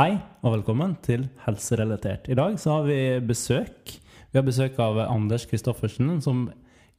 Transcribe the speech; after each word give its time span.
Hei 0.00 0.14
og 0.40 0.54
velkommen 0.54 0.94
til 1.04 1.26
Helserelatert. 1.42 2.30
I 2.32 2.36
dag 2.38 2.54
så 2.56 2.78
har 2.78 2.86
vi 2.86 2.94
besøk. 3.20 3.90
Vi 4.32 4.38
har 4.38 4.44
besøk 4.46 4.78
av 4.80 4.96
Anders 5.02 5.44
Kristoffersen, 5.50 6.22
som 6.24 6.46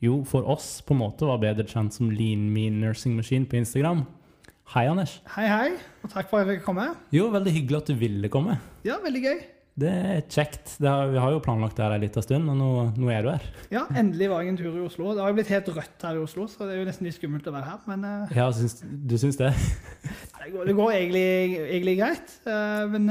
jo 0.06 0.20
for 0.30 0.46
oss 0.46 0.84
på 0.86 0.94
en 0.94 1.00
måte 1.00 1.26
var 1.26 1.40
bedre 1.42 1.66
kjent 1.66 1.98
som 1.98 2.12
Lean 2.14 2.44
Mean 2.54 2.78
Nursing 2.84 3.16
Machine 3.18 3.50
på 3.50 3.58
Instagram. 3.58 4.04
Hei, 4.76 4.84
Anders. 4.92 5.16
Hei, 5.34 5.48
hei, 5.50 5.72
og 6.04 6.14
takk 6.14 6.30
for 6.30 6.44
at 6.44 6.46
jeg 6.46 6.60
fikk 6.60 6.68
komme. 6.68 6.92
Jo, 7.10 7.32
veldig 7.34 7.56
hyggelig 7.56 7.80
at 7.80 7.90
du 7.90 7.98
ville 8.04 8.30
komme. 8.38 8.60
Ja, 8.86 9.00
veldig 9.02 9.26
gøy. 9.26 9.42
Det 9.82 9.90
er 9.92 10.20
kjekt. 10.30 10.76
Det 10.82 10.90
har, 10.90 11.10
vi 11.10 11.20
har 11.22 11.34
jo 11.34 11.42
planlagt 11.44 11.78
det 11.80 11.86
her 11.86 11.96
en 11.96 12.04
liten 12.04 12.26
stund, 12.26 12.50
og 12.52 12.58
nå, 12.60 12.70
nå, 12.96 13.10
er 13.14 13.26
du 13.26 13.32
her. 13.32 13.48
Ja, 13.74 13.86
endelig 13.98 14.30
var 14.32 14.44
jeg 14.44 14.54
en 14.54 14.60
tur 14.60 14.76
i 14.76 14.84
Oslo. 14.86 15.16
Det 15.16 15.24
har 15.24 15.32
jo 15.32 15.38
blitt 15.40 15.54
helt 15.54 15.72
rødt 15.74 16.06
her 16.08 16.20
i 16.20 16.22
Oslo, 16.22 16.48
så 16.52 16.68
det 16.68 16.76
er 16.76 16.82
jo 16.84 16.90
nesten 16.90 17.10
litt 17.10 17.18
skummelt 17.18 17.50
å 17.50 17.56
være 17.56 17.72
her, 17.72 17.84
men 17.90 18.06
uh, 18.06 18.36
Ja, 18.38 18.48
syns, 18.56 18.78
du 18.86 19.16
syns 19.22 19.40
det? 19.42 19.52
det 20.40 20.52
går, 20.54 20.70
det 20.70 20.78
går 20.78 20.98
egentlig, 21.00 21.26
egentlig, 21.64 21.98
greit. 22.04 22.36
Uh, 22.46 22.86
men 22.94 23.10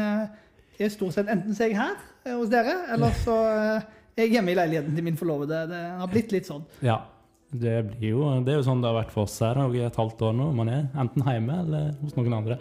jeg 0.79 0.87
er 0.87 0.95
stort 0.95 1.19
sett 1.19 1.33
enten 1.33 1.57
så 1.57 1.67
er 1.67 1.73
jeg 1.75 1.81
her 1.81 2.37
hos 2.37 2.53
dere, 2.53 2.77
eller 2.95 3.17
så 3.25 3.37
er 3.51 4.27
jeg 4.27 4.37
hjemme 4.37 4.55
i 4.55 4.59
leiligheten 4.61 4.95
til 4.95 5.07
min 5.11 5.19
forlovede. 5.19 5.65
Det 5.71 5.83
har 6.01 6.13
blitt 6.13 6.37
litt 6.37 6.49
sånn. 6.51 6.63
Ja. 6.85 7.03
Det, 7.51 7.81
blir 7.83 8.13
jo, 8.13 8.27
det 8.47 8.53
er 8.53 8.61
jo 8.61 8.67
sånn 8.69 8.79
det 8.79 8.93
har 8.93 9.01
vært 9.01 9.11
for 9.11 9.27
oss 9.27 9.41
her 9.43 9.59
i 9.75 9.83
et 9.83 9.97
halvt 9.99 10.23
år 10.29 10.37
nå. 10.39 10.53
Man 10.55 10.71
er 10.71 10.85
enten 11.03 11.27
hjemme 11.27 11.63
eller 11.65 11.93
hos 11.99 12.15
noen 12.15 12.39
andre. 12.39 12.61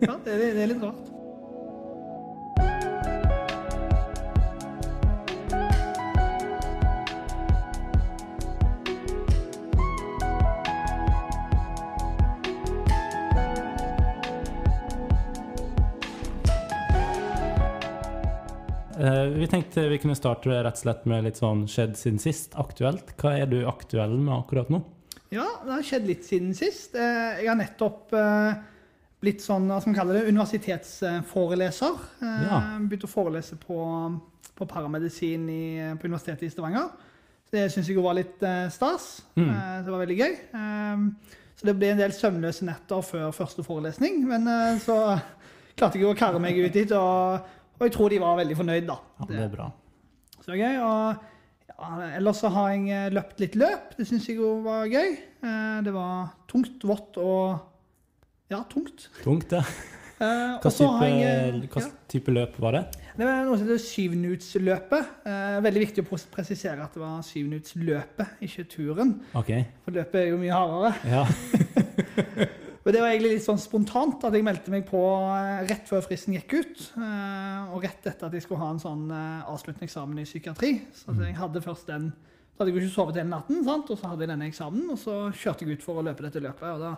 ja, 0.00 0.16
det, 0.24 0.38
det 0.40 0.54
er 0.64 0.70
litt 0.72 0.84
rart. 0.86 1.19
Vi 19.40 19.46
tenkte 19.48 19.88
vi 19.88 19.98
kunne 19.98 20.16
starte 20.18 20.52
rett 20.52 20.76
og 20.76 20.82
slett 20.82 21.06
med 21.08 21.24
litt 21.24 21.38
sånn 21.40 21.62
skjedd 21.70 21.94
siden 21.96 22.20
sist. 22.20 22.56
Aktuelt. 22.60 23.14
Hva 23.20 23.32
er 23.40 23.48
du 23.48 23.62
aktuell 23.68 24.18
med 24.18 24.34
akkurat 24.36 24.68
nå? 24.72 24.82
Ja, 25.32 25.46
det 25.64 25.72
har 25.72 25.86
skjedd 25.86 26.08
litt 26.10 26.26
siden 26.26 26.50
sist. 26.58 26.96
Eh, 26.98 27.40
jeg 27.40 27.48
har 27.48 27.56
nettopp 27.56 28.12
eh, 28.18 28.58
blitt 29.22 29.44
sånn, 29.44 29.68
hva 29.70 29.78
skal 29.80 29.94
man 29.94 29.98
kalle 30.00 30.16
det, 30.18 30.32
universitetsforeleser. 30.34 32.02
Ja. 32.20 32.58
Begynt 32.82 33.06
å 33.06 33.12
forelese 33.12 33.56
på, 33.62 33.78
på 34.58 34.68
paramedisin 34.68 35.46
i, 35.52 35.64
på 36.00 36.10
Universitetet 36.10 36.48
i 36.48 36.52
Stavanger. 36.52 36.90
Så 37.48 37.56
det 37.56 37.68
syns 37.72 37.88
jeg 37.88 38.02
var 38.04 38.18
litt 38.18 38.42
stas. 38.70 39.06
Mm. 39.34 39.48
Det 39.86 39.90
var 39.90 40.02
veldig 40.04 40.18
gøy. 40.20 40.34
Så 41.58 41.66
det 41.66 41.74
ble 41.76 41.90
en 41.92 42.00
del 42.00 42.12
søvnløse 42.14 42.68
netter 42.68 43.02
før 43.04 43.32
første 43.34 43.64
forelesning. 43.66 44.20
Men 44.28 44.46
så 44.84 45.00
klarte 45.74 45.98
jeg 45.98 46.06
å 46.06 46.14
karre 46.18 46.42
meg 46.42 46.60
ut 46.60 46.76
dit. 46.76 46.92
og 46.94 47.58
og 47.80 47.86
jeg 47.88 47.92
tror 47.96 48.12
de 48.12 48.20
var 48.20 48.36
veldig 48.36 48.56
fornøyd, 48.58 48.82
da. 48.90 48.96
Ja, 49.22 49.26
det 49.30 49.38
er 49.46 49.52
bra. 49.54 49.70
Så 50.44 50.52
gøy. 50.52 50.74
Og 50.84 51.70
ja, 51.70 52.10
ellers 52.18 52.42
så 52.42 52.50
har 52.52 52.74
jeg 52.74 52.90
eh, 52.92 53.06
løpt 53.16 53.40
litt 53.40 53.56
løp. 53.56 53.94
Det 53.96 54.04
syns 54.08 54.28
jeg 54.28 54.36
jo 54.36 54.58
var 54.66 54.84
gøy. 54.90 55.14
Eh, 55.16 55.78
det 55.86 55.94
var 55.94 56.34
tungt, 56.50 56.84
vått 56.84 57.16
og 57.22 57.56
ja, 58.52 58.60
tungt. 58.68 59.08
Tungt, 59.24 59.56
ja. 59.56 59.64
Eh, 60.20 60.58
hva 60.60 60.68
type, 60.68 61.06
jeg, 61.08 61.60
hva 61.72 61.86
type 62.12 62.36
løp 62.36 62.60
var 62.60 62.76
det? 62.76 62.84
Det 63.16 63.24
var 63.24 63.46
noe 63.48 63.56
som 63.56 63.64
heter 63.64 63.80
syvminuttsløpet. 63.80 65.14
veldig 65.64 65.84
viktig 65.86 66.04
å 66.04 66.18
presisere 66.34 66.84
at 66.84 66.92
det 66.92 67.00
var 67.00 67.22
syvminuttsløpet, 67.24 68.34
ikke 68.44 68.66
turen. 68.68 69.14
Okay. 69.32 69.70
For 69.86 69.96
løpet 69.96 70.20
er 70.20 70.32
jo 70.34 70.42
mye 70.42 70.58
hardere. 70.60 70.92
Ja. 71.08 72.60
Og 72.90 72.94
det 72.96 73.04
var 73.04 73.12
egentlig 73.12 73.36
litt 73.36 73.44
sånn 73.44 73.60
spontant 73.62 74.24
at 74.26 74.34
jeg 74.34 74.42
meldte 74.42 74.72
meg 74.74 74.82
på 74.88 74.98
eh, 75.30 75.60
rett 75.68 75.86
før 75.86 76.00
fristen 76.02 76.34
gikk 76.34 76.56
ut. 76.56 76.80
Eh, 76.98 77.68
og 77.70 77.84
rett 77.86 78.08
etter 78.10 78.26
at 78.26 78.34
jeg 78.34 78.42
skulle 78.42 78.64
ha 78.64 78.70
en 78.74 78.80
sånn 78.82 79.04
eh, 79.14 79.44
avsluttende 79.46 80.18
i 80.18 80.26
psykiatri. 80.26 80.72
Så 80.98 81.14
jeg 81.14 81.36
hadde 81.38 81.62
først 81.62 81.86
den 81.92 82.08
Så 82.10 82.64
hadde 82.64 82.72
jeg 82.72 82.80
jo 82.80 82.88
ikke 82.88 82.96
sovet 82.96 83.20
hele 83.20 83.30
natten, 83.30 83.60
sant? 83.62 83.92
og 83.94 84.00
så 84.00 84.10
hadde 84.10 84.26
jeg 84.26 84.32
denne 84.32 84.48
eksamen. 84.50 84.88
Og 84.90 84.98
så 84.98 85.14
kjørte 85.30 85.62
jeg 85.68 85.78
ut 85.78 85.86
for 85.86 86.00
å 86.00 86.04
løpe 86.08 86.26
dette 86.26 86.42
løpet. 86.42 86.66
og 86.66 86.82
da 86.82 86.90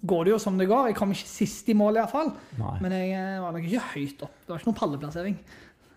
går 0.00 0.24
det 0.24 0.32
jo 0.32 0.40
som 0.46 0.56
det 0.56 0.70
går. 0.72 0.88
Jeg 0.88 0.96
kom 0.96 1.12
ikke 1.12 1.28
sist 1.28 1.68
i 1.68 1.76
mål, 1.76 2.00
iallfall. 2.00 2.32
Men 2.80 2.96
jeg 2.96 3.44
var 3.44 3.52
nok 3.52 3.68
ikke 3.68 3.84
høyt 3.92 4.24
opp. 4.24 4.40
Det 4.40 4.54
var 4.54 4.64
ikke 4.64 4.70
noen 4.70 4.80
palleplassering. 4.80 5.36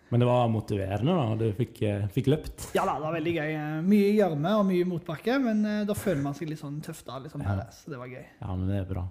Men 0.10 0.24
det 0.24 0.26
var 0.26 0.48
motiverende 0.50 1.14
da, 1.14 1.36
du 1.38 1.52
fikk, 1.54 1.84
eh, 1.86 2.08
fikk, 2.14 2.28
løpt? 2.34 2.70
Ja 2.74 2.82
da, 2.88 2.96
det 2.98 3.06
var 3.06 3.14
veldig 3.20 3.34
gøy. 3.36 3.52
Mye 3.86 4.16
gjørme 4.18 4.54
og 4.58 4.66
mye 4.66 4.86
motbakke, 4.90 5.38
men 5.44 5.62
eh, 5.70 5.84
da 5.86 5.94
føler 5.98 6.24
man 6.26 6.34
seg 6.38 6.50
litt 6.50 6.62
sånn 6.62 6.82
tøff 6.86 7.04
da. 7.06 7.20
Liksom, 7.22 7.42
ja. 7.46 7.68
Så 7.76 7.90
det 7.94 8.00
var 8.02 8.10
gøy. 8.10 8.26
Ja, 8.26 8.56
men 8.56 8.68
det 8.72 8.78
er 8.82 8.88
bra. 8.90 9.04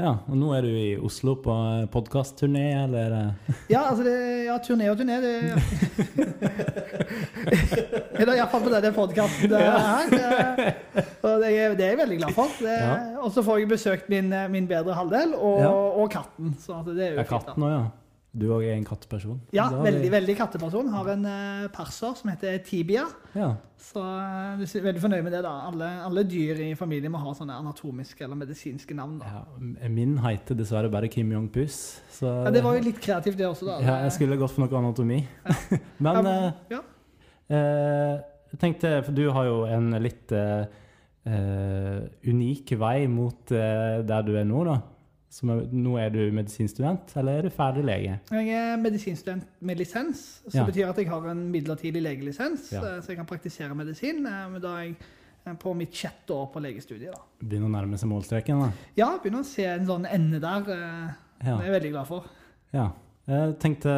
Ja, 0.00 0.14
og 0.30 0.36
nå 0.38 0.54
er 0.56 0.62
du 0.64 0.70
i 0.70 0.96
Oslo 0.96 1.34
på 1.42 1.52
eh, 1.52 1.88
podkastturné, 1.92 2.84
eller? 2.84 3.34
Ja, 3.74 3.80
altså 3.90 4.02
det, 4.06 4.14
ja, 4.46 4.54
turné 4.62 4.90
og 4.92 4.98
turné. 5.02 5.16
Det 5.20 5.32
er 8.22 8.26
da 8.28 8.32
iallfall 8.38 8.62
på 8.64 8.72
denne 8.72 8.92
podkasten 8.94 9.52
her. 9.58 10.06
Og 11.26 11.34
det 11.42 11.50
er, 11.50 11.74
det 11.74 11.84
er, 11.84 11.90
jeg 11.90 12.02
veldig 12.04 12.18
glad 12.22 12.32
for. 12.38 12.48
Ja. 12.64 12.94
Og 13.20 13.30
så 13.34 13.40
får 13.44 13.54
jeg 13.64 13.72
besøkt 13.74 14.06
min, 14.12 14.28
min 14.54 14.66
bedre 14.70 14.92
halvdel 14.96 15.30
og, 15.34 15.58
ja. 15.60 15.72
og 15.74 16.06
katten. 16.14 16.46
Så 16.62 16.72
det 16.86 16.96
er 16.96 17.12
jo 17.18 17.24
ja, 17.24 17.28
katten 17.34 17.58
også, 17.58 17.74
ja. 17.74 17.82
Du 18.30 18.44
òg 18.54 18.62
er 18.62 18.76
en 18.76 18.84
katteperson? 18.86 19.40
Ja, 19.50 19.64
veldig, 19.74 20.04
vi... 20.04 20.10
veldig 20.12 20.34
katteperson. 20.38 20.90
Har 20.94 21.08
en 21.16 21.24
uh, 21.26 21.64
perser 21.74 22.12
som 22.14 22.30
heter 22.30 22.60
Tibia. 22.62 23.02
Ja. 23.34 23.48
Så 23.80 24.02
uh, 24.04 24.60
er 24.62 24.84
veldig 24.84 25.02
fornøyd 25.02 25.24
med 25.26 25.34
det. 25.34 25.40
da. 25.42 25.54
Alle, 25.66 25.88
alle, 26.06 26.22
dyr 26.30 26.60
i 26.62 26.68
familien 26.78 27.10
må 27.10 27.18
ha 27.24 27.32
sånne 27.34 27.56
anatomiske 27.58 28.22
eller 28.22 28.38
medisinske 28.38 28.94
navn. 28.94 29.18
da. 29.18 29.32
Ja, 29.34 29.90
min 29.90 30.14
heter 30.22 30.58
dessverre 30.58 30.92
bare 30.92 31.10
Kim 31.10 31.32
Jong-Pus. 31.34 31.80
Ja, 32.22 32.52
Det 32.54 32.62
var 32.62 32.78
jo 32.78 32.86
litt 32.86 33.02
kreativt, 33.02 33.38
det 33.40 33.48
også. 33.48 33.66
da. 33.66 33.80
Ja, 33.82 33.98
Jeg 34.06 34.14
skulle 34.14 34.38
gått 34.38 34.54
for 34.54 34.62
noe 34.62 34.78
anatomi. 34.78 35.24
Ja. 35.26 35.58
Men 36.06 36.30
ja. 36.70 36.80
jeg 37.50 38.62
tenkte, 38.62 38.94
for 39.08 39.16
du 39.16 39.24
har 39.34 39.50
jo 39.50 39.58
en 39.66 39.90
litt 39.98 40.30
unik 42.30 42.72
vei 42.78 42.96
mot 43.10 43.50
der 43.50 44.22
du 44.26 44.36
er 44.38 44.46
nå, 44.46 44.62
da. 44.70 44.78
Er, 45.30 45.60
nå 45.70 45.94
er 46.02 46.10
du 46.10 46.18
medisinstudent, 46.34 47.12
eller 47.20 47.38
er 47.38 47.46
du 47.46 47.54
ferdig 47.54 47.84
lege? 47.86 48.16
Jeg 48.34 48.48
er 48.50 48.80
medisinstudent 48.82 49.46
med 49.62 49.78
lisens, 49.78 50.24
som 50.42 50.58
ja. 50.58 50.66
betyr 50.66 50.90
at 50.90 50.98
jeg 50.98 51.06
har 51.06 51.28
en 51.30 51.44
midlertidig 51.52 52.02
legelisens, 52.02 52.66
ja. 52.74 52.82
Eh, 52.82 52.98
så 52.98 53.12
jeg 53.12 53.20
kan 53.20 53.28
praktisere 53.30 53.76
medisin. 53.78 54.24
Eh, 54.26 54.42
men 54.50 54.64
da 54.64 54.74
er 54.80 54.88
jeg 54.88 54.96
eh, 54.98 55.54
på 55.62 55.76
mitt 55.78 55.94
sjette 55.94 56.34
år 56.34 56.50
på 56.50 56.64
legestudiet. 56.64 57.14
da. 57.14 57.22
Begynner 57.44 57.70
å 57.70 57.74
nærme 57.76 58.00
seg 58.00 58.10
målstreken? 58.10 58.64
da? 58.64 58.90
Ja, 58.98 59.12
begynner 59.22 59.46
å 59.46 59.50
se 59.52 59.68
en 59.70 59.86
sånn 59.86 60.10
ende 60.10 60.42
der. 60.42 60.66
Det 60.66 60.80
er 61.46 61.64
jeg 61.68 61.76
veldig 61.78 61.94
glad 61.94 62.10
for. 62.10 62.26
Ja. 62.74 62.90
Jeg 63.30 63.54
tenkte 63.62 63.94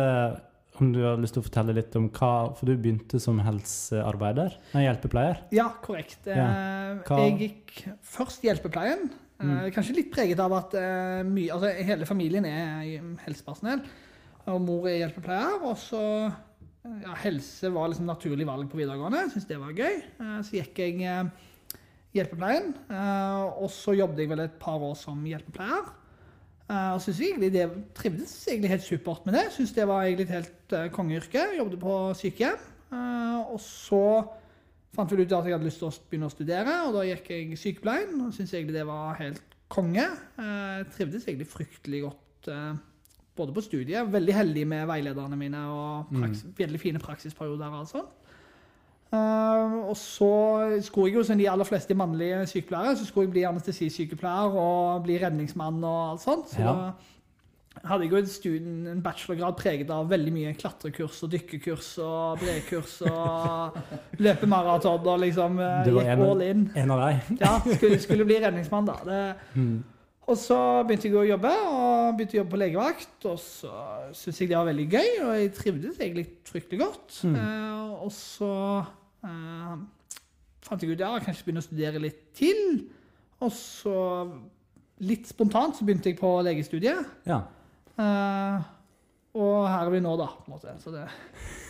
om 0.82 0.92
du 0.92 1.00
har 1.04 1.16
lyst 1.20 1.36
til 1.36 1.40
å 1.40 1.46
fortelle 1.46 1.74
litt 1.76 1.94
om 1.96 2.06
hva 2.12 2.52
For 2.56 2.68
du 2.68 2.76
begynte 2.80 3.20
som 3.22 3.40
helsearbeider? 3.44 4.54
Nei, 4.76 4.84
hjelpepleier? 4.84 5.44
Ja, 5.54 5.70
korrekt. 5.84 6.28
Ja. 6.28 7.00
Jeg 7.08 7.36
gikk 7.40 7.76
først 8.04 8.44
hjelpepleien. 8.44 9.08
Mm. 9.42 9.52
Eh, 9.56 9.68
kanskje 9.74 9.98
litt 9.98 10.10
preget 10.14 10.40
av 10.42 10.54
at 10.56 10.74
uh, 10.78 11.20
mye, 11.26 11.50
altså, 11.54 11.72
hele 11.82 12.08
familien 12.08 12.46
er 12.48 13.02
helsepersonell. 13.26 13.82
Og 14.50 14.58
mor 14.62 14.88
er 14.90 15.00
hjelpepleier. 15.02 15.62
Og 15.62 15.76
så 15.78 16.02
ja, 16.82 17.14
helse 17.22 17.70
var 17.74 17.90
liksom 17.90 18.08
naturlig 18.10 18.46
valg 18.48 18.70
på 18.70 18.80
videregående. 18.80 19.28
Syntes 19.30 19.48
det 19.50 19.58
var 19.62 19.74
gøy. 19.76 20.00
Så 20.42 20.56
gikk 20.56 20.80
jeg 20.82 21.28
hjelpepleien. 22.12 22.72
og 22.90 23.68
så 23.70 23.94
jobbet 23.94 24.24
jeg 24.24 24.32
vel 24.32 24.42
et 24.42 24.56
par 24.58 24.82
år 24.82 24.96
som 24.98 25.20
hjelpepleier. 25.22 25.92
og 26.66 26.98
synes 27.04 27.20
egentlig 27.22 27.52
det 27.54 27.68
trivdes 27.94 28.34
egentlig 28.50 28.72
helt 28.74 28.88
supert 28.88 29.22
med 29.30 29.38
det. 29.38 29.44
Syns 29.54 29.76
det 29.78 29.86
var 29.86 30.02
egentlig 30.02 30.26
et 30.26 30.34
helt 30.40 30.76
kongeyrke. 30.90 31.46
Jobbet 31.60 31.78
på 31.86 31.94
sykehjem. 32.18 32.66
og 33.46 33.60
så 33.62 34.02
fant 34.96 35.12
vel 35.12 35.24
ut 35.24 35.32
at 35.32 35.48
jeg 35.48 35.56
hadde 35.56 35.68
lyst 35.68 35.80
til 35.80 35.88
å 35.88 35.94
begynne 36.10 36.28
å 36.28 36.32
studere, 36.32 36.78
og 36.86 36.96
da 36.98 37.04
gikk 37.08 37.30
jeg 37.32 37.58
sykepleien. 37.60 38.14
og 38.20 38.32
Syntes 38.36 38.54
egentlig 38.54 38.76
det 38.76 38.86
var 38.88 39.18
helt 39.20 39.58
konge. 39.72 40.04
Jeg 40.04 40.80
eh, 40.80 40.88
trivdes 40.96 41.28
egentlig 41.28 41.48
fryktelig 41.48 42.02
godt 42.06 42.50
eh, 42.52 42.72
både 43.36 43.54
på 43.56 43.64
studiet, 43.64 44.10
veldig 44.12 44.34
heldig 44.36 44.66
med 44.68 44.88
veilederne 44.90 45.38
mine, 45.40 45.62
og 45.72 46.10
praksis, 46.12 46.44
mm. 46.50 46.58
veldig 46.58 46.80
fine 46.82 47.00
praksisperioder. 47.00 47.78
altså. 47.78 48.04
Uh, 49.12 49.90
og 49.90 49.96
så 49.96 50.28
skulle 50.80 51.10
jeg 51.10 51.18
jo 51.18 51.22
som 51.28 51.36
de 51.36 51.48
aller 51.50 51.68
fleste 51.68 51.94
mannlige 51.94 52.46
sykepleiere, 52.48 52.96
så 52.96 53.04
skulle 53.04 53.26
jeg 53.26 53.34
bli 53.34 53.42
anestesisykepleier 53.44 54.54
og 54.56 55.02
bli 55.04 55.18
redningsmann 55.20 55.84
og 55.84 55.98
alt 56.12 56.22
sånt. 56.22 56.48
Så 56.48 56.62
ja. 56.62 56.72
da 56.72 56.92
hadde 57.80 58.04
jeg 58.04 58.12
jo 58.12 58.20
studien, 58.28 58.74
en 58.92 59.00
bachelorgrad 59.02 59.56
preget 59.58 59.90
av 59.92 60.10
veldig 60.10 60.32
mye 60.34 60.52
klatrekurs 60.58 61.22
og 61.24 61.32
dykkekurs 61.32 61.88
og 62.04 62.42
brekurs 62.42 62.98
og 63.08 63.78
løpemaraton 64.24 65.08
og 65.08 65.22
liksom 65.24 65.56
eh, 65.62 65.78
Du 65.88 65.94
var 65.96 66.10
en, 66.12 66.26
all 66.26 66.44
in. 66.46 66.66
en 66.78 66.92
av 66.94 67.02
deg? 67.06 67.32
ja, 67.40 67.54
skulle, 67.64 67.98
skulle 68.04 68.28
bli 68.28 68.38
redningsmann, 68.44 68.90
da. 68.90 68.98
Det, 69.08 69.22
mm. 69.56 69.74
Og 70.30 70.38
så 70.38 70.56
begynte 70.86 71.08
jeg 71.08 71.18
å 71.18 71.24
jobbe, 71.26 71.50
og 71.66 72.12
begynte 72.16 72.36
å 72.36 72.40
jobbe 72.42 72.54
på 72.54 72.60
legevakt. 72.60 73.16
Og 73.26 73.40
så 73.42 73.72
syntes 74.14 74.44
jeg 74.44 74.52
det 74.52 74.58
var 74.60 74.68
veldig 74.68 74.86
gøy, 74.92 75.10
og 75.24 75.32
jeg 75.40 75.50
trivdes 75.56 75.98
egentlig 75.98 76.26
fryktelig 76.46 76.84
godt. 76.84 77.16
Mm. 77.26 77.38
Eh, 77.40 77.96
og 78.06 78.12
så 78.14 78.52
eh, 79.26 79.74
fant 80.62 80.84
jeg 80.84 80.94
ut 80.94 81.02
ja, 81.02 81.16
kanskje 81.24 81.48
begynne 81.48 81.64
å 81.64 81.66
studere 81.66 82.04
litt 82.04 82.22
til. 82.38 82.62
Og 83.42 83.50
så 83.56 83.96
litt 85.02 85.26
spontant 85.26 85.74
så 85.74 85.86
begynte 85.86 86.12
jeg 86.12 86.20
på 86.20 86.30
legestudiet. 86.46 87.10
Ja. 87.26 87.42
Uh, 87.98 88.62
er 89.34 89.92
vi 89.92 90.00
nå, 90.04 90.16
da. 90.20 90.30
på 90.38 90.50
en 90.50 90.56
måte. 90.56 90.78
Så 90.82 90.94
det... 90.94 91.06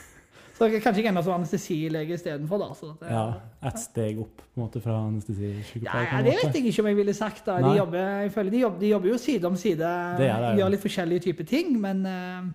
Så 0.53 0.69
kanskje 0.69 1.01
ikke 1.01 1.11
enda 1.11 1.23
som 1.25 1.33
anestesilege 1.35 2.15
istedenfor, 2.15 2.61
da. 2.61 2.69
Så 2.77 2.93
det, 3.01 3.09
ja, 3.11 3.23
Et 3.67 3.79
steg 3.83 4.19
opp 4.23 4.43
på 4.43 4.61
en 4.61 4.63
måte 4.63 4.83
fra 4.85 4.99
anestesisykepleier? 5.09 6.11
Ja, 6.13 6.21
det 6.23 6.35
vet 6.39 6.59
jeg 6.59 6.69
ikke 6.71 6.85
om 6.85 6.91
jeg 6.91 6.99
ville 7.01 7.15
sagt. 7.17 7.47
da. 7.49 7.57
De 7.65 7.73
jobber, 7.79 8.29
de 8.29 8.61
jobber, 8.61 8.79
de 8.79 8.91
jobber 8.93 9.11
jo 9.11 9.19
side 9.19 9.49
om 9.49 9.57
side, 9.59 9.95
det 10.21 10.29
det, 10.29 10.53
gjør 10.61 10.75
litt 10.75 10.85
forskjellige 10.85 11.25
typer 11.27 11.49
ting. 11.49 11.73
Men 11.83 12.05
uh, 12.07 12.53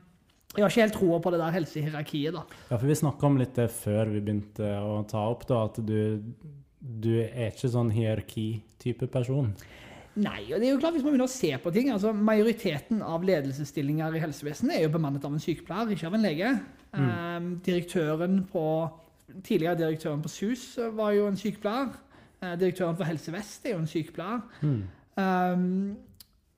jeg 0.54 0.64
har 0.64 0.72
ikke 0.72 0.86
helt 0.86 0.96
troa 1.00 1.20
på 1.26 1.34
det 1.34 1.42
der 1.42 1.58
helsehierarkiet, 1.58 2.38
da. 2.38 2.46
Ja, 2.70 2.78
for 2.78 2.88
vi 2.88 3.00
snakka 3.02 3.28
om 3.28 3.42
litt 3.42 3.58
det 3.58 3.68
før 3.76 4.14
vi 4.14 4.22
begynte 4.22 4.72
å 4.80 5.02
ta 5.10 5.26
opp, 5.34 5.44
da, 5.50 5.66
at 5.68 5.82
du, 5.84 6.22
du 6.80 7.12
er 7.26 7.50
ikke 7.50 7.74
sånn 7.74 7.92
hierarki-type 7.98 9.10
person. 9.12 9.52
Nei, 10.18 10.48
og 10.50 10.58
det 10.58 10.66
er 10.66 10.72
jo 10.72 10.80
klart 10.82 10.96
hvis 10.96 11.04
man 11.06 11.14
begynner 11.14 11.30
å 11.30 11.32
se 11.32 11.52
på 11.62 11.72
ting. 11.74 11.92
altså 11.94 12.10
Majoriteten 12.16 13.04
av 13.06 13.26
ledelsesstillinger 13.28 14.16
i 14.18 14.22
helsevesenet 14.24 14.78
er 14.78 14.88
jo 14.88 14.94
bemannet 14.96 15.26
av 15.28 15.36
en 15.36 15.44
sykepleier, 15.44 15.94
ikke 15.94 16.10
av 16.10 16.18
en 16.18 16.26
lege. 16.26 16.54
Mm. 16.96 17.10
Um, 17.12 17.52
direktøren 17.66 18.40
på, 18.50 18.64
tidligere 19.46 19.78
direktøren 19.84 20.24
på 20.24 20.32
SUS 20.34 20.66
var 20.98 21.14
jo 21.14 21.28
en 21.30 21.38
sykepleier. 21.38 21.94
Uh, 22.42 22.56
direktøren 22.58 22.98
for 22.98 23.10
Helse 23.10 23.34
Vest 23.36 23.68
er 23.68 23.76
jo 23.76 23.84
en 23.84 23.92
sykepleier. 23.92 24.42
Mm. 24.66 24.82
Um, 25.22 25.68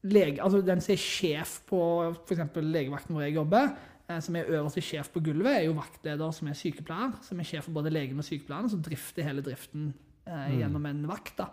lege, 0.07 0.39
altså 0.43 0.63
den 0.63 0.83
som 0.83 0.95
er 0.95 1.03
sjef 1.03 1.59
på 1.67 1.81
f.eks. 2.13 2.45
legevakten 2.63 3.15
hvor 3.15 3.25
jeg 3.25 3.35
jobber, 3.35 3.73
uh, 4.07 4.21
som 4.23 4.39
er 4.39 4.53
øverste 4.53 4.85
sjef 4.85 5.11
på 5.11 5.23
gulvet, 5.25 5.51
er 5.57 5.67
jo 5.67 5.75
vaktleder 5.81 6.31
som 6.37 6.47
er 6.47 6.61
sykepleier. 6.61 7.19
Som 7.27 7.43
er 7.43 7.51
sjef 7.51 7.67
for 7.67 7.81
både 7.81 7.91
legen 7.91 8.23
og 8.23 8.29
sykepleieren, 8.29 8.71
som 8.71 8.87
drifter 8.87 9.27
hele 9.27 9.43
driften 9.43 9.91
uh, 10.31 10.47
gjennom 10.55 10.87
en 10.87 11.05
vakt. 11.11 11.43
da. 11.43 11.51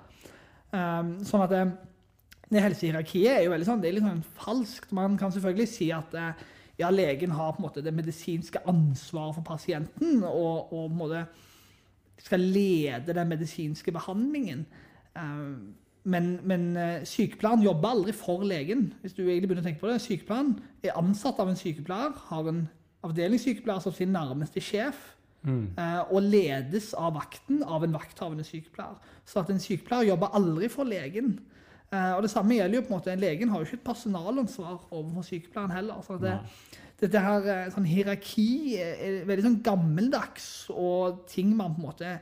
Um, 0.71 1.17
sånn 1.27 1.43
at 1.43 1.51
det 1.51 1.67
helsehierarkiet 2.55 3.33
er 3.33 3.45
jo 3.45 3.55
veldig 3.55 3.67
sånn, 3.67 3.81
det 3.83 3.91
er 3.91 3.97
litt 3.97 4.07
sånn 4.07 4.27
falskt. 4.39 4.93
Man 4.95 5.17
kan 5.19 5.33
selvfølgelig 5.35 5.71
si 5.71 5.89
at 5.95 6.15
eh, 6.15 6.45
ja, 6.79 6.91
legen 6.95 7.35
har 7.35 7.57
på 7.57 7.63
en 7.63 7.67
måte 7.67 7.83
det 7.83 7.95
medisinske 7.95 8.63
ansvaret 8.71 9.39
for 9.39 9.47
pasienten 9.47 10.23
og, 10.29 10.71
og 10.71 10.85
på 10.85 10.93
en 10.93 11.01
måte 11.01 11.25
skal 12.23 12.41
lede 12.41 13.17
den 13.17 13.33
medisinske 13.33 13.93
behandlingen. 13.95 14.63
Eh, 15.19 15.43
men, 16.07 16.31
men 16.47 16.69
eh, 16.79 17.03
sykepleieren 17.09 17.67
jobber 17.67 17.97
aldri 17.97 18.15
for 18.15 18.47
legen. 18.47 18.93
hvis 19.03 19.17
du 19.17 19.25
egentlig 19.25 19.51
begynner 19.51 19.67
å 19.67 19.69
tenke 19.73 19.83
på 19.83 19.91
det. 19.91 19.99
Sykepleieren 20.05 20.55
er 20.87 20.95
ansatt 21.01 21.43
av 21.43 21.51
en 21.51 21.59
sykepleier, 21.59 22.15
har 22.31 22.53
en 22.53 22.63
avdelingssykepleier 23.07 23.83
som 23.83 23.95
sin 23.95 24.15
nærmeste 24.15 24.63
sjef. 24.63 25.13
Mm. 25.47 25.77
Og 26.11 26.25
ledes 26.27 26.89
av 26.99 27.13
vakten 27.15 27.61
av 27.63 27.85
en 27.87 27.93
vakthavende 27.95 28.43
sykepleier. 28.43 28.97
Så 29.23 29.39
at 29.39 29.51
en 29.53 29.61
sykepleier 29.63 30.09
jobber 30.09 30.35
aldri 30.35 30.71
for 30.73 30.89
legen. 30.89 31.37
Uh, 31.93 32.17
og 32.17 32.25
Det 32.27 32.33
samme 32.33 32.57
gjelder 32.57 32.81
jo 32.81 32.87
på 32.87 32.91
en 32.91 32.99
måte, 32.99 33.15
Legen 33.21 33.53
har 33.53 33.61
jo 33.63 33.69
ikke 33.69 33.79
et 33.79 33.87
personalansvar 33.87 34.89
overfor 34.91 35.27
sykepleieren 35.29 35.75
heller. 35.77 36.03
så 36.03 36.19
det, 36.19 36.35
Dette 36.97 37.21
her, 37.21 37.47
eh, 37.53 37.67
sånn 37.75 37.85
hierarki 37.85 38.49
er 38.81 39.19
veldig 39.29 39.45
sånn 39.45 39.59
gammeldags 39.65 40.47
og 40.73 41.27
ting 41.29 41.51
man 41.53 41.75
på 41.77 41.83
en 41.83 41.87
måte 41.91 42.13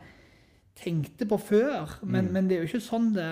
tenkte 0.75 1.29
på 1.31 1.39
før. 1.39 1.93
Men, 2.03 2.27
mm. 2.27 2.33
men 2.35 2.49
det 2.49 2.57
er 2.57 2.65
jo 2.65 2.71
ikke 2.73 2.81
sånn 2.83 3.13
det, 3.15 3.29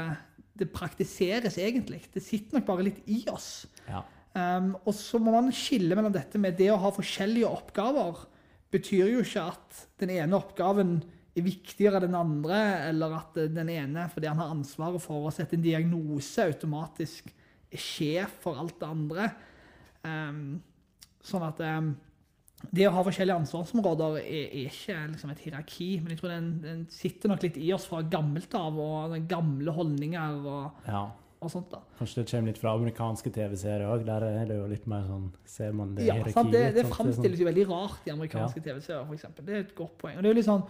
det, 0.61 0.70
praktiseres 0.70 1.58
egentlig. 1.58 2.05
Det 2.14 2.23
sitter 2.23 2.61
nok 2.61 2.69
bare 2.69 2.87
litt 2.87 3.02
i 3.11 3.25
oss. 3.32 3.67
Ja. 3.88 4.05
Um, 4.32 4.70
og 4.87 4.94
så 4.96 5.19
må 5.20 5.34
man 5.34 5.50
skille 5.52 5.99
mellom 5.99 6.14
dette 6.14 6.38
med 6.40 6.55
det 6.61 6.70
å 6.73 6.79
ha 6.81 6.94
forskjellige 6.94 7.50
oppgaver. 7.50 8.23
betyr 8.73 9.11
jo 9.11 9.26
ikke 9.26 9.49
at 9.50 9.82
den 10.00 10.14
ene 10.14 10.38
oppgaven 10.38 11.00
er 11.32 11.46
viktigere 11.46 11.99
enn 11.99 12.11
den 12.11 12.19
andre, 12.19 12.61
eller 12.90 13.17
at 13.17 13.38
den 13.55 13.70
ene, 13.73 14.06
fordi 14.12 14.29
han 14.29 14.40
har 14.43 14.52
ansvaret 14.52 15.00
for 15.02 15.29
å 15.29 15.32
sette 15.32 15.56
en 15.56 15.64
diagnose, 15.64 16.44
automatisk 16.44 17.32
er 17.73 17.81
sjef 17.81 18.40
for 18.44 18.61
alt 18.61 18.76
det 18.81 18.88
andre. 18.88 19.29
Um, 20.05 20.43
sånn 21.25 21.46
at 21.46 21.62
um, 21.64 21.94
det 22.70 22.84
å 22.87 22.93
ha 22.94 23.02
forskjellige 23.06 23.40
ansvarsområder 23.43 24.20
er, 24.20 24.44
er 24.44 24.69
ikke 24.69 24.99
liksom, 25.14 25.32
et 25.32 25.43
hierarki, 25.46 25.88
men 26.02 26.14
jeg 26.14 26.20
tror 26.20 26.34
den, 26.34 26.52
den, 26.62 26.84
sitter 26.93 27.32
nok 27.32 27.43
litt 27.46 27.58
i 27.58 27.73
oss 27.75 27.88
fra 27.90 28.05
gammelt 28.06 28.55
av, 28.58 28.79
og 28.79 29.17
gamle 29.31 29.75
holdninger 29.75 30.46
og, 30.52 30.84
ja. 30.87 31.02
og 31.40 31.52
sånt. 31.55 31.73
da. 31.73 31.82
Kanskje 31.99 32.23
det 32.23 32.29
kommer 32.31 32.52
litt 32.52 32.62
fra 32.62 32.76
amerikanske 32.79 33.34
TV-serier 33.34 33.88
òg? 33.88 34.06
Der 34.06 34.29
er 34.29 34.46
det 34.52 34.61
jo 34.61 34.69
litt 34.70 34.87
mer 34.90 35.08
sånn 35.08 35.26
Ser 35.49 35.75
man 35.76 35.96
det 35.96 36.06
ja, 36.06 36.20
hierarkiet? 36.20 36.38
Sant? 36.38 36.55
Det, 36.55 36.64
det 36.76 36.87
framstilles 36.93 37.43
jo 37.43 37.50
veldig 37.50 37.67
rart 37.73 38.06
i 38.06 38.14
amerikanske 38.14 38.62
ja. 38.62 38.69
TV-serier, 38.69 39.05
f.eks. 39.08 39.29
Det 39.40 39.58
er 39.58 39.67
et 39.67 39.76
godt 39.79 39.99
poeng. 40.05 40.19
Og 40.19 40.23
det 40.23 40.31
er 40.31 40.37
jo 40.37 40.43
litt 40.43 40.50
sånn 40.52 40.67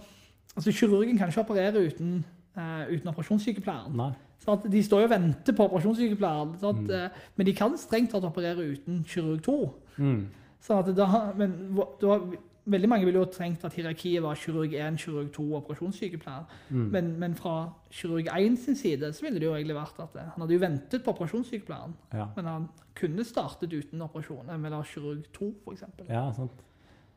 Altså, 0.57 0.73
Kirurgen 0.73 1.19
kan 1.19 1.29
ikke 1.29 1.41
operere 1.41 1.87
uten, 1.87 2.25
uh, 2.57 2.85
uten 2.93 3.09
operasjonssykepleieren. 3.09 3.97
Nei. 3.97 4.13
At, 4.49 4.65
de 4.73 4.83
står 4.83 5.05
jo 5.05 5.05
og 5.05 5.11
venter 5.11 5.57
på 5.57 5.65
operasjonssykepleieren, 5.65 6.57
mm. 6.63 6.87
uh, 6.91 7.27
men 7.37 7.47
de 7.47 7.55
kan 7.55 7.77
strengt 7.79 8.11
tatt 8.11 8.25
operere 8.27 8.73
uten 8.75 9.05
kirurg 9.09 9.43
2. 9.43 9.59
Mm. 9.97 10.25
Da, 10.69 11.07
men 11.37 11.55
da, 12.01 12.19
Veldig 12.65 12.89
mange 12.89 13.05
ville 13.05 13.19
jo 13.19 13.27
trengt 13.27 13.65
at 13.67 13.75
hierarkiet 13.75 14.23
var 14.23 14.37
kirurg 14.39 14.75
1, 14.79 14.99
kirurg 15.03 15.33
2 15.35 15.47
operasjonssykepleier. 15.57 16.45
Mm. 16.71 16.85
Men, 16.95 17.09
men, 17.19 17.35
fra 17.35 17.73
kirurg 17.91 18.29
1 18.31 18.59
sin 18.59 18.77
side 18.79 19.13
så 19.13 19.25
ville 19.25 19.41
det 19.41 19.49
jo 19.49 19.55
egentlig 19.57 19.75
vært 19.75 19.99
at 19.99 20.15
eh, 20.15 20.29
han 20.31 20.45
hadde 20.45 20.55
jo 20.55 20.63
ventet 20.63 21.03
på 21.03 21.11
operasjonssykepleieren. 21.11 21.97
Ja. 22.15 22.29
Men 22.37 22.51
han 22.51 22.69
kunne 22.95 23.25
startet 23.27 23.75
uten 23.75 24.05
operasjon, 24.07 24.51
eller 24.55 24.83
kirurg 24.87 25.25
2 25.35 25.49
f.eks. 25.65 25.83
Ja, 26.09 26.29
sant. 26.37 26.63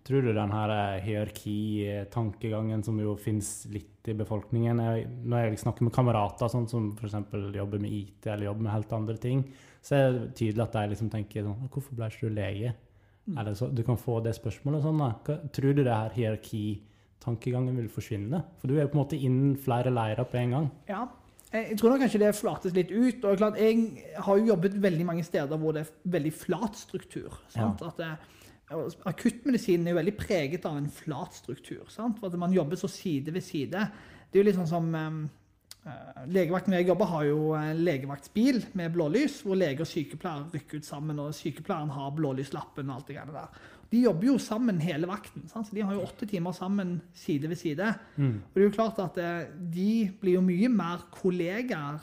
Tror 0.06 0.22
du 0.22 0.31
den 0.38 0.52
her 0.54 0.72
eh, 0.72 1.04
hierarkitankegangen 1.07 2.84
som 2.86 3.00
jo 3.02 3.16
finnes 3.18 3.50
litt 3.74 4.06
i 4.06 4.13
befolkningen 4.13 4.81
jeg, 4.84 5.06
Når 5.25 5.48
jeg 5.48 5.62
snakker 5.63 5.88
med 5.88 5.96
kamerater 5.96 6.52
sånn, 6.52 6.68
som 6.69 6.92
f.eks. 6.94 7.16
jobber 7.56 7.81
med 7.81 7.90
IT 7.90 8.28
eller 8.30 8.52
jobber 8.52 8.68
med 8.68 8.75
helt 8.75 8.94
andre 8.94 9.18
ting, 9.18 9.42
så 9.81 9.98
er 9.98 10.12
det 10.13 10.28
tydelig 10.38 10.68
at 10.68 10.78
de 10.78 10.84
liksom 10.94 11.10
tenker 11.13 11.48
sånn 11.48 11.72
Hvorfor 11.74 11.98
ble 11.98 12.12
ikke 12.12 12.30
du 12.30 12.38
lege? 12.38 12.75
Mm. 13.25 13.40
Eller 13.42 13.57
så, 13.57 13.72
du 13.74 13.81
kan 13.86 13.98
få 13.98 14.19
det 14.22 14.36
spørsmålet 14.38 14.86
sånn. 14.86 15.02
da. 15.02 15.38
Tror 15.57 15.74
du 15.74 15.81
det 15.81 15.98
her 15.98 16.13
hierarkitankegangen 16.13 17.81
vil 17.81 17.90
forsvinne? 17.90 18.44
For 18.62 18.69
du 18.69 18.75
er 18.78 18.86
jo 18.86 18.92
på 18.94 19.00
en 19.00 19.02
måte 19.02 19.18
innen 19.18 19.56
flere 19.57 19.94
leirer 19.94 20.30
på 20.30 20.38
en 20.38 20.54
gang. 20.54 20.68
Ja, 20.92 21.07
jeg 21.56 21.80
tror 21.80 21.94
nok 21.94 22.04
kanskje 22.04 22.22
det 22.22 22.31
flates 22.38 22.78
litt 22.78 22.94
ut. 22.94 23.25
og 23.25 23.38
klart, 23.42 23.57
Jeg 23.57 24.04
har 24.22 24.38
jo 24.38 24.52
jobbet 24.54 24.78
veldig 24.81 25.06
mange 25.06 25.24
steder 25.25 25.57
hvor 25.57 25.74
det 25.74 25.86
er 25.86 25.92
veldig 26.04 26.34
flat 26.34 26.78
struktur. 26.78 27.34
Ja. 27.56 27.72
At 27.81 27.98
det, 27.98 28.13
Akuttmedisinen 28.72 29.88
er 29.88 29.94
jo 29.94 30.00
veldig 30.00 30.18
preget 30.18 30.66
av 30.66 30.78
en 30.80 30.90
flat 30.90 31.36
struktur. 31.38 31.86
Sant? 31.94 32.20
For 32.20 32.32
at 32.32 32.40
man 32.42 32.56
jobber 32.56 32.80
så 32.80 32.90
side 32.90 33.34
ved 33.34 33.44
side. 33.46 33.84
Det 34.30 34.40
er 34.40 34.42
jo 34.42 34.48
litt 34.48 34.58
sånn 34.58 34.72
som 34.72 34.88
um, 34.90 35.20
Legevakten 36.34 36.74
jeg 36.74 36.88
jobber, 36.88 37.06
har 37.12 37.24
jo 37.28 37.40
en 37.54 37.84
legevaktsbil 37.86 38.64
med 38.74 38.94
blålys, 38.96 39.36
hvor 39.46 39.56
lege 39.60 39.82
og 39.86 39.90
sykepleier 39.90 40.48
rykker 40.56 40.78
ut 40.82 40.88
sammen, 40.88 41.20
og 41.22 41.36
sykepleieren 41.38 41.92
har 41.94 42.16
blålyslappen 42.18 42.90
og 42.90 42.96
alt 42.96 43.08
det 43.12 43.26
der. 43.36 43.50
De 43.92 43.98
jobber 44.02 44.26
jo 44.32 44.38
sammen 44.42 44.82
hele 44.82 45.06
vakten. 45.06 45.45
Sant? 45.52 45.68
Så 45.69 45.76
de 45.78 45.86
har 45.86 45.94
jo 45.94 46.07
åtte 46.07 46.26
timer 46.26 46.54
sammen 46.57 46.98
side 47.14 47.45
ved 47.52 47.60
side. 47.62 47.86
Mm. 48.18 48.42
Og 48.42 48.54
det 48.56 48.62
er 48.64 48.66
jo 48.66 48.78
klart 48.80 48.98
at 49.04 49.16
eh, 49.22 49.45
de 49.76 50.10
blir 50.22 50.34
jo 50.40 50.48
mye 50.48 50.69
mer 50.74 51.00
kollegaer 51.14 52.02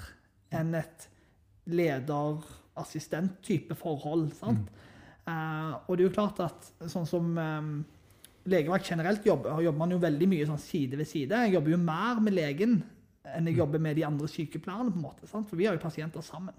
enn 0.54 0.70
et 0.78 1.08
leder-assistent-type 1.66 3.74
forhold. 3.82 4.30
sant? 4.38 4.70
Mm. 4.70 4.81
Uh, 5.22 5.78
og 5.86 5.94
det 5.94 6.02
er 6.02 6.08
jo 6.08 6.14
klart 6.16 6.40
at 6.42 6.70
sånn 6.90 7.06
som 7.06 7.28
um, 7.38 7.74
legevakt 8.50 8.88
generelt 8.90 9.26
jobber, 9.26 9.60
jobber 9.62 9.78
man 9.78 9.94
jo 9.94 10.00
veldig 10.02 10.28
mye 10.32 10.48
sånn 10.48 10.60
side 10.60 10.98
ved 10.98 11.08
side. 11.08 11.44
Jeg 11.46 11.54
jobber 11.54 11.74
jo 11.76 11.82
mer 11.82 12.22
med 12.24 12.34
legen 12.34 12.80
enn 13.22 13.46
jeg 13.46 13.54
mm. 13.54 13.60
jobber 13.60 13.82
med 13.84 13.94
de 13.96 14.04
andre 14.06 14.28
sykepleierne. 14.28 14.90
på 14.90 14.98
en 14.98 15.04
måte, 15.04 15.28
sant? 15.30 15.46
For 15.48 15.58
vi 15.60 15.68
har 15.68 15.76
jo 15.76 15.82
pasienter 15.82 16.24
sammen. 16.26 16.56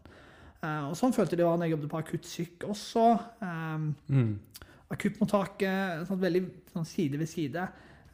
Uh, 0.64 0.90
og 0.90 0.96
Sånn 0.96 1.12
følte 1.16 1.36
jeg 1.36 1.42
det 1.42 1.48
var 1.48 1.58
når 1.60 1.68
jeg 1.68 1.76
jobbet 1.76 1.92
på 1.92 2.00
akuttsyk 2.00 2.68
også. 2.72 3.08
Um, 3.44 3.90
mm. 4.08 4.70
Akuttmottaket 4.96 6.06
sånn, 6.08 6.22
veldig 6.22 6.44
sånn 6.72 6.88
side 6.88 7.20
ved 7.20 7.30
side. 7.30 7.66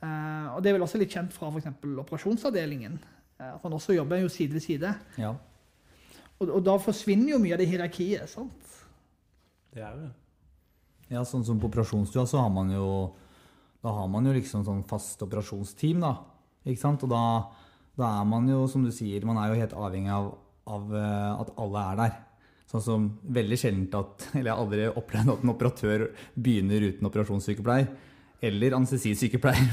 Uh, 0.01 0.55
og 0.55 0.63
Det 0.63 0.71
er 0.71 0.79
vel 0.79 0.87
også 0.87 1.01
litt 1.01 1.13
kjent 1.13 1.35
fra 1.35 1.51
f.eks. 1.53 1.69
operasjonsavdelingen. 2.05 2.97
at 3.39 3.63
man 3.63 3.77
også 3.77 3.93
jobber 3.93 4.23
jo 4.23 4.31
side 4.33 4.57
ved 4.57 4.65
side. 4.65 4.95
Ja. 5.21 5.35
Og, 6.39 6.49
og, 6.49 6.63
da 6.65 6.73
forsvinner 6.81 7.35
jo 7.35 7.43
mye 7.43 7.53
av 7.53 7.61
det 7.61 7.69
hierarkiet. 7.69 8.25
sant? 8.31 8.73
Det 9.75 9.83
er 9.83 9.93
jo 9.93 10.07
det. 10.07 10.11
Ja, 11.09 11.23
sånn 11.25 11.45
som 11.45 11.59
på 11.61 11.69
operasjonsstua 11.71 12.27
så 12.29 12.43
har 12.43 12.53
man 12.53 12.69
jo 12.73 12.87
da 13.79 13.93
har 13.95 14.07
man 14.11 14.25
jo 14.27 14.35
liksom 14.35 14.65
sånn 14.67 14.81
fast 14.87 15.21
operasjonsteam, 15.23 16.01
da. 16.03 16.17
Ikke 16.67 16.81
sant? 16.81 17.03
Og 17.05 17.11
da, 17.13 17.21
da, 17.95 18.09
er 18.19 18.25
man 18.27 18.49
jo, 18.51 18.65
som 18.71 18.83
du 18.83 18.91
sier, 18.91 19.23
man 19.27 19.39
er 19.39 19.53
jo 19.53 19.61
helt 19.61 19.75
avhengig 19.85 20.11
av, 20.11 20.33
av 20.67 20.91
uh, 20.91 21.39
at 21.39 21.53
alle 21.63 21.85
er 21.85 22.01
der. 22.01 22.17
Sånn 22.69 22.83
som 22.85 23.07
veldig 23.23 23.57
sjeldent 23.57 23.95
at 23.97 24.27
Eller 24.37 24.51
jeg 24.51 24.53
har 24.53 24.61
aldri 24.65 24.89
opplevd 24.91 25.33
at 25.33 25.45
en 25.45 25.53
operatør 25.55 26.05
begynner 26.35 26.89
uten 26.89 27.09
operasjonssykepleier. 27.09 27.87
Eller 28.49 28.75
anestesisykepleier. 28.75 29.67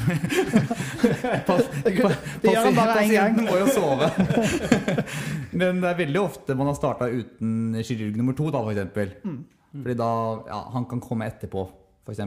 Pasienten 1.46 3.44
må 3.46 3.58
jo 3.60 3.66
sove. 3.70 4.08
Men 5.58 5.82
det 5.82 5.90
er 5.90 6.00
veldig 6.00 6.22
ofte 6.22 6.56
man 6.58 6.70
har 6.70 6.78
starta 6.78 7.06
uten 7.10 7.76
kirurg 7.86 8.18
nummer 8.18 8.34
to, 8.38 8.48
da. 8.54 8.64
Mm. 8.66 9.38
Fordi 9.82 9.98
da 9.98 10.10
ja, 10.48 10.60
han 10.74 10.86
kan 10.90 11.02
komme 11.02 11.28
etterpå, 11.30 11.66
f.eks. 12.06 12.22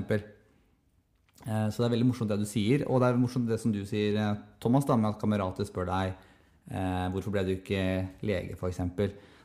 Eh, 1.47 1.67
så 1.71 1.79
det 1.79 1.87
er 1.87 1.93
veldig 1.95 2.09
morsomt 2.09 2.31
det 2.31 2.39
du 2.41 2.47
sier. 2.49 2.85
Og 2.87 3.01
det 3.01 3.09
er 3.09 3.19
morsomt 3.21 3.49
det 3.49 3.59
som 3.61 3.73
du 3.73 3.81
sier, 3.87 4.17
eh, 4.19 4.39
Thomas, 4.61 4.87
da, 4.87 4.97
med 4.99 5.13
at 5.13 5.21
kamerater 5.21 5.67
spør 5.67 5.89
deg 5.89 6.13
eh, 6.13 7.05
hvorfor 7.13 7.35
ble 7.35 7.45
du 7.47 7.53
ikke 7.57 7.83
lege, 8.27 8.57
f.eks. 8.57 8.81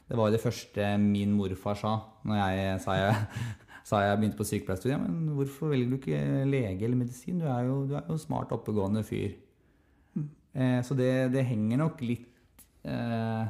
Det 0.05 0.19
var 0.19 0.29
jo 0.29 0.37
det 0.37 0.43
første 0.43 0.89
min 1.01 1.33
morfar 1.33 1.79
sa 1.81 1.95
når 2.29 2.41
jeg 2.41 2.81
sa 2.85 2.97
jeg 2.99 3.15
sa 3.89 4.01
jeg 4.01 4.21
begynte 4.21 4.39
på 4.39 4.47
sykepleierstudiet, 4.49 5.01
men 5.01 5.35
hvorfor 5.37 5.73
velger 5.73 5.91
du 5.91 5.97
ikke 5.99 6.21
lege 6.49 6.87
eller 6.87 6.97
medisin? 6.97 7.41
Du 7.41 7.49
er 7.49 7.67
jo, 7.69 7.83
du 7.89 7.99
er 7.99 8.07
jo 8.09 8.17
smart, 8.21 8.53
oppegående 8.57 9.05
fyr. 9.05 9.35
Mm. 10.17 10.31
Eh, 10.57 10.81
så 10.85 10.97
det, 10.97 11.11
det, 11.35 11.45
henger 11.49 11.83
nok 11.83 12.01
litt 12.05 12.65
eh, 12.89 13.45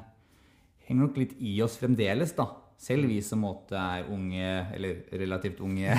henger 0.88 1.06
nok 1.06 1.20
litt 1.22 1.34
i 1.38 1.54
oss 1.64 1.78
fremdeles, 1.80 2.34
da. 2.36 2.48
Selv 2.84 3.08
vi 3.08 3.16
som 3.24 3.40
måtte 3.40 3.78
er 3.80 4.08
unge, 4.12 4.48
eller 4.76 5.06
relativt 5.16 5.62
unge 5.64 5.94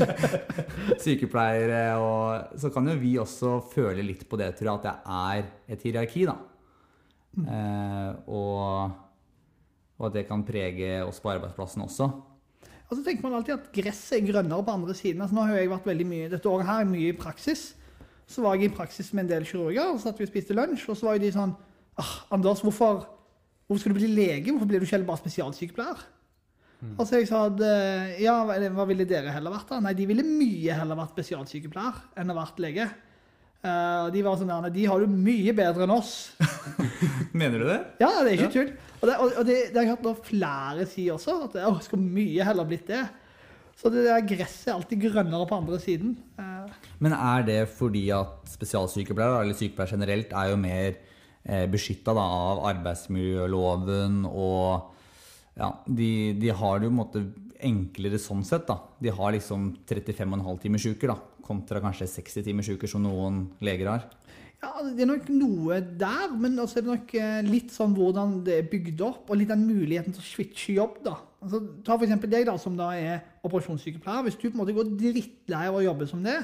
sykepleiere. 1.04 1.82
Og 1.98 2.60
så 2.62 2.70
kan 2.70 2.86
jo 2.86 2.94
vi 3.00 3.16
også 3.18 3.56
føle 3.72 4.04
litt 4.06 4.22
på 4.30 4.38
det, 4.38 4.52
tror 4.58 4.70
jeg, 4.70 4.78
at 4.78 4.86
det 4.86 4.94
er 5.16 5.74
et 5.74 5.86
hierarki, 5.88 6.22
da. 6.30 6.36
Mm. 7.34 7.46
Eh, 7.46 8.12
og, 8.30 8.94
og, 9.98 10.06
at 10.08 10.18
det 10.20 10.26
kan 10.30 10.46
prege 10.46 11.00
oss 11.06 11.18
på 11.22 11.34
arbeidsplassen 11.34 11.82
også. 11.86 12.10
Og 12.90 12.96
så 12.96 13.02
tenker 13.06 13.26
man 13.26 13.38
alltid 13.38 13.56
at 13.56 13.68
gresset 13.74 14.18
er 14.20 14.26
grønnere 14.30 14.66
på 14.66 14.78
andre 14.78 14.94
siden. 14.98 15.22
Altså, 15.22 15.36
nå 15.36 15.46
har 15.46 15.58
jeg 15.58 15.74
vært 15.74 15.90
veldig 15.90 16.10
mye, 16.10 16.30
Dette 16.30 16.50
året 16.50 16.70
her 16.70 16.84
er 16.84 16.90
mye 16.90 17.10
i 17.10 17.18
praksis. 17.18 17.72
Så 18.30 18.42
var 18.46 18.58
jeg 18.58 18.70
i 18.70 18.74
praksis 18.74 19.10
med 19.14 19.26
en 19.26 19.34
del 19.34 19.46
kirurger, 19.46 19.90
og 19.90 19.98
så 19.98 20.08
satt 20.10 20.22
vi 20.22 20.26
og 20.26 20.30
spiste 20.30 20.54
lunsj, 20.54 20.86
og 20.90 20.98
så 20.98 21.08
var 21.08 21.18
jo 21.18 21.24
de 21.24 21.32
sånn 21.34 21.54
ah, 21.98 22.14
Anders, 22.34 22.62
hvorfor, 22.62 23.08
hvorfor 23.70 23.84
skal 23.84 23.94
du 23.94 24.00
bli 24.00 24.10
lege? 24.10 24.50
Hvorfor 24.50 24.66
blir 24.66 24.82
du 24.82 24.88
ikke 24.88 24.98
bare 25.06 25.22
spesialsykepleier? 25.22 26.02
Mm. 26.80 26.96
Og 26.96 27.04
så 27.06 27.20
jeg 27.20 27.28
sa 27.28 27.44
at 27.46 27.60
ja, 28.18 28.34
hva 28.74 28.86
ville 28.88 29.04
dere 29.06 29.30
heller 29.34 29.52
vært 29.52 29.70
da? 29.70 29.78
Nei, 29.84 29.92
de 29.94 30.08
ville 30.08 30.24
mye 30.26 30.74
heller 30.74 30.98
vært 30.98 31.14
spesialsykepleier 31.14 32.02
enn 32.18 32.32
å 32.32 32.36
vært 32.40 32.60
lege. 32.64 32.88
Uh, 33.60 34.08
de 34.08 34.22
var 34.24 34.38
sånn 34.40 34.48
der, 34.48 34.72
de 34.72 34.86
har 34.88 35.02
det 35.02 35.08
mye 35.12 35.52
bedre 35.52 35.84
enn 35.84 35.92
oss. 35.92 36.32
Mener 37.40 37.60
du 37.60 37.66
det? 37.68 37.80
Ja, 38.00 38.08
det 38.24 38.30
er 38.30 38.36
ikke 38.38 38.46
ja. 38.46 38.52
tull. 38.54 38.70
Og 39.00 39.04
det, 39.08 39.16
og 39.20 39.42
det, 39.44 39.56
det 39.68 39.76
har 39.76 39.84
jeg 39.84 39.96
hørt 39.98 40.22
flere 40.24 40.86
si 40.88 41.04
også, 41.12 41.34
at 41.44 41.58
det 41.58 41.72
skulle 41.84 42.14
mye 42.16 42.46
heller 42.48 42.68
blitt 42.68 42.88
det. 42.88 43.02
Så 43.76 43.92
det 43.92 44.06
der 44.08 44.24
gresset 44.28 44.70
er 44.70 44.78
alltid 44.78 45.04
grønnere 45.04 45.48
på 45.48 45.60
andre 45.60 45.80
siden. 45.80 46.16
Uh. 46.40 46.72
Men 47.04 47.16
er 47.16 47.44
det 47.44 47.60
fordi 47.76 48.06
at 48.16 48.48
spesialsykepleiere, 48.48 49.44
eller 49.44 49.56
sykepleiere 49.56 49.92
generelt, 49.96 50.32
er 50.32 50.50
jo 50.54 50.58
mer 50.60 50.88
eh, 50.88 51.09
beskytta 51.42 52.12
av 52.12 52.60
arbeidsmiljøloven 52.68 54.26
og 54.28 54.90
ja, 55.56 55.70
de, 55.88 56.10
de 56.36 56.50
har 56.52 56.78
det 56.78 56.86
jo 56.86 56.92
en 56.92 56.98
måte 56.98 57.22
enklere 57.64 58.20
sånn 58.20 58.44
sett. 58.46 58.66
da. 58.68 58.76
De 59.00 59.12
har 59.12 59.32
liksom 59.34 59.70
35,5 59.88 60.60
timers 60.62 60.86
uker, 60.92 61.14
da 61.14 61.18
kontra 61.50 61.82
kanskje 61.82 62.08
60 62.10 62.46
timers 62.46 62.70
uker 62.70 62.90
som 62.90 63.04
noen 63.04 63.44
leger 63.64 63.90
har? 63.90 64.06
Ja, 64.60 64.74
Det 64.84 65.06
er 65.06 65.08
nok 65.08 65.28
noe 65.32 65.80
der, 65.80 66.34
men 66.36 66.58
også 66.60 66.80
er 66.80 66.84
det 66.84 66.92
nok 66.92 67.14
eh, 67.16 67.40
litt 67.46 67.72
sånn 67.72 67.96
hvordan 67.96 68.40
det 68.44 68.58
er 68.58 68.70
bygd 68.70 69.00
opp, 69.06 69.30
og 69.30 69.40
litt 69.40 69.48
den 69.48 69.64
muligheten 69.64 70.12
til 70.12 70.20
å 70.20 70.28
switche 70.28 70.76
jobb. 70.76 70.98
da. 71.06 71.16
Altså, 71.40 71.62
ta 71.86 71.96
f.eks. 71.96 72.26
deg, 72.26 72.44
da, 72.48 72.56
som 72.60 72.76
da 72.76 72.90
er 72.92 73.22
operasjonssykepleier. 73.46 74.26
Hvis 74.26 74.36
du 74.36 74.50
på 74.50 74.52
en 74.52 74.60
måte 74.60 74.76
går 74.76 74.92
drittlei 75.00 75.62
av 75.70 75.78
å 75.78 75.84
jobbe 75.86 76.10
som 76.10 76.20
det, 76.26 76.36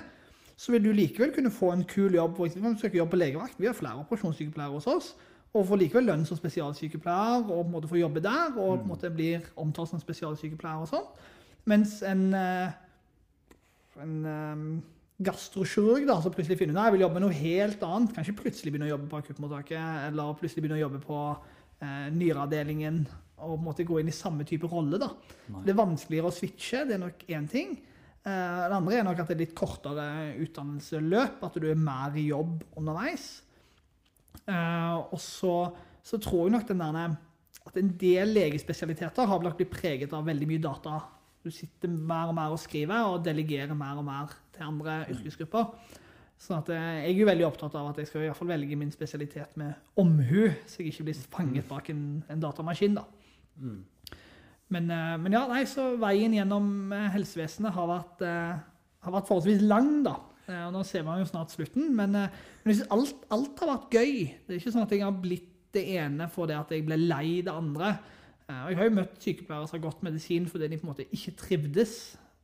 så 0.57 0.73
vil 0.73 0.85
du 0.85 0.93
likevel 0.97 1.35
kunne 1.35 1.53
få 1.53 1.71
en 1.75 1.85
kul 1.85 2.17
jobb. 2.17 2.37
For 2.37 2.49
eksempel, 2.49 2.79
søke 2.81 2.97
jobb 2.97 3.11
på 3.13 3.21
legevakt. 3.21 3.59
Vi 3.61 3.69
har 3.69 3.77
flere 3.77 4.01
operasjonssykepleiere 4.01 4.73
hos 4.73 4.89
oss. 4.89 5.13
Og 5.57 5.67
får 5.69 5.81
likevel 5.81 6.09
lønn 6.09 6.25
som 6.29 6.37
spesialsykepleier, 6.37 7.45
og 7.45 7.53
på 7.53 7.63
en 7.63 7.73
måte 7.73 7.89
får 7.89 8.01
jobbe 8.03 8.21
der, 8.25 8.57
og 8.57 8.81
på 8.81 8.83
en 8.83 8.91
måte 8.91 9.11
blir 9.13 9.45
omtalt 9.57 9.93
som 9.93 10.01
spesialsykepleier 10.01 10.83
og 10.85 10.91
sånn. 10.91 11.07
Mens 11.69 11.99
en, 12.07 12.27
eh, 12.37 12.75
en 14.03 14.17
um, 14.27 14.67
gastrokirurg 15.25 16.05
da, 16.09 16.19
som 16.23 16.35
plutselig 16.35 16.59
finner 16.61 16.77
ut 16.77 16.81
at 16.83 16.91
jeg 16.91 16.97
vil 16.97 17.05
jobbe 17.07 17.19
med 17.19 17.25
noe 17.25 17.39
helt 17.39 17.87
annet, 17.89 18.13
kanskje 18.17 18.37
plutselig 18.37 18.73
begynne 18.73 18.91
å 18.91 18.95
jobbe 18.95 19.09
på 19.13 19.21
akuttmottaket, 19.23 19.87
eller 20.11 20.37
plutselig 20.41 20.65
begynne 20.65 20.79
å 20.81 20.85
jobbe 20.85 21.01
på 21.05 21.21
eh, 21.33 22.09
nyreavdelingen 22.17 23.01
og 23.37 23.51
på 23.51 23.57
en 23.57 23.67
måte 23.67 23.85
gå 23.89 23.99
inn 24.01 24.09
i 24.13 24.17
samme 24.17 24.45
type 24.49 24.69
rolle. 24.71 25.01
da. 25.01 25.11
Det 25.65 25.73
er 25.73 25.81
vanskeligere 25.81 26.31
å 26.31 26.37
switche, 26.37 26.85
det 26.89 26.97
er 26.97 27.03
nok 27.03 27.25
én 27.29 27.49
ting. 27.53 27.77
Eh, 28.27 28.63
det 28.67 28.75
andre 28.75 28.99
er 28.99 29.05
nok 29.07 29.21
at 29.23 29.29
det 29.31 29.37
er 29.37 29.43
litt 29.45 29.57
kortere 29.57 30.07
utdannelseløp, 30.43 31.45
at 31.47 31.59
du 31.63 31.69
er 31.71 31.79
mer 31.79 32.17
i 32.19 32.27
jobb 32.33 32.65
underveis. 32.79 33.29
Eh, 34.47 34.97
og 34.99 35.21
så, 35.23 35.55
så, 36.03 36.19
tror 36.23 36.47
jeg 36.47 36.57
nok 36.57 36.67
den 36.69 36.83
der, 36.83 37.15
at 37.67 37.79
en 37.79 37.93
del 38.01 38.35
legespesialiteter 38.35 39.31
har 39.31 39.43
blitt 39.43 39.71
preget 39.71 40.15
av 40.15 40.27
veldig 40.27 40.51
mye 40.51 40.65
data 40.65 40.99
du 41.47 41.53
sitter 41.55 41.87
mer 41.87 42.33
og 42.33 42.35
mer 42.35 42.51
og 42.51 42.59
skriver, 42.59 43.07
og 43.07 43.23
delegerer 43.23 43.77
mer 43.79 44.01
og 44.01 44.07
mer 44.09 44.33
til 44.55 44.67
andre 44.67 45.05
yrkesgrupper. 45.13 45.69
Så 46.43 46.57
at 46.59 46.71
eh, 46.75 46.87
jeg 47.07 47.13
er 47.13 47.21
jo 47.21 47.29
veldig 47.31 47.47
opptatt 47.47 47.77
av 47.79 47.93
at 47.93 48.01
jeg 48.03 48.11
skal 48.11 48.25
i 48.25 48.27
hvert 48.27 48.39
fall 48.41 48.51
velge 48.51 48.79
min 48.79 48.91
spesialitet 48.93 49.55
med 49.61 49.77
omhu, 50.03 50.49
så 50.67 50.83
jeg 50.83 50.91
ikke 50.91 51.07
blir 51.07 51.21
fanget 51.31 51.63
mm. 51.63 51.69
bak 51.71 51.93
en, 51.95 52.03
en 52.33 52.43
datamaskin. 52.43 52.99
da. 52.99 53.07
Mm. 53.63 53.85
Men, 54.75 54.89
eh, 54.91 55.17
men, 55.23 55.37
ja, 55.37 55.45
nei, 55.51 55.65
så 55.71 55.93
veien 56.03 56.35
gjennom 56.35 56.95
eh, 56.95 57.11
helsevesenet 57.15 57.75
har 57.75 57.91
vært, 57.91 58.25
har 58.27 59.15
vært 59.15 59.29
forholdsvis 59.29 59.67
lang, 59.67 60.01
da. 60.07 60.19
Og 60.47 60.71
nå 60.71 60.85
ser 60.87 61.03
man 61.03 61.19
jo 61.19 61.27
snart 61.27 61.51
slutten, 61.51 61.89
men, 61.99 62.13
men 62.15 62.81
alt, 62.95 63.25
alt, 63.35 63.59
har 63.59 63.73
vært 63.73 63.97
gøy. 63.99 64.13
Det 64.47 64.55
er 64.55 64.61
ikke 64.61 64.73
sånn 64.77 64.85
at 64.85 64.93
jeg 64.95 65.03
har 65.03 65.17
blitt 65.19 65.49
det 65.75 65.83
ene 65.97 66.29
fordi 66.33 66.55
at 66.57 66.71
jeg 66.73 66.85
ble 66.87 66.99
lei 67.01 67.41
det 67.45 67.53
andre. 67.53 67.97
Eh, 68.47 68.61
og 68.63 68.71
jeg 68.71 68.79
har 68.79 68.89
jo 68.89 68.97
møtt 69.01 69.17
sykepleiere 69.23 69.67
som 69.67 69.79
har 69.79 69.87
gått 69.89 70.05
medisin 70.07 70.47
fordi 70.51 70.71
de 70.71 70.79
på 70.79 70.87
en 70.87 70.93
måte 70.93 71.09
ikke 71.15 71.35
trivdes. 71.41 71.97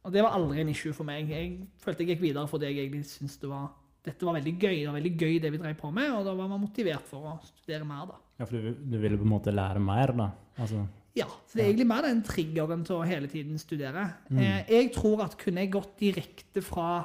Og 0.03 0.15
det 0.15 0.25
var 0.25 0.35
aldri 0.35 0.63
en 0.63 0.73
issue 0.73 0.95
for 0.97 1.07
meg. 1.07 1.31
Jeg 1.31 1.69
følte 1.83 2.03
jeg 2.03 2.15
gikk 2.15 2.25
videre 2.25 2.51
fordi 2.51 2.71
jeg 2.71 2.81
egentlig 2.81 3.07
syntes 3.11 3.39
det 3.43 3.51
var, 3.53 3.69
dette 4.03 4.27
var 4.27 4.39
veldig 4.41 4.55
gøy. 4.57 4.81
Det 4.81 4.89
var 4.89 4.99
veldig 4.99 5.15
gøy 5.15 5.37
det 5.45 5.53
vi 5.55 5.63
drev 5.63 5.77
på 5.79 5.93
med, 5.95 6.11
og 6.11 6.27
da 6.27 6.35
var 6.39 6.51
man 6.51 6.63
motivert 6.65 7.07
for 7.11 7.29
å 7.31 7.37
studere 7.53 7.87
mer. 7.87 8.09
da. 8.11 8.19
Ja, 8.41 8.49
For 8.49 8.59
du, 8.59 8.75
du 8.75 8.99
ville 8.99 9.21
på 9.21 9.29
en 9.29 9.35
måte 9.37 9.55
lære 9.55 9.83
mer, 9.83 10.15
da? 10.19 10.29
Altså, 10.59 10.83
ja. 11.19 11.29
Så 11.29 11.59
det 11.59 11.65
er 11.65 11.71
egentlig 11.71 11.89
mer 11.91 12.07
den 12.07 12.23
triggeren 12.25 12.85
til 12.89 12.97
å 12.97 13.07
hele 13.07 13.29
tiden 13.29 13.59
studere. 13.61 14.07
Mm. 14.31 14.39
Eh, 14.41 14.61
jeg 14.79 14.93
tror 14.95 15.27
at 15.27 15.37
kunne 15.41 15.65
jeg 15.65 15.75
gått 15.75 15.95
direkte 16.01 16.65
fra 16.65 17.05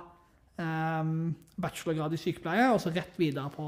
um, 0.57 1.33
bachelorgrad 1.59 2.15
i 2.15 2.21
sykepleie 2.21 2.69
og 2.71 2.79
så 2.83 2.93
rett 2.95 3.19
videre 3.19 3.51
på 3.53 3.67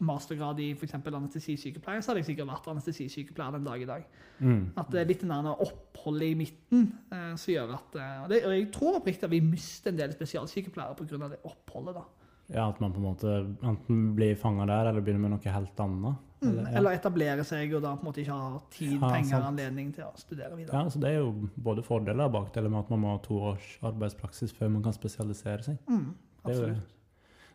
mastergrad 0.00 0.60
i 0.64 0.70
f.eks. 0.72 0.94
anestesisykepleie, 0.96 2.00
så 2.00 2.10
hadde 2.10 2.22
jeg 2.22 2.30
sikkert 2.30 2.48
vært 2.48 2.68
anestesisykepleier 2.72 3.56
den 3.58 3.66
dag 3.66 3.82
i 3.82 3.88
dag. 3.88 4.06
Mm. 4.40 4.62
At 4.80 4.88
det 4.92 5.02
er 5.02 5.10
litt 5.10 5.24
den 5.26 5.50
oppholdet 5.50 6.30
i 6.30 6.38
midten 6.38 6.86
eh, 7.12 7.34
som 7.36 7.52
gjør 7.52 7.74
at 7.76 7.98
eh, 8.00 8.14
og, 8.22 8.30
det, 8.32 8.40
og, 8.46 8.54
jeg 8.56 8.70
tror 8.72 8.96
oppriktig 9.00 9.28
at 9.28 9.34
vi 9.34 9.42
mister 9.44 9.92
en 9.92 10.00
del 10.00 10.14
spesialsykepleiere 10.16 10.96
pga. 10.96 11.28
det 11.34 11.42
oppholdet. 11.44 12.00
da. 12.00 12.06
Ja, 12.48 12.70
At 12.70 12.80
man 12.80 12.94
på 12.94 13.02
en 13.02 13.08
måte 13.10 13.36
enten 13.60 14.14
blir 14.16 14.40
fanga 14.40 14.66
der, 14.70 14.90
eller 14.90 15.04
begynner 15.04 15.26
med 15.26 15.36
noe 15.36 15.56
helt 15.56 15.84
annet. 15.84 16.26
Mm, 16.40 16.48
eller, 16.48 16.70
ja. 16.70 16.76
eller 16.78 16.96
etablere 16.96 17.44
seg 17.44 17.74
og 17.76 17.82
da 17.84 17.90
på 17.98 18.00
en 18.00 18.08
måte 18.08 18.22
ikke 18.22 18.36
ha 18.36 18.60
tid, 18.72 18.94
ja, 18.94 19.10
penger 19.12 19.34
sant. 19.34 19.48
anledning 19.50 19.90
til 19.92 20.06
å 20.06 20.14
studere 20.16 20.56
videre. 20.56 20.72
Ja, 20.72 20.88
så 20.88 21.02
Det 21.02 21.10
er 21.10 21.18
jo 21.18 21.50
både 21.68 21.84
fordeler 21.84 22.30
og 22.30 22.32
bakdeler 22.38 22.72
med 22.72 22.80
at 22.80 22.94
man 22.94 23.02
må 23.02 23.12
ha 23.12 23.20
to 23.24 23.36
års 23.50 23.66
arbeidspraksis 23.90 24.54
før 24.56 24.72
man 24.72 24.86
kan 24.86 24.96
spesialisere 24.96 25.66
seg. 25.68 25.78
Mm, 25.90 26.08
absolutt. 26.44 26.96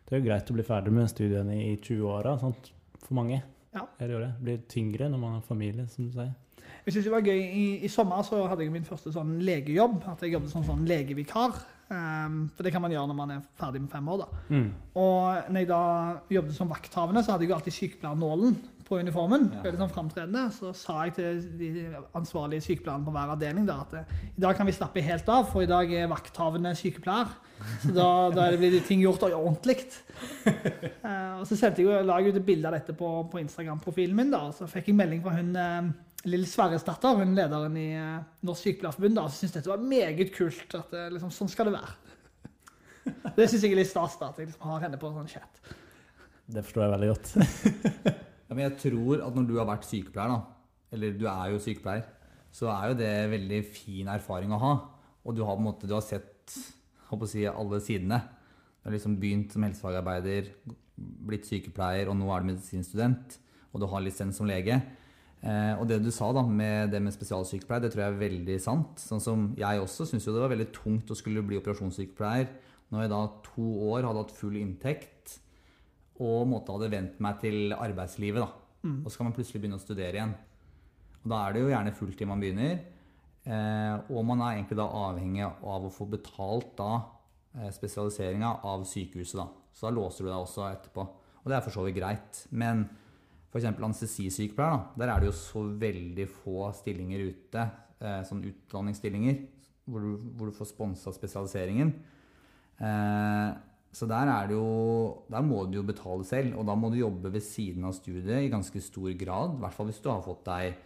Det 0.06 0.14
er 0.14 0.22
jo 0.22 0.28
greit 0.28 0.50
å 0.50 0.54
bli 0.54 0.66
ferdig 0.66 0.94
med 0.94 1.10
studiene 1.10 1.58
i 1.58 1.72
20-åra 1.82 2.36
for 2.38 3.14
mange. 3.18 3.40
Ja. 3.74 3.88
Er 3.98 4.06
det, 4.06 4.12
jo 4.14 4.20
det. 4.22 4.32
det 4.36 4.44
blir 4.46 4.60
tyngre 4.70 5.08
når 5.10 5.22
man 5.24 5.38
har 5.40 5.46
familie, 5.48 5.88
som 5.90 6.06
du 6.06 6.14
sier. 6.14 6.30
Jeg 6.86 6.94
synes 6.94 7.08
det 7.08 7.12
var 7.16 7.26
gøy. 7.26 7.40
I, 7.42 7.64
I, 7.82 7.90
sommer 7.90 8.22
så 8.26 8.44
hadde 8.46 8.62
jeg 8.62 8.70
min 8.74 8.86
første 8.86 9.10
sånn 9.14 9.40
legejobb. 9.42 9.98
At 10.12 10.22
jeg 10.22 10.36
jobbet 10.36 10.52
som 10.52 10.62
sånn 10.66 10.86
legevikar. 10.86 11.58
Um, 11.90 12.46
for 12.54 12.66
det 12.66 12.72
kan 12.74 12.82
man 12.82 12.94
gjøre 12.94 13.10
når 13.10 13.18
man 13.18 13.34
er 13.34 13.42
ferdig 13.58 13.82
med 13.82 13.90
fem 13.90 14.08
år. 14.14 14.22
da. 14.22 14.40
Mm. 14.54 14.70
Og 15.02 15.50
når 15.50 15.64
jeg 15.64 15.70
da 15.70 15.82
jobbet 16.38 16.56
som 16.56 16.70
vakthavende, 16.70 17.22
så 17.26 17.34
hadde 17.34 17.46
jeg 17.46 17.50
jo 17.50 17.58
alltid 17.58 17.76
sykepleiernålen 17.80 18.56
på 18.86 18.98
uniformen. 19.02 19.48
Ja. 19.50 19.62
Veldig 19.64 19.80
sånn 19.80 19.92
framtredende. 19.92 20.44
Så 20.54 20.70
sa 20.76 21.00
jeg 21.06 21.16
til 21.16 21.40
de 21.58 21.70
ansvarlige 22.16 22.64
sykepleierne 22.68 23.06
på 23.06 23.14
hver 23.14 23.32
avdeling 23.34 23.66
da, 23.68 23.80
at 23.82 23.96
eh, 23.98 24.14
i 24.30 24.44
dag 24.44 24.56
kan 24.58 24.68
vi 24.68 24.74
slappe 24.76 25.04
helt 25.04 25.28
av, 25.32 25.48
for 25.50 25.64
i 25.64 25.70
dag 25.70 25.90
er 25.90 26.10
vakthavende 26.10 26.74
sykepleier. 26.78 27.34
Så 27.82 27.92
da, 27.96 28.08
da 28.34 28.48
blir 28.60 28.78
ting 28.86 29.02
gjort 29.02 29.24
ordentlig. 29.26 29.78
uh, 30.46 31.38
og 31.40 31.46
så 31.48 31.58
sendte 31.58 31.82
jeg, 31.82 32.04
la 32.06 32.18
jeg 32.20 32.34
ut 32.34 32.40
et 32.42 32.48
bilde 32.48 32.68
av 32.68 32.76
dette 32.76 32.94
på, 32.96 33.12
på 33.32 33.40
Instagram-profilen 33.42 34.18
min. 34.18 34.34
da, 34.34 34.44
og 34.50 34.58
Så 34.58 34.68
fikk 34.70 34.92
jeg 34.92 34.98
melding 34.98 35.24
fra 35.24 35.34
hun 35.38 35.54
uh, 35.56 35.88
Lill 36.26 36.46
Sverresdatter, 36.50 37.22
hun 37.22 37.34
lederen 37.38 37.78
i 37.80 37.88
uh, 37.96 38.20
Norsk 38.46 38.68
Sykepleierforbund, 38.68 39.18
da, 39.18 39.26
som 39.30 39.40
syntes 39.40 39.58
dette 39.58 39.72
var 39.72 39.82
meget 39.82 40.30
kult. 40.36 40.78
at 40.78 40.94
liksom, 41.16 41.32
Sånn 41.34 41.50
skal 41.50 41.72
det 41.72 41.78
være. 41.80 41.96
det 43.34 43.48
syns 43.50 43.64
jeg 43.64 43.74
er 43.74 43.82
litt 43.82 43.90
stas, 43.90 44.20
da, 44.20 44.30
at 44.30 44.38
jeg 44.42 44.52
liksom 44.52 44.70
har 44.70 44.86
henne 44.86 45.00
på 45.00 45.10
sånn 45.16 45.32
chat. 45.32 45.66
Det 46.46 46.62
forstår 46.62 46.86
jeg 46.86 46.94
veldig 46.94 47.12
godt. 47.14 48.22
Ja, 48.46 48.54
men 48.54 48.64
jeg 48.68 48.76
tror 48.78 49.24
at 49.26 49.34
når 49.34 49.48
du 49.48 49.56
har 49.58 49.66
vært 49.68 49.88
sykepleier, 49.88 50.30
da, 50.30 50.84
eller 50.94 51.16
du 51.18 51.26
er 51.30 51.52
jo 51.52 51.62
sykepleier, 51.62 52.06
så 52.54 52.70
er 52.72 52.90
jo 52.92 52.98
det 53.00 53.12
veldig 53.32 53.60
fin 53.68 54.08
erfaring 54.08 54.54
å 54.54 54.60
ha. 54.62 54.74
Og 55.26 55.34
du 55.36 55.42
har 55.44 55.56
på 55.56 55.64
en 55.64 55.66
måte, 55.66 55.88
du 55.88 55.96
har 55.96 56.04
sett 56.04 56.54
å 57.10 57.28
si, 57.28 57.42
alle 57.46 57.80
sidene. 57.84 58.20
Du 58.80 58.88
har 58.88 58.94
liksom 58.94 59.16
begynt 59.20 59.52
som 59.52 59.66
helsefagarbeider, 59.66 60.52
blitt 60.96 61.48
sykepleier, 61.48 62.08
og 62.08 62.16
nå 62.16 62.30
er 62.32 62.44
du 62.44 62.52
medisinstudent. 62.52 63.36
Og 63.74 63.82
du 63.82 63.88
har 63.90 64.04
lisens 64.04 64.38
som 64.38 64.48
lege. 64.48 64.78
Eh, 65.42 65.74
og 65.76 65.84
det 65.90 65.98
du 66.04 66.08
sa 66.14 66.30
da, 66.32 66.46
med 66.46 66.94
det 66.94 67.02
med 67.02 67.14
spesialsykepleier, 67.14 67.84
det 67.84 67.92
tror 67.92 68.06
jeg 68.06 68.14
er 68.14 68.22
veldig 68.22 68.60
sant. 68.62 69.02
Sånn 69.02 69.22
som 69.22 69.50
Jeg 69.58 69.82
også 69.82 70.06
syns 70.08 70.24
det 70.24 70.38
var 70.38 70.54
veldig 70.54 70.70
tungt 70.74 71.10
å 71.12 71.18
skulle 71.18 71.44
bli 71.44 71.58
operasjonssykepleier 71.60 72.48
når 72.94 73.02
jeg 73.02 73.12
da 73.12 73.20
to 73.42 73.66
år 73.90 74.06
hadde 74.06 74.22
hatt 74.22 74.36
full 74.38 74.56
inntekt 74.60 75.40
og 76.22 76.46
måtte 76.50 76.74
hadde 76.74 76.92
vent 76.92 77.20
meg 77.22 77.40
til 77.42 77.74
arbeidslivet. 77.76 78.42
da. 78.42 78.48
Mm. 78.86 79.00
Og 79.04 79.10
så 79.10 79.18
kan 79.18 79.28
man 79.28 79.36
plutselig 79.36 79.62
begynne 79.62 79.80
å 79.80 79.82
studere 79.82 80.14
igjen. 80.18 80.34
Og 81.22 81.32
da 81.32 81.42
er 81.42 81.54
det 81.54 81.64
jo 81.64 81.72
gjerne 81.72 81.96
fulltid 81.96 82.30
man 82.30 82.42
begynner. 82.42 82.78
Eh, 83.46 83.94
og 84.10 84.24
man 84.26 84.42
er 84.42 84.56
egentlig 84.56 84.78
da 84.80 84.86
avhengig 85.06 85.44
av 85.46 85.86
å 85.86 85.92
få 85.92 86.08
betalt 86.10 86.72
da 86.78 86.92
eh, 87.56 87.70
spesialiseringa 87.74 88.56
av 88.66 88.86
sykehuset. 88.88 89.38
da. 89.38 89.46
Så 89.74 89.86
da 89.88 89.94
låser 89.94 90.24
du 90.24 90.30
deg 90.30 90.38
også 90.38 90.66
etterpå. 90.70 91.06
Og 91.42 91.50
det 91.50 91.58
er 91.58 91.66
for 91.66 91.74
så 91.74 91.84
vidt 91.86 91.98
greit. 91.98 92.40
Men 92.50 92.86
f.eks. 93.52 93.68
anestesisykepleier, 93.70 94.74
da, 94.74 95.02
der 95.02 95.12
er 95.12 95.22
det 95.22 95.30
jo 95.30 95.36
så 95.38 95.62
veldig 95.80 96.26
få 96.42 96.70
stillinger 96.76 97.22
ute, 97.28 97.68
eh, 98.00 98.20
sånn 98.26 98.42
utdanningsstillinger, 98.48 99.38
hvor 99.86 100.02
du, 100.02 100.28
hvor 100.36 100.50
du 100.50 100.56
får 100.56 100.72
sponsa 100.72 101.14
spesialiseringen. 101.14 101.92
Eh, 102.82 103.50
så 103.94 104.08
der, 104.08 104.28
er 104.28 104.50
jo, 104.52 104.64
der 105.32 105.44
må 105.44 105.62
du 105.64 105.78
jo 105.78 105.86
betale 105.88 106.24
selv, 106.28 106.58
og 106.60 106.66
da 106.68 106.74
må 106.76 106.90
du 106.92 106.98
jobbe 107.00 107.32
ved 107.32 107.44
siden 107.44 107.86
av 107.88 107.94
studiet 107.96 108.44
i 108.44 108.52
ganske 108.52 108.80
stor 108.84 109.08
grad. 109.16 109.56
I 109.56 109.62
hvert 109.62 109.76
fall 109.76 109.88
hvis 109.88 110.02
du 110.04 110.10
har 110.12 110.24
fått 110.24 110.44
deg 110.48 110.76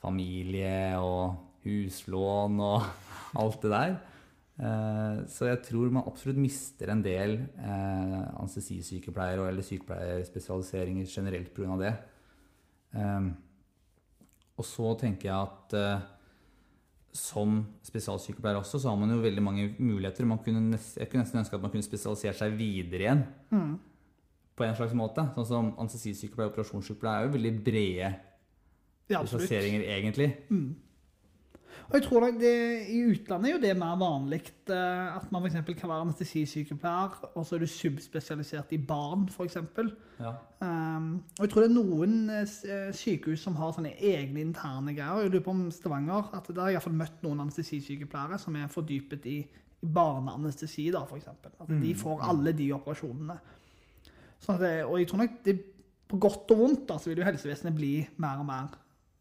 familie 0.00 0.96
og 1.00 1.36
huslån 1.66 2.60
og 2.64 2.86
alt 3.42 3.64
det 3.64 3.72
der. 3.74 3.96
Eh, 4.56 5.18
så 5.28 5.50
jeg 5.50 5.60
tror 5.66 5.92
man 5.92 6.06
absolutt 6.08 6.40
mister 6.40 6.88
en 6.88 7.02
del 7.04 7.36
eh, 7.60 8.20
anestesisykepleiere 8.40 9.50
eller 9.50 9.66
sykepleierspesialiseringer 9.66 11.10
generelt 11.12 11.52
pga. 11.52 11.76
det. 11.82 11.94
Eh, 12.96 13.26
og 14.56 14.64
så 14.64 14.94
tenker 14.96 15.28
jeg 15.28 15.36
at 15.36 16.14
som 17.16 17.58
spesialsykepleier 17.86 18.60
også, 18.60 18.80
så 18.82 18.92
har 18.92 19.00
man 19.00 19.12
jo 19.14 19.22
veldig 19.24 19.42
mange 19.42 19.66
muligheter. 19.78 20.28
Kunne 20.44 20.78
jeg 20.78 21.10
kunne 21.10 21.24
nesten 21.24 21.40
ønske 21.42 21.56
at 21.56 21.62
man 21.64 21.72
kunne 21.72 21.86
spesialisert 21.86 22.38
seg 22.38 22.56
videre 22.58 23.06
igjen. 23.06 23.22
Mm. 23.50 23.74
På 24.56 24.64
en 24.64 24.76
slags 24.78 24.94
måte. 24.96 25.24
Sånn 25.36 25.48
som 25.50 25.70
anestesisykepleier 25.82 26.50
og 26.50 26.54
operasjonssykepleier 26.54 27.18
er 27.18 27.28
jo 27.28 27.34
veldig 27.36 27.54
brede 27.66 28.10
ja, 29.10 29.20
spesialiseringer, 29.20 29.84
egentlig. 29.96 30.30
Mm. 30.50 30.68
Og 31.86 31.94
jeg 31.94 32.02
tror 32.06 32.26
det, 32.40 32.52
I 32.90 33.02
utlandet 33.06 33.50
er 33.50 33.54
jo 33.54 33.60
det 33.62 33.72
mer 33.78 33.98
vanlig 34.00 34.40
eh, 34.74 35.16
at 35.16 35.28
man 35.32 35.44
f.eks. 35.46 35.58
kan 35.78 35.90
være 35.90 36.06
anestesisykepleier, 36.06 37.18
og 37.34 37.46
så 37.46 37.56
er 37.56 37.62
du 37.62 37.68
subspesialisert 37.70 38.72
i 38.74 38.78
barn, 38.78 39.28
f.eks. 39.30 39.58
Ja. 40.20 40.32
Um, 40.60 41.10
og 41.38 41.44
jeg 41.44 41.52
tror 41.52 41.62
det 41.62 41.68
er 41.68 41.76
noen 41.76 42.16
uh, 42.32 42.94
sykehus 42.96 43.44
som 43.44 43.58
har 43.60 43.74
sånne 43.76 43.92
egne 44.00 44.42
interne 44.42 44.96
greier. 44.96 45.26
Jeg 45.26 45.34
lurer 45.34 45.44
på 45.44 45.54
om 45.54 45.66
Stavanger 45.70 46.32
at 46.34 46.48
Der 46.48 46.62
har 46.62 46.72
jeg 46.72 46.80
iallfall 46.80 46.98
møtt 46.98 47.22
noen 47.26 47.44
anestesisykepleiere 47.44 48.40
som 48.40 48.56
er 48.58 48.72
fordypet 48.72 49.30
i, 49.30 49.38
barneanestesi, 49.86 50.88
da, 50.90 51.04
f.eks. 51.04 51.28
At 51.28 51.68
mm. 51.68 51.80
de 51.82 51.94
får 51.98 52.24
alle 52.30 52.52
de 52.56 52.70
operasjonene. 52.74 53.36
Det, 54.46 54.72
og 54.84 54.98
jeg 55.00 55.08
tror 55.08 55.22
nok 55.22 55.38
det, 55.44 55.54
på 56.08 56.18
godt 56.22 56.50
og 56.54 56.58
vondt 56.58 56.88
da, 56.88 56.98
så 56.98 57.10
vil 57.10 57.22
jo 57.22 57.26
helsevesenet 57.26 57.74
bli 57.76 57.92
mer 58.22 58.42
og 58.42 58.48
mer 58.48 58.74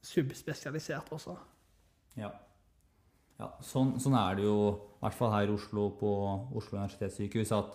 subspesialisert 0.06 1.12
også. 1.16 1.36
Ja. 2.20 2.30
Ja, 3.36 3.50
sånn, 3.64 3.98
sånn, 4.00 4.16
er 4.16 4.38
det 4.38 4.46
jo 4.46 4.60
i 4.72 5.02
hvert 5.04 5.18
fall 5.18 5.34
her 5.34 5.50
i 5.50 5.56
Oslo 5.56 5.90
på 6.00 6.12
Oslo 6.56 6.80
universitetssykehus. 6.80 7.52
at 7.56 7.74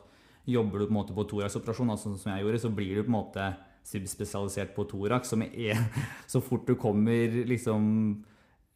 Jobber 0.48 0.80
du 0.80 0.86
på 0.86 0.94
en 0.94 0.96
måte 0.96 1.14
på 1.14 1.26
thoraxoperasjon, 1.28 1.90
altså 1.92 2.14
som 2.16 2.32
jeg 2.32 2.42
gjorde, 2.42 2.62
så 2.62 2.70
blir 2.72 2.96
du 2.96 3.04
på 3.04 3.12
en 3.12 3.18
måte 3.18 3.48
subspesialisert 3.86 4.72
på 4.74 4.86
thorax. 4.88 5.32
Så, 5.32 5.38
så 6.32 6.40
fort 6.44 6.66
du 6.68 6.74
kommer 6.80 7.42
liksom 7.48 7.82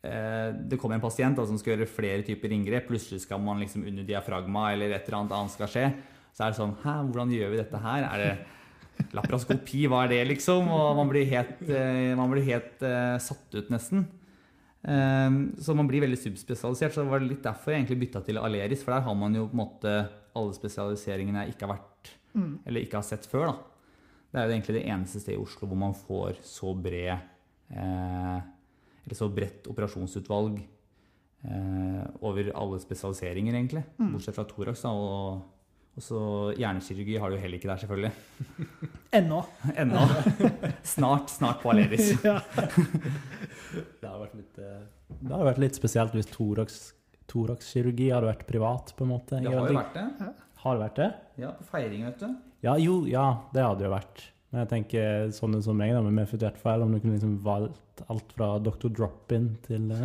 eh, 0.04 0.50
Det 0.52 0.78
kommer 0.80 0.98
en 0.98 1.04
pasient 1.04 1.38
da, 1.38 1.46
som 1.48 1.58
skal 1.60 1.74
gjøre 1.74 1.88
flere 1.88 2.26
typer 2.26 2.52
inngrep, 2.52 2.90
plutselig 2.90 3.24
skal 3.24 3.40
man 3.40 3.64
liksom 3.64 3.86
under 3.88 4.04
diafragma 4.04 4.72
eller 4.74 4.92
et 4.92 5.08
eller 5.08 5.22
annet 5.22 5.38
annet 5.38 5.54
skal 5.56 5.72
skje, 5.72 5.86
så 6.34 6.44
er 6.44 6.52
det 6.52 6.60
sånn 6.60 6.76
Hæ, 6.84 6.98
hvordan 7.08 7.32
gjør 7.32 7.54
vi 7.54 7.62
dette 7.62 7.80
her? 7.80 8.08
Er 8.10 8.24
det 8.24 9.08
laparoskopi? 9.16 9.86
Hva 9.90 10.04
er 10.04 10.12
det, 10.12 10.20
liksom? 10.34 10.68
Og 10.68 11.00
man 11.00 11.08
blir 11.10 11.24
helt, 11.32 11.64
eh, 11.64 12.12
man 12.18 12.30
blir 12.30 12.44
helt 12.46 12.84
uh, 12.84 13.16
satt 13.22 13.56
ut, 13.56 13.72
nesten. 13.72 14.04
Ehm, 14.84 15.54
så 15.58 15.74
man 15.76 15.88
blir 15.88 16.04
veldig 16.04 16.18
subspesialisert. 16.20 16.94
Så 16.94 17.04
det 17.04 17.12
var 17.12 17.24
litt 17.24 17.44
derfor 17.44 17.72
jeg 17.72 17.82
egentlig 17.82 18.02
bytta 18.04 18.24
til 18.26 18.40
Aleris. 18.40 18.84
For 18.84 18.96
der 18.96 19.06
har 19.06 19.16
man 19.18 19.36
jo 19.36 19.46
på 19.48 19.56
en 19.56 19.62
måte 19.62 19.94
alle 20.34 20.56
spesialiseringene 20.56 21.44
jeg 21.44 21.54
ikke 21.54 21.68
har 21.68 21.76
vært 21.76 22.10
mm. 22.34 22.52
eller 22.66 22.84
ikke 22.84 23.00
har 23.00 23.06
sett 23.06 23.28
før. 23.30 23.52
da. 23.52 23.56
Det 24.34 24.40
er 24.40 24.48
jo 24.48 24.56
egentlig 24.56 24.76
det 24.80 24.86
eneste 24.90 25.22
stedet 25.22 25.38
i 25.38 25.42
Oslo 25.44 25.70
hvor 25.70 25.78
man 25.78 25.94
får 25.94 26.40
så 26.42 26.72
bred 26.74 27.12
eh, 27.14 28.38
eller 29.04 29.18
så 29.18 29.28
bredt 29.30 29.68
operasjonsutvalg 29.70 30.56
eh, 30.58 32.04
over 32.26 32.50
alle 32.50 32.80
spesialiseringer, 32.82 33.54
egentlig. 33.54 33.84
Mm. 34.00 34.10
Bortsett 34.16 34.36
fra 34.36 34.46
thorax. 34.50 34.82
da, 34.82 34.90
og 34.90 35.53
og 35.94 36.02
så 36.02 36.20
hjernekirurgi 36.58 37.18
har 37.22 37.30
du 37.30 37.38
heller 37.38 37.58
ikke 37.60 37.70
der, 37.70 37.80
selvfølgelig. 37.84 38.12
Ennå. 39.18 39.40
Ennå. 39.84 40.06
Snart, 40.82 41.30
snart 41.30 41.62
på 41.62 41.70
Aleris. 41.70 42.16
ja. 42.26 42.40
det 42.50 44.08
har 44.08 44.18
vært 44.18 44.34
litt, 44.40 44.58
eh, 44.58 44.82
det 45.20 45.32
har 45.36 45.46
vært 45.52 45.62
litt 45.62 45.78
spesielt 45.78 46.16
hvis 46.16 46.32
thoraxkirurgi 46.34 48.10
hadde 48.10 48.32
vært 48.32 48.46
privat, 48.48 48.90
på 48.98 49.06
en 49.06 49.14
måte. 49.14 49.38
Det 49.38 49.54
har 49.54 49.70
jo 49.70 49.78
vært 49.78 50.00
det. 50.00 50.32
Har 50.64 50.76
det 50.76 50.86
vært 50.88 50.98
det? 50.98 51.10
Ja, 51.44 51.54
på 51.54 51.66
feiring, 51.68 52.06
vet 52.08 52.22
du. 52.24 52.28
Ja, 52.64 52.78
jo, 52.80 53.02
ja, 53.06 53.26
det 53.54 53.62
hadde 53.62 53.86
jo 53.86 53.92
vært. 53.92 54.26
Men 54.54 54.62
jeg 54.62 54.68
tenker 54.70 55.30
sånne 55.34 55.58
som 55.66 55.74
meg, 55.74 55.90
da, 55.96 56.00
med 56.04 56.14
medfødt 56.14 56.60
feil, 56.62 56.84
om 56.84 56.92
du 56.94 57.00
kunne 57.02 57.16
liksom 57.16 57.32
valgt 57.42 58.04
alt 58.06 58.34
fra 58.36 58.52
Dr. 58.62 58.86
Drop-In 58.94 59.48
til 59.64 59.88
uh, 59.90 60.04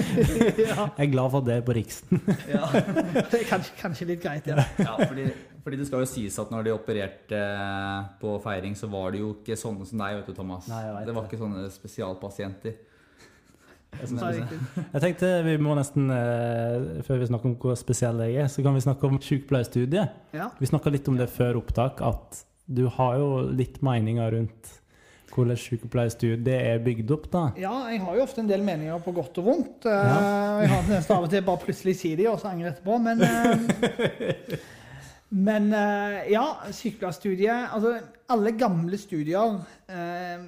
ja. 0.62 0.84
Jeg 0.94 1.08
er 1.08 1.08
glad 1.10 1.32
for 1.32 1.40
at 1.40 1.46
det 1.48 1.56
er 1.56 1.64
på 1.66 1.74
Riksen. 1.74 2.20
ja. 2.46 2.68
Det 3.32 3.40
er 3.40 3.48
kanskje, 3.48 3.72
kanskje 3.80 4.06
litt 4.12 4.20
greit, 4.22 4.46
ja. 4.46 4.62
ja 4.78 4.92
fordi, 5.00 5.24
fordi, 5.64 5.80
det 5.80 5.88
skal 5.88 6.04
jo 6.04 6.08
sies 6.10 6.38
at 6.38 6.52
når 6.54 6.68
de 6.68 6.74
opererte 6.76 7.40
uh, 7.40 8.12
på 8.20 8.36
feiring, 8.44 8.76
så 8.78 8.86
var 8.92 9.10
det 9.10 9.24
jo 9.24 9.32
ikke 9.40 9.56
sånne 9.58 9.88
som 9.88 10.04
deg, 10.04 10.20
vet 10.20 10.30
du, 10.30 10.34
Thomas. 10.38 10.68
Nei, 10.70 10.84
det 11.08 11.16
var 11.16 11.26
ikke 11.26 11.40
sånne 11.40 11.64
spesialpasienter. 11.74 12.76
Jeg 13.90 15.02
tenkte 15.02 15.32
vi 15.48 15.56
må 15.58 15.74
nesten, 15.74 16.14
uh, 16.14 17.02
før 17.08 17.24
vi 17.24 17.28
snakker 17.32 17.50
om 17.50 17.56
hvor 17.58 17.74
spesiell 17.80 18.22
jeg 18.28 18.38
er, 18.44 18.46
så 18.54 18.62
kan 18.62 18.78
vi 18.78 18.84
snakke 18.86 19.10
om 19.10 19.18
sykepleierstudiet. 19.18 20.14
Ja. 20.38 20.46
Vi 20.62 20.70
snakka 20.70 20.94
litt 20.94 21.10
om 21.10 21.18
det 21.18 21.26
før 21.34 21.58
opptak, 21.64 21.98
at 22.06 22.44
du 22.70 22.86
har 22.96 23.18
jo 23.18 23.30
litt 23.50 23.80
meninger 23.82 24.30
rundt 24.36 24.76
hvordan 25.30 25.58
sykepleierstudiet 25.58 26.50
er 26.50 26.80
bygd 26.82 27.10
opp, 27.14 27.28
da? 27.30 27.44
Ja, 27.60 27.72
jeg 27.92 28.02
har 28.02 28.16
jo 28.18 28.24
ofte 28.24 28.42
en 28.42 28.50
del 28.50 28.64
meninger 28.66 28.98
på 29.04 29.14
godt 29.14 29.38
og 29.42 29.46
vondt. 29.46 29.86
Eh, 29.86 30.10
ja. 30.10 30.20
Jeg 30.64 30.72
har 30.72 30.88
nesten 30.90 31.16
av 31.16 31.26
og 31.26 31.32
til 31.32 31.44
bare 31.46 31.62
plutselig 31.64 31.96
si 32.00 32.14
de, 32.18 32.26
og 32.30 32.40
så 32.42 32.50
angrer 32.50 32.72
etterpå. 32.72 32.98
Men, 33.04 33.22
eh, 33.22 34.56
men 35.48 35.70
eh, 35.76 36.32
ja, 36.34 36.46
sykepleierstudiet 36.74 37.76
Altså, 37.76 37.94
alle 38.30 38.54
gamle 38.58 38.98
studier 38.98 39.60
er 39.90 40.42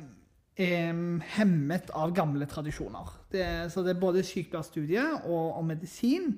hemmet 1.36 1.94
av 1.96 2.12
gamle 2.14 2.46
tradisjoner. 2.46 3.14
Det, 3.32 3.46
så 3.72 3.82
det 3.86 3.94
er 3.94 4.02
både 4.02 4.26
sykepleierstudiet 4.26 5.28
og, 5.30 5.56
og 5.58 5.64
medisin 5.70 6.34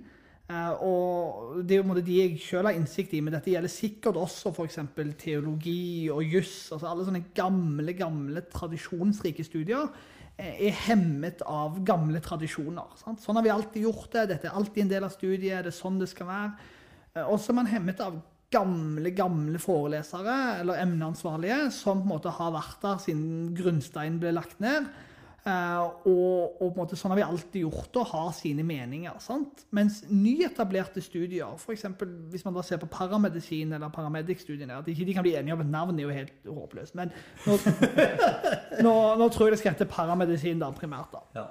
og 0.84 1.62
Det 1.66 1.76
er 1.76 1.82
jo 1.82 2.00
de 2.00 2.16
jeg 2.18 2.40
selv 2.42 2.68
har 2.68 2.76
innsikt 2.76 3.14
i, 3.14 3.20
men 3.24 3.36
dette 3.36 3.52
gjelder 3.52 3.72
sikkert 3.72 4.18
også 4.20 4.52
f.eks. 4.52 4.80
teologi 5.20 6.10
og 6.12 6.22
juss. 6.24 6.72
Altså 6.74 6.90
alle 6.90 7.06
sånne 7.06 7.24
gamle, 7.36 7.94
gamle 7.98 8.44
tradisjonsrike 8.52 9.46
studier 9.46 9.88
uh, 9.88 10.52
er 10.54 10.84
hemmet 10.86 11.44
av 11.46 11.80
gamle 11.86 12.20
tradisjoner. 12.24 12.94
Sant? 13.00 13.22
Sånn 13.24 13.38
har 13.38 13.46
vi 13.46 13.54
alltid 13.54 13.88
gjort 13.88 14.10
det. 14.12 14.28
Dette 14.34 14.50
er 14.50 14.58
alltid 14.58 14.84
en 14.84 14.94
del 14.94 15.08
av 15.08 15.16
studiet. 15.16 15.64
Det 15.64 15.72
er 15.72 15.78
sånn 15.78 15.98
det 16.02 16.10
skal 16.12 16.30
være. 16.30 16.70
Uh, 17.14 17.24
og 17.26 17.36
så 17.38 17.52
er 17.54 17.60
man 17.62 17.72
hemmet 17.72 18.04
av 18.04 18.20
gamle, 18.54 19.10
gamle 19.16 19.58
forelesere 19.62 20.60
eller 20.60 20.82
emneansvarlige 20.84 21.72
som 21.74 22.02
på 22.02 22.06
en 22.06 22.12
måte 22.12 22.34
har 22.36 22.52
vært 22.54 22.84
der 22.84 23.00
siden 23.02 23.50
grunnsteinen 23.56 24.20
ble 24.22 24.34
lagt 24.36 24.60
ned. 24.62 24.86
Uh, 25.44 26.08
og, 26.08 26.54
og, 26.62 26.70
måte 26.72 26.96
sånn 26.96 27.12
har 27.12 27.18
vi 27.18 27.24
alltid 27.26 27.66
gjort 27.66 27.90
det, 27.92 28.00
og 28.00 28.12
har 28.14 28.30
sine 28.32 28.64
meninger. 28.64 29.18
Sant? 29.20 29.66
Mens 29.76 29.98
nyetablerte 30.08 31.02
studier, 31.04 31.50
f.eks. 31.60 31.84
hvis 32.32 32.46
man 32.46 32.56
da 32.56 32.62
ser 32.64 32.80
på 32.80 32.88
paramedisin 32.88 33.74
eller 33.76 33.92
paramedic-studiene 33.92 34.78
At 34.80 34.88
ikke 34.88 35.04
de 35.04 35.16
kan 35.16 35.26
bli 35.26 35.34
enige 35.36 35.52
om 35.52 35.60
et 35.60 35.68
navn, 35.68 35.98
er 36.00 36.06
jo 36.06 36.14
helt 36.16 36.48
håpløst. 36.48 36.96
Men 36.96 37.12
nå, 37.44 37.58
nå, 38.86 38.94
nå, 39.20 39.26
tror 39.28 39.50
jeg 39.50 39.58
det 39.58 39.58
skal 39.60 39.74
hete 39.74 39.88
paramedisin 39.90 40.64
da, 40.64 40.70
primært. 40.72 41.12
da. 41.12 41.26
Ja. 41.36 41.50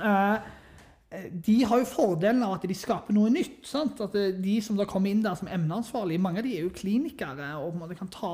Uh, 0.00 1.28
de 1.44 1.58
har 1.68 1.82
jo 1.82 1.90
fordelen 1.90 2.40
av 2.42 2.56
at 2.56 2.64
de 2.64 2.74
skaper 2.76 3.14
noe 3.14 3.28
nytt. 3.34 3.60
Sant? 3.68 4.00
At 4.00 4.16
De 4.16 4.56
som 4.64 4.80
da 4.80 4.88
kommer 4.88 5.12
inn 5.12 5.20
der 5.24 5.36
som 5.36 5.52
emneansvarlige, 5.52 6.24
mange 6.24 6.40
av 6.40 6.48
de 6.48 6.56
er 6.56 6.64
jo 6.64 6.72
klinikere 6.72 7.52
og 7.60 7.68
på 7.68 7.76
en 7.76 7.84
måte 7.84 8.00
kan 8.00 8.10
ta, 8.16 8.32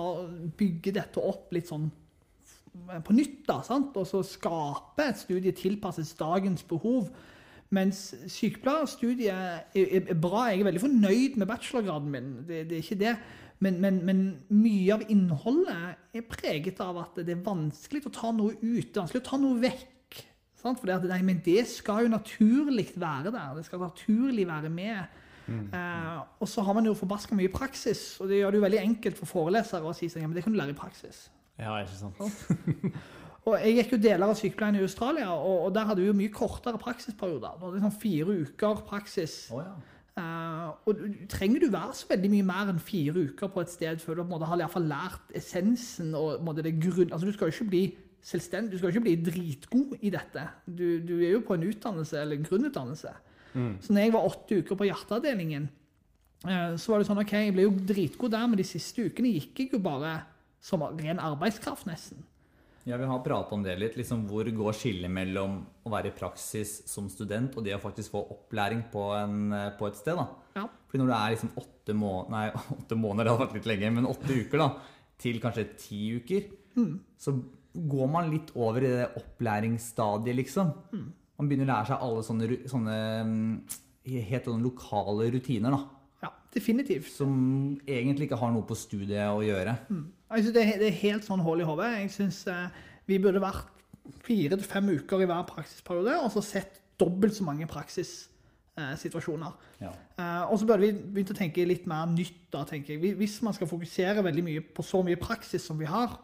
bygge 0.62 0.94
dette 0.94 1.26
opp 1.26 1.50
litt 1.58 1.74
sånn 1.74 1.90
på 3.04 3.12
nytt. 3.16 3.42
da, 3.48 3.60
sant? 3.66 3.96
Og 3.96 4.06
så 4.08 4.22
skape 4.26 5.04
et 5.10 5.20
studie 5.20 5.52
tilpasset 5.56 6.14
dagens 6.18 6.64
behov. 6.68 7.12
Mens 7.72 8.10
sykepleierstudiet 8.28 9.32
er, 9.32 9.62
er, 9.74 10.14
bra. 10.20 10.50
Jeg 10.50 10.60
er 10.60 10.68
veldig 10.68 10.82
fornøyd 10.82 11.38
med 11.40 11.48
bachelorgraden 11.48 12.10
min. 12.12 12.34
Det, 12.48 12.66
det 12.68 12.76
er 12.76 12.84
ikke 12.84 13.00
det. 13.00 13.14
Men, 13.62 13.78
men, 13.80 14.00
men, 14.04 14.20
mye 14.50 14.96
av 14.96 15.04
innholdet 15.12 16.18
er 16.18 16.26
preget 16.28 16.80
av 16.82 16.98
at 17.04 17.20
det 17.22 17.36
er 17.36 17.44
vanskelig 17.46 18.02
å 18.08 18.12
ta 18.12 18.32
noe 18.34 18.56
ut. 18.58 18.88
Det 18.90 18.96
er 18.96 19.04
vanskelig 19.04 19.22
å 19.22 19.28
ta 19.30 19.40
noe 19.40 19.60
vekk. 19.62 20.20
Sant? 20.58 20.80
For 20.80 20.90
det, 20.90 20.98
nei, 21.10 21.22
men 21.26 21.40
det 21.44 21.62
skal 21.70 22.04
jo 22.04 22.12
naturlig 22.12 22.90
være 22.96 23.32
der. 23.32 23.54
Det 23.56 23.64
skal 23.68 23.84
naturlig 23.86 24.48
være 24.50 24.72
med. 24.72 25.20
Mm. 25.46 25.68
Eh, 25.74 26.18
og 26.42 26.50
så 26.50 26.64
har 26.66 26.76
man 26.76 26.86
jo 26.86 26.96
forbaska 26.98 27.34
mye 27.38 27.50
praksis, 27.52 28.20
og 28.22 28.28
det 28.30 28.42
gjør 28.42 28.52
det 28.52 28.60
jo 28.60 28.66
veldig 28.66 28.82
enkelt 28.82 29.18
for 29.18 29.30
forelesere 29.30 29.88
å 29.88 29.94
si 29.96 30.10
at 30.10 30.20
ja, 30.20 30.28
men 30.28 30.36
det 30.36 30.44
kan 30.44 30.54
du 30.54 30.60
lære 30.60 30.74
i 30.74 30.78
praksis. 30.78 31.24
Ja, 31.62 31.78
ikke 31.82 31.98
sant. 32.00 32.98
Og 33.42 33.56
Jeg 33.58 33.74
gikk 33.74 33.96
jo 33.96 34.02
deler 34.04 34.30
av 34.30 34.36
sykepleien 34.38 34.76
i 34.78 34.84
Australia, 34.84 35.32
og, 35.34 35.64
og 35.66 35.72
der 35.74 35.88
hadde 35.88 36.04
vi 36.04 36.10
jo 36.10 36.14
mye 36.14 36.30
kortere 36.34 36.78
praksisperioder. 36.78 37.56
Det 37.56 37.64
var 37.64 37.72
liksom 37.74 37.96
fire 38.04 38.36
uker 38.44 38.84
praksis. 38.86 39.34
Oh, 39.50 39.64
ja. 39.64 39.72
Uh, 40.12 40.74
og 40.86 40.98
trenger 41.32 41.62
du 41.62 41.70
være 41.72 41.94
så 41.96 42.06
veldig 42.10 42.28
mye 42.34 42.44
mer 42.44 42.68
enn 42.68 42.80
fire 42.84 43.16
uker 43.30 43.48
på 43.48 43.62
et 43.64 43.70
sted 43.72 44.02
før 44.02 44.18
du 44.18 44.20
på 44.20 44.26
en 44.26 44.32
måte 44.34 44.48
har 44.50 44.60
i 44.60 44.62
hvert 44.62 44.74
fall 44.74 44.90
lært 44.90 45.30
essensen 45.40 46.10
og 46.18 46.42
måte, 46.44 46.64
det 46.66 46.74
grunn... 46.76 47.08
Altså, 47.08 47.26
du 47.26 47.32
skal 47.32 47.48
jo 47.48 47.56
ikke 47.56 47.70
bli 47.72 47.82
selvstendig, 48.22 48.74
du 48.74 48.78
skal 48.78 48.90
jo 48.90 48.92
ikke 48.92 49.06
bli 49.08 49.14
dritgod 49.26 49.94
i 50.04 50.12
dette. 50.12 50.44
Du, 50.68 50.84
du 51.02 51.14
er 51.16 51.32
jo 51.32 51.44
på 51.48 51.56
en 51.56 51.64
utdannelse, 51.66 52.20
eller 52.20 52.38
en 52.38 52.46
grunnutdannelse. 52.46 53.14
Mm. 53.56 53.72
Så 53.82 53.96
når 53.96 54.04
jeg 54.04 54.14
var 54.14 54.28
åtte 54.28 54.60
uker 54.60 54.78
på 54.78 54.90
hjerteavdelingen, 54.90 55.66
uh, 56.46 56.76
så 56.76 56.92
var 56.92 57.02
det 57.02 57.08
sånn 57.08 57.24
OK, 57.24 57.34
jeg 57.48 57.56
ble 57.56 57.66
jo 57.66 57.74
dritgod 57.90 58.36
der, 58.36 58.46
men 58.52 58.60
de 58.60 58.68
siste 58.68 59.08
ukene 59.08 59.32
gikk 59.32 59.64
jeg 59.64 59.74
jo 59.74 59.82
bare 59.82 60.20
som 60.62 60.84
ren 60.98 61.20
arbeidskraft, 61.22 61.88
nesten. 61.90 62.22
Ja, 62.84 62.96
Vi 62.96 63.06
har 63.06 63.20
pratet 63.22 63.52
om 63.52 63.62
det 63.62 63.76
litt. 63.78 63.96
liksom 63.96 64.26
Hvor 64.26 64.44
går 64.44 64.72
skillet 64.74 65.10
mellom 65.10 65.60
å 65.84 65.90
være 65.90 66.10
i 66.10 66.16
praksis 66.16 66.82
som 66.90 67.08
student 67.08 67.56
og 67.56 67.64
det 67.64 67.76
å 67.76 67.82
faktisk 67.82 68.10
få 68.10 68.24
opplæring 68.34 68.82
på, 68.90 69.04
en, 69.14 69.54
på 69.78 69.86
et 69.86 69.98
sted? 69.98 70.18
da? 70.18 70.26
Ja. 70.56 70.66
Fordi 70.88 71.02
når 71.02 71.12
det 71.12 71.18
er 71.18 71.34
liksom 71.36 71.52
åtte, 71.62 71.94
må 71.94 72.12
nei, 72.32 72.48
åtte 72.78 72.98
måneder, 72.98 73.24
det 73.24 73.34
hadde 73.34 73.46
vært 73.46 73.58
litt 73.60 73.70
lenge, 73.70 73.92
men 73.98 74.10
åtte 74.10 74.38
uker 74.38 74.64
da, 74.64 74.68
til 75.22 75.38
kanskje 75.42 75.68
ti 75.78 76.02
uker, 76.18 76.48
mm. 76.74 76.94
så 77.22 77.36
går 77.72 78.10
man 78.10 78.30
litt 78.32 78.50
over 78.58 78.84
i 78.84 78.92
det 78.92 79.08
opplæringsstadiet, 79.22 80.36
liksom. 80.42 80.74
Mm. 80.92 81.06
Man 81.38 81.48
begynner 81.48 81.68
å 81.68 81.72
lære 81.72 81.88
seg 81.88 82.04
alle 82.06 82.24
sånne, 82.26 82.58
sånne 82.70 82.96
mm, 83.26 83.46
helt 84.28 84.48
sånne 84.50 84.66
lokale 84.66 85.30
rutiner. 85.32 85.74
da. 85.74 86.02
Ja, 86.26 86.32
definitivt. 86.54 87.08
Som 87.14 87.32
egentlig 87.86 88.28
ikke 88.28 88.40
har 88.42 88.52
noe 88.54 88.66
på 88.68 88.76
studiet 88.78 89.30
å 89.30 89.40
gjøre. 89.46 89.78
Mm. 89.88 90.04
Jeg 90.32 90.46
synes 90.46 90.54
det, 90.56 90.64
er, 90.64 90.80
det 90.80 90.88
er 90.88 91.00
helt 91.02 91.26
sånn 91.26 91.44
hull 91.44 91.60
i 91.60 91.68
hodet. 91.68 91.90
Jeg 92.00 92.12
syns 92.14 92.42
eh, 92.50 92.82
vi 93.08 93.18
burde 93.22 93.42
vært 93.42 93.68
fire 94.24 94.56
til 94.56 94.66
fem 94.66 94.90
uker 94.96 95.22
i 95.22 95.28
hver 95.30 95.46
praksisperiode, 95.48 96.18
og 96.24 96.30
så 96.34 96.42
sett 96.44 96.80
dobbelt 97.00 97.36
så 97.36 97.46
mange 97.46 97.68
praksissituasjoner. 97.70 99.56
Eh, 99.78 99.86
ja. 99.86 99.92
eh, 100.18 100.44
og 100.48 100.58
så 100.60 100.68
burde 100.68 100.86
vi 100.86 100.92
begynt 101.16 101.34
å 101.34 101.38
tenke 101.38 101.66
litt 101.68 101.88
mer 101.90 102.08
nytt. 102.10 102.38
da, 102.52 102.66
tenker 102.68 102.96
jeg. 102.96 103.16
Hvis 103.16 103.38
man 103.44 103.56
skal 103.56 103.70
fokusere 103.70 104.24
veldig 104.24 104.44
mye 104.44 104.62
på 104.76 104.84
så 104.84 105.02
mye 105.04 105.20
praksis 105.20 105.64
som 105.64 105.78
vi 105.80 105.88
har, 105.88 106.18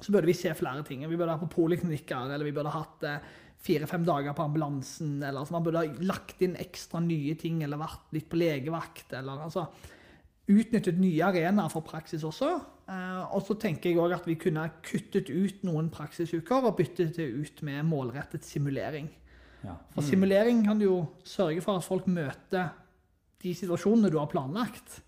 så 0.00 0.12
burde 0.12 0.28
vi 0.28 0.36
se 0.36 0.52
flere 0.54 0.84
ting. 0.84 1.06
Vi 1.08 1.16
burde 1.16 1.32
ha 1.32 1.40
på 1.40 1.50
poliklinikker, 1.52 2.32
eller 2.34 2.44
vi 2.44 2.54
burde 2.56 2.74
hatt 2.74 3.04
eh, 3.08 3.34
fire-fem 3.66 4.04
dager 4.06 4.36
på 4.36 4.44
ambulansen. 4.44 5.22
eller 5.22 5.40
altså, 5.40 5.56
Man 5.56 5.66
burde 5.66 5.82
ha 5.84 6.08
lagt 6.12 6.42
inn 6.44 6.56
ekstra 6.60 7.00
nye 7.00 7.34
ting, 7.38 7.62
eller 7.64 7.80
vært 7.80 8.16
litt 8.16 8.28
på 8.30 8.40
legevakt. 8.40 9.12
eller 9.16 9.46
altså, 9.48 9.68
Utnyttet 10.46 10.98
nye 11.00 11.24
arenaer 11.26 11.72
for 11.72 11.86
praksis 11.86 12.24
også. 12.26 12.52
Eh, 12.86 13.22
og 13.34 13.42
så 13.42 13.56
tenker 13.58 13.90
jeg 13.90 13.98
òg 13.98 14.14
at 14.14 14.26
vi 14.28 14.36
kunne 14.38 14.68
kuttet 14.86 15.30
ut 15.32 15.64
noen 15.66 15.88
praksisuker 15.90 16.68
og 16.68 16.76
byttet 16.78 17.16
det 17.18 17.26
ut 17.34 17.62
med 17.66 17.82
målrettet 17.88 18.46
simulering. 18.46 19.08
Ja. 19.64 19.74
For 19.94 20.04
mm. 20.04 20.08
simulering 20.10 20.62
kan 20.66 20.78
du 20.78 20.86
jo 20.86 21.00
sørge 21.26 21.64
for 21.64 21.80
at 21.80 21.86
folk 21.86 22.06
møter 22.06 22.70
de 23.42 23.54
situasjonene 23.56 24.12
du 24.12 24.20
har 24.20 24.30
planlagt. 24.30 25.00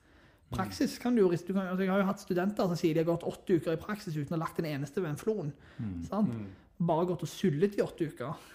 Praksis 0.51 0.97
kan 0.99 1.15
du 1.15 1.21
jo 1.21 1.29
du 1.29 1.53
kan, 1.53 1.67
altså 1.69 1.85
Jeg 1.85 1.93
har 1.93 2.01
jo 2.01 2.09
hatt 2.09 2.23
studenter 2.23 2.69
som 2.71 2.79
sier 2.81 2.97
de 2.97 3.03
har 3.03 3.11
gått 3.11 3.27
åtte 3.29 3.59
uker 3.61 3.77
i 3.77 3.81
praksis 3.81 4.17
uten 4.17 4.33
å 4.33 4.39
ha 4.39 4.47
lagt 4.47 4.59
en 4.59 4.69
eneste 4.71 5.03
ved 5.03 5.13
en 5.13 5.21
flon. 5.21 5.51
Mm. 5.77 5.97
Mm. 6.09 6.47
Bare 6.89 7.09
gått 7.11 7.25
og 7.27 7.31
sullet 7.31 7.77
i 7.77 7.85
åtte 7.85 8.09
uker. 8.09 8.47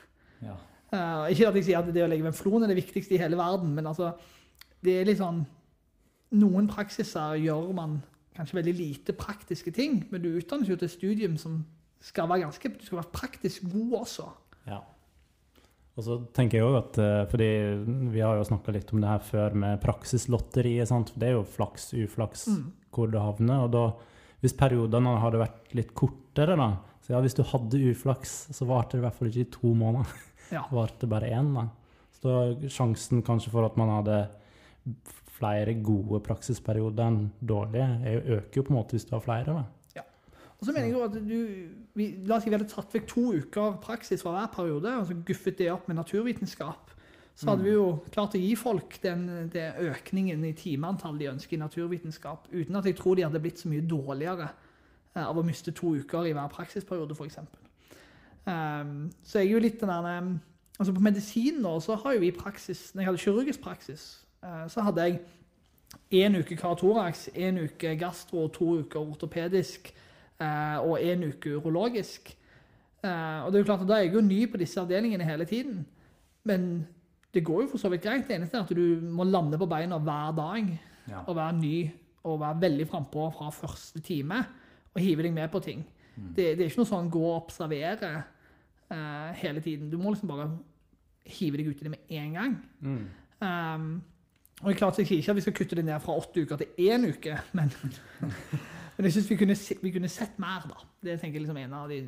Ja. 0.44 0.56
Uh, 0.94 1.30
ikke 1.32 1.48
at 1.50 1.58
jeg 1.58 1.68
sier 1.70 1.80
at 1.80 1.92
det 1.94 2.04
å 2.04 2.10
legge 2.10 2.26
ved 2.26 2.34
en 2.34 2.38
flon 2.38 2.66
er 2.66 2.74
det 2.74 2.82
viktigste 2.82 3.16
i 3.16 3.22
hele 3.22 3.38
verden, 3.38 3.72
men 3.78 3.88
altså, 3.90 4.12
det 4.84 5.00
er 5.00 5.08
litt 5.10 5.22
sånn 5.22 5.46
Noen 6.34 6.66
praksiser 6.66 7.36
gjør 7.38 7.68
man 7.78 8.00
kanskje 8.38 8.60
veldig 8.60 8.74
lite 8.78 9.16
praktiske 9.18 9.74
ting, 9.76 10.04
men 10.12 10.24
du 10.24 10.32
utdannes 10.38 10.70
jo 10.70 10.78
til 10.78 10.90
et 10.90 10.96
studium 10.96 11.38
som 11.42 11.64
skal 12.04 12.28
være 12.28 12.44
ganske 12.48 12.72
Du 12.74 12.86
skal 12.86 13.00
være 13.00 13.16
praktisk 13.16 13.68
god 13.72 14.00
også. 14.02 14.26
Ja. 14.68 14.82
Og 15.94 16.04
så 16.04 16.18
tenker 16.34 16.58
jeg 16.58 16.68
også 16.68 16.82
at, 16.82 16.98
eh, 16.98 17.26
fordi 17.32 17.50
Vi 18.12 18.20
har 18.20 18.38
jo 18.38 18.48
snakka 18.50 18.74
litt 18.74 18.94
om 18.94 19.02
det 19.02 19.10
her 19.10 19.20
før 19.20 19.54
med 19.54 19.82
praksislotteriet. 19.82 20.88
sant? 20.88 21.14
Det 21.16 21.30
er 21.30 21.38
jo 21.38 21.44
flaks, 21.44 21.94
uflaks, 21.94 22.48
mm. 22.48 22.72
hvor 22.92 23.12
du 23.12 23.20
havner. 23.20 23.64
og 23.64 23.72
da, 23.72 23.94
Hvis 24.42 24.58
periodene 24.58 25.20
hadde 25.20 25.40
vært 25.40 25.74
litt 25.74 25.94
kortere, 25.94 26.58
da 26.58 26.78
så 27.04 27.14
ja, 27.14 27.22
Hvis 27.22 27.36
du 27.36 27.44
hadde 27.44 27.92
uflaks, 27.92 28.48
så 28.56 28.66
varte 28.66 28.96
det 28.96 29.02
i 29.02 29.06
hvert 29.08 29.18
fall 29.18 29.28
ikke 29.28 29.44
i 29.44 29.52
to 29.52 29.74
måneder. 29.76 30.08
Ja. 30.52 30.64
Det 30.70 30.78
varte 30.82 31.08
bare 31.08 31.32
én. 31.36 31.54
da. 31.54 31.68
Så 32.16 32.22
da 32.24 32.70
sjansen 32.70 33.24
kanskje 33.24 33.52
for 33.52 33.66
at 33.66 33.76
man 33.78 33.90
hadde 33.90 34.30
flere 35.34 35.76
gode 35.84 36.20
praksisperioder 36.26 37.08
enn 37.08 37.22
dårlige. 37.42 37.88
Det 38.04 38.38
øker 38.38 38.60
jo 38.60 38.66
på 38.68 38.74
en 38.74 38.80
måte 38.80 38.98
hvis 38.98 39.08
du 39.10 39.16
har 39.16 39.24
flere. 39.26 39.56
da. 39.58 39.64
Ja. 39.98 40.04
Og 40.60 40.66
så 40.66 40.72
mener 40.72 40.88
jeg 40.88 40.94
jo 40.94 41.04
at 41.06 41.18
du, 41.18 41.38
vi, 41.98 42.10
La 42.28 42.38
oss 42.38 42.46
si 42.46 42.52
vi 42.52 42.58
hadde 42.58 42.70
tatt 42.72 42.94
vekk 42.94 43.08
to 43.10 43.26
uker 43.34 43.78
praksis 43.84 44.24
fra 44.24 44.36
hver 44.36 44.52
periode 44.54 44.98
og 45.00 45.08
så 45.10 45.18
guffet 45.28 45.58
det 45.60 45.72
opp 45.74 45.88
med 45.90 45.98
naturvitenskap. 46.00 46.94
Så 47.36 47.50
hadde 47.50 47.66
vi 47.66 47.74
jo 47.74 47.88
klart 48.14 48.36
å 48.38 48.40
gi 48.40 48.52
folk 48.58 49.00
den, 49.02 49.26
den 49.50 49.88
økningen 49.90 50.44
i 50.46 50.54
timeantall 50.54 51.18
de 51.18 51.32
ønsker 51.32 51.58
i 51.58 51.62
naturvitenskap, 51.64 52.46
uten 52.54 52.78
at 52.78 52.86
jeg 52.86 52.98
tror 53.00 53.18
de 53.18 53.26
hadde 53.26 53.42
blitt 53.42 53.64
så 53.64 53.72
mye 53.72 53.86
dårligere 53.90 54.52
eh, 54.52 55.24
av 55.24 55.40
å 55.42 55.46
miste 55.46 55.74
to 55.74 55.96
uker 55.98 56.30
i 56.30 56.36
hver 56.38 56.52
praksisperiode, 56.54 57.18
f.eks. 57.18 57.40
Um, 57.42 57.48
ehm, 58.54 59.00
så 59.26 59.42
jeg 59.42 59.50
er 59.50 59.56
jo 59.56 59.64
litt 59.66 59.82
den 59.82 59.90
der 59.90 60.20
um, 60.22 60.36
altså 60.78 60.94
På 60.94 61.02
medisin 61.06 61.62
nå 61.64 61.78
så 61.82 61.96
har 62.02 62.18
jo 62.18 62.24
vi 62.26 62.32
praksis 62.36 62.90
Når 62.92 63.02
jeg 63.02 63.08
hadde 63.08 63.22
kirurgisk 63.24 63.62
praksis, 63.64 64.04
så 64.68 64.84
hadde 64.84 65.06
jeg 65.08 65.20
én 66.14 66.38
uke 66.38 66.56
karatorax, 66.58 67.28
én 67.36 67.60
uke 67.64 67.96
gastro, 68.00 68.48
to 68.54 68.80
uker 68.84 69.00
ortopedisk 69.00 69.94
eh, 70.42 70.78
og 70.82 71.00
én 71.02 71.26
uke 71.30 71.58
urologisk. 71.58 72.34
Eh, 73.04 73.40
og 73.44 73.52
det 73.52 73.60
er 73.60 73.64
jo 73.64 73.70
klart 73.70 73.82
at 73.86 73.88
Da 73.90 73.98
er 73.98 74.08
jeg 74.08 74.14
jo 74.14 74.22
ny 74.22 74.46
på 74.52 74.58
disse 74.58 74.80
avdelingene 74.82 75.28
hele 75.28 75.46
tiden. 75.46 75.86
Men 76.44 76.88
det 77.34 77.44
går 77.46 77.62
jo 77.64 77.68
for 77.74 77.78
så 77.78 77.90
vidt 77.90 78.04
greit. 78.04 78.28
Det 78.28 78.36
eneste 78.36 78.58
er 78.58 78.64
at 78.64 78.76
du 78.76 79.02
må 79.02 79.24
lande 79.24 79.58
på 79.58 79.66
beina 79.70 79.98
hver 79.98 80.36
dag 80.38 80.80
ja. 81.10 81.24
og 81.28 81.36
være 81.36 81.58
ny 81.58 81.92
og 82.24 82.40
være 82.40 82.62
veldig 82.62 82.88
frampå 82.88 83.32
fra 83.36 83.50
første 83.50 84.00
time 84.00 84.46
og 84.94 85.02
hive 85.02 85.24
deg 85.24 85.34
med 85.34 85.50
på 85.52 85.60
ting. 85.60 85.86
Mm. 86.16 86.34
Det, 86.36 86.46
det, 86.58 86.62
er 86.62 86.70
ikke 86.70 86.84
noe 86.84 86.92
sånn 86.92 87.10
gå 87.10 87.24
og 87.26 87.40
observere 87.42 88.12
uh, 88.94 89.34
hele 89.42 89.64
tiden. 89.66 89.90
Du 89.90 89.98
må 89.98 90.14
liksom 90.14 90.30
bare 90.30 90.52
hive 91.26 91.58
deg 91.58 91.72
ut 91.72 91.82
i 91.82 91.88
det 91.88 91.92
med 91.96 92.14
en 92.14 92.38
gang. 92.38 92.56
Mm. 92.80 93.08
Um, 93.42 93.88
og 94.64 94.70
jeg 94.72 94.80
klarte 94.80 95.04
ikke 95.04 95.34
at 95.34 95.38
vi 95.38 95.44
skal 95.44 95.56
kutte 95.58 95.76
det 95.76 95.84
ned 95.86 96.00
fra 96.04 96.16
åtte 96.16 96.46
uker 96.46 96.62
til 96.62 96.88
én 96.88 97.04
uke, 97.10 97.36
men, 97.58 97.72
men 98.96 99.08
jeg 99.08 99.16
syns 99.18 99.30
vi, 99.30 99.38
vi, 99.82 99.92
kunne 99.92 100.12
sett 100.12 100.40
mer, 100.40 100.64
da. 100.70 100.88
Det 101.04 101.18
tenker 101.20 101.40
jeg 101.40 101.46
liksom 101.46 101.60
en 101.60 101.76
av 101.82 101.92
de 101.92 102.00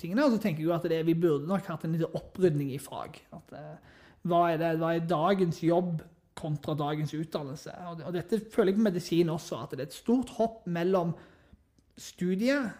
tingene. 0.00 0.26
Og 0.26 0.34
så 0.34 0.42
tenker 0.42 0.64
jeg 0.64 0.74
at 0.76 0.88
det, 0.92 1.00
vi 1.08 1.16
burde 1.16 1.48
nok 1.48 1.68
hatt 1.72 1.86
en 1.86 1.96
liten 1.96 2.18
opprydning 2.18 2.74
i 2.74 2.80
fag. 2.82 3.16
At, 3.32 3.54
uh, 3.56 4.00
hva, 4.28 4.42
er 4.52 4.60
det, 4.60 4.74
hva 4.82 4.92
er 4.94 5.08
dagens 5.08 5.62
jobb 5.64 6.02
kontra 6.38 6.76
dagens 6.76 7.14
utdannelse? 7.16 7.74
Og, 7.88 8.04
og, 8.04 8.12
dette 8.18 8.42
føler 8.52 8.74
jeg 8.74 8.80
på 8.80 8.88
medisin 8.90 9.32
også, 9.32 9.62
at 9.64 9.72
det 9.72 9.86
er 9.86 9.90
et 9.90 9.96
stort 9.96 10.34
hopp 10.36 10.66
mellom 10.68 11.14
studiet 11.96 12.72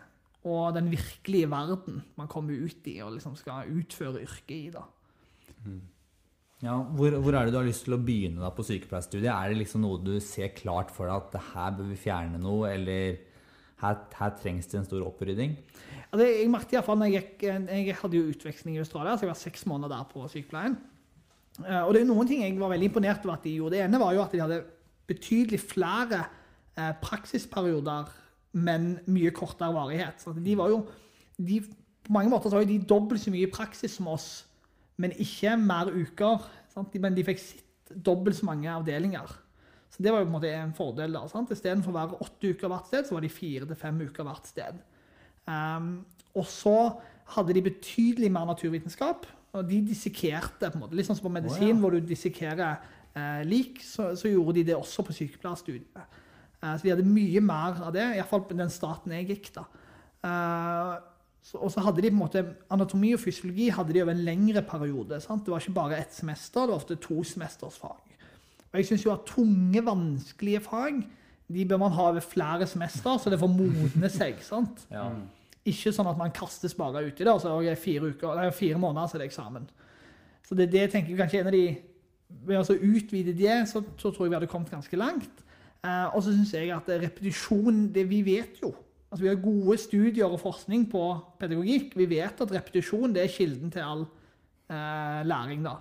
og 0.49 0.75
den 0.75 0.89
virkelige 0.91 1.49
verden 1.51 2.01
man 2.19 2.29
kommer 2.31 2.59
ut 2.59 2.87
i 2.91 2.97
og 3.05 3.15
liksom 3.15 3.37
skal 3.39 3.71
utføre 3.71 4.25
yrket 4.25 4.57
i. 4.57 4.71
da. 4.75 4.85
Mm. 5.65 5.81
Ja, 6.63 6.77
hvor, 6.95 7.11
hvor, 7.19 7.35
er 7.35 7.49
det 7.49 7.57
du 7.57 7.59
har 7.59 7.67
lyst 7.67 7.89
til 7.89 7.97
å 7.97 8.03
begynne 8.03 8.45
da 8.45 8.53
på 8.55 8.63
sykepleierstudiet? 8.63 9.33
Er 9.33 9.51
det 9.51 9.59
liksom 9.59 9.83
noe 9.83 9.99
du 9.99 10.15
ser 10.23 10.53
klart 10.55 10.93
for 10.95 11.11
deg 11.11 11.17
at 11.19 11.49
her 11.57 11.73
bør 11.75 11.89
vi 11.91 11.99
fjerne 11.99 12.39
noe, 12.39 12.71
eller 12.71 13.17
her, 13.83 13.97
her 14.15 14.37
trengs 14.39 14.71
det 14.71 14.79
en 14.79 14.87
stor 14.87 15.03
opprydding? 15.09 15.57
Altså, 16.13 16.29
jeg 16.29 16.53
merket 16.53 16.77
iallfall 16.77 17.01
når 17.01 17.17
jeg 17.17 17.97
hadde 17.99 18.19
jo 18.21 18.31
utveksling 18.31 18.77
i 18.77 18.83
Australia, 18.85 19.17
så 19.17 19.27
jeg 19.27 19.33
var 19.33 19.41
seks 19.41 19.67
måneder 19.67 19.97
der 19.97 20.07
på 20.13 20.23
sykepleien. 20.31 20.79
Eh, 21.65 21.81
og 21.83 21.91
det 21.97 22.05
er 22.05 22.09
noen 22.13 22.31
ting 22.31 22.45
jeg 22.45 22.55
var 22.61 22.71
veldig 22.77 22.93
imponert 22.93 23.27
over 23.27 23.35
at 23.35 23.49
de 23.49 23.57
gjorde. 23.57 23.75
Det 23.75 23.83
ene 23.89 24.03
var 24.05 24.15
jo 24.15 24.23
at 24.23 24.37
de 24.37 24.45
hadde 24.45 24.61
betydelig 25.11 25.61
flere 25.65 26.23
eh, 26.79 26.95
praksisperioder, 27.03 28.15
men 28.63 28.93
mye 29.11 29.35
kortere 29.35 29.75
varighet. 29.75 30.23
Så 30.23 30.37
de 30.39 30.57
var 30.63 30.71
jo, 30.71 30.85
de, 31.43 31.59
på 32.07 32.15
mange 32.15 32.31
måter 32.31 32.53
så 32.53 32.61
var 32.61 32.69
jo 32.69 32.71
de 32.71 32.81
dobbelt 32.87 33.25
så 33.25 33.35
mye 33.35 33.49
i 33.49 33.53
praksis 33.53 33.99
som 33.99 34.15
oss 34.15 34.31
men 35.01 35.15
ikke 35.21 35.57
mer 35.61 35.93
uker. 35.93 36.49
Sant? 36.73 36.95
Men 37.01 37.17
de 37.17 37.25
fikk 37.27 37.41
sitt 37.41 37.93
dobbelt 37.93 38.39
så 38.39 38.49
mange 38.49 38.71
avdelinger. 38.73 39.31
Så 39.93 40.01
det 40.05 40.13
var 40.13 40.23
jo 40.23 40.29
på 40.29 40.31
en 40.31 40.39
måte 40.39 40.53
en 40.57 40.75
fordel. 40.77 41.13
da, 41.13 41.27
sant? 41.29 41.53
Istedenfor 41.53 41.93
å 41.93 41.99
være 41.99 42.21
åtte 42.25 42.53
uker 42.55 42.73
hvert 42.73 42.89
sted, 42.89 43.07
så 43.07 43.17
var 43.17 43.25
de 43.25 43.33
fire 43.33 43.69
til 43.69 43.79
fem 43.79 44.01
uker 44.01 44.25
hvert 44.25 44.49
sted. 44.49 44.81
Um, 45.45 45.95
og 46.39 46.47
så 46.49 46.77
hadde 47.35 47.57
de 47.57 47.65
betydelig 47.67 48.31
mer 48.33 48.47
naturvitenskap, 48.49 49.27
og 49.53 49.69
de 49.69 49.83
dissekerte 49.85 50.71
på 50.71 50.79
en 50.79 50.85
måte. 50.87 50.97
Litt 50.97 51.09
sånn 51.09 51.19
som 51.19 51.29
på 51.29 51.35
medisin, 51.35 51.69
oh, 51.69 51.75
ja. 51.75 51.79
hvor 51.83 51.93
du 51.93 52.09
dissekerer 52.09 52.81
eh, 53.13 53.43
lik, 53.45 53.83
så, 53.85 54.15
så, 54.17 54.31
gjorde 54.33 54.57
de 54.59 54.67
det 54.71 54.77
også 54.79 55.05
på 55.05 55.17
sykepleierstudiet. 55.17 55.93
Eh, 55.99 56.73
så 56.73 56.81
de 56.81 56.93
hadde 56.95 57.05
mye 57.05 57.43
mer 57.45 57.83
av 57.85 57.93
det, 57.93 58.07
iallfall 58.17 58.47
på 58.49 58.57
den 58.57 58.73
staten 58.73 59.13
jeg 59.19 59.29
gikk. 59.29 59.51
da. 59.59 59.67
Uh, 60.23 61.12
og 61.59 61.73
så 61.75 61.83
hadde 61.83 62.03
de 62.05 62.11
på 62.11 62.15
en 62.15 62.21
måte, 62.21 62.45
Anatomi 62.71 63.13
og 63.17 63.21
fysiologi 63.21 63.67
hadde 63.75 63.95
de 63.95 64.03
over 64.05 64.15
en 64.15 64.25
lengre 64.25 64.63
periode. 64.63 65.19
Sant? 65.21 65.43
Det 65.45 65.53
var 65.53 65.61
ikke 65.61 65.75
bare 65.75 65.99
ett 65.99 66.15
semester, 66.15 66.63
det 66.63 66.75
var 66.75 66.81
ofte 66.81 66.97
to 67.03 67.25
semesters 67.27 67.81
fag. 67.83 67.99
Og 68.73 68.79
jeg 68.79 68.89
syns 68.89 69.05
jo 69.05 69.13
at 69.13 69.27
tunge, 69.29 69.83
vanskelige 69.85 70.63
fag 70.65 71.03
de 71.53 71.67
bør 71.69 71.81
man 71.83 71.93
ha 71.93 72.09
over 72.09 72.25
flere 72.25 72.67
semester, 72.67 73.19
så 73.19 73.31
det 73.31 73.39
får 73.41 73.51
modne 73.53 74.11
seg. 74.13 74.43
sant? 74.45 74.87
Ja. 74.95 75.11
Ikke 75.63 75.93
sånn 75.95 76.09
at 76.11 76.19
man 76.19 76.33
kastes 76.35 76.73
bare 76.75 77.05
uti 77.05 77.23
det. 77.23 77.31
Altså, 77.31 77.53
okay, 77.55 77.77
fire, 77.79 78.09
uker, 78.11 78.33
nei, 78.35 78.49
fire 78.57 78.81
måneder, 78.83 79.07
så 79.07 79.15
er 79.15 79.23
det 79.23 79.29
eksamen. 79.29 79.69
Så 80.49 80.57
det, 80.59 80.67
det 80.73 80.89
tenker 80.91 81.13
jeg 81.13 81.21
kanskje 81.21 81.43
en 81.43 81.51
av 81.53 81.59
de 81.59 81.67
Ved 82.49 82.57
å 82.57 82.75
utvide 82.97 83.35
det, 83.37 83.57
så, 83.69 83.83
så, 84.01 84.09
tror 84.09 84.25
jeg 84.25 84.31
vi 84.33 84.37
hadde 84.39 84.49
kommet 84.49 84.71
ganske 84.73 84.97
langt. 84.97 85.43
Eh, 85.85 86.15
og 86.17 86.23
så 86.25 86.33
syns 86.33 86.55
jeg 86.57 86.71
at 86.73 86.87
repetisjon 86.89 87.91
det 87.93 88.07
Vi 88.09 88.23
vet 88.25 88.63
jo 88.63 88.71
altså 89.13 89.23
Vi 89.23 89.29
har 89.29 89.43
gode 89.45 89.77
studier 89.79 90.27
og 90.27 90.41
forskning 90.41 90.89
på 90.91 91.03
pedagogikk. 91.39 91.93
Vi 91.97 92.09
vet 92.09 92.41
at 92.41 92.55
repetisjon 92.55 93.13
det 93.13 93.27
er 93.27 93.35
kilden 93.35 93.71
til 93.71 93.85
all 93.85 94.07
eh, 94.73 95.21
læring. 95.29 95.65
da. 95.65 95.77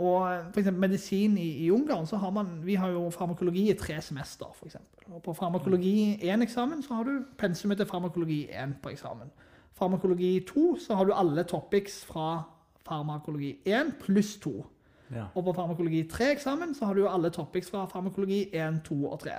Og 0.00 0.22
for 0.52 0.62
eksempel, 0.62 0.80
medisin 0.80 1.36
i, 1.38 1.66
i 1.66 1.70
Ungarn 1.70 2.06
så 2.06 2.16
har 2.16 2.30
man 2.32 2.62
vi 2.64 2.74
har 2.74 2.88
jo 2.88 3.10
farmakologi 3.10 3.70
i 3.70 3.76
tre 3.76 4.00
semester. 4.00 4.48
For 4.56 4.66
eksempel. 4.66 5.12
og 5.12 5.22
På 5.22 5.34
farmakologi 5.36 6.16
1-eksamen 6.22 6.82
så 6.82 6.94
har 6.94 7.04
du 7.04 7.20
pensumet 7.38 7.76
til 7.76 7.86
farmakologi 7.86 8.48
1 8.48 8.74
på 8.82 8.88
eksamen. 8.88 9.30
Farmakologi 9.76 10.40
2 10.48 10.78
så 10.86 10.94
har 10.94 11.04
du 11.04 11.12
alle 11.12 11.44
topics 11.44 12.04
fra 12.04 12.42
farmakologi 12.88 13.58
1 13.64 13.92
pluss 14.00 14.36
2. 14.40 14.66
Ja. 15.14 15.26
Og 15.34 15.44
på 15.44 15.52
farmakologi 15.52 16.04
3-eksamen 16.08 16.74
så 16.74 16.86
har 16.86 16.94
du 16.94 17.00
jo 17.00 17.10
alle 17.10 17.30
topics 17.30 17.70
fra 17.70 17.84
farmakologi 17.90 18.44
1, 18.54 18.80
2 18.86 18.98
og 19.10 19.20
3. 19.20 19.30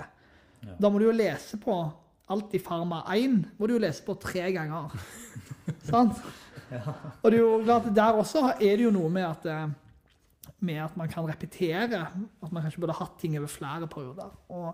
Ja. 0.62 0.76
Da 0.82 0.90
må 0.90 0.98
du 0.98 1.08
jo 1.08 1.16
lese 1.16 1.58
på 1.60 1.76
alt 2.32 2.54
i 2.56 2.60
Farma 2.62 3.02
1 3.12 3.36
må 3.58 3.68
du 3.68 3.76
jo 3.76 3.82
lese 3.82 4.04
på 4.06 4.16
tre 4.20 4.48
ganger. 4.54 4.94
Sant? 5.90 6.20
Ja. 6.72 6.96
Og 7.20 7.30
det 7.30 7.38
er 7.38 7.42
jo 7.42 7.60
klart, 7.66 7.90
der 7.94 8.18
også 8.18 8.46
er 8.54 8.78
det 8.80 8.86
jo 8.86 8.94
noe 8.94 9.10
med 9.12 9.26
at, 9.28 9.46
eh, 9.52 10.52
med 10.64 10.80
at 10.86 10.96
man 10.96 11.10
kan 11.12 11.28
repetere. 11.28 12.06
At 12.42 12.52
man 12.52 12.64
kanskje 12.64 12.80
burde 12.80 12.96
hatt 12.96 13.18
ting 13.20 13.36
over 13.38 13.52
flere 13.52 13.88
perioder. 13.90 14.32
Og 14.48 14.72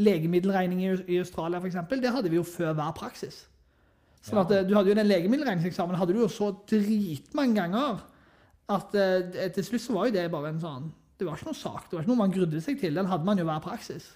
legemiddelregning 0.00 0.84
i 0.86 1.18
Australia, 1.18 1.60
f.eks., 1.60 1.80
det 1.90 2.14
hadde 2.14 2.30
vi 2.30 2.38
jo 2.38 2.46
før 2.46 2.72
hver 2.78 2.94
praksis. 2.96 3.42
Sånn 4.22 4.40
at 4.44 4.54
eh, 4.54 4.64
du 4.66 4.76
hadde 4.76 4.92
jo 4.92 4.96
Den 4.98 5.10
legemiddelregningseksamen 5.10 5.98
hadde 5.98 6.14
du 6.14 6.22
jo 6.22 6.30
så 6.30 6.52
dritmange 6.70 7.58
ganger 7.58 8.02
at 8.70 8.94
uh, 8.94 9.48
til 9.52 9.64
slutt 9.66 9.82
så 9.82 9.94
var 9.96 10.08
jo 10.08 10.14
det 10.14 10.28
bare 10.32 10.52
en 10.52 10.60
sånn 10.62 10.84
Det 11.18 11.26
var 11.26 11.36
ikke 11.36 11.50
noe 11.50 11.58
sak. 11.58 11.88
Det 11.88 11.96
var 11.96 12.04
ikke 12.04 12.12
noe 12.12 12.20
man 12.22 12.34
grudde 12.34 12.60
seg 12.62 12.78
til. 12.80 12.94
Den 12.96 13.10
hadde 13.10 13.26
man 13.26 13.38
jo 13.38 13.44
hver 13.46 13.62
praksis. 13.62 14.06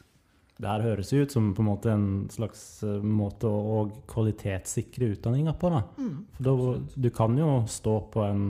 Det 0.56 0.70
her 0.70 0.84
høres 0.86 1.10
ut 1.12 1.34
som 1.34 1.50
på 1.52 1.60
en 1.60 1.68
måte 1.68 1.90
en 1.92 2.06
slags 2.32 2.60
uh, 2.86 3.02
måte 3.04 3.48
å 3.50 3.82
kvalitetssikre 4.08 5.10
utdanninga 5.16 5.52
på. 5.60 5.72
da. 5.74 5.82
Mm. 6.00 6.14
For 6.38 6.46
da, 6.48 6.78
Du 6.96 7.10
kan 7.14 7.36
jo 7.36 7.50
stå 7.68 7.96
på 8.12 8.24
en 8.24 8.46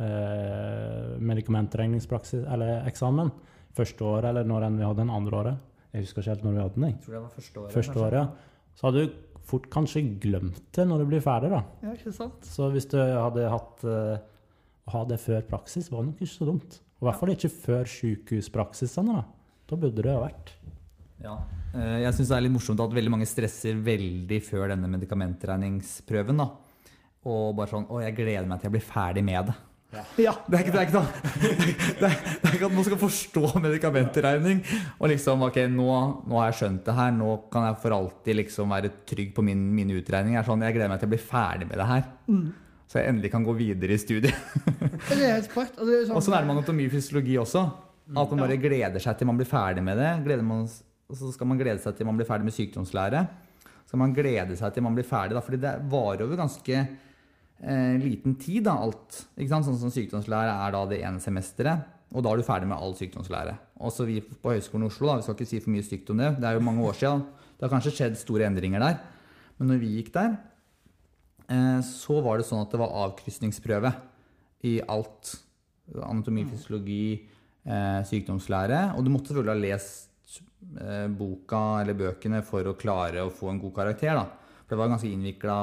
eh, 0.00 1.16
medikamentregningspraksis 1.18 2.46
eller 2.46 2.86
eksamen 2.88 3.32
første 3.76 4.06
året, 4.06 4.30
eller 4.30 4.46
når 4.48 4.68
enn 4.68 4.78
vi 4.78 4.86
hadde 4.86 5.02
den 5.02 5.12
andre 5.14 5.40
året. 5.40 5.66
Jeg 5.90 6.06
husker 6.06 6.22
ikke 6.22 6.34
helt 6.34 6.46
når 6.46 6.54
vi 6.54 6.62
hadde 6.62 6.78
den. 6.78 6.86
Jeg 6.90 7.02
tror 7.04 7.16
det 7.16 7.22
var 7.22 7.34
første 7.34 7.60
året. 7.60 7.74
Første 7.74 8.04
året, 8.04 8.18
ja. 8.20 8.70
Så 8.78 8.86
hadde 8.86 9.02
du 9.02 9.42
fort 9.50 9.66
kanskje 9.72 10.04
glemt 10.22 10.62
det 10.76 10.86
når 10.86 11.02
du 11.02 11.10
blir 11.10 11.24
ferdig. 11.24 11.50
da. 11.50 11.64
Ja, 11.82 11.94
ikke 11.96 12.14
sant? 12.14 12.46
Så 12.46 12.70
hvis 12.74 12.86
du 12.90 12.98
hadde 13.00 13.50
hatt 13.50 13.84
uh, 13.86 14.22
ha 14.94 15.02
det 15.10 15.18
før 15.22 15.42
praksis, 15.50 15.90
var 15.92 16.06
nok 16.06 16.22
ikke 16.22 16.36
så 16.36 16.48
dumt. 16.48 16.78
Og 17.00 17.06
I 17.06 17.08
hvert 17.08 17.20
fall 17.20 17.34
ikke 17.34 17.52
før 17.54 17.90
sykehuspraksisene. 17.90 19.18
Da. 19.18 19.24
da 19.70 19.80
burde 19.80 20.04
det 20.04 20.14
ha 20.14 20.22
vært. 20.22 20.54
Ja. 21.24 21.38
Eh, 21.74 21.96
jeg 22.04 22.16
syns 22.16 22.30
det 22.32 22.36
er 22.36 22.44
litt 22.46 22.54
morsomt 22.54 22.82
at 22.82 22.94
veldig 22.96 23.14
mange 23.14 23.28
stresser 23.28 23.78
veldig 23.84 24.40
før 24.46 24.72
denne 24.74 24.90
medikamentregningsprøven. 24.90 26.44
da. 26.44 26.50
Og 27.28 27.50
bare 27.56 27.68
sånn 27.68 27.90
Å, 27.90 28.00
jeg 28.00 28.16
gleder 28.16 28.48
meg 28.48 28.60
til 28.60 28.70
jeg 28.70 28.78
blir 28.78 28.86
ferdig 28.86 29.24
med 29.26 29.50
det. 29.50 29.58
Ja. 29.90 30.34
Det, 30.46 30.54
er 30.54 30.62
ikke, 30.62 30.72
det, 30.72 30.78
er 30.78 30.86
ikke, 30.86 31.00
det, 31.98 32.08
er, 32.08 32.18
det 32.40 32.46
er 32.46 32.54
ikke 32.54 32.68
at 32.68 32.74
man 32.76 32.86
skal 32.86 33.00
forstå 33.00 33.42
medikamentregning. 33.58 34.62
Og 35.00 35.10
liksom, 35.10 35.42
ok, 35.48 35.58
nå, 35.72 35.88
nå, 36.30 36.38
har 36.38 36.50
jeg 36.50 36.58
skjønt 36.60 36.84
det 36.86 36.94
her, 36.94 37.12
nå 37.16 37.34
kan 37.52 37.66
jeg 37.66 37.78
for 37.82 37.96
alltid 37.96 38.38
liksom 38.38 38.74
være 38.76 38.92
trygg 39.10 39.34
på 39.36 39.44
min, 39.44 39.64
mine 39.74 39.98
utregninger. 39.98 40.46
Sånn, 40.46 40.62
jeg 40.66 40.78
gleder 40.78 40.92
meg 40.92 41.02
til 41.02 41.10
å 41.10 41.14
bli 41.16 41.22
ferdig 41.22 41.68
med 41.70 41.82
det 41.82 41.88
her. 41.90 42.06
Mm. 42.30 42.44
Så 42.90 42.98
jeg 42.98 43.12
endelig 43.12 43.30
kan 43.34 43.46
gå 43.46 43.54
videre 43.58 43.94
i 43.94 44.02
studiet. 44.02 44.54
det 45.10 45.18
er 45.18 45.36
helt 45.36 45.50
sprøtt. 45.50 45.76
Og, 45.78 45.90
sånn, 46.08 46.34
er 46.34 46.42
det 46.42 46.48
med 46.48 46.56
anatomi 46.56 46.86
og 46.88 46.94
fysiologi 46.94 47.36
også. 47.42 47.66
At 48.10 48.32
man 48.34 48.42
bare 48.42 48.58
gleder 48.58 49.02
seg 49.02 49.18
til 49.18 49.28
man 49.30 49.38
blir 49.38 49.46
ferdig 49.46 49.84
med 49.86 49.98
det. 50.00 50.08
Gleder 50.24 50.46
Man, 50.46 50.64
og 51.10 51.18
så 51.18 51.30
skal 51.34 51.48
man 51.50 51.58
glede 51.58 51.82
seg 51.82 51.96
til 51.98 52.06
man 52.06 52.18
blir 52.18 52.28
ferdig 52.28 52.46
med 52.46 52.54
sykdomslære. 52.54 53.24
Så 53.82 53.92
skal 53.92 54.02
man 54.04 54.14
glede 54.14 54.56
seg 54.58 54.74
til 54.74 54.84
man 54.86 54.94
blir 54.94 55.06
ferdig, 55.06 55.34
da, 55.34 55.42
fordi 55.42 55.58
det 55.64 55.72
varer 55.90 56.22
over 56.26 56.38
ganske 56.38 56.76
eh, 56.78 57.96
liten 57.98 58.36
tid, 58.38 58.62
da, 58.68 58.76
alt. 58.86 59.24
Ikke 59.34 59.50
sant? 59.50 59.66
Sånn 59.66 59.80
som 59.80 59.94
sykdomslære 59.94 60.52
er 60.54 60.76
da 60.76 60.84
det 60.92 61.00
ene 61.02 61.22
semesteret, 61.22 61.88
og 62.14 62.22
da 62.22 62.30
er 62.30 62.40
du 62.40 62.46
ferdig 62.46 62.70
med 62.70 62.78
all 62.78 62.94
sykdomslære. 62.98 63.56
Også 63.86 64.06
vi 64.06 64.20
på 64.22 64.54
Høgskolen 64.54 64.86
i 64.86 64.90
Oslo, 64.90 65.10
da, 65.10 65.18
vi 65.18 65.26
skal 65.26 65.38
ikke 65.38 65.50
si 65.50 65.62
for 65.64 65.74
mye 65.74 65.86
stygt 65.86 66.12
om 66.14 66.22
det, 66.22 66.30
det 66.38 66.46
er 66.48 66.58
jo 66.58 66.66
mange 66.66 66.86
år 66.86 66.98
siden. 66.98 67.26
Det 67.56 67.66
har 67.66 67.74
kanskje 67.74 67.94
skjedd 67.96 68.20
store 68.20 68.46
endringer 68.46 68.82
der. 68.82 69.00
Men 69.58 69.72
når 69.72 69.82
vi 69.82 69.94
gikk 69.96 70.12
der, 70.14 70.38
eh, 71.50 71.80
så 71.86 72.20
var 72.24 72.38
det 72.38 72.46
sånn 72.48 72.62
at 72.62 72.70
det 72.72 72.80
var 72.80 72.94
avkrysningsprøve 73.06 73.92
i 74.70 74.78
alt. 74.86 75.34
Anatomi, 76.06 76.46
fysiologi, 76.46 77.26
eh, 77.66 78.00
sykdomslære. 78.06 78.94
Og 78.94 79.04
du 79.04 79.10
måtte 79.10 79.32
selvfølgelig 79.32 79.56
ha 79.56 79.64
lest 79.66 80.09
boka 81.16 81.80
eller 81.80 81.96
bøkene 81.96 82.42
for 82.46 82.68
å 82.68 82.76
klare 82.78 83.24
å 83.24 83.32
få 83.32 83.48
en 83.50 83.60
god 83.62 83.72
karakter. 83.78 84.14
da. 84.18 84.26
For 84.70 84.76
det 84.76 84.80
var 84.82 84.92
ganske 84.92 85.08
innvikla 85.10 85.56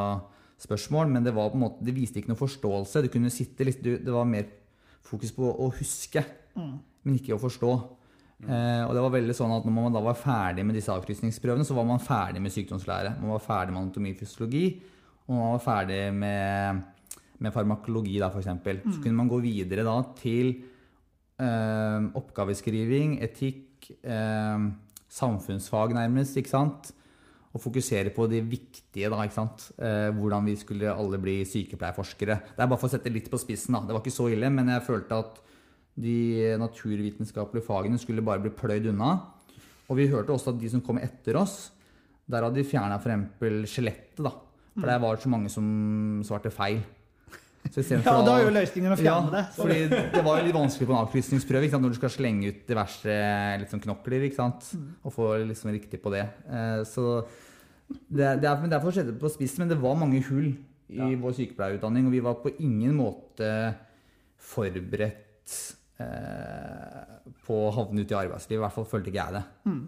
spørsmål, 0.60 1.12
men 1.14 1.24
det, 1.24 1.34
var 1.36 1.52
på 1.52 1.60
en 1.60 1.66
måte, 1.68 1.86
det 1.86 1.94
viste 1.96 2.20
ikke 2.20 2.34
noe 2.34 2.40
forståelse. 2.40 3.06
Det, 3.06 3.12
kunne 3.14 3.34
sitte 3.34 3.68
litt, 3.68 3.84
det 3.84 4.14
var 4.14 4.28
mer 4.28 4.50
fokus 5.06 5.32
på 5.36 5.48
å 5.48 5.70
huske, 5.78 6.24
mm. 6.58 6.74
men 7.06 7.20
ikke 7.20 7.38
å 7.38 7.42
forstå. 7.42 7.72
Mm. 8.38 8.50
Eh, 8.52 8.84
og 8.86 8.94
det 8.94 9.02
var 9.02 9.14
veldig 9.16 9.34
sånn 9.34 9.54
at 9.56 9.64
Når 9.66 9.74
man 9.74 9.96
da 9.96 10.02
var 10.06 10.18
ferdig 10.20 10.62
med 10.68 10.76
disse 10.78 10.94
avkrysningsprøvene, 10.94 11.66
så 11.66 11.78
var 11.78 11.88
man 11.90 12.04
ferdig 12.04 12.42
med 12.44 12.54
sykdomslære. 12.54 13.16
Man 13.22 13.34
var 13.34 13.46
ferdig 13.46 13.74
med 13.74 13.84
anatomifysiologi, 13.86 14.66
og 15.28 15.36
man 15.36 15.54
var 15.56 15.64
ferdig 15.64 16.02
med, 16.14 16.82
med 17.46 17.56
farmakologi, 17.56 18.18
da, 18.22 18.32
f.eks. 18.34 18.52
Mm. 18.58 18.84
Så 18.92 19.06
kunne 19.06 19.22
man 19.22 19.32
gå 19.32 19.40
videre 19.46 19.86
da 19.88 19.96
til 20.20 20.52
eh, 21.38 22.10
oppgaveskriving, 22.18 23.22
etikk, 23.26 23.94
eh, 24.02 24.68
samfunnsfag 25.10 25.96
nærmest. 25.98 26.38
ikke 26.38 26.54
sant? 26.54 26.94
og 27.58 27.64
fokusere 27.64 28.12
på 28.14 28.28
det 28.30 28.44
viktige. 28.46 29.10
da, 29.10 29.24
ikke 29.24 29.34
sant? 29.34 29.72
Eh, 29.80 30.10
hvordan 30.14 30.46
vi 30.46 30.56
skulle 30.56 30.94
alle 30.94 31.18
bli 31.18 31.44
sykepleierforskere. 31.46 32.40
Det 32.56 32.64
er 32.64 32.68
bare 32.68 32.78
for 32.78 32.90
å 32.90 32.94
sette 32.94 33.10
litt 33.14 33.32
på 33.32 33.40
spissen. 33.42 33.74
da. 33.74 33.82
Det 33.82 33.96
var 33.96 34.04
ikke 34.04 34.14
så 34.14 34.30
ille, 34.30 34.50
men 34.50 34.70
jeg 34.70 34.86
følte 34.86 35.18
at 35.18 35.40
de 35.98 36.58
naturvitenskapelige 36.62 37.66
fagene 37.66 37.98
skulle 37.98 38.22
bare 38.22 38.44
bli 38.44 38.54
pløyd 38.54 38.92
unna. 38.92 39.16
Og 39.90 39.98
vi 39.98 40.10
hørte 40.12 40.36
også 40.36 40.54
at 40.54 40.60
de 40.62 40.70
som 40.70 40.82
kom 40.82 41.00
etter 41.02 41.40
oss, 41.40 41.72
der 42.28 42.44
hadde 42.44 42.60
de 42.60 42.68
fjerna 42.68 43.00
f.eks. 43.00 43.72
skjelettet. 43.72 44.22
da. 44.22 44.36
For 44.78 44.86
det 44.86 45.02
var 45.02 45.18
så 45.18 45.30
mange 45.30 45.50
som 45.50 46.22
svarte 46.28 46.52
feil. 46.54 46.84
Ja, 47.76 48.14
da 48.26 48.36
er 48.36 48.46
jo 48.46 48.54
løsningen 48.56 48.94
å 48.94 48.98
fjerne 49.00 49.34
det. 49.34 49.42
Ja, 49.44 49.56
fordi 49.58 49.80
det 50.14 50.22
var 50.26 50.40
jo 50.40 50.46
litt 50.48 50.56
vanskelig 50.56 50.88
på 50.88 50.94
en 50.94 51.02
avkrysningsprøve 51.02 51.82
når 51.82 51.94
du 51.94 51.98
skal 52.00 52.14
slenge 52.14 52.52
ut 52.52 52.62
diverse 52.70 53.18
liksom, 53.64 53.82
knokler 53.84 54.28
ikke 54.28 54.40
sant? 54.40 54.70
Mm. 54.78 54.88
og 55.04 55.16
få 55.16 55.30
liksom 55.50 55.74
riktig 55.76 56.00
på 56.04 56.14
det. 56.14 56.24
Eh, 56.48 56.82
så 56.88 57.06
det, 57.88 58.38
det, 58.42 58.48
er, 58.50 58.66
derfor 58.72 58.96
skjedde 58.96 59.14
det 59.14 59.22
på 59.22 59.32
spissen, 59.32 59.64
men 59.64 59.72
det 59.72 59.80
var 59.82 60.00
mange 60.00 60.22
hull 60.30 60.50
i 60.52 61.00
ja. 61.00 61.10
vår 61.22 61.36
sykepleierutdanning. 61.40 62.08
Og 62.08 62.16
vi 62.16 62.24
var 62.24 62.40
på 62.44 62.54
ingen 62.58 62.96
måte 62.98 63.52
forberedt 64.48 65.56
eh, 66.04 67.06
på 67.48 67.62
å 67.68 67.74
havne 67.76 68.04
ute 68.04 68.16
i 68.16 68.20
arbeidslivet. 68.20 68.60
I 68.60 68.66
hvert 68.66 68.78
fall 68.78 68.90
følte 68.90 69.12
ikke 69.12 69.24
jeg 69.24 69.40
det. 69.40 69.46
Mm. 69.68 69.82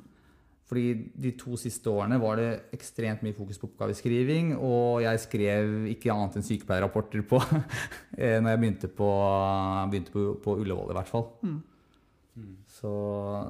Fordi 0.69 0.89
de 1.17 1.31
to 1.33 1.57
siste 1.57 1.89
årene 1.89 2.19
var 2.21 2.37
det 2.37 2.49
ekstremt 2.75 3.23
mye 3.25 3.33
fokus 3.33 3.57
på 3.57 3.71
oppgaveskriving. 3.71 4.51
Og 4.55 5.01
jeg 5.01 5.23
skrev 5.23 5.87
ikke 5.95 6.13
annet 6.13 6.37
enn 6.37 6.45
sykepleierrapporter 6.45 7.25
på 7.25 7.39
eh, 8.21 8.37
når 8.37 8.53
jeg 8.53 8.61
begynte 8.61 8.91
på, 8.99 9.09
begynte 9.89 10.13
på, 10.13 10.27
på 10.43 10.55
Ullevål, 10.61 10.93
i 10.93 10.99
hvert 10.99 11.09
fall. 11.09 11.25
Mm. 11.41 11.57
Mm. 12.39 12.55
Så 12.69 12.93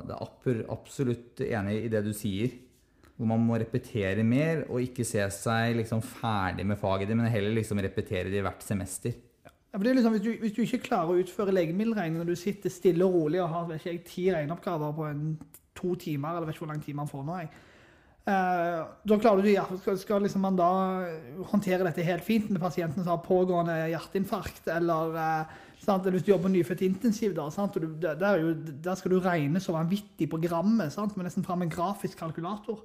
det 0.08 0.16
er 0.16 0.66
absolutt 0.72 1.44
enig 1.44 1.78
i 1.84 1.92
det 1.92 2.06
du 2.08 2.14
sier. 2.16 2.56
Hvor 3.20 3.28
man 3.34 3.44
må 3.44 3.60
repetere 3.60 4.24
mer 4.24 4.64
og 4.70 4.80
ikke 4.80 5.04
se 5.04 5.26
seg 5.36 5.76
liksom 5.82 6.00
ferdig 6.06 6.64
med 6.64 6.80
faget 6.80 7.12
men 7.12 7.28
heller 7.28 7.52
liksom 7.58 7.82
repetere 7.84 8.32
det 8.32 8.46
hvert 8.46 8.64
semester. 8.64 9.12
Ja, 9.44 9.78
for 9.78 9.84
det 9.84 9.92
er 9.92 10.00
liksom, 10.00 10.16
hvis 10.16 10.24
du, 10.24 10.30
hvis, 10.40 10.54
du, 10.56 10.62
ikke 10.64 10.86
klarer 10.88 11.12
å 11.12 11.20
utføre 11.20 11.54
legemiddelregning 11.54 12.24
når 12.24 12.32
du 12.32 12.40
sitter 12.40 12.72
stille 12.74 13.06
og 13.06 13.14
rolig 13.14 13.42
og 13.44 13.52
har 13.52 13.76
ikke 13.76 13.92
jeg, 13.92 14.06
ti 14.08 14.30
regneoppgaver 14.34 14.96
på 14.98 15.10
en, 15.12 15.26
to 15.80 15.96
timer, 16.00 16.36
eller 16.36 16.50
vet 16.50 16.58
ikke 16.58 16.66
hvor 16.66 16.74
lang 16.74 16.84
tid 16.86 17.00
man 17.00 17.10
får 17.10 17.26
nå, 17.26 17.40
jeg. 17.44 17.52
Uh, 18.30 18.84
da 19.10 19.16
klarer 19.18 19.42
du, 19.42 19.50
ja, 19.50 19.64
skal, 19.80 19.96
skal 19.98 20.22
liksom 20.22 20.44
man 20.46 20.58
da 20.60 20.70
håndtere 21.50 21.88
dette 21.88 22.04
helt 22.06 22.22
fint 22.28 22.52
med 22.52 22.62
pasienten 22.62 23.02
som 23.02 23.16
har 23.16 23.24
pågående 23.26 23.78
hjerteinfarkt, 23.90 24.68
eller 24.76 25.16
uh, 25.16 25.58
Sant? 25.80 26.08
Hvis 26.12 26.26
du 26.26 26.34
jobber 26.34 26.50
på 26.50 26.54
nyfødt 26.54 26.82
intensiv, 26.84 27.34
da, 27.38 27.48
du, 27.74 27.88
der, 28.04 28.40
jo, 28.42 28.54
der, 28.84 28.96
skal 29.00 29.14
du 29.14 29.20
regne 29.24 29.62
så 29.64 29.74
vanvittig 29.76 30.28
på 30.30 30.40
grammet. 30.44 30.92
Sant? 30.94 31.16
Med 31.18 31.30
nesten 31.30 31.46
fram 31.46 31.64
en 31.64 31.72
grafisk 31.72 32.20
kalkulator. 32.20 32.82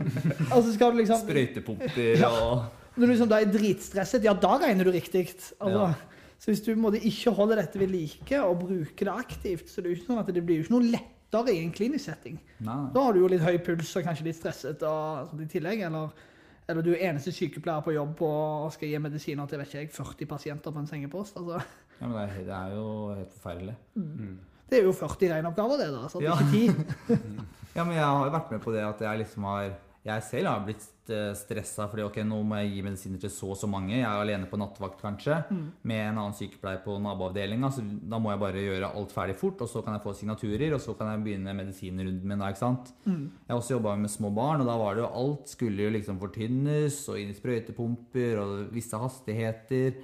altså 0.54 0.70
skal 0.74 0.94
du 0.94 1.02
liksom... 1.02 1.24
Sprøytepumper 1.24 2.22
og 2.28 2.62
Når 2.96 3.02
du 3.02 3.12
liksom 3.12 3.32
da 3.32 3.40
er 3.42 3.50
dritstresset, 3.52 4.24
ja, 4.24 4.36
da 4.38 4.54
regner 4.62 4.86
du 4.86 4.94
riktig. 4.94 5.26
Altså, 5.58 5.90
ja. 5.90 6.30
Så 6.38 6.52
hvis 6.52 6.62
du 6.64 6.70
måtte 6.78 7.00
ikke 7.00 7.32
holde 7.34 7.58
dette 7.58 7.80
ved 7.80 7.90
like 7.90 8.40
og 8.44 8.62
bruke 8.62 9.08
det 9.08 9.12
aktivt, 9.12 9.68
så 9.72 9.80
det, 9.80 9.90
er 9.90 9.94
jo 9.94 9.98
ikke 9.98 10.10
sånn 10.12 10.22
at 10.22 10.32
det 10.36 10.44
blir 10.46 10.60
jo 10.60 10.66
ikke 10.66 10.76
noe 10.76 10.88
lettere 11.26 11.54
i 11.54 11.64
en 11.64 11.72
klinisk 11.72 12.04
setting. 12.04 12.38
Nei. 12.64 12.78
Da 12.94 13.02
har 13.02 13.12
du 13.12 13.20
jo 13.20 13.28
litt 13.30 13.44
høy 13.44 13.58
puls 13.64 13.92
og 13.98 14.06
kanskje 14.06 14.28
litt 14.28 14.38
stresset 14.38 14.82
og, 14.86 15.34
i 15.40 15.50
tillegg. 15.50 15.80
eller 15.88 16.32
eller 16.68 16.82
du 16.82 16.90
er 16.90 17.04
eneste 17.10 17.30
sykepleier 17.30 17.82
på 17.84 17.92
jobb 17.94 18.20
og 18.26 18.72
skal 18.74 18.90
gi 18.90 18.98
medisiner 18.98 19.46
til 19.46 19.60
vet 19.60 19.68
ikke 19.70 19.82
jeg, 19.84 19.90
40 19.94 20.26
pasienter 20.26 20.72
på 20.74 20.80
en 20.82 20.88
sengepost. 20.90 21.36
altså. 21.36 21.60
Ja, 22.00 22.08
men 22.08 22.16
det 22.16 22.22
er, 22.24 22.40
det 22.48 22.54
er 22.56 22.72
jo 22.74 22.86
helt 23.14 23.34
forferdelig. 23.36 23.74
Mm. 23.94 24.38
Det 24.66 24.80
er 24.80 24.82
jo 24.82 24.92
40 24.92 25.30
regneoppgaver, 25.30 25.76
det, 25.78 25.86
da. 25.94 26.08
Så 26.10 26.18
det 26.18 26.26
ja. 26.26 26.34
ikke 26.34 27.14
10. 27.14 27.20
ja, 27.76 27.84
men 27.84 27.94
jeg 27.94 28.02
har 28.04 28.24
jo 28.24 28.32
vært 28.34 28.50
med 28.50 28.64
på 28.64 28.74
det 28.74 28.82
at 28.82 29.04
jeg 29.06 29.22
liksom 29.22 29.46
har 29.46 29.68
Jeg 30.06 30.22
selv 30.22 30.46
har 30.46 30.60
blitt 30.62 31.10
uh, 31.10 31.32
stressa 31.34 31.88
fordi 31.90 32.04
ok, 32.06 32.20
nå 32.28 32.38
må 32.46 32.60
jeg 32.60 32.76
gi 32.76 32.82
medisiner 32.86 33.22
til 33.22 33.32
så 33.32 33.48
og 33.50 33.58
så 33.58 33.66
mange. 33.70 33.96
Jeg 33.96 34.06
er 34.06 34.20
alene 34.22 34.46
på 34.46 34.58
nattevakt, 34.60 35.00
kanskje, 35.02 35.40
mm. 35.50 35.64
med 35.90 36.02
en 36.02 36.20
annen 36.22 36.36
sykepleier 36.38 36.78
på 36.84 36.94
naboavdelinga. 37.02 37.70
Så 37.74 37.82
da 37.82 38.20
må 38.22 38.30
jeg 38.30 38.42
bare 38.42 38.62
gjøre 38.62 38.90
alt 39.00 39.14
ferdig 39.14 39.34
fort, 39.40 39.64
og 39.64 39.70
så 39.70 39.82
kan 39.82 39.96
jeg 39.96 40.04
få 40.04 40.14
signaturer, 40.14 40.76
og 40.76 40.82
så 40.84 40.94
kan 40.98 41.10
jeg 41.10 41.24
begynne 41.24 41.56
medisinrunden 41.58 42.30
min 42.30 42.44
da, 42.44 42.50
ikke 42.54 42.62
sant. 42.62 42.92
Mm. 43.06 43.24
Jeg 43.34 43.50
har 43.50 43.62
også 43.62 43.74
jobba 43.74 43.96
med 44.04 44.12
små 44.14 44.30
barn, 44.36 44.62
og 44.62 44.70
da 44.70 44.76
var 44.78 44.94
det 44.94 45.02
jo 45.02 45.14
alt 45.22 45.56
skulle 45.56 45.88
jo 45.88 45.94
liksom 45.96 46.20
fortynnes, 46.22 47.00
og 47.10 47.18
inn 47.22 47.32
i 47.32 47.38
sprøytepumper, 47.40 48.44
og 48.44 48.76
visse 48.76 49.00
hastigheter. 49.02 49.98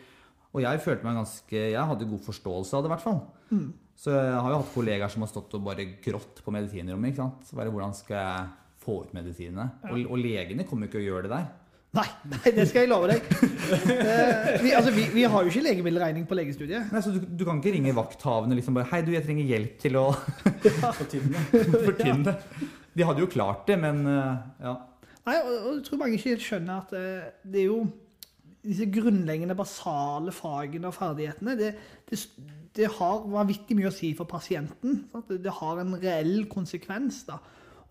Og 0.52 0.64
jeg 0.64 0.82
følte 0.84 1.06
meg 1.06 1.16
ganske 1.16 1.60
Jeg 1.72 1.88
hadde 1.88 2.10
god 2.10 2.26
forståelse 2.26 2.74
av 2.76 2.82
det, 2.82 2.90
i 2.90 2.92
hvert 2.92 3.06
fall. 3.06 3.22
Mm. 3.52 3.70
Så 4.02 4.10
jeg 4.10 4.34
har 4.34 4.50
jo 4.50 4.58
hatt 4.58 4.74
kollegaer 4.74 5.12
som 5.12 5.22
har 5.22 5.30
stått 5.30 5.54
og 5.54 5.62
bare 5.68 5.86
grått 6.02 6.42
på 6.42 6.52
medisinrommet. 6.54 7.12
ikke 7.12 7.22
sant? 7.22 7.54
Bare 7.54 7.70
hvordan 7.70 7.94
skal 7.94 8.18
jeg 8.18 8.50
få 8.82 9.02
ut 9.04 9.16
medisinene? 9.16 9.68
Ja. 9.82 9.92
Og, 9.92 10.06
og, 10.10 10.20
legene 10.20 10.66
kommer 10.68 10.90
ikke 10.90 11.00
å 11.00 11.04
gjøre 11.04 11.26
det 11.26 11.32
der. 11.34 11.50
Nei, 11.92 12.06
nei, 12.24 12.52
det 12.56 12.64
skal 12.70 12.86
jeg 12.86 12.88
love 12.88 13.10
deg. 13.10 13.26
Eh, 13.72 14.62
vi, 14.62 14.70
altså, 14.76 14.92
vi, 14.94 15.04
vi, 15.12 15.22
har 15.28 15.44
jo 15.44 15.50
ikke 15.50 15.64
legemiddelregning 15.66 16.24
på 16.28 16.36
legestudiet. 16.36 16.88
Nei, 16.92 17.02
så 17.04 17.12
du, 17.12 17.18
du 17.24 17.44
kan 17.48 17.60
ikke 17.60 17.74
ringe 17.74 17.92
vakthavende 17.96 18.56
liksom 18.56 18.76
bare 18.76 18.88
'Hei, 18.88 19.02
du, 19.04 19.12
jeg 19.12 19.24
trenger 19.26 19.48
hjelp 19.48 19.74
til 19.80 19.98
å 20.00 20.06
fortynne'. 21.86 22.34
De 22.92 23.06
hadde 23.08 23.24
jo 23.24 23.28
klart 23.32 23.66
det, 23.68 23.78
men 23.80 24.02
uh, 24.08 24.40
ja. 24.60 24.74
Nei, 25.28 25.36
og, 25.40 25.52
og 25.52 25.74
jeg 25.76 25.84
tror 25.86 26.00
mange 26.00 26.16
ikke 26.18 26.32
helt 26.34 26.46
skjønner 26.46 26.80
at 26.80 26.96
uh, 26.96 27.28
det 27.52 27.62
er 27.62 27.68
jo 27.68 27.82
disse 28.62 28.86
grunnleggende, 28.94 29.56
basale 29.58 30.32
fagene 30.34 30.90
og 30.90 30.94
ferdighetene, 30.94 31.56
det, 31.58 31.72
det, 32.10 32.20
det 32.76 32.90
har 32.98 33.24
vanvittig 33.32 33.76
mye 33.78 33.90
å 33.90 33.94
si 33.94 34.12
for 34.18 34.30
pasienten. 34.30 35.02
Sant? 35.12 35.32
Det 35.42 35.56
har 35.58 35.82
en 35.82 35.96
reell 35.98 36.46
konsekvens. 36.50 37.24
Da. 37.28 37.40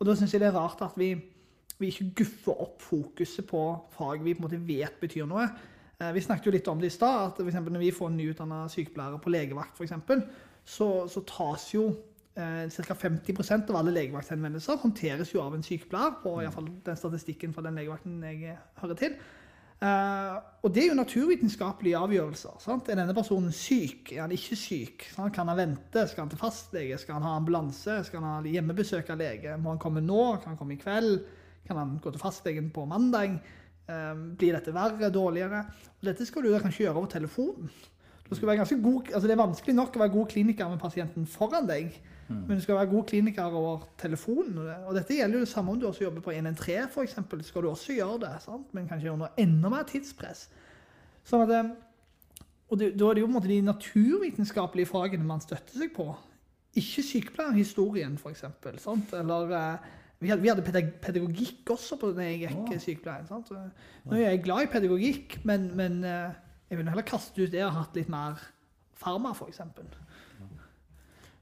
Og 0.02 0.08
da 0.08 0.16
syns 0.18 0.34
jeg 0.34 0.42
det 0.42 0.50
er 0.50 0.58
rart 0.58 0.82
at 0.82 0.96
vi, 0.98 1.14
vi, 1.78 1.92
ikke 1.92 2.24
guffer 2.24 2.64
opp 2.66 2.82
fokuset 2.82 3.46
på 3.46 3.62
fag 3.94 4.24
vi 4.26 4.34
på 4.34 4.42
en 4.42 4.48
måte 4.48 4.62
vet 4.66 4.96
betyr 5.02 5.28
noe. 5.30 5.46
Eh, 6.02 6.10
vi 6.16 6.24
snakket 6.26 6.50
jo 6.50 6.54
litt 6.56 6.70
om 6.72 6.82
det 6.82 6.90
i 6.90 6.96
stad, 6.96 7.36
at 7.36 7.42
for 7.42 7.70
når 7.70 7.84
vi 7.84 7.92
får 7.94 8.16
nyutdanna 8.16 8.64
sykepleiere 8.74 9.22
på 9.22 9.34
legevakt, 9.34 9.78
f.eks., 9.78 10.26
så, 10.66 10.88
så 11.10 11.22
tas 11.26 11.68
jo 11.74 11.86
eh, 12.34 12.66
ca. 12.74 12.98
50% 12.98 13.70
av 13.70 13.78
alle 13.78 13.94
legevakthenvendelser 13.94 14.82
håndteres 14.82 15.36
jo 15.36 15.44
av 15.46 15.54
en 15.58 15.66
sykepleier, 15.66 16.18
på 16.24 16.34
i 16.42 16.50
fall 16.54 16.70
den 16.86 16.98
statistikken 16.98 17.54
fra 17.54 17.66
den 17.68 17.78
legevakten 17.78 18.26
jeg 18.26 18.58
hører 18.82 19.00
til. 19.04 19.16
Uh, 19.82 20.38
og 20.62 20.70
det 20.76 20.84
er 20.84 20.92
jo 20.92 20.98
naturvitenskapelige 21.00 21.98
avgjørelser. 21.98 22.58
Sant? 22.62 22.90
Er 22.90 23.00
denne 23.00 23.16
personen 23.18 23.54
syk? 23.56 24.12
Er 24.14 24.28
han 24.28 24.34
ikke 24.36 24.58
syk? 24.60 25.08
Sant? 25.16 25.34
Kan 25.34 25.50
han 25.50 25.58
vente? 25.58 26.04
Skal 26.06 26.22
han 26.22 26.30
til 26.30 26.38
fastlege? 26.42 27.00
Skal 27.02 27.18
han 27.18 27.26
ha 27.26 27.32
ambulanse? 27.40 27.96
Skal 28.06 28.22
han 28.22 28.28
ha 28.30 28.52
hjemmebesøk 28.54 29.10
av 29.10 29.18
lege? 29.24 29.56
Må 29.58 29.74
han 29.74 29.82
komme 29.82 30.04
nå? 30.06 30.20
Kan 30.44 30.54
han 30.54 30.60
komme 30.60 30.78
i 30.78 30.82
kveld? 30.82 31.24
Kan 31.66 31.82
han 31.82 31.96
gå 32.04 32.14
til 32.14 32.22
fastlegen 32.22 32.70
på 32.76 32.86
mandag? 32.90 33.40
Um, 33.90 34.22
blir 34.38 34.54
dette 34.54 34.74
verre? 34.76 35.10
Dårligere? 35.10 35.64
Og 35.98 36.12
dette 36.12 36.30
skal 36.30 36.46
du 36.46 36.54
kanskje 36.62 36.86
gjøre 36.86 37.02
over 37.02 37.10
telefonen. 37.10 37.74
Altså 38.32 39.26
det 39.26 39.34
er 39.34 39.42
vanskelig 39.42 39.74
nok 39.76 39.98
å 39.98 40.06
være 40.06 40.14
god 40.14 40.30
kliniker 40.32 40.70
med 40.72 40.80
pasienten 40.80 41.26
foran 41.28 41.66
deg. 41.68 41.90
Mm. 42.32 42.42
Men 42.48 42.58
du 42.58 42.64
skal 42.64 42.80
være 42.80 42.90
god 42.92 43.06
kliniker 43.12 43.60
over 43.60 43.86
telefonen. 44.00 44.58
Og 44.88 44.96
dette 44.96 45.18
gjelder 45.18 45.42
jo 45.42 45.46
det 45.46 45.52
samme 45.52 45.74
om 45.74 45.80
du 45.80 45.88
også 45.90 46.06
jobber 46.06 46.24
på 46.26 46.34
113 46.34 46.90
f.eks. 46.90 47.16
Skal 47.48 47.66
du 47.66 47.70
også 47.70 47.96
gjøre 47.98 48.20
det, 48.26 48.34
sant? 48.46 48.74
men 48.74 48.90
kanskje 48.90 49.14
under 49.14 49.34
enda 49.42 49.72
mer 49.74 49.88
tidspress. 49.90 50.48
Sånn 51.28 51.46
at, 51.46 51.56
eh, 51.58 51.72
og 52.72 52.80
det, 52.80 52.94
Da 52.98 53.10
er 53.10 53.18
det 53.18 53.24
jo 53.24 53.28
på 53.28 53.34
en 53.34 53.38
måte 53.38 53.52
de 53.52 53.62
naturvitenskapelige 53.68 54.90
fagene 54.90 55.28
man 55.28 55.44
støtter 55.44 55.84
seg 55.84 55.92
på. 55.96 56.08
Ikke 56.80 57.04
sykepleierhistorien, 57.04 58.16
f.eks. 58.16 58.46
Eller 59.20 59.58
eh, 59.58 59.90
vi 60.22 60.30
hadde, 60.30 60.42
vi 60.42 60.52
hadde, 60.52 60.86
pedagogikk 61.02 61.74
også 61.74 61.98
på 62.00 62.14
den 62.14 62.24
jeg 62.30 62.40
gikk 62.46 62.62
oh. 62.62 62.80
sykepleien. 62.80 63.28
Sant? 63.28 63.52
Nå 64.06 64.16
er 64.16 64.32
jeg 64.36 64.44
glad 64.46 64.68
i 64.68 64.72
pedagogikk, 64.72 65.40
men, 65.50 65.72
men 65.78 66.04
eh, 66.06 66.40
jeg 66.70 66.80
vil 66.80 66.92
heller 66.94 67.08
kaste 67.08 67.42
ut 67.42 67.52
det 67.52 67.64
og 67.66 67.74
hatt 67.76 67.98
litt 67.98 68.12
mer 68.12 68.40
farma, 69.02 69.34
f.eks. 69.34 69.64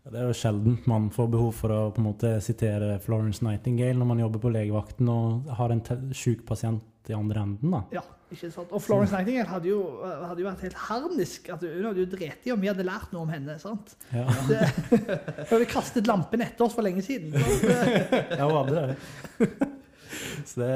Det 0.08 0.16
er 0.16 0.30
jo 0.30 0.36
sjelden 0.38 0.78
man 0.90 1.10
får 1.14 1.28
behov 1.34 1.50
for 1.58 1.74
å 1.76 1.80
på 1.94 2.02
en 2.02 2.08
måte 2.08 2.32
sitere 2.44 2.96
Florence 3.04 3.44
Nightingale 3.46 3.98
når 4.00 4.08
man 4.10 4.22
jobber 4.24 4.42
på 4.46 4.52
legevakten 4.54 5.10
og 5.12 5.52
har 5.60 5.74
en 5.74 5.84
sjuk 6.16 6.46
pasient 6.48 7.10
i 7.10 7.16
andre 7.18 7.44
enden. 7.44 7.74
da. 7.74 7.82
Ja, 8.00 8.04
ikke 8.32 8.52
sant. 8.54 8.72
Og 8.72 8.82
Florence 8.86 9.14
Nightingale 9.18 9.50
hadde 9.50 9.70
jo, 9.72 9.80
hadde 10.06 10.44
jo 10.44 10.48
vært 10.48 10.66
helt 10.68 10.80
harnisk. 10.88 11.50
at 11.54 11.66
Hun 11.66 11.90
hadde 11.90 12.04
jo 12.06 12.10
drept 12.12 12.48
i 12.48 12.54
om 12.54 12.62
vi 12.62 12.70
hadde 12.72 12.86
lært 12.88 13.14
noe 13.14 13.26
om 13.26 13.34
henne. 13.34 13.58
sant? 13.62 13.96
Ja. 14.14 14.26
Hun 14.90 15.52
hadde 15.52 15.70
kastet 15.70 16.10
lampen 16.10 16.46
etter 16.46 16.66
oss 16.66 16.78
for 16.78 16.86
lenge 16.86 17.04
siden. 17.06 17.36
ja, 18.40 18.46
hun 18.46 18.56
hadde 18.62 18.84
det. 18.94 19.58
Så 20.46 20.62
det, 20.62 20.76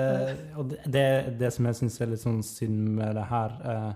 og 0.60 0.74
det, 0.86 1.06
det 1.40 1.50
som 1.56 1.66
jeg 1.70 1.80
syns 1.80 2.02
er 2.02 2.12
litt 2.12 2.22
sånn 2.22 2.42
synd 2.46 2.82
med 3.00 3.16
det 3.18 3.24
her 3.32 3.56
eh, 3.72 3.94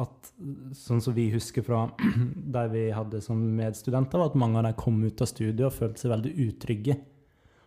at 0.00 0.30
sånn 0.76 1.02
som 1.04 1.14
vi 1.16 1.28
husker 1.34 1.64
fra 1.66 1.84
der 2.56 2.70
vi 2.72 2.86
hadde 2.94 3.20
som 3.24 3.40
medstudenter, 3.58 4.20
var 4.20 4.32
at 4.32 4.38
mange 4.40 4.60
av 4.60 4.68
dem 4.68 4.78
kom 4.80 5.00
ut 5.04 5.22
av 5.22 5.30
studiet 5.30 5.66
og 5.68 5.76
følte 5.76 6.02
seg 6.02 6.14
veldig 6.14 6.34
utrygge. 6.46 6.96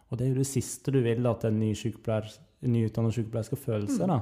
Og 0.09 0.19
det 0.19 0.25
er 0.25 0.33
jo 0.33 0.41
det 0.41 0.49
siste 0.49 0.93
du 0.93 0.99
vil 1.05 1.25
at 1.29 1.45
en 1.49 1.59
ny 1.61 1.73
nyutdannet 1.73 3.15
sykepleier 3.15 3.47
skal 3.47 3.59
føle 3.59 3.89
seg. 3.89 4.07
da. 4.11 4.21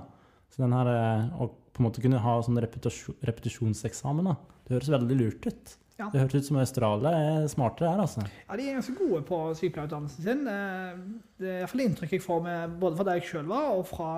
Så 0.52 0.64
den 0.64 0.76
her, 0.76 0.88
eh, 0.88 1.42
Å 1.42 1.50
på 1.72 1.80
en 1.80 1.88
måte 1.88 2.02
kunne 2.04 2.20
ha 2.20 2.42
sånn 2.44 2.60
repetisjonseksamen, 2.60 4.26
da, 4.28 4.36
det 4.68 4.76
høres 4.76 4.90
veldig 4.92 5.16
lurt 5.16 5.46
ut. 5.48 5.78
Ja. 5.98 6.10
Det 6.12 6.20
høres 6.20 6.36
ut 6.36 6.48
som 6.50 6.58
Australia 6.58 7.12
er 7.16 7.48
smartere 7.48 7.92
her, 7.94 8.02
altså. 8.02 8.24
Ja, 8.48 8.58
de 8.58 8.66
er 8.66 8.80
ganske 8.80 8.96
gode 8.98 9.22
på 9.28 9.38
sykepleierutdannelsen 9.56 10.26
sin. 10.26 10.48
Eh, 10.48 10.98
det 11.40 11.48
er 11.52 11.60
iallfall 11.62 11.86
inntrykk 11.86 12.16
jeg 12.18 12.26
får 12.26 12.42
med, 12.44 12.80
både 12.82 12.98
fra 12.98 13.08
der 13.08 13.20
jeg 13.20 13.30
sjøl 13.30 13.52
var, 13.52 13.70
og 13.78 13.86
fra 13.88 14.10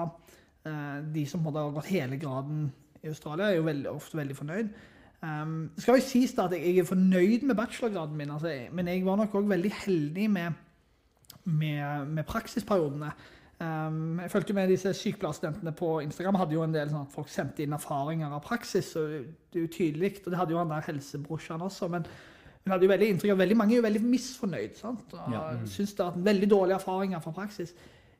eh, 0.65 1.01
de 1.13 1.25
som 1.29 1.45
har 1.45 1.75
gått 1.75 1.91
hele 1.91 2.17
graden 2.21 2.71
i 3.03 3.11
Australia, 3.11 3.51
er 3.51 3.59
jo 3.59 3.67
veldig, 3.67 3.89
ofte 3.91 4.17
veldig 4.17 4.35
fornøyd. 4.35 4.73
Um, 5.23 5.69
skal 5.79 5.99
jo 5.99 6.03
sies 6.03 6.33
da 6.35 6.49
at 6.49 6.55
jeg, 6.57 6.77
er 6.77 6.87
fornøyd 6.87 7.45
med 7.47 7.55
bachelorgraden 7.55 8.17
min, 8.19 8.33
altså, 8.35 8.51
men 8.75 8.87
jeg 8.91 9.05
var 9.05 9.15
nok 9.21 9.35
også 9.35 9.47
veldig 9.47 9.71
heldig 9.85 10.27
med, 10.31 10.51
med, 11.43 12.05
med 12.05 12.23
praksisperiodene. 12.27 13.11
Um, 13.63 14.19
jeg 14.19 14.31
følte 14.31 14.53
med 14.53 14.67
disse 14.67 14.93
sykepleierstudentene 14.93 15.71
på 15.71 15.99
Instagram 16.03 16.35
hadde 16.35 16.57
jo 16.57 16.65
en 16.65 16.75
del 16.75 16.91
sånn 16.91 17.05
at 17.05 17.15
folk 17.15 17.31
sendte 17.31 17.63
inn 17.63 17.75
erfaringer 17.75 18.33
av 18.35 18.43
praksis. 18.43 18.95
og 18.99 19.13
Det 19.53 19.61
er 19.61 19.65
jo 19.67 19.71
tydelig, 19.77 20.17
og 20.25 20.31
det 20.31 20.39
hadde 20.41 20.55
jo 20.55 20.59
han 20.59 20.73
der 20.73 20.87
helsebrorsan 20.89 21.61
også. 21.61 21.87
men 21.87 22.07
hun 22.63 22.71
hadde 22.71 22.85
jo 22.87 22.91
veldig 22.93 23.07
inntrykk 23.11 23.31
av 23.33 23.41
veldig 23.43 23.57
mange 23.59 23.75
er 23.75 23.81
jo 23.81 23.83
veldig 23.83 24.01
misfornøyd. 24.07 24.75
sant? 24.79 25.13
Og 25.13 25.33
ja. 25.33 25.41
mm. 25.51 25.65
Syns 25.67 25.93
det 25.93 26.05
har 26.05 26.13
vært 26.15 26.27
veldig 26.29 26.49
dårlige 26.51 26.77
erfaringer 26.79 27.23
fra 27.23 27.31
praksis. 27.31 27.73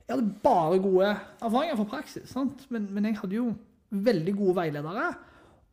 Jeg 0.08 0.16
hadde 0.16 0.34
bare 0.44 0.80
gode 0.84 1.12
erfaringer 1.42 1.78
fra 1.80 1.86
praksis, 1.96 2.26
sant? 2.30 2.66
Men, 2.70 2.90
men 2.92 3.08
jeg 3.08 3.20
hadde 3.22 3.40
jo 3.40 3.54
veldig 3.94 4.34
gode 4.38 4.58
veiledere. 4.62 5.12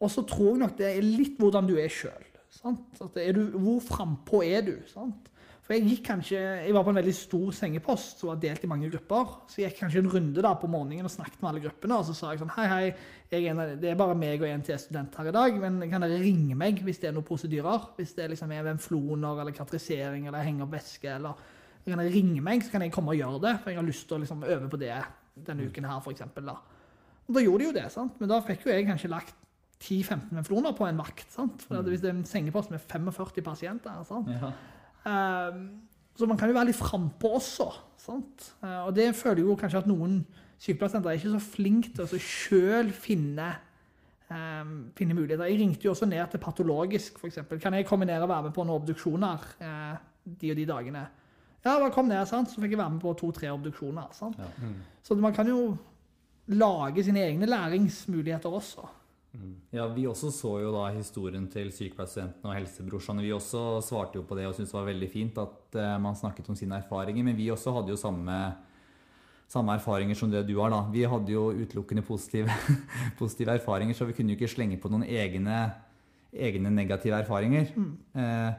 Og 0.00 0.12
så 0.12 0.24
tror 0.28 0.54
jeg 0.54 0.62
nok 0.62 0.76
det 0.78 0.92
er 0.92 1.04
litt 1.04 1.40
hvordan 1.40 1.68
du 1.68 1.76
er 1.80 1.92
sjøl. 1.92 2.26
Hvor 2.60 3.82
frampå 3.84 4.42
er 4.44 4.64
du? 4.66 4.74
Sant? 4.90 5.28
For 5.70 5.76
jeg 5.76 5.86
gikk 5.86 6.00
kanskje, 6.08 6.38
jeg 6.64 6.74
var 6.74 6.82
på 6.82 6.90
en 6.90 6.96
veldig 6.98 7.12
stor 7.14 7.52
sengepost 7.54 8.18
som 8.18 8.32
var 8.32 8.40
delt 8.42 8.64
i 8.66 8.68
mange 8.72 8.88
grupper. 8.90 9.36
Så 9.46 9.60
jeg 9.60 9.70
gikk 9.70 9.84
kanskje 9.84 10.00
en 10.02 10.08
runde 10.10 10.42
da 10.42 10.50
på 10.58 10.66
morgenen 10.66 11.06
og 11.06 11.12
snakket 11.14 11.38
med 11.38 11.50
alle 11.52 11.62
gruppene. 11.62 11.98
Og 12.00 12.08
så 12.08 12.14
sa 12.18 12.32
jeg 12.32 12.40
sånn 12.40 12.50
Hei, 12.56 12.64
hei, 12.66 12.88
er 13.38 13.76
det 13.78 13.92
er 13.92 14.00
bare 14.00 14.16
meg 14.18 14.42
og 14.42 14.48
en 14.48 14.64
til 14.66 14.80
student 14.82 15.14
her 15.20 15.30
i 15.30 15.36
dag. 15.36 15.60
Men 15.62 15.78
kan 15.92 16.02
dere 16.02 16.18
ringe 16.24 16.58
meg 16.58 16.82
hvis 16.82 16.98
det 16.98 17.12
er 17.12 17.14
noen 17.14 17.28
prosedyrer? 17.28 17.86
Hvis 18.00 18.16
det 18.18 18.26
liksom 18.32 18.50
er 18.56 18.66
venfloner 18.66 19.44
eller 19.44 19.54
katrisering 19.54 20.26
eller 20.26 20.42
henger 20.42 20.66
opp 20.66 20.74
væske 20.74 21.14
eller 21.20 21.46
Kan 21.86 22.02
dere 22.02 22.12
ringe 22.12 22.42
meg, 22.44 22.66
så 22.66 22.74
kan 22.74 22.82
jeg 22.82 22.92
komme 22.92 23.14
og 23.14 23.22
gjøre 23.22 23.38
det. 23.46 23.54
For 23.62 23.70
jeg 23.70 23.78
har 23.78 23.86
lyst 23.86 24.08
til 24.10 24.18
å 24.18 24.24
liksom 24.24 24.42
øve 24.42 24.66
på 24.74 24.82
det 24.82 24.96
denne 25.46 25.70
uken 25.70 25.86
her, 25.86 26.02
for 26.02 26.12
eksempel, 26.12 26.50
da. 26.50 26.79
Da 27.30 27.42
gjorde 27.44 27.62
de 27.62 27.68
jo 27.68 27.76
det, 27.76 27.86
sant? 27.94 28.16
men 28.20 28.30
da 28.30 28.40
fikk 28.44 28.66
jo 28.66 28.72
jeg 28.74 28.88
kanskje 28.88 29.10
lagt 29.12 29.36
10-15 29.80 30.34
mefloner 30.36 30.74
på 30.76 30.86
en 30.86 30.98
vakt. 31.00 31.28
sant? 31.32 31.62
For 31.68 31.82
Hvis 31.86 32.02
det 32.02 32.10
er 32.10 32.18
en 32.18 32.26
sengepost 32.28 32.72
med 32.72 32.82
45 32.82 33.44
pasienter 33.44 34.02
sant? 34.08 34.28
Ja. 34.28 34.52
Um, 35.06 35.80
så 36.16 36.26
man 36.28 36.36
kan 36.36 36.50
jo 36.50 36.56
være 36.58 36.68
litt 36.68 36.76
frampå 36.76 37.36
også. 37.38 37.70
sant? 37.96 38.52
Uh, 38.62 38.86
og 38.88 38.94
det 38.96 39.14
føler 39.16 39.44
jo 39.44 39.56
kanskje 39.56 39.84
at 39.84 39.88
noen 39.88 40.20
sykepleierstudenter 40.60 41.10
er 41.10 41.20
ikke 41.20 41.32
så 41.32 41.40
flinke 41.40 41.92
til 41.96 42.04
å 42.04 42.20
sjøl 42.20 42.90
finne, 42.92 43.48
um, 44.28 44.74
finne 44.96 45.16
muligheter. 45.16 45.48
Jeg 45.48 45.62
ringte 45.62 45.88
jo 45.88 45.94
også 45.94 46.08
ned 46.10 46.26
til 46.32 46.42
patologisk, 46.42 47.16
f.eks. 47.16 47.40
Kan 47.62 47.78
jeg 47.78 47.88
komme 47.88 48.08
ned 48.08 48.20
og 48.20 48.28
være 48.28 48.50
med 48.50 48.56
på 48.56 48.66
noen 48.66 48.82
obduksjoner 48.82 49.48
uh, 49.62 49.96
de 50.26 50.52
og 50.52 50.60
de 50.60 50.68
dagene? 50.68 51.06
Ja, 51.64 51.76
bare 51.76 51.92
kom 51.92 52.08
ned, 52.08 52.20
sant? 52.28 52.52
så 52.52 52.60
fikk 52.60 52.74
jeg 52.74 52.80
være 52.80 52.96
med 52.96 53.02
på 53.04 53.14
to-tre 53.20 53.48
obduksjoner. 53.52 54.12
sant? 54.16 54.36
Ja. 54.40 54.52
Mm. 54.60 54.76
Så 55.04 55.16
man 55.16 55.32
kan 55.36 55.48
jo 55.48 55.76
lage 56.50 57.04
sine 57.06 57.22
egne 57.28 57.46
læringsmuligheter 57.48 58.50
også. 58.50 58.86
Mm. 59.32 59.54
Ja, 59.72 59.86
Vi 59.86 60.06
også 60.06 60.30
så 60.34 60.56
jo 60.58 60.72
da 60.74 60.88
historien 60.90 61.46
til 61.50 61.70
sykepleierstudentene 61.70 62.50
og 62.50 62.56
helsebrorsene. 62.56 63.22
Vi 63.22 63.32
også 63.32 63.80
svarte 63.86 64.18
jo 64.18 64.24
på 64.26 64.34
det 64.34 64.48
og 64.48 64.56
syntes 64.56 64.72
det 64.72 64.78
var 64.78 64.88
veldig 64.88 65.10
fint 65.10 65.38
at 65.38 65.78
uh, 65.78 66.00
man 66.02 66.18
snakket 66.18 66.48
om 66.50 66.56
sine 66.58 66.80
erfaringer. 66.80 67.22
Men 67.24 67.38
vi 67.38 67.50
også 67.50 67.72
hadde 67.76 67.94
jo 67.94 68.00
samme, 68.00 68.38
samme 69.48 69.76
erfaringer 69.78 70.18
som 70.18 70.30
det 70.30 70.42
du 70.48 70.56
har. 70.58 70.70
da. 70.70 70.82
Vi 70.90 71.06
hadde 71.06 71.32
jo 71.32 71.52
utelukkende 71.52 72.02
positive, 72.02 72.50
positive 73.20 73.54
erfaringer, 73.54 73.94
så 73.94 74.08
vi 74.08 74.16
kunne 74.18 74.34
jo 74.34 74.40
ikke 74.40 74.50
slenge 74.50 74.80
på 74.82 74.90
noen 74.90 75.06
egne, 75.06 75.62
egne 76.34 76.74
negative 76.74 77.22
erfaringer. 77.22 77.70
Mm. 77.76 77.92
Eh, 78.14 78.52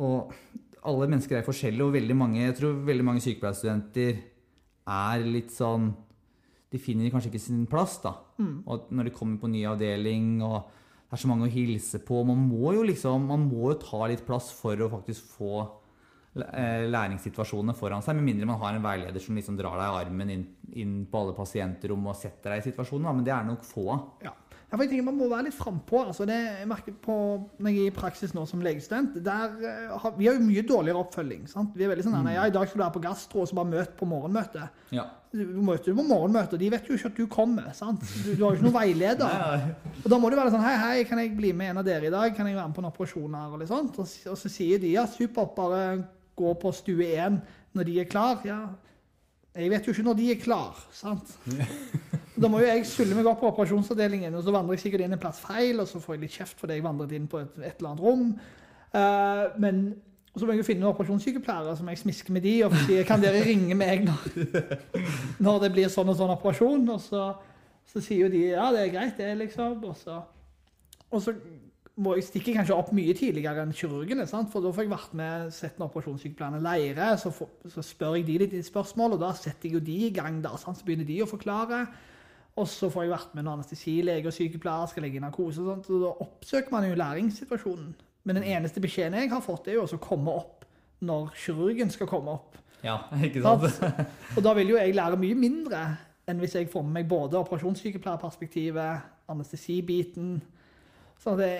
og 0.00 0.32
alle 0.84 1.08
mennesker 1.08 1.36
er 1.36 1.44
forskjellige, 1.44 1.84
og 1.84 1.92
veldig 1.92 2.16
mange, 2.16 2.40
jeg 2.40 2.56
tror 2.56 2.80
veldig 2.88 3.04
mange 3.04 3.20
sykepleierstudenter 3.24 4.16
er 4.84 5.28
litt 5.28 5.52
sånn 5.52 5.92
De 6.74 6.82
finner 6.82 7.12
kanskje 7.14 7.30
ikke 7.30 7.44
sin 7.44 7.64
plass, 7.70 8.00
da. 8.02 8.16
Mm. 8.42 8.56
Og 8.66 8.90
når 8.90 9.08
de 9.08 9.14
kommer 9.14 9.38
på 9.38 9.50
ny 9.52 9.62
avdeling 9.70 10.42
og 10.42 10.58
det 11.04 11.20
er 11.20 11.22
så 11.22 11.30
mange 11.30 11.46
å 11.46 11.52
hilse 11.52 12.00
på 12.02 12.24
Man 12.26 12.40
må 12.48 12.72
jo 12.74 12.82
liksom, 12.82 13.28
man 13.30 13.44
må 13.46 13.68
jo 13.70 13.76
ta 13.78 14.08
litt 14.10 14.24
plass 14.26 14.48
for 14.56 14.80
å 14.82 14.90
faktisk 14.90 15.28
få 15.36 15.60
Eh, 16.34 16.88
læringssituasjonene 16.90 17.76
foran 17.78 18.02
seg, 18.02 18.16
med 18.18 18.26
mindre 18.26 18.48
man 18.48 18.58
har 18.58 18.74
en 18.74 18.82
veileder 18.82 19.22
som 19.22 19.36
liksom 19.38 19.54
drar 19.54 19.76
deg 19.78 19.84
i 19.86 19.98
armen 20.00 20.32
inn, 20.34 20.40
inn 20.82 20.94
på 21.06 21.20
alle 21.20 21.34
pasientrom 21.36 22.08
og 22.10 22.16
setter 22.18 22.50
deg 22.50 22.62
i 22.62 22.64
situasjonen. 22.72 23.06
Men 23.06 23.26
det 23.26 23.34
er 23.36 23.46
nok 23.46 23.62
få 23.68 23.84
av. 23.94 24.08
Ja. 24.24 24.32
Ja, 24.74 24.80
jeg 24.82 24.90
tenker 24.90 25.06
Man 25.06 25.18
må 25.20 25.28
være 25.30 25.46
litt 25.46 25.54
frampå. 25.54 26.00
Altså 26.02 26.26
jeg 26.26 26.66
merker 26.66 26.94
på, 27.02 27.16
når 27.62 27.70
jeg 27.70 27.84
er 27.84 27.92
i 27.92 27.94
praksis 27.94 28.32
nå 28.34 28.42
som 28.50 28.62
legestudent 28.64 29.20
der, 29.22 29.52
har, 30.02 30.14
Vi 30.18 30.26
har 30.26 30.34
jo 30.34 30.42
mye 30.42 30.64
dårligere 30.66 31.04
oppfølging. 31.04 31.44
sant? 31.50 31.76
Vi 31.78 31.86
er 31.86 31.92
veldig 31.92 32.06
sånn 32.08 32.16
mm. 32.18 32.32
ja, 32.34 32.48
I 32.48 32.54
dag 32.54 32.66
skal 32.66 32.80
du 32.80 32.82
være 32.82 32.96
på 32.96 33.04
gastro, 33.04 33.44
og 33.44 33.50
så 33.50 33.58
bare 33.60 33.70
møt 33.70 33.92
på 33.98 34.08
morgenmøtet. 34.10 34.82
Ja. 34.96 35.06
Du 35.34 35.60
møter 35.62 35.92
du 35.92 36.00
på 36.00 36.06
morgenmøtet, 36.08 36.56
og 36.56 36.62
de 36.62 36.72
vet 36.74 36.90
jo 36.90 36.98
ikke 36.98 37.12
at 37.12 37.20
du 37.20 37.26
kommer. 37.30 37.70
sant? 37.78 38.02
Du, 38.24 38.32
du 38.34 38.42
har 38.42 38.50
jo 38.50 38.58
ikke 38.58 38.66
noen 38.66 38.78
veileder. 38.80 39.36
Nei, 39.44 39.94
Og 40.02 40.10
Da 40.10 40.18
må 40.18 40.30
du 40.30 40.38
være 40.40 40.54
sånn 40.54 40.66
Hei, 40.66 40.74
hei, 40.82 40.96
kan 41.06 41.22
jeg 41.22 41.36
bli 41.38 41.52
med 41.54 41.70
en 41.70 41.82
av 41.84 41.86
dere 41.86 42.10
i 42.10 42.14
dag? 42.14 42.34
Kan 42.34 42.50
jeg 42.50 42.58
være 42.58 42.72
med 42.72 42.78
på 42.78 42.82
en 42.82 42.90
operasjon 42.90 43.38
her? 43.38 43.54
Og, 43.54 43.62
litt 43.62 43.70
sånt? 43.70 44.00
og, 44.02 44.18
og 44.32 44.40
så 44.42 44.50
sier 44.50 44.82
de 44.82 44.96
ja, 44.96 45.06
supert, 45.10 45.54
bare 45.54 45.84
gå 46.34 46.50
på 46.58 46.74
stue 46.74 47.14
1 47.14 47.38
når 47.78 47.86
de 47.86 48.00
er 48.02 48.10
klar. 48.10 48.42
Ja, 48.46 48.64
jeg 49.54 49.70
vet 49.70 49.86
jo 49.86 49.94
ikke 49.94 50.06
når 50.08 50.18
de 50.18 50.30
er 50.32 50.38
klar, 50.42 50.78
sant? 50.90 51.30
Da 52.34 52.50
må 52.50 52.58
jo 52.62 52.66
jeg 52.66 52.86
sulle 52.90 53.14
meg 53.14 53.28
opp 53.30 53.42
på 53.44 53.50
operasjonsavdelingen, 53.52 54.34
og 54.34 54.42
så 54.42 54.54
vandrer 54.54 54.74
jeg 54.74 54.86
sikkert 54.86 55.04
inn 55.04 55.14
en 55.14 55.22
plass 55.22 55.38
feil, 55.44 55.78
og 55.82 55.86
så 55.86 56.00
får 56.02 56.16
jeg 56.16 56.24
litt 56.24 56.34
kjeft 56.34 56.60
fordi 56.60 56.78
jeg 56.78 56.86
vandret 56.86 57.14
inn 57.14 57.28
på 57.30 57.38
et, 57.44 57.60
et 57.60 57.78
eller 57.78 57.92
annet 57.92 58.02
rom. 58.02 58.26
Uh, 58.94 59.54
men 59.62 59.84
så 60.34 60.46
må 60.46 60.54
jeg 60.54 60.64
jo 60.64 60.66
finne 60.66 60.88
operasjonssykepleiere 60.90 61.76
som 61.78 61.88
jeg 61.92 62.00
smisker 62.00 62.34
med 62.34 62.42
de, 62.42 62.54
og 62.66 62.74
sier 62.88 63.06
kan 63.06 63.22
dere 63.22 63.44
ringe 63.46 63.76
meg 63.78 64.02
når, 64.08 64.24
når 65.46 65.60
det 65.62 65.74
blir 65.76 65.92
sånn 65.92 66.10
og 66.10 66.18
sånn 66.18 66.32
operasjon? 66.34 66.88
Og 66.90 67.02
så, 67.02 67.28
så 67.92 68.02
sier 68.02 68.26
jo 68.26 68.32
de 68.32 68.48
ja, 68.48 68.66
det 68.74 68.82
er 68.82 68.94
greit, 68.96 69.14
det, 69.20 69.30
liksom. 69.44 69.78
Og 69.86 69.94
så, 70.00 70.18
og 71.06 71.22
så 71.22 71.36
må 72.02 72.16
jeg 72.18 72.26
stikke 72.26 72.56
kanskje 72.56 72.74
opp 72.74 72.90
mye 72.96 73.14
tidligere 73.14 73.62
enn 73.62 73.74
kirurgene. 73.78 74.26
Sant? 74.26 74.50
For 74.50 74.64
da 74.64 74.72
får 74.74 74.88
jeg 74.88 74.90
vært 74.90 75.14
med 75.18 75.52
sett 75.54 75.78
når 75.78 75.92
operasjonssykepleierne 75.92 76.62
leire. 76.64 77.12
Så, 77.22 77.30
så, 77.70 77.84
spør 77.86 78.18
jeg 78.18 78.26
de 78.26 78.40
litt 78.42 78.56
spørsmål, 78.66 79.14
og 79.14 79.22
da 79.22 79.30
setter 79.38 79.70
jeg 79.70 79.78
jo 79.78 79.84
de 79.86 80.00
i 80.08 80.10
gang. 80.14 80.42
da, 80.42 80.56
sant? 80.58 80.80
Så 80.80 80.88
begynner 80.88 81.06
de 81.06 81.20
å 81.22 81.30
forklare. 81.30 81.84
Og 82.56 82.68
så 82.70 82.88
får 82.92 83.02
jeg 83.02 83.10
vært 83.10 83.32
med 83.34 83.44
en 83.44 83.52
anestesilege 83.56 84.30
og 84.30 84.34
sykepleier 84.36 84.90
skal 84.90 85.06
legge 85.06 85.18
i 85.18 85.22
narkose. 85.24 85.60
og 85.62 85.72
sånt, 85.72 85.90
og 85.90 86.02
Da 86.04 86.12
oppsøker 86.26 86.74
man 86.74 86.86
jo 86.88 86.98
læringssituasjonen. 86.98 87.94
Men 88.24 88.36
den 88.36 88.44
eneste 88.44 88.80
beskjeden 88.80 89.18
jeg 89.18 89.30
har 89.30 89.42
fått, 89.44 89.68
er 89.68 89.80
jo 89.80 89.84
å 89.84 90.00
komme 90.00 90.32
opp 90.32 90.64
når 91.04 91.34
kirurgen 91.36 91.90
skal 91.90 92.08
komme 92.08 92.30
opp. 92.38 92.56
Ja, 92.84 93.00
ikke 93.24 93.42
sant? 93.42 93.82
og 94.36 94.44
da 94.44 94.54
vil 94.56 94.74
jo 94.74 94.78
jeg 94.78 94.94
lære 94.94 95.18
mye 95.20 95.36
mindre 95.36 95.84
enn 96.28 96.40
hvis 96.40 96.54
jeg 96.56 96.70
får 96.72 96.84
med 96.86 97.02
meg 97.02 97.08
både 97.08 97.36
operasjonssykepleierperspektivet, 97.42 99.10
anestesibiten, 99.28 100.38
så 101.24 101.32
det, 101.38 101.50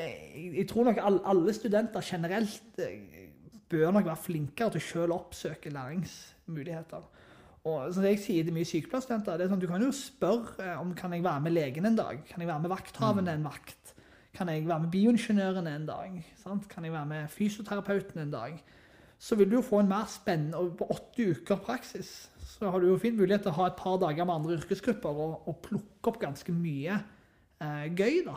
jeg 0.58 0.66
tror 0.68 0.90
nok 0.90 0.98
alle 1.04 1.52
studenter 1.56 2.04
generelt 2.04 2.80
eh, 2.84 3.30
bør 3.68 3.94
nok 3.96 4.08
være 4.10 4.22
flinkere 4.26 4.74
til 4.74 4.82
å 4.82 4.84
selv 4.84 5.16
oppsøke 5.16 5.72
læringsmuligheter. 5.72 7.06
Og 7.64 7.94
så 7.96 8.04
jeg 8.04 8.20
sier 8.20 8.44
til 8.44 8.52
mye 8.52 8.68
sykepleierstudenter, 8.68 9.38
det 9.40 9.46
er 9.46 9.52
sånn 9.54 9.62
du 9.62 9.70
kan 9.70 9.82
jo 9.82 9.92
spørre 9.96 10.66
eh, 10.66 10.80
om 10.80 10.92
kan 10.96 11.14
jeg 11.16 11.24
være 11.24 11.46
med 11.46 11.54
legen 11.56 11.88
en 11.88 11.96
dag. 11.96 12.20
Kan 12.28 12.44
jeg 12.44 12.50
være 12.50 12.64
med 12.66 12.72
vakthavende 12.74 13.32
mm. 13.32 13.38
en 13.40 13.48
vakt? 13.48 13.94
Kan 14.34 14.50
jeg 14.50 14.66
være 14.68 14.84
med 14.84 14.92
bioingeniøren 14.92 15.70
en 15.70 15.86
dag? 15.88 16.18
Sant? 16.42 16.68
Kan 16.68 16.84
jeg 16.84 16.92
være 16.92 17.08
med 17.08 17.32
fysioterapeuten 17.32 18.20
en 18.20 18.34
dag? 18.34 18.58
Så 19.18 19.38
vil 19.40 19.48
du 19.48 19.56
jo 19.56 19.64
få 19.64 19.80
en 19.80 19.88
mer 19.88 20.08
spennende 20.10 20.58
Og 20.58 20.74
på 20.76 20.88
åtte 20.90 21.30
uker 21.30 21.60
praksis 21.64 22.26
så 22.54 22.68
har 22.70 22.82
du 22.82 22.90
jo 22.90 22.98
fin 23.00 23.16
mulighet 23.16 23.42
til 23.46 23.50
å 23.50 23.56
ha 23.56 23.64
et 23.70 23.78
par 23.78 23.96
dager 23.98 24.26
med 24.28 24.34
andre 24.34 24.58
yrkesgrupper 24.58 25.16
og, 25.24 25.48
og 25.48 25.56
plukke 25.64 26.10
opp 26.10 26.20
ganske 26.22 26.52
mye 26.54 26.98
eh, 27.64 27.86
gøy, 27.90 28.20
da. 28.28 28.36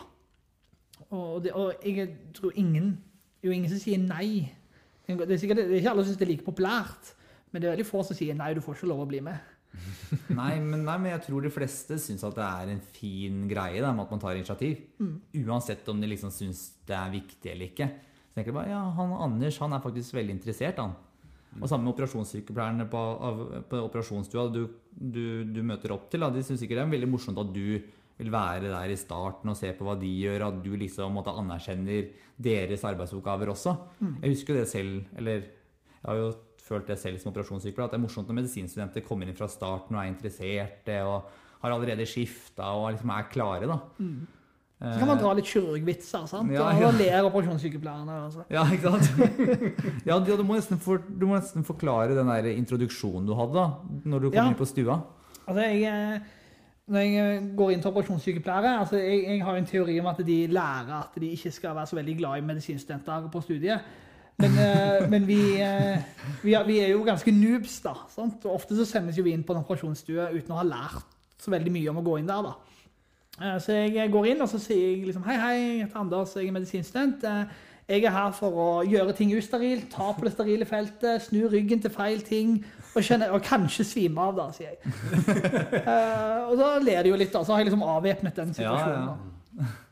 Og, 1.11 1.43
det, 1.43 1.51
og 1.53 1.85
jeg 1.85 2.15
tror 2.33 2.55
ingen 2.57 2.95
Det 2.97 3.45
er 3.45 3.51
jo 3.51 3.57
ingen 3.59 3.69
som 3.69 3.81
sier 3.83 4.01
nei. 4.01 4.47
Det 5.05 5.27
er, 5.27 5.37
sikkert, 5.37 5.59
det 5.61 5.67
er 5.67 5.77
ikke 5.77 5.91
alle 5.93 6.03
som 6.03 6.09
syns 6.09 6.19
det 6.19 6.25
er 6.25 6.31
like 6.31 6.47
populært, 6.47 7.11
men 7.51 7.61
det 7.61 7.69
er 7.69 7.77
veldig 7.77 7.87
få 7.87 8.03
som 8.05 8.17
sier 8.17 8.35
nei, 8.37 8.53
du 8.55 8.63
får 8.63 8.79
ikke 8.79 8.89
lov 8.91 9.05
å 9.05 9.09
bli 9.09 9.21
med. 9.25 9.53
nei, 10.39 10.53
men, 10.63 10.83
nei, 10.85 10.95
men 11.01 11.11
jeg 11.13 11.23
tror 11.27 11.45
de 11.45 11.51
fleste 11.53 11.97
syns 12.01 12.23
at 12.25 12.37
det 12.37 12.45
er 12.45 12.71
en 12.73 12.83
fin 12.95 13.43
greie 13.49 13.81
da, 13.83 13.91
med 13.95 14.05
at 14.05 14.13
man 14.15 14.23
tar 14.23 14.37
initiativ. 14.37 14.79
Mm. 15.01 15.15
Uansett 15.43 15.89
om 15.91 16.01
de 16.01 16.11
liksom 16.11 16.33
syns 16.33 16.69
det 16.87 16.95
er 16.97 17.13
viktig 17.13 17.51
eller 17.53 17.69
ikke. 17.71 17.89
Så 18.27 18.37
tenker 18.37 18.51
jeg 18.51 18.59
bare 18.59 18.73
ja, 18.73 18.81
han 18.97 19.13
Anders 19.27 19.59
han 19.63 19.75
er 19.75 19.83
faktisk 19.83 20.17
veldig 20.17 20.37
interessert, 20.37 20.81
han. 20.81 20.95
Mm. 21.53 21.61
Og 21.61 21.69
sammen 21.69 21.87
med 21.87 21.95
operasjonssykepleierne 21.95 22.87
på, 22.91 23.03
på 23.69 23.83
operasjonsstua 23.85 24.47
du, 24.53 24.63
du, 24.91 25.23
du, 25.45 25.61
møter 25.65 25.93
opp 25.95 26.09
til. 26.11 26.25
Da, 26.25 26.31
de 26.33 26.43
syns 26.45 26.61
sikkert 26.63 26.81
det 26.83 26.87
er 26.87 26.97
veldig 26.97 27.11
morsomt 27.11 27.39
at 27.41 27.53
du 27.53 27.79
vil 28.17 28.33
være 28.33 28.71
der 28.71 28.89
i 28.89 28.97
starten 28.97 29.51
og 29.51 29.57
se 29.59 29.69
på 29.77 29.85
hva 29.85 29.93
de 29.99 30.09
gjør, 30.09 30.47
at 30.47 30.63
du 30.63 30.71
liksom 30.79 31.13
måtte 31.13 31.35
anerkjenner 31.37 32.09
deres 32.41 32.85
arbeidsoppgaver 32.87 33.53
også. 33.53 33.75
Mm. 34.01 34.15
Jeg 34.23 34.33
husker 34.33 34.53
jo 34.53 34.59
det 34.59 34.69
selv, 34.71 35.03
eller 35.17 35.43
jeg 35.45 36.05
har 36.07 36.21
jo 36.21 36.31
følt 36.67 36.89
det 36.91 36.99
selv 37.01 37.19
som 37.21 37.31
operasjonssykepleier, 37.31 37.89
at 37.89 37.95
det 37.95 37.99
er 37.99 38.05
morsomt 38.05 38.29
når 38.29 38.41
medisinstudenter 38.41 39.05
kommer 39.05 39.27
inn 39.27 39.37
fra 39.37 39.49
starten 39.51 39.97
og 39.97 40.03
er 40.03 40.11
interesserte 40.11 40.97
og 41.07 41.29
har 41.63 41.73
allerede 41.73 42.05
skifta 42.07 42.73
og 42.77 42.91
liksom 42.93 43.13
er 43.15 43.29
klare. 43.33 43.69
da. 43.69 43.79
Mm. 43.97 44.25
Så 44.77 44.93
kan 44.99 45.09
man 45.09 45.17
dra 45.17 45.31
litt 45.33 45.47
kirurgvitser, 45.49 46.25
sant? 46.29 46.51
Ja, 46.53 46.67
ja. 46.77 46.89
og 46.91 46.99
ler 46.99 47.25
operasjonssykepleierne. 47.31 48.17
Altså. 48.27 48.43
Ja, 48.53 48.61
ikke 48.69 48.91
sant? 48.93 49.07
ja, 50.09 50.19
du, 50.21 50.43
må 50.45 50.59
for, 50.77 51.01
du, 51.01 51.25
må 51.25 51.39
nesten 51.39 51.65
forklare 51.65 52.13
den 52.13 52.29
der 52.29 52.51
introduksjonen 52.51 53.25
du 53.25 53.33
hadde 53.39 53.57
da, 53.57 53.69
når 54.05 54.27
du 54.27 54.29
kom 54.29 54.37
ja. 54.37 54.49
inn 54.51 54.59
på 54.59 54.69
stua. 54.69 54.99
Altså, 55.47 55.63
jeg 55.65 55.87
eh, 55.89 56.35
når 56.87 57.03
jeg 57.03 57.15
eh, 57.19 57.47
går 57.57 57.71
inn 57.73 57.81
til 57.83 57.91
operasjonssykepleiere, 57.91 58.75
altså 58.83 58.99
jeg, 59.01 59.23
jeg, 59.25 59.39
har 59.43 59.57
en 59.57 59.65
teori 59.67 59.97
om 59.99 60.11
at 60.13 60.21
de 60.27 60.37
lærer 60.47 60.93
at 61.01 61.17
de 61.19 61.31
ikke 61.35 61.51
skal 61.51 61.75
være 61.75 61.89
så 61.89 61.97
veldig 61.97 62.15
glad 62.21 62.37
i 62.37 62.45
medisinstudenter 62.47 63.27
på 63.33 63.41
studiet. 63.43 63.89
Men, 64.37 64.51
uh, 64.51 65.09
men 65.09 65.27
vi, 65.27 65.39
uh, 65.61 65.97
vi, 66.43 66.53
er, 66.53 66.65
vi, 66.67 66.79
er, 66.79 66.91
jo 66.93 67.03
ganske 67.05 67.31
noobs, 67.33 67.79
da. 67.81 67.95
Sant? 68.13 68.43
Og 68.45 68.59
ofte 68.59 68.77
så 68.77 68.85
sendes 68.85 69.17
jo 69.17 69.25
vi 69.25 69.33
inn 69.33 69.45
på 69.45 69.55
en 69.55 69.63
operasjonsstue 69.63 70.29
uten 70.35 70.53
å 70.53 70.59
ha 70.59 70.65
lært 70.67 71.15
så 71.41 71.53
veldig 71.53 71.73
mye 71.73 71.89
om 71.89 72.01
å 72.01 72.05
gå 72.05 72.19
inn 72.19 72.29
der. 72.29 72.45
da. 72.45 72.83
Uh, 73.37 73.55
så 73.61 73.79
jeg 73.79 74.11
går 74.13 74.33
inn 74.33 74.43
og 74.45 74.51
så 74.51 74.61
sier 74.61 74.91
jeg 74.91 75.07
liksom 75.07 75.25
Hei, 75.25 75.37
hei, 75.41 75.55
jeg 75.61 75.81
heter 75.85 76.03
Anders, 76.03 76.35
jeg 76.37 76.51
er 76.51 76.57
medisinstudent. 76.59 77.25
Jeg 77.87 78.03
er 78.03 78.11
her 78.11 78.33
for 78.35 78.61
å 78.61 78.69
gjøre 78.83 79.15
ting 79.15 79.31
usterilt, 79.37 79.87
ta 79.93 80.11
på 80.11 80.25
det 80.27 80.33
sterile 80.33 80.65
feltet, 80.67 81.23
snu 81.23 81.45
ryggen 81.47 81.79
til 81.81 81.93
feil 81.93 82.19
ting 82.25 82.57
og, 82.91 82.99
kjenne, 82.99 83.29
og 83.31 83.39
kanskje 83.45 83.85
svime 83.87 84.25
av, 84.25 84.35
da, 84.35 84.49
sier 84.51 84.73
jeg. 84.73 84.95
og 86.49 86.57
da 86.59 86.73
ler 86.83 87.07
de 87.07 87.13
jo 87.13 87.19
litt, 87.21 87.31
da. 87.31 87.45
Så 87.47 87.55
har 87.55 87.63
jeg 87.63 87.71
liksom 87.71 87.85
avvæpnet 87.87 88.41
den 88.43 88.51
situasjonen. 88.57 89.07
Ja, 89.07 89.63
ja. 89.63 89.86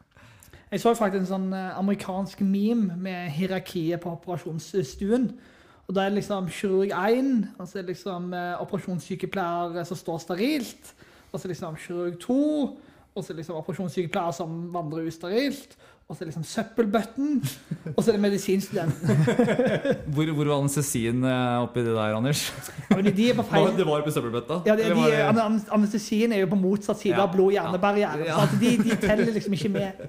Jeg 0.72 0.82
så 0.82 0.93
faktisk 0.97 1.22
en 1.22 1.30
sånn 1.30 1.51
uh, 1.53 1.78
amerikansk 1.78 2.41
meme 2.41 2.97
med 2.97 3.30
hierarkiet 3.36 4.01
på 4.01 4.16
operasjonsstuen. 4.16 5.30
Og 5.86 5.93
da 5.93 6.01
er 6.01 6.09
det 6.09 6.20
liksom 6.24 6.47
kirurg 6.49 6.89
1, 6.89 7.34
og 7.59 7.68
så 7.68 7.78
er 7.78 7.86
det 7.86 7.93
liksom 7.93 8.32
uh, 8.34 8.55
operasjonssykepleier 8.63 9.86
som 9.86 9.99
står 9.99 10.24
sterilt. 10.24 10.95
Og 11.32 11.39
så 11.39 11.51
liksom 11.51 11.78
kirurg 11.78 12.18
2, 12.24 12.39
og 13.16 13.24
så 13.24 13.36
liksom 13.38 13.59
operasjonssykepleier 13.61 14.34
som 14.36 14.57
vandrer 14.74 15.07
usterilt 15.11 15.78
og 16.06 16.14
så 16.14 16.22
er 16.22 16.28
det 16.28 16.36
liksom 16.36 16.43
søppelbøtten, 16.45 17.30
og 17.95 18.03
så 18.03 18.12
er 18.12 18.14
det 18.14 18.22
medisinstudenten. 18.22 19.08
hvor, 20.14 20.32
hvor 20.38 20.45
var 20.45 20.60
anestesien 20.60 21.24
eh, 21.26 21.64
oppi 21.64 21.82
det 21.82 21.95
der, 21.95 22.14
Anders? 22.14 22.43
Ja, 22.91 22.99
de 23.01 23.30
på 23.34 23.45
feil... 23.49 23.72
Det 23.78 23.88
var 23.88 24.03
på 24.06 24.12
søppelbøtta? 24.14 24.60
Ja, 24.68 24.76
de, 24.78 24.84
de, 24.93 25.64
anestesien 25.74 26.36
er 26.36 26.43
jo 26.43 26.49
på 26.51 26.60
motsatt 26.62 26.99
side 27.01 27.16
ja. 27.16 27.24
av 27.24 27.34
blod-hjernebarrieren. 27.34 28.22
Ja. 28.28 28.38
Så 28.38 28.60
de, 28.62 28.76
de, 28.84 28.99
teller 29.01 29.32
liksom 29.34 29.56
ikke 29.58 29.72
med. 29.74 30.03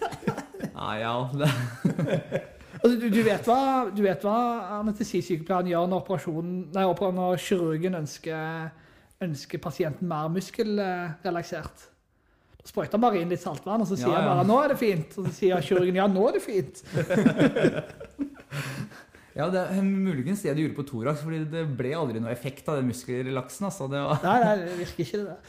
Nei, 0.76 0.98
ja. 1.00 1.14
altså, 2.82 2.92
du, 2.92 3.06
du, 3.08 3.22
vet 3.24 3.48
hva, 3.48 3.62
du 3.88 4.02
vet 4.04 4.26
hva 4.28 4.36
anestesisykepleieren 4.82 5.72
gjør 5.72 5.88
når, 5.94 6.12
nei, 6.76 6.84
når 7.22 7.40
kirurgen 7.40 7.96
ønsker, 8.02 8.68
ønsker 9.24 9.64
pasienten 9.64 10.12
mer 10.12 10.28
muskelrelaksert? 10.36 11.88
Sprøyter 12.66 12.98
bare 13.02 13.18
inn 13.20 13.28
litt 13.32 13.42
saltvann, 13.42 13.82
og 13.82 13.88
så 13.88 13.96
sier 13.98 14.12
ja, 14.12 14.20
ja. 14.22 14.28
bare 14.30 14.44
'nå 14.46 14.56
er 14.62 14.68
det 14.72 14.80
fint'. 14.80 15.18
Og 15.18 15.22
så 15.26 15.32
sier 15.34 15.60
kirurgen 15.66 15.96
'ja, 15.98 16.06
nå 16.06 16.22
er 16.28 16.32
det 16.38 16.44
fint'. 16.44 16.78
ja, 19.38 19.44
det 19.50 19.60
er 19.64 19.82
muligens 19.82 20.42
det 20.46 20.56
du 20.56 20.62
gjorde 20.62 20.78
på 20.78 20.88
Thorax, 20.92 21.16
fordi 21.26 21.40
det 21.50 21.62
ble 21.78 21.90
aldri 21.98 22.18
noe 22.22 22.30
effekt 22.30 22.64
av 22.68 22.74
den 22.78 22.88
muskelrelaksen. 22.92 23.64
Altså. 23.66 23.84
Det 23.90 24.00
var... 24.04 24.16
nei, 24.22 24.38
nei, 24.44 24.54
det 24.62 24.78
virker 24.78 25.00
ikke 25.06 25.22
det. 25.26 25.36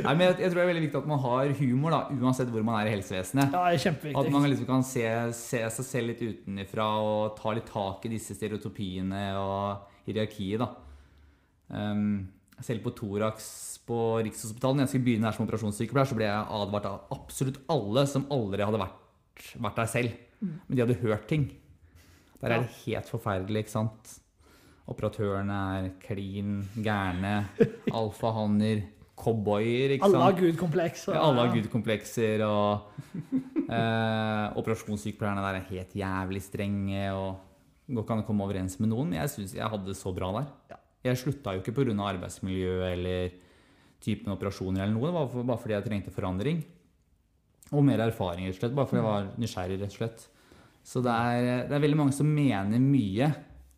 Nei, 0.00 0.14
men 0.14 0.22
jeg, 0.22 0.34
jeg, 0.38 0.48
tror 0.50 0.58
det 0.60 0.62
er 0.62 0.70
veldig 0.70 0.84
viktig 0.84 1.00
at 1.00 1.10
man 1.10 1.22
har 1.24 1.44
humor, 1.58 1.90
da, 1.92 2.00
uansett 2.14 2.52
hvor 2.52 2.64
man 2.64 2.76
er 2.78 2.86
i 2.88 2.92
helsevesenet. 2.94 3.46
Ja, 3.50 3.58
det 3.66 3.72
er 3.74 3.84
kjempeviktig. 3.84 4.20
At 4.20 4.32
man 4.32 4.42
liksom 4.46 4.66
kan 4.68 4.82
se, 4.86 5.04
se 5.36 5.60
seg 5.76 5.84
selv 5.88 6.06
litt 6.12 6.22
utenfra 6.22 6.86
og 7.02 7.20
ta 7.38 7.48
litt 7.56 7.68
tak 7.68 8.04
i 8.06 8.12
disse 8.14 8.32
stereotypiene 8.38 9.24
og 9.40 9.60
hierarkiet, 10.06 10.58
da. 10.62 10.68
Um, 11.70 12.28
selv 12.64 12.84
på 12.84 12.92
Thorax 12.96 13.44
på 13.90 14.00
Rikshospitalet, 14.22 14.84
jeg 14.84 14.92
skulle 14.92 15.06
begynne 15.08 15.26
her 15.26 15.36
som 15.36 15.48
operasjonssykepleier, 15.48 16.08
så 16.08 16.18
ble 16.18 16.28
jeg 16.28 16.50
advart 16.60 16.86
av 16.90 17.16
absolutt 17.16 17.58
alle 17.72 18.06
som 18.10 18.28
aldri 18.30 18.66
hadde 18.66 18.80
vært, 18.82 19.48
vært 19.66 19.82
der 19.82 19.90
selv. 19.90 20.20
Men 20.40 20.76
de 20.76 20.84
hadde 20.84 21.00
hørt 21.02 21.26
ting. 21.30 21.50
Der 22.40 22.54
er 22.54 22.64
det 22.64 22.76
helt 22.86 23.10
forferdelig, 23.10 23.66
ikke 23.66 23.74
sant. 23.74 24.14
Operatørene 24.90 25.58
er 25.76 25.90
klin 26.02 26.62
gærne, 26.82 27.34
alfahanner, 28.00 28.86
cowboyer. 29.20 29.96
ikke 29.96 30.06
sant? 30.06 30.16
Alle 30.16 30.24
har 30.24 30.38
gudkomplekser. 30.38 31.14
Ja, 31.16 31.26
alle 31.26 31.44
har 31.44 31.52
gudkomplekser, 31.58 32.46
og 32.46 33.20
eh, 33.76 34.46
operasjonssykepleierne 34.62 35.44
der 35.44 35.60
er 35.60 35.68
helt 35.74 35.94
jævlig 35.98 36.42
strenge. 36.46 37.04
og 37.12 37.90
Går 37.90 38.06
ikke 38.06 38.16
an 38.16 38.24
å 38.24 38.26
komme 38.30 38.46
overens 38.46 38.78
med 38.80 38.92
noen. 38.92 39.10
Men 39.10 39.24
jeg 39.24 39.34
syns 39.34 39.54
jeg 39.58 39.66
hadde 39.66 39.90
det 39.90 39.98
så 39.98 40.14
bra 40.14 40.30
der. 40.38 40.78
Jeg 41.04 41.18
slutta 41.18 41.56
jo 41.56 41.62
ikke 41.62 41.74
pga. 41.74 41.94
arbeidsmiljø 42.12 42.74
eller 42.86 43.38
typen 44.04 44.32
operasjoner 44.34 44.84
eller 44.84 44.96
noe. 44.96 45.08
Det 45.08 45.16
var 45.16 45.30
for, 45.32 45.48
bare 45.48 45.62
fordi 45.62 45.76
jeg 45.76 45.86
trengte 45.86 46.14
forandring. 46.14 46.62
Og 47.70 47.84
mer 47.86 48.02
erfaring, 48.02 48.48
rett 48.48 48.58
og 48.58 48.64
slett. 48.64 48.76
Bare 48.76 48.90
fordi 48.90 49.00
jeg 49.00 49.08
var 49.08 49.30
nysgjerrig, 49.40 49.78
rett 49.82 49.94
og 49.94 50.00
slett. 50.00 50.26
Så 50.90 51.02
det 51.04 51.12
er, 51.12 51.68
det 51.68 51.76
er 51.76 51.84
veldig 51.84 52.00
mange 52.00 52.16
som 52.16 52.28
mener 52.28 52.80
mye 52.82 53.30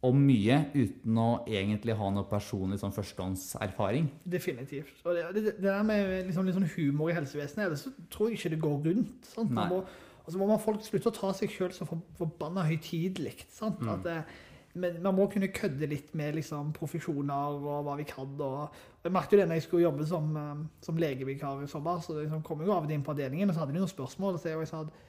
om 0.03 0.19
mye 0.19 0.57
uten 0.75 1.19
å 1.23 1.29
egentlig 1.47 1.95
ha 1.95 2.09
noe 2.11 2.27
personlig 2.27 2.81
sånn 2.81 2.95
førstehåndserfaring. 2.95 4.09
Definitivt. 4.27 4.97
Og 5.07 5.15
det, 5.15 5.27
det, 5.37 5.43
det 5.61 5.69
der 5.69 5.85
med 5.87 6.15
liksom, 6.27 6.49
litt 6.49 6.57
sånn 6.57 6.71
humor 6.75 7.13
i 7.13 7.15
helsevesenet, 7.15 7.69
ellers 7.69 7.85
så 7.87 7.93
tror 8.11 8.31
jeg 8.33 8.41
ikke 8.41 8.53
det 8.57 8.63
går 8.65 8.81
rundt. 8.89 9.29
Sant? 9.31 9.53
Man 9.55 9.61
Nei. 9.61 9.69
må, 9.71 10.17
altså 10.25 10.41
må 10.41 10.49
man 10.51 10.63
folk 10.63 10.83
slutte 10.87 11.13
å 11.13 11.15
ta 11.21 11.31
seg 11.39 11.55
sjøl 11.55 11.71
så 11.77 11.87
for, 11.87 12.03
forbanna 12.19 12.67
høytidelig. 12.67 13.37
sant? 13.55 13.79
Mm. 13.79 13.93
At 13.95 14.09
det, 14.09 14.17
men 14.75 15.03
man 15.05 15.15
må 15.15 15.27
kunne 15.29 15.51
kødde 15.53 15.89
litt 15.91 16.15
med 16.17 16.39
liksom, 16.39 16.73
profesjoner 16.77 17.59
og 17.59 17.85
hva 17.87 17.97
vi 17.99 18.07
kan. 18.09 18.31
Og, 18.41 18.73
og 18.73 19.09
jeg 19.09 19.13
merket 19.13 19.37
jo 19.37 19.41
det 19.43 19.49
når 19.51 19.61
jeg 19.61 19.67
skulle 19.67 19.85
jobbe 19.85 20.07
som, 20.09 20.31
eh, 20.41 20.61
som 20.85 21.01
legevikar 21.01 21.65
i 21.65 21.71
sommer. 21.71 22.01
så 22.01 22.17
liksom 22.21 22.45
kom 22.47 22.63
jeg 22.63 22.71
jo 22.71 22.77
av 22.77 22.85
og 22.85 22.89
til 22.89 22.97
inn 22.97 23.05
på 23.05 23.13
avdelingen, 23.13 23.51
og 23.51 23.55
så 23.55 23.65
hadde 23.65 23.75
de 23.75 23.83
noen 23.83 23.93
spørsmål. 23.93 24.39
Så 24.41 24.53
jeg 24.53 24.71
sa 24.71 24.85
at 24.87 25.01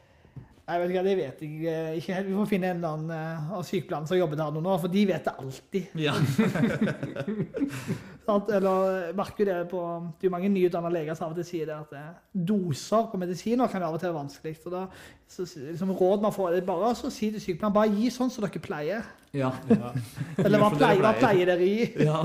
jeg 0.63 0.79
vet 0.79 0.91
ikke, 0.93 1.03
det 1.03 1.17
vet 1.19 1.41
jeg 1.43 1.53
eh, 1.67 1.95
ikke 1.99 2.17
helt. 2.17 2.27
Vi 2.27 2.39
får 2.39 2.51
finne 2.51 2.71
en 2.71 2.81
eller 2.81 2.97
annen 2.97 3.15
eh, 3.15 3.53
av 3.55 3.63
sykepleierne 3.67 4.07
som 4.07 4.15
har 4.15 4.23
jobbet 4.25 4.43
her 4.43 4.57
noen 4.57 4.71
år, 4.73 4.81
for 4.83 4.97
de 4.97 5.05
vet 5.07 5.29
det 5.29 5.37
alltid. 5.43 5.85
Ja. 5.99 6.13
Sant? 8.23 8.49
Eller 8.55 9.09
merker 9.17 9.47
det 9.47 9.55
på 9.71 9.79
Det 10.19 10.29
er 10.29 10.31
mange 10.31 10.49
nyutdanna 10.51 10.91
leger 10.93 11.17
som 11.17 11.27
av 11.27 11.33
og 11.33 11.41
til 11.41 11.47
sier 11.47 11.67
det 11.67 11.75
at 11.75 11.89
det, 11.91 12.03
doser 12.47 13.09
på 13.11 13.19
medisiner 13.19 13.71
kan 13.71 13.83
av 13.83 13.97
og 13.97 13.99
til 13.99 14.11
være 14.11 14.19
vanskelig. 14.21 14.53
Så 14.63 14.71
da, 14.71 14.83
så, 15.27 15.47
liksom, 15.59 15.91
råd 15.99 16.23
man 16.23 16.35
får, 16.35 16.55
er 16.55 16.67
bare 16.67 16.93
å 16.93 17.11
si 17.11 17.31
til 17.33 17.43
sykepleieren 17.43 17.75
bare 17.75 17.91
gi 17.97 18.11
sånn 18.13 18.31
som 18.31 18.45
dere 18.45 18.63
pleier. 18.63 19.09
ja. 19.35 19.51
Eller 20.45 20.61
hva 20.61 20.71
pleier, 20.71 21.01
hva 21.03 21.11
pleier. 21.17 21.19
pleier 21.19 21.51
dere 21.51 21.67
i? 21.67 21.89
ja. 22.07 22.21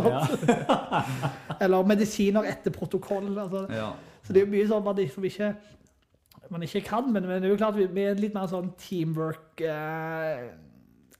Eller 1.65 1.91
medisiner 1.91 2.47
etter 2.47 2.75
protokoll. 2.75 3.33
Altså. 3.35 3.67
ja. 3.75 3.91
Så 4.23 4.37
det 4.37 4.43
er 4.43 4.47
jo 4.47 4.55
mye 4.55 4.71
sånn 4.71 4.87
man 4.87 4.99
liksom 4.99 5.27
ikke 5.27 5.53
man 6.49 6.63
ikke 6.65 6.81
kan, 6.87 7.11
men, 7.13 7.27
men 7.29 7.43
det 7.43 7.49
er 7.49 7.53
jo 7.53 7.61
klart 7.61 7.77
vi 7.77 8.05
er 8.07 8.17
litt 8.17 8.33
mer 8.33 8.47
sånn 8.49 8.71
teamwork 8.81 9.61
eh, 9.61 10.47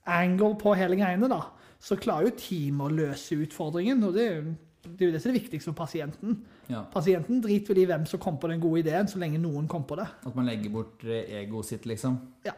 angle 0.09 0.55
på 0.57 0.73
hele 0.77 0.97
greiene, 0.97 1.29
da. 1.29 1.43
Så 1.79 1.99
klarer 2.01 2.29
jo 2.29 2.39
teamet 2.39 2.87
å 2.87 2.95
løse 2.95 3.37
utfordringen, 3.37 4.01
og 4.07 4.15
det 4.17 4.25
er 4.25 4.33
jo 4.39 4.55
det, 4.95 5.03
er 5.05 5.09
jo 5.09 5.15
det 5.15 5.21
som 5.21 5.29
er 5.29 5.35
det 5.35 5.41
viktigste 5.43 5.71
for 5.71 5.79
pasienten. 5.83 6.39
ja. 6.69 6.83
Pasienten 6.93 7.43
driter 7.43 7.73
vel 7.73 7.83
i 7.83 7.89
hvem 7.89 8.07
som 8.09 8.21
kom 8.23 8.39
på 8.41 8.49
den 8.51 8.63
gode 8.63 8.83
ideen, 8.83 9.07
så 9.07 9.21
lenge 9.21 9.41
noen 9.41 9.67
kom 9.69 9.85
på 9.89 9.99
det. 9.99 10.07
At 10.25 10.35
man 10.35 10.49
legger 10.49 10.73
bort 10.73 11.05
eh, 11.05 11.29
egoet 11.43 11.69
sitt, 11.71 11.85
liksom. 11.89 12.19
Ja. 12.47 12.55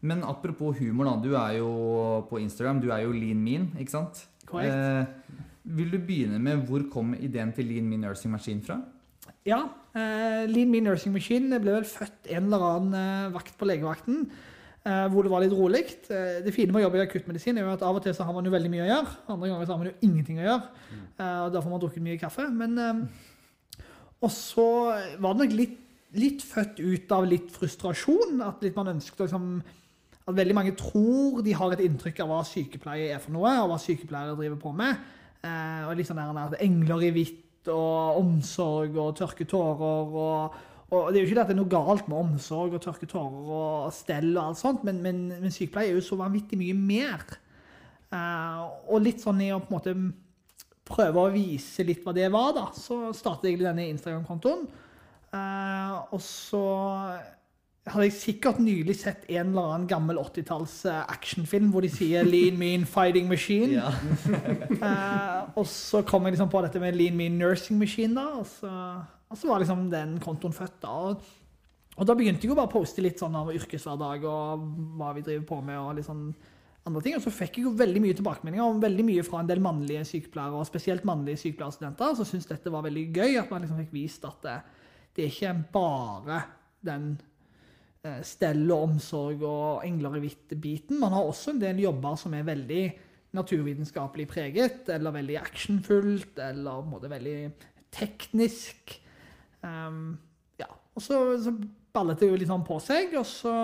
Men 0.00 0.22
apropos 0.24 0.78
humor, 0.78 1.10
da. 1.10 1.16
Du 1.20 1.34
er 1.36 1.58
jo 1.58 1.70
på 2.30 2.38
Instagram. 2.40 2.80
Du 2.80 2.90
er 2.94 3.02
jo 3.04 3.12
lean 3.12 3.40
mean, 3.44 3.70
ikke 3.78 3.96
sant? 3.98 4.24
Korrekt. 4.46 4.72
Eh, 4.72 5.48
vil 5.70 5.90
du 5.92 5.98
begynne 6.00 6.38
med 6.42 6.62
hvor 6.68 6.86
kom 6.92 7.12
ideen 7.14 7.52
til 7.54 7.68
Lean 7.68 7.88
Mean 7.88 8.00
Nursing 8.06 8.32
Machine 8.32 8.62
fra? 8.64 8.78
Ja, 9.46 9.60
eh, 9.94 10.46
Lean 10.48 10.70
Mean 10.72 10.88
Nursing 10.88 11.12
Machine 11.14 11.60
ble 11.60 11.74
vel 11.76 11.86
født 11.88 12.30
en 12.32 12.48
eller 12.48 12.64
annen 12.70 12.96
eh, 12.96 13.34
vakt 13.34 13.58
på 13.60 13.68
legevakten, 13.68 14.24
eh, 14.84 15.06
hvor 15.12 15.26
det 15.26 15.32
var 15.32 15.44
litt 15.44 15.54
rolig. 15.56 15.84
Eh, 16.08 16.40
det 16.44 16.54
fine 16.56 16.72
med 16.72 16.80
å 16.82 16.86
jobbe 16.88 17.00
i 17.00 17.04
akuttmedisin 17.04 17.60
er 17.60 17.68
jo 17.68 17.74
at 17.76 17.84
av 17.86 18.00
og 18.00 18.04
til 18.04 18.16
så 18.16 18.26
har 18.26 18.36
man 18.36 18.48
jo 18.48 18.54
veldig 18.54 18.72
mye 18.72 18.86
å 18.86 18.90
gjøre, 18.90 19.14
andre 19.36 19.52
ganger 19.52 19.68
så 19.68 19.76
har 19.76 19.82
man 19.84 19.90
jo 19.92 20.08
ingenting 20.08 20.40
å 20.40 20.46
gjøre, 20.48 20.88
eh, 20.88 21.09
og 21.18 21.52
da 21.54 21.62
får 21.62 21.72
man 21.72 21.82
drukket 21.82 22.04
mye 22.04 22.20
kaffe. 22.20 22.46
Men, 22.52 22.78
eh, 22.78 23.84
og 24.20 24.32
så 24.34 24.68
var 25.18 25.34
det 25.34 25.44
nok 25.44 25.58
litt, 25.58 25.76
litt 26.20 26.42
født 26.44 26.80
ut 26.80 27.12
av 27.16 27.28
litt 27.28 27.50
frustrasjon, 27.54 28.40
at 28.44 28.62
litt 28.64 28.78
man 28.78 28.94
ønsket 28.94 29.26
liksom, 29.26 29.52
at 30.26 30.36
veldig 30.36 30.56
mange 30.56 30.74
tror 30.78 31.42
de 31.46 31.54
har 31.56 31.74
et 31.74 31.84
inntrykk 31.86 32.22
av 32.24 32.32
hva 32.32 32.40
sykepleie 32.46 33.14
er 33.14 33.22
for 33.22 33.34
noe, 33.34 33.52
og 33.62 33.70
hva 33.72 33.78
sykepleiere 33.80 34.38
driver 34.38 34.58
på 34.60 34.74
med. 34.76 34.98
Eh, 35.40 35.86
og 35.88 35.94
litt 35.96 36.10
sånn 36.10 36.20
der 36.20 36.58
engler 36.60 37.06
i 37.06 37.14
hvitt 37.14 37.70
og 37.70 38.18
omsorg 38.20 38.96
og 39.00 39.14
tørke 39.18 39.44
tårer 39.48 40.14
og, 40.16 40.58
og 40.90 41.10
det 41.12 41.20
er 41.20 41.22
jo 41.22 41.28
ikke 41.28 41.36
det 41.36 41.42
at 41.42 41.50
det 41.50 41.54
er 41.54 41.60
noe 41.60 41.70
galt 41.70 42.08
med 42.10 42.18
omsorg 42.18 42.74
og 42.74 42.82
tørke 42.82 43.06
tårer 43.08 43.52
og 43.54 43.92
stell 43.94 44.32
og 44.32 44.42
alt 44.42 44.60
sånt, 44.60 44.82
men, 44.86 44.98
men, 45.04 45.20
men 45.36 45.54
sykepleie 45.54 45.92
er 45.92 45.98
jo 46.00 46.02
så 46.04 46.18
vanvittig 46.18 46.58
mye 46.58 46.74
mer. 46.76 47.22
Uh, 48.10 48.66
og 48.90 49.04
litt 49.04 49.22
sånn 49.22 49.38
i 49.44 49.52
å 49.54 49.60
på 49.62 49.70
en 49.70 49.76
måte 49.76 49.94
prøve 50.90 51.22
å 51.22 51.32
vise 51.32 51.84
litt 51.86 52.04
hva 52.04 52.14
det 52.16 52.28
var, 52.32 52.54
da, 52.56 52.68
så 52.76 53.08
startet 53.16 53.52
jeg 53.52 53.62
denne 53.62 53.88
Instagram-kontoen. 53.92 54.66
Eh, 55.30 55.92
og 56.10 56.22
så 56.24 56.64
hadde 57.90 58.06
jeg 58.08 58.16
sikkert 58.16 58.58
nylig 58.60 58.96
sett 59.00 59.24
en 59.30 59.52
eller 59.52 59.72
annen 59.72 59.86
gammel 59.88 60.18
80-talls 60.20 60.74
eh, 60.90 61.00
actionfilm 61.14 61.70
hvor 61.72 61.84
de 61.84 61.90
sier 61.92 62.26
'lean, 62.26 62.58
mean, 62.58 62.86
fighting 62.86 63.30
machine'. 63.30 63.80
Eh, 64.80 65.40
og 65.60 65.66
så 65.68 66.00
kom 66.06 66.24
jeg 66.24 66.32
liksom 66.32 66.48
på 66.48 66.60
dette 66.64 66.80
med 66.80 66.96
Lean 66.96 67.16
Mean 67.16 67.34
Nursing 67.38 67.76
Machine, 67.78 68.14
da, 68.16 68.38
og 68.40 68.46
så, 68.48 68.70
og 69.28 69.36
så 69.36 69.48
var 69.48 69.60
liksom 69.60 69.90
den 69.92 70.14
kontoen 70.22 70.54
født. 70.56 70.78
da, 70.82 70.88
og, 70.88 71.20
og 71.96 72.06
da 72.06 72.14
begynte 72.16 72.46
jeg 72.46 72.48
jo 72.48 72.56
bare 72.56 72.70
å 72.70 72.72
poste 72.72 73.02
litt 73.04 73.20
sånn 73.20 73.36
av 73.36 73.50
yrkeshverdag 73.52 74.24
og 74.24 74.64
hva 74.96 75.10
vi 75.16 75.24
driver 75.26 75.44
på 75.50 75.60
med. 75.60 75.76
og 75.78 75.98
litt 75.98 76.08
sånn 76.08 76.30
andre 76.88 77.02
ting, 77.04 77.16
og 77.16 77.22
Så 77.22 77.32
fikk 77.34 77.58
jeg 77.58 77.66
jo 77.66 77.74
veldig 77.76 78.00
mye 78.02 78.16
tilbakemeldinger, 78.16 78.64
og 78.64 78.82
veldig 78.82 79.04
mye 79.04 79.24
fra 79.26 79.42
en 79.42 79.50
del 79.50 79.60
mannlige 79.60 80.04
sykepleiere, 80.08 80.56
og 80.56 80.68
spesielt 80.68 81.04
mannlige 81.04 81.42
sykepleierstudenter, 81.44 82.14
som 82.16 82.28
syntes 82.28 82.48
dette 82.48 82.72
var 82.72 82.86
veldig 82.86 83.06
gøy. 83.12 83.36
At 83.40 83.50
man 83.52 83.64
liksom 83.64 83.82
fikk 83.82 83.92
vist 83.94 84.24
at 84.28 84.40
det, 84.46 84.56
det 85.16 85.26
er 85.26 85.34
ikke 85.34 85.54
bare 85.74 86.40
den 86.86 87.12
eh, 88.04 88.22
stell 88.24 88.64
og 88.70 88.88
omsorg 88.88 89.44
og 89.44 89.84
engler 89.84 90.16
i 90.16 90.24
hvitt-biten. 90.24 91.00
Man 91.02 91.12
har 91.16 91.28
også 91.28 91.54
en 91.54 91.62
del 91.62 91.84
jobber 91.84 92.16
som 92.20 92.34
er 92.34 92.48
veldig 92.48 92.84
naturvitenskapelig 93.36 94.26
preget, 94.30 94.88
eller 94.90 95.14
veldig 95.14 95.36
actionfullt, 95.38 96.38
eller 96.42 96.80
på 96.80 96.86
en 96.88 96.94
måte 96.96 97.12
veldig 97.12 97.36
teknisk. 97.94 98.96
Um, 99.62 100.16
ja, 100.58 100.66
og 100.94 101.04
så, 101.04 101.20
så 101.42 101.52
ballet 101.94 102.20
det 102.20 102.30
jo 102.30 102.38
litt 102.40 102.50
sånn 102.50 102.66
på 102.66 102.78
seg, 102.82 103.14
og 103.18 103.26
så 103.28 103.54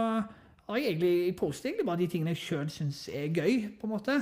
har 0.74 0.80
jeg 0.80 0.90
egentlig, 0.90 1.12
jeg 1.26 1.36
poster 1.36 1.68
egentlig 1.70 1.86
bare 1.86 2.00
de 2.02 2.06
tingene 2.10 2.32
jeg 2.34 2.42
sjøl 2.42 2.70
syns 2.70 3.04
er 3.12 3.28
gøy, 3.34 3.68
på 3.80 3.86
en 3.86 3.92
måte. 3.92 4.16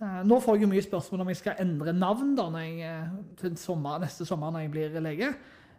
Eh, 0.00 0.22
nå 0.28 0.38
får 0.40 0.56
jeg 0.56 0.62
jo 0.66 0.70
mye 0.72 0.84
spørsmål 0.84 1.20
om 1.24 1.28
jeg 1.32 1.36
skal 1.42 1.60
endre 1.60 1.92
navn 1.96 2.34
da, 2.36 2.48
når 2.52 2.64
jeg, 2.64 2.80
eh, 2.80 3.12
til 3.40 3.56
sommer, 3.60 3.98
neste 4.02 4.24
sommer 4.28 4.50
når 4.52 4.66
jeg 4.66 4.70
blir 4.76 5.00
lege. 5.04 5.34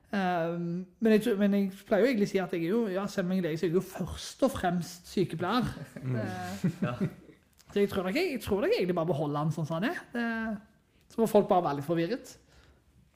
Um, 0.07 0.85
men, 1.03 1.11
jeg, 1.17 1.33
men 1.37 1.53
jeg 1.57 1.71
pleier 1.85 2.05
jo 2.05 2.07
egentlig 2.13 2.27
å 2.29 2.31
si 2.31 2.39
at 2.39 2.53
jeg 2.55 2.61
er 2.63 2.69
jo, 2.71 2.77
ja, 2.87 3.01
selv 3.11 3.27
om 3.27 3.33
jeg 3.35 3.41
er 3.41 3.47
lege, 3.49 3.57
så 3.59 3.65
er 3.65 3.69
jeg 3.73 3.75
jo 3.75 3.81
først 3.83 4.43
og 4.47 4.51
fremst 4.53 5.09
sykepleier. 5.11 5.67
Eh, 5.99 7.07
Så 7.73 7.81
jeg 7.81 7.89
tror 7.91 8.05
nok 8.07 8.15
jeg, 8.15 8.29
jeg 8.37 8.41
tror 8.45 8.61
nok 8.63 8.71
egentlig 8.77 8.95
bare 8.95 9.09
beholder 9.09 9.41
han 9.43 9.49
sånn 9.51 9.65
som 9.67 9.75
han 9.81 9.89
er. 9.89 9.97
Det- 10.13 11.11
Så 11.11 11.19
må 11.19 11.25
folk 11.27 11.49
bare 11.49 11.63
være 11.65 11.75
litt 11.81 11.85
forvirret. 11.85 12.29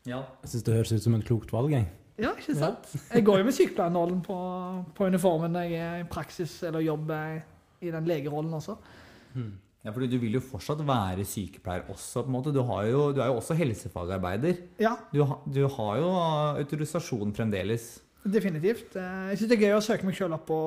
Ja. 0.06 0.20
Jeg 0.44 0.50
syns 0.52 0.64
det 0.68 0.76
høres 0.76 0.92
ut 0.92 1.04
som 1.06 1.16
et 1.16 1.24
klokt 1.26 1.54
valg. 1.56 1.72
Jeg. 1.72 1.88
Ja, 2.22 2.32
ikke 2.38 2.54
sant? 2.58 2.92
Jeg 3.16 3.26
går 3.26 3.42
jo 3.42 3.48
med 3.48 3.56
sykepleiernålen 3.58 4.22
på, 4.26 4.38
på 4.98 5.08
uniformen 5.10 5.52
når 5.58 5.68
jeg 5.72 5.82
er 5.88 6.04
i 6.04 6.08
praksis 6.12 6.60
eller 6.68 6.84
jobber 6.86 7.40
i 7.82 7.90
den 7.92 8.06
legerollen 8.06 8.54
også. 8.54 8.76
ja, 9.82 9.90
fordi 9.96 10.08
du 10.12 10.18
vil 10.22 10.36
jo 10.38 10.42
fortsatt 10.44 10.84
være 10.86 11.24
sykepleier 11.26 11.88
også, 11.90 12.22
på 12.22 12.30
en 12.30 12.36
måte. 12.36 12.54
Du, 12.54 12.62
har 12.68 12.86
jo, 12.86 13.08
du 13.16 13.22
er 13.24 13.32
jo 13.32 13.40
også 13.40 13.56
helsefagarbeider. 13.58 14.60
Ja, 14.84 14.96
Du, 15.14 15.24
ha, 15.26 15.40
du 15.50 15.64
har 15.68 15.98
jo 15.98 16.12
autorisasjon 16.62 17.34
fremdeles. 17.34 17.88
definitivt. 18.24 18.94
Eh, 19.02 19.32
Jeg 19.32 19.40
syns 19.40 19.50
det 19.50 19.58
er 19.58 19.64
gøy 19.66 19.74
å 19.80 19.82
søke 19.82 20.06
meg 20.06 20.14
sjøl 20.20 20.36
opp 20.38 20.44
på 20.46 20.58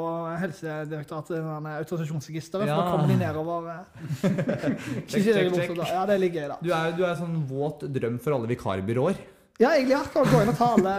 Helsedirektoratet, 0.43 1.37
denne 1.39 1.77
autorisasjonsregisteret, 1.85 2.65
for 2.65 2.73
Ja. 2.73 2.81
da 2.81 2.91
kommer 2.91 3.07
de 3.07 3.21
nedover. 3.21 3.69
eh. 3.71 3.85
Er 4.25 5.07
check, 5.07 5.55
check. 5.55 5.77
Ja, 5.87 6.03
det 6.11 6.17
er 6.17 6.19
litt 6.25 6.35
gøy, 6.35 6.49
da. 6.51 6.59
Du 6.61 6.73
er, 6.75 6.91
du 6.99 7.05
er 7.07 7.15
sånn 7.21 7.39
våt 7.47 7.87
drøm 7.95 8.19
for 8.19 8.35
alle 8.35 8.51
vikarbyråer. 8.51 9.23
Ja, 9.63 9.71
egentlig 9.71 9.95
akkurat 9.95 10.33
gå 10.33 10.41
inn 10.43 10.51
og 10.51 10.57
ta 10.59 10.69
alle 10.75 10.95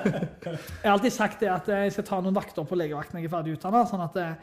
Jeg 0.44 0.84
har 0.84 0.92
alltid 0.92 1.14
sagt 1.14 1.40
det 1.40 1.48
at 1.48 1.68
jeg 1.72 1.94
skal 1.94 2.04
ta 2.04 2.18
noen 2.20 2.36
vakter 2.36 2.66
på 2.68 2.76
legevakten 2.76 3.16
når 3.16 3.24
jeg 3.24 3.30
er 3.30 3.32
ferdig 3.32 3.54
utdanna. 3.56 3.84
Sånn 3.88 4.04
at 4.04 4.18
eh, 4.20 4.34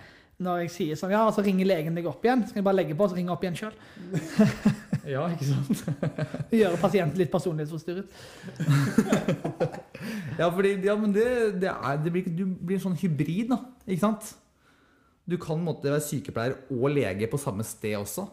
når 0.43 0.64
jeg 0.64 0.72
sier 0.74 0.97
sånn, 0.97 1.14
ja, 1.14 1.22
så 1.32 1.43
ringer 1.45 1.70
legen 1.70 1.93
deg 1.97 2.08
opp 2.10 2.26
igjen, 2.26 2.41
så 2.47 2.54
kan 2.56 2.64
jeg 2.64 2.66
bare 2.66 2.80
legge 2.80 2.97
på 2.97 3.06
og 3.06 3.14
så 3.14 3.20
ringe 3.20 3.34
opp 3.36 3.45
igjen 3.45 3.60
sjøl. 3.60 3.78
Ja, 5.04 5.26
ikke 5.28 5.43
sant? 5.43 5.82
Gjøre 6.56 6.78
pasienten 6.80 7.20
litt 7.20 7.32
personlighetsforstyrret. 7.34 8.08
Ja, 10.38 10.47
fordi, 10.47 10.72
ja 10.88 10.95
men 10.95 11.12
det, 11.12 11.26
det, 11.60 11.74
er, 11.74 11.97
det 11.99 12.14
blir, 12.16 12.30
du 12.32 12.45
blir 12.47 12.80
en 12.80 12.86
sånn 12.86 12.95
hybrid, 13.01 13.51
da. 13.51 13.58
Ikke 13.84 14.06
sant? 14.06 14.30
Du 15.28 15.36
kan 15.43 15.60
måtte 15.60 15.91
være 15.91 16.06
sykepleier 16.08 16.56
og 16.72 16.88
lege 16.95 17.28
på 17.28 17.39
samme 17.41 17.68
sted 17.68 17.97
også. 17.99 18.30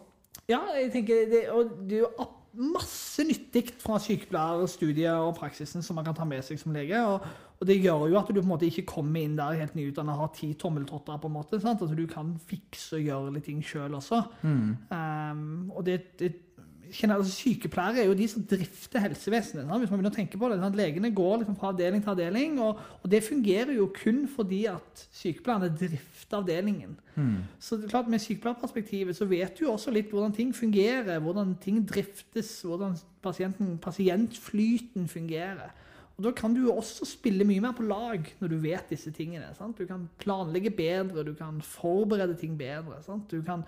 Ja, 0.47 0.61
jeg 0.79 0.93
tenker 0.95 1.27
det, 1.27 1.43
og 1.51 1.75
det 1.87 1.99
er 1.99 2.05
jo 2.05 2.13
masse 2.57 3.23
nyttig 3.23 3.69
fra 3.79 3.95
sykepleierstudiet 4.01 5.13
og 5.13 5.37
praksisen 5.37 5.83
som 5.85 5.95
man 5.95 6.07
kan 6.07 6.17
ta 6.17 6.25
med 6.27 6.43
seg 6.43 6.59
som 6.59 6.73
lege. 6.75 6.99
Og, 7.07 7.23
og, 7.57 7.63
det 7.67 7.77
gjør 7.79 8.07
jo 8.11 8.19
at 8.19 8.27
du 8.27 8.39
på 8.39 8.43
en 8.43 8.51
måte 8.51 8.67
ikke 8.67 8.87
kommer 8.89 9.23
inn 9.23 9.37
der 9.39 9.59
helt 9.61 9.77
nyutdannet 9.77 10.17
og 10.17 10.25
har 10.25 10.33
ti 10.35 10.51
tommeltotter. 10.59 11.17
på 11.21 11.31
en 11.31 11.37
måte, 11.37 11.61
sant? 11.63 11.81
Altså 11.81 11.95
Du 11.95 12.07
kan 12.11 12.33
fikse 12.47 12.99
og 12.99 13.07
gjøre 13.07 13.35
litt 13.37 13.47
ting 13.47 13.63
sjøl 13.63 13.95
også. 13.95 14.23
Mm. 14.43 14.69
Um, 14.91 15.71
og 15.71 15.85
det, 15.87 16.01
det 16.19 16.33
altså 16.91 17.31
Sykepleiere 17.31 18.03
er 18.03 18.09
jo 18.09 18.15
de 18.17 18.27
som 18.27 18.43
drifter 18.43 18.99
helsevesenet. 18.99 19.65
Sant? 19.65 19.79
hvis 19.79 19.91
man 19.91 19.99
begynner 19.99 20.11
å 20.11 20.15
tenke 20.15 20.39
på 20.39 20.49
det. 20.51 20.59
Sant? 20.61 20.77
Legene 20.79 21.11
går 21.15 21.41
liksom 21.41 21.57
fra 21.59 21.71
avdeling 21.71 22.03
til 22.03 22.13
avdeling, 22.13 22.57
og, 22.63 22.81
og, 22.99 23.09
det 23.11 23.23
fungerer 23.23 23.73
jo 23.77 23.87
kun 23.95 24.25
fordi 24.31 24.65
at 24.71 25.05
sykepleierne 25.15 25.71
drifter 25.79 26.39
avdelingen. 26.41 26.97
Mm. 27.15 27.43
Så 27.59 27.77
det 27.77 27.87
er 27.87 27.93
klart 27.95 28.09
Med 28.11 28.23
sykepleierperspektivet 28.23 29.17
så 29.17 29.27
vet 29.27 29.57
du 29.57 29.65
jo 29.65 29.73
også 29.73 29.91
litt 29.91 30.11
hvordan 30.11 30.35
ting 30.35 30.55
fungerer, 30.55 31.19
hvordan 31.19 31.55
ting 31.63 31.81
driftes, 31.87 32.53
hvordan 32.67 32.97
pasientflyten 33.23 35.07
fungerer. 35.11 35.71
Og 36.17 36.23
Da 36.23 36.31
kan 36.37 36.53
du 36.53 36.61
jo 36.67 36.75
også 36.75 37.05
spille 37.07 37.45
mye 37.47 37.61
mer 37.63 37.71
på 37.73 37.83
lag 37.87 38.27
når 38.39 38.51
du 38.51 38.57
vet 38.61 38.91
disse 38.91 39.11
tingene. 39.11 39.47
Sant? 39.57 39.79
Du 39.79 39.87
kan 39.89 40.09
planlegge 40.21 40.69
bedre, 40.69 41.23
du 41.25 41.33
kan 41.33 41.61
forberede 41.65 42.35
ting 42.37 42.57
bedre. 42.59 42.99
Sant? 43.01 43.31
Du 43.31 43.41
kan 43.41 43.63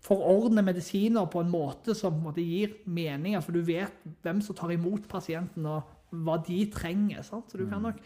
forordne 0.00 0.64
medisiner 0.64 1.28
på 1.30 1.42
en 1.42 1.52
måte 1.52 1.94
som 1.96 2.14
på 2.14 2.22
en 2.22 2.28
måte 2.30 2.44
gir 2.44 2.78
mening. 2.88 3.36
For 3.44 3.56
du 3.56 3.62
vet 3.66 3.96
hvem 4.24 4.40
som 4.44 4.56
tar 4.56 4.72
imot 4.74 5.08
pasienten, 5.10 5.66
og 5.68 6.16
hva 6.24 6.38
de 6.46 6.62
trenger. 6.72 7.22
Sant? 7.26 7.50
Så 7.50 7.60
du 7.60 7.66
kan 7.66 7.82
mm. 7.82 7.88
nok 7.88 8.00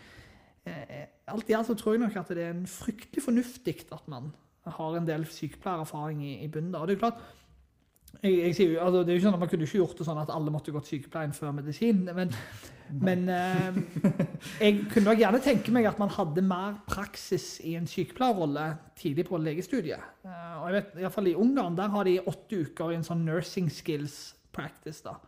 eh, 0.68 1.04
Alt 1.32 1.48
i 1.48 1.54
alt 1.56 1.70
så 1.70 1.76
tror 1.78 1.94
jeg 1.94 2.02
nok 2.02 2.18
at 2.20 2.34
det 2.36 2.42
er 2.44 2.50
en 2.52 2.66
fryktelig 2.68 3.22
fornuftig 3.24 3.78
at 3.94 4.08
man 4.12 4.26
har 4.64 4.96
en 4.96 5.06
del 5.08 5.24
sykepleiererfaring 5.28 6.20
i, 6.24 6.34
i 6.44 6.50
bunnen. 6.52 6.74
Og 6.76 6.88
det 6.88 6.96
er 6.96 7.00
klart, 7.00 7.22
jeg, 8.22 8.36
jeg 8.38 8.54
sier, 8.56 8.76
altså, 8.82 9.02
det 9.02 9.12
er 9.12 9.16
jo 9.16 9.20
ikke 9.20 9.26
sånn 9.26 9.36
at 9.36 9.42
Man 9.42 9.50
kunne 9.52 9.66
ikke 9.66 9.80
gjort 9.80 9.98
det 9.98 10.06
sånn 10.08 10.22
at 10.22 10.32
alle 10.34 10.54
måtte 10.54 10.74
gått 10.74 10.88
sykepleien 10.90 11.34
før 11.36 11.52
medisin. 11.56 12.04
Men, 12.16 12.32
men 13.08 13.26
eh, 13.32 13.78
jeg 14.60 14.80
kunne 14.92 15.08
nok 15.10 15.20
gjerne 15.22 15.42
tenke 15.44 15.74
meg 15.74 15.88
at 15.90 16.00
man 16.02 16.12
hadde 16.14 16.44
mer 16.46 16.78
praksis 16.88 17.58
i 17.64 17.76
en 17.78 17.88
sykepleierrolle 17.90 18.70
tidlig 19.00 19.26
på 19.28 19.40
legestudiet. 19.42 20.10
Eh, 20.24 20.56
og 20.60 20.70
jeg 20.70 20.78
vet, 20.78 20.96
i, 21.02 21.12
fall 21.16 21.30
I 21.32 21.36
Ungarn 21.44 21.78
der 21.78 21.92
har 21.94 22.08
de 22.08 22.18
åtte 22.24 22.64
uker 22.66 22.92
i 22.92 22.98
en 22.98 23.06
sånn 23.06 23.24
nursing 23.26 23.70
skills 23.72 24.18
practice. 24.54 25.02
da. 25.04 25.18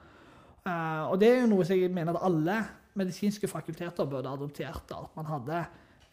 Eh, 0.66 1.05
og 1.11 1.18
det 1.22 1.32
er 1.32 1.43
jo 1.45 1.51
noe 1.55 1.66
som 1.66 1.78
jeg 1.78 1.93
mener 1.95 2.16
at 2.16 2.28
alle 2.28 2.61
medisinske 2.97 3.49
fakulteter 3.51 4.09
burde 4.09 4.30
adoptert. 4.30 4.87
da, 4.89 5.05
At 5.05 5.18
man 5.18 5.28
hadde 5.28 5.64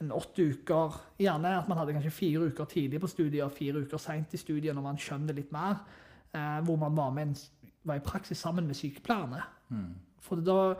en 0.03 0.11
åtte 0.11 0.43
uker, 0.51 0.97
gjerne 1.21 1.57
at 1.59 1.67
man 1.69 1.79
hadde 1.79 1.95
kanskje 1.95 2.11
fire 2.13 2.49
uker 2.51 2.67
tidlig 2.69 2.99
på 3.01 3.09
studiet 3.11 3.45
og 3.45 3.53
fire 3.55 3.83
uker 3.83 4.01
seint 4.01 4.33
i 4.33 4.41
studiet 4.41 4.75
når 4.75 4.85
man 4.85 4.99
skjønner 4.99 5.37
litt 5.37 5.53
mer. 5.53 5.79
Hvor 6.33 6.79
man 6.81 6.95
var, 6.97 7.11
med 7.13 7.27
en, 7.29 7.35
var 7.85 7.99
i 7.99 8.05
praksis 8.05 8.41
sammen 8.41 8.65
med 8.67 8.77
sykepleierne. 8.77 9.41
Mm. 9.69 9.91
For 10.23 10.41
da 10.41 10.73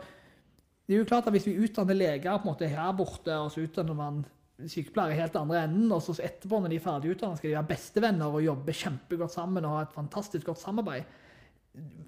det 0.84 0.94
er 0.94 1.00
jo 1.00 1.08
klart 1.08 1.26
at 1.28 1.32
Hvis 1.32 1.46
vi 1.48 1.58
utdanner 1.64 1.96
leger 1.96 2.36
på 2.36 2.48
en 2.48 2.52
måte 2.52 2.68
her 2.68 2.92
borte, 2.96 3.32
og 3.38 3.52
så 3.52 3.64
utdanner 3.64 3.96
man 3.96 4.24
sykepleiere 4.68 5.16
helt 5.18 5.36
andre 5.36 5.64
enden, 5.64 5.92
og 5.92 6.02
så 6.04 6.14
etterpå 6.22 6.60
når 6.60 6.70
de 6.70 6.78
er 6.78 6.84
ferdig 6.84 7.14
utdannet, 7.14 7.40
skal 7.40 7.50
de 7.50 7.56
være 7.56 7.70
bestevenner 7.72 8.36
og 8.36 8.44
jobbe 8.44 8.76
kjempegodt 8.76 9.34
sammen 9.34 9.64
og 9.64 9.74
ha 9.74 9.82
et 9.82 9.96
fantastisk 9.96 10.46
godt 10.46 10.60
samarbeid, 10.60 11.08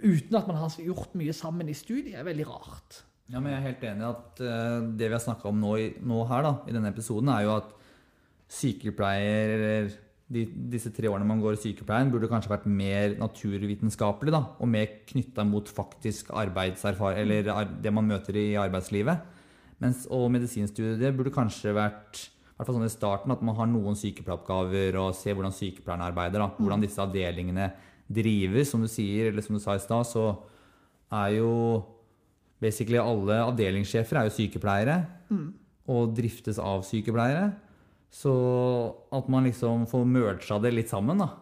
uten 0.04 0.38
at 0.38 0.46
man 0.46 0.60
har 0.60 0.76
gjort 0.78 1.16
mye 1.18 1.34
sammen 1.34 1.68
i 1.68 1.74
studiet, 1.74 2.14
er 2.14 2.28
veldig 2.28 2.46
rart. 2.48 3.00
Ja, 3.32 3.40
men 3.40 3.50
Jeg 3.50 3.58
er 3.58 3.66
helt 3.66 3.84
enig 3.88 4.04
i 4.04 4.10
at 4.12 4.42
uh, 4.44 4.86
det 4.94 5.08
vi 5.08 5.16
har 5.16 5.24
snakka 5.24 5.48
om 5.50 5.58
nå, 5.58 5.72
nå, 6.06 6.22
her 6.30 6.46
da, 6.46 6.52
i 6.68 6.76
denne 6.76 6.92
episoden, 6.94 7.32
er 7.32 7.42
jo 7.48 7.56
at 7.56 7.72
sykepleier 8.46 9.88
de, 10.32 10.42
disse 10.72 10.90
tre 10.94 11.10
årene 11.10 11.28
man 11.28 11.40
går 11.42 11.54
i 11.54 11.60
sykepleien, 11.62 12.10
burde 12.10 12.30
kanskje 12.30 12.50
vært 12.50 12.66
mer 12.66 13.14
naturvitenskapelig 13.20 14.34
da, 14.34 14.42
og 14.58 14.70
mer 14.70 14.88
knytta 15.06 15.44
mot 15.46 15.68
faktisk 15.70 16.32
arbeidserfaring, 16.34 17.22
eller 17.22 17.74
det 17.82 17.92
man 17.94 18.08
møter 18.10 18.38
i 18.40 18.48
arbeidslivet. 18.58 19.34
Mens, 19.82 20.06
og 20.10 20.30
medisinstudiet 20.34 21.14
burde 21.14 21.34
kanskje 21.34 21.74
vært 21.76 22.24
i 22.56 22.58
hvert 22.58 22.70
fall 22.70 22.78
sånn 22.78 22.88
i 22.88 22.94
starten, 22.94 23.32
at 23.34 23.42
man 23.44 23.56
har 23.58 23.68
noen 23.68 23.98
sykepleieroppgaver 24.00 24.96
og 24.96 25.10
ser 25.12 25.34
hvordan 25.36 25.52
sykepleierne 25.52 26.06
arbeider. 26.08 26.40
Da. 26.40 26.46
Hvordan 26.56 26.80
disse 26.80 27.02
avdelingene 27.04 27.66
drives. 28.08 28.70
Som 28.70 28.80
du 28.80 28.88
sier, 28.88 29.28
eller 29.28 29.44
som 29.44 29.58
du 29.58 29.60
sa 29.60 29.74
i 29.76 29.82
stad, 29.82 30.08
så 30.08 30.30
er 31.12 31.34
jo 31.36 31.50
basically 32.62 32.96
alle 32.96 33.42
avdelingssjefer 33.44 34.22
er 34.22 34.30
jo 34.30 34.32
sykepleiere. 34.38 34.96
Mm. 35.28 35.50
Og 35.92 36.16
driftes 36.16 36.56
av 36.56 36.80
sykepleiere. 36.88 37.50
Så 38.12 38.32
at 39.12 39.28
man 39.32 39.44
liksom 39.48 39.84
får 39.90 40.06
merga 40.08 40.60
det 40.62 40.72
litt 40.74 40.92
sammen, 40.92 41.20
da. 41.20 41.32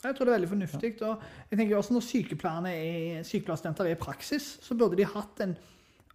Jeg 0.00 0.16
tror 0.16 0.26
det 0.26 0.32
er 0.32 0.38
veldig 0.38 0.48
fornuftig. 0.54 0.90
og 1.04 1.24
jeg 1.50 1.58
tenker 1.58 1.76
også 1.76 1.92
Når 1.92 2.70
er, 2.70 3.24
sykepleierstudenter 3.28 3.84
er 3.84 3.96
i 3.96 4.00
praksis, 4.00 4.58
så 4.64 4.74
burde 4.74 4.96
de 4.96 5.04
hatt 5.04 5.44
en 5.44 5.56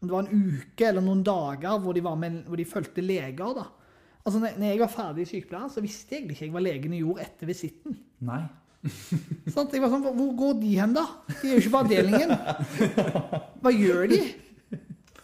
om 0.02 0.10
det 0.10 0.14
var 0.14 0.26
en 0.28 0.52
uke 0.52 0.86
eller 0.86 1.02
noen 1.02 1.24
dager 1.26 1.80
hvor 1.82 1.96
de, 1.96 2.02
med, 2.20 2.44
hvor 2.46 2.60
de 2.60 2.66
fulgte 2.68 3.02
leger. 3.02 3.54
da. 3.56 3.66
Altså, 4.26 4.40
når 4.42 4.66
jeg 4.68 4.80
var 4.82 4.92
ferdig 4.92 5.24
i 5.24 5.30
sykepleier, 5.30 5.72
så 5.72 5.82
visste 5.82 6.18
jeg 6.18 6.30
ikke 6.34 6.52
hva 6.54 6.62
legene 6.62 7.00
gjorde 7.00 7.26
etter 7.26 7.50
visitten. 7.50 7.98
Nei. 8.26 8.44
sånn, 9.54 9.70
jeg 9.72 9.82
var 9.82 9.90
sånn, 9.90 10.04
Hvor 10.06 10.34
går 10.38 10.58
de 10.62 10.74
hen, 10.78 10.94
da? 10.94 11.06
De 11.30 11.48
er 11.48 11.56
jo 11.56 11.62
ikke 11.64 11.74
på 11.74 11.84
avdelingen. 11.86 12.34
Hva 13.64 13.74
gjør 13.74 14.12
de? 14.12 14.20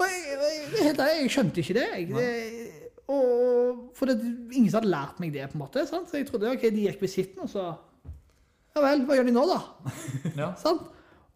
Jeg, 0.01 0.21
jeg, 0.31 0.77
jeg, 0.81 0.95
jeg 0.97 1.33
skjønte 1.33 1.61
ikke 1.61 1.77
det. 1.77 1.89
Jeg, 1.99 2.69
og, 3.11 3.83
for 3.97 4.09
det 4.09 4.17
ingen 4.23 4.71
hadde 4.73 4.89
lært 4.91 5.19
meg 5.21 5.33
det, 5.35 5.47
på 5.51 5.57
en 5.57 5.63
måte. 5.65 5.83
Sant? 5.89 6.09
Så 6.09 6.19
jeg 6.19 6.27
trodde 6.29 6.51
ok, 6.51 6.67
de 6.73 6.87
gikk 6.87 7.03
visitten, 7.03 7.43
og 7.45 7.51
så 7.51 7.71
Ja 8.71 8.83
vel, 8.85 9.01
hva 9.03 9.17
gjør 9.17 9.27
de 9.27 9.35
nå, 9.35 9.45
da? 9.49 9.61
Ja. 10.41 10.51
sant? 10.59 10.85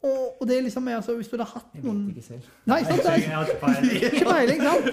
Og, 0.06 0.38
og, 0.38 0.44
det 0.48 0.58
er 0.58 0.66
liksom 0.68 0.88
altså, 0.94 1.16
Hvis 1.18 1.32
du 1.32 1.36
hadde 1.36 1.48
hatt 1.50 1.78
noen 1.82 2.02
Jeg 2.04 2.16
vet 2.16 2.18
ikke 2.20 2.28
selv. 2.28 2.50
Nei, 2.70 2.80
sant? 2.88 3.08
Jeg 3.10 3.32
har 3.34 3.50
ikke 3.50 3.62
peiling. 3.64 3.96
Ikke 4.10 4.26
peiling, 4.30 4.60
sant? 4.62 4.84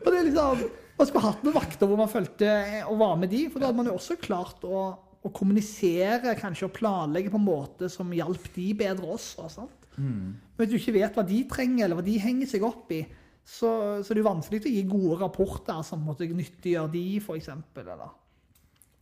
Og 0.00 0.08
det 0.08 0.18
er 0.18 0.28
liksom 0.30 0.62
Man 0.96 1.10
skulle 1.10 1.24
hatt 1.26 1.44
noen 1.44 1.56
vakter 1.58 1.90
hvor 1.90 2.00
man 2.00 2.08
fulgte 2.08 2.52
og 2.86 3.02
var 3.02 3.18
med 3.20 3.28
de, 3.34 3.42
for 3.52 3.60
da 3.60 3.68
hadde 3.68 3.80
man 3.82 3.90
jo 3.90 3.98
også 3.98 4.16
klart 4.22 4.64
å, 4.64 4.86
å 4.96 5.32
kommunisere 5.36 6.32
kanskje 6.40 6.70
og 6.70 6.72
planlegge 6.78 7.32
på 7.34 7.36
en 7.36 7.44
måte 7.44 7.90
som 7.92 8.14
hjalp 8.16 8.48
de 8.54 8.70
bedre 8.78 9.10
også. 9.18 9.44
sant? 9.52 9.90
Mm. 10.00 10.32
Men 10.56 10.62
hvis 10.62 10.72
du 10.72 10.78
ikke 10.78 10.96
vet 10.96 11.18
hva 11.18 11.24
de 11.28 11.42
trenger, 11.50 11.84
eller 11.84 12.00
hva 12.00 12.06
de 12.06 12.16
henger 12.22 12.48
seg 12.48 12.64
opp 12.64 12.94
i, 12.96 13.02
så, 13.46 13.70
så 14.02 14.14
det 14.14 14.22
er 14.22 14.26
vanskelig 14.26 14.64
å 14.64 14.70
gi 14.74 14.86
gode 14.90 15.20
rapporter 15.20 15.82
som 15.86 16.02
måtte 16.02 16.26
nyttiggjøre 16.26 16.90
de, 16.90 17.04
f.eks. 17.22 17.50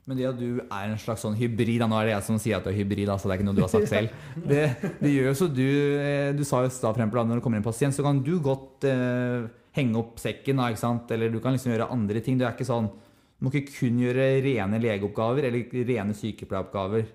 Men 0.05 0.19
det 0.19 0.27
at 0.29 0.37
du 0.37 0.61
er 0.61 0.91
en 0.91 1.01
slags 1.01 1.23
sånn 1.25 1.37
hybrid 1.39 1.81
Nå 1.81 1.97
er 1.97 2.11
det 2.11 2.13
jeg 2.13 2.27
som 2.27 2.41
sier 2.43 2.59
at 2.59 2.67
du 2.67 2.69
er 2.69 2.77
hybrid, 2.77 3.09
altså 3.09 3.31
det 3.31 3.35
er 3.35 3.41
ikke 3.41 3.49
noe 3.49 3.57
du 3.57 3.63
har 3.65 3.73
sagt 3.73 3.89
selv. 3.95 4.13
Det, 4.37 4.67
det 5.01 5.13
gjør 5.15 5.31
jo 5.31 5.37
så 5.41 5.49
du 5.49 5.65
eh, 5.65 6.35
Du 6.37 6.45
sa 6.45 6.61
jo 6.65 6.69
da 6.83 6.93
frem 6.93 7.15
når 7.15 7.39
det 7.39 7.45
kommer 7.47 7.63
en 7.63 7.65
pasient, 7.65 7.97
så 7.97 8.05
kan 8.05 8.21
du 8.27 8.35
godt 8.45 8.85
eh, 8.91 9.49
henge 9.75 9.99
opp 10.03 10.21
sekken, 10.23 10.61
da, 10.61 10.69
ikke 10.71 10.85
sant? 10.85 11.11
eller 11.17 11.33
du 11.33 11.41
kan 11.43 11.57
liksom 11.57 11.73
gjøre 11.73 11.89
andre 11.97 12.21
ting. 12.25 12.37
Du 12.37 12.45
er 12.45 12.53
ikke 12.53 12.69
sånn 12.69 12.93
Du 12.93 13.49
må 13.49 13.51
ikke 13.51 13.79
kun 13.81 13.97
gjøre 14.05 14.29
rene 14.45 14.81
legeoppgaver 14.85 15.49
eller 15.49 15.79
rene 15.89 16.17
sykepleieroppgaver. 16.21 17.09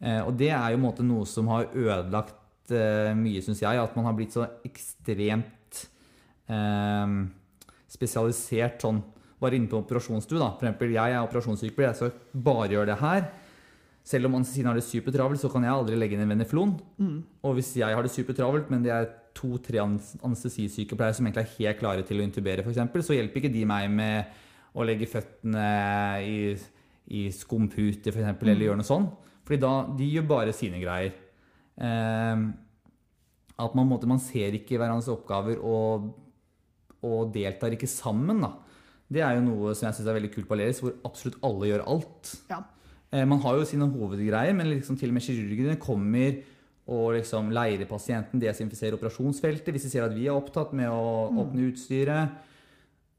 Eh, 0.00 0.20
og 0.22 0.36
det 0.38 0.54
er 0.54 0.70
jo 0.70 0.78
en 0.78 0.86
måte 0.86 1.04
noe 1.04 1.26
som 1.28 1.50
har 1.50 1.66
ødelagt 1.74 2.70
eh, 2.72 3.10
mye, 3.18 3.42
syns 3.42 3.66
jeg. 3.66 3.82
At 3.82 3.98
man 3.98 4.06
har 4.06 4.14
blitt 4.16 4.38
så 4.38 4.46
ekstremt 4.66 5.56
eh, 6.50 7.14
spesialisert 7.90 8.84
sånn 8.84 9.02
Var 9.40 9.54
inne 9.56 9.70
på 9.72 9.78
operasjonsstue, 9.80 10.36
da. 10.36 10.50
For 10.58 10.68
eksempel, 10.68 10.90
jeg 10.92 11.14
er 11.14 11.22
operasjonssykepleier, 11.24 11.94
jeg 11.94 11.96
skal 11.96 12.42
bare 12.44 12.74
gjøre 12.74 12.90
det 12.90 12.96
her. 13.00 13.22
Selv 14.04 14.28
om 14.28 14.34
anestesien 14.36 14.68
har 14.68 14.76
det 14.76 14.84
supertravelt, 14.84 15.40
så 15.40 15.48
kan 15.48 15.64
jeg 15.64 15.72
aldri 15.72 15.96
legge 15.96 16.16
inn 16.16 16.26
en 16.26 16.34
veneflon. 16.34 16.74
Mm. 17.00 17.16
Og 17.48 17.56
hvis 17.56 17.70
jeg 17.80 17.96
har 17.96 18.04
det 18.04 18.12
supertravelt, 18.12 18.68
men 18.68 18.84
det 18.84 18.92
er 18.92 19.08
to-tre 19.36 19.80
anestesisykepleiere 19.80 21.16
som 21.16 21.24
egentlig 21.24 21.46
er 21.46 21.56
helt 21.56 21.80
klare 21.80 22.04
til 22.04 22.20
å 22.20 22.26
intubere, 22.26 22.66
f.eks., 22.66 23.06
så 23.06 23.16
hjelper 23.16 23.40
ikke 23.40 23.54
de 23.54 23.64
meg 23.70 23.88
med 23.96 24.36
å 24.76 24.84
legge 24.84 25.08
føttene 25.10 25.66
i, 26.20 26.38
i 27.16 27.26
skumpute, 27.32 28.12
f.eks., 28.12 28.32
mm. 28.36 28.44
eller 28.44 28.66
gjøre 28.68 28.82
noe 28.82 28.92
sånt. 28.92 29.28
Fordi 29.48 29.60
da, 29.64 29.74
de 29.98 30.08
gjør 30.18 30.26
bare 30.30 30.52
sine 30.54 30.84
greier. 30.84 31.14
Eh, 31.80 32.48
at 33.60 33.76
man, 33.76 33.88
måte, 33.88 34.08
man 34.08 34.20
ser 34.22 34.56
ikke 34.56 34.78
hverandres 34.80 35.10
oppgaver 35.12 35.60
og 35.64 36.10
og 37.06 37.32
deltar 37.34 37.74
ikke 37.74 37.88
sammen. 37.90 38.42
da. 38.44 38.52
Det 39.10 39.24
er 39.26 39.36
jo 39.36 39.46
noe 39.46 39.74
som 39.74 39.88
jeg 39.88 39.98
syns 39.98 40.10
er 40.10 40.18
veldig 40.20 40.32
kult 40.34 40.48
på 40.48 40.56
Aleris, 40.56 40.82
hvor 40.84 40.94
absolutt 41.08 41.40
alle 41.46 41.70
gjør 41.72 41.86
alt. 41.90 42.32
Ja. 42.50 42.60
Eh, 43.10 43.26
man 43.26 43.42
har 43.42 43.58
jo 43.58 43.66
sine 43.66 43.88
hovedgreier, 43.90 44.54
men 44.54 44.70
liksom 44.70 44.98
til 44.98 45.10
og 45.10 45.16
med 45.16 45.26
kirurgene 45.26 45.78
kommer 45.82 46.40
og 46.90 47.14
liksom 47.16 47.50
leirer 47.54 47.86
pasienten, 47.90 48.40
desinfiserer 48.42 48.96
operasjonsfeltet 48.96 49.70
hvis 49.74 49.86
de 49.86 49.92
ser 49.92 50.06
at 50.06 50.14
vi 50.14 50.26
er 50.26 50.34
opptatt 50.34 50.72
med 50.74 50.90
å 50.90 51.28
mm. 51.30 51.40
åpne 51.42 51.68
utstyret. 51.70 52.38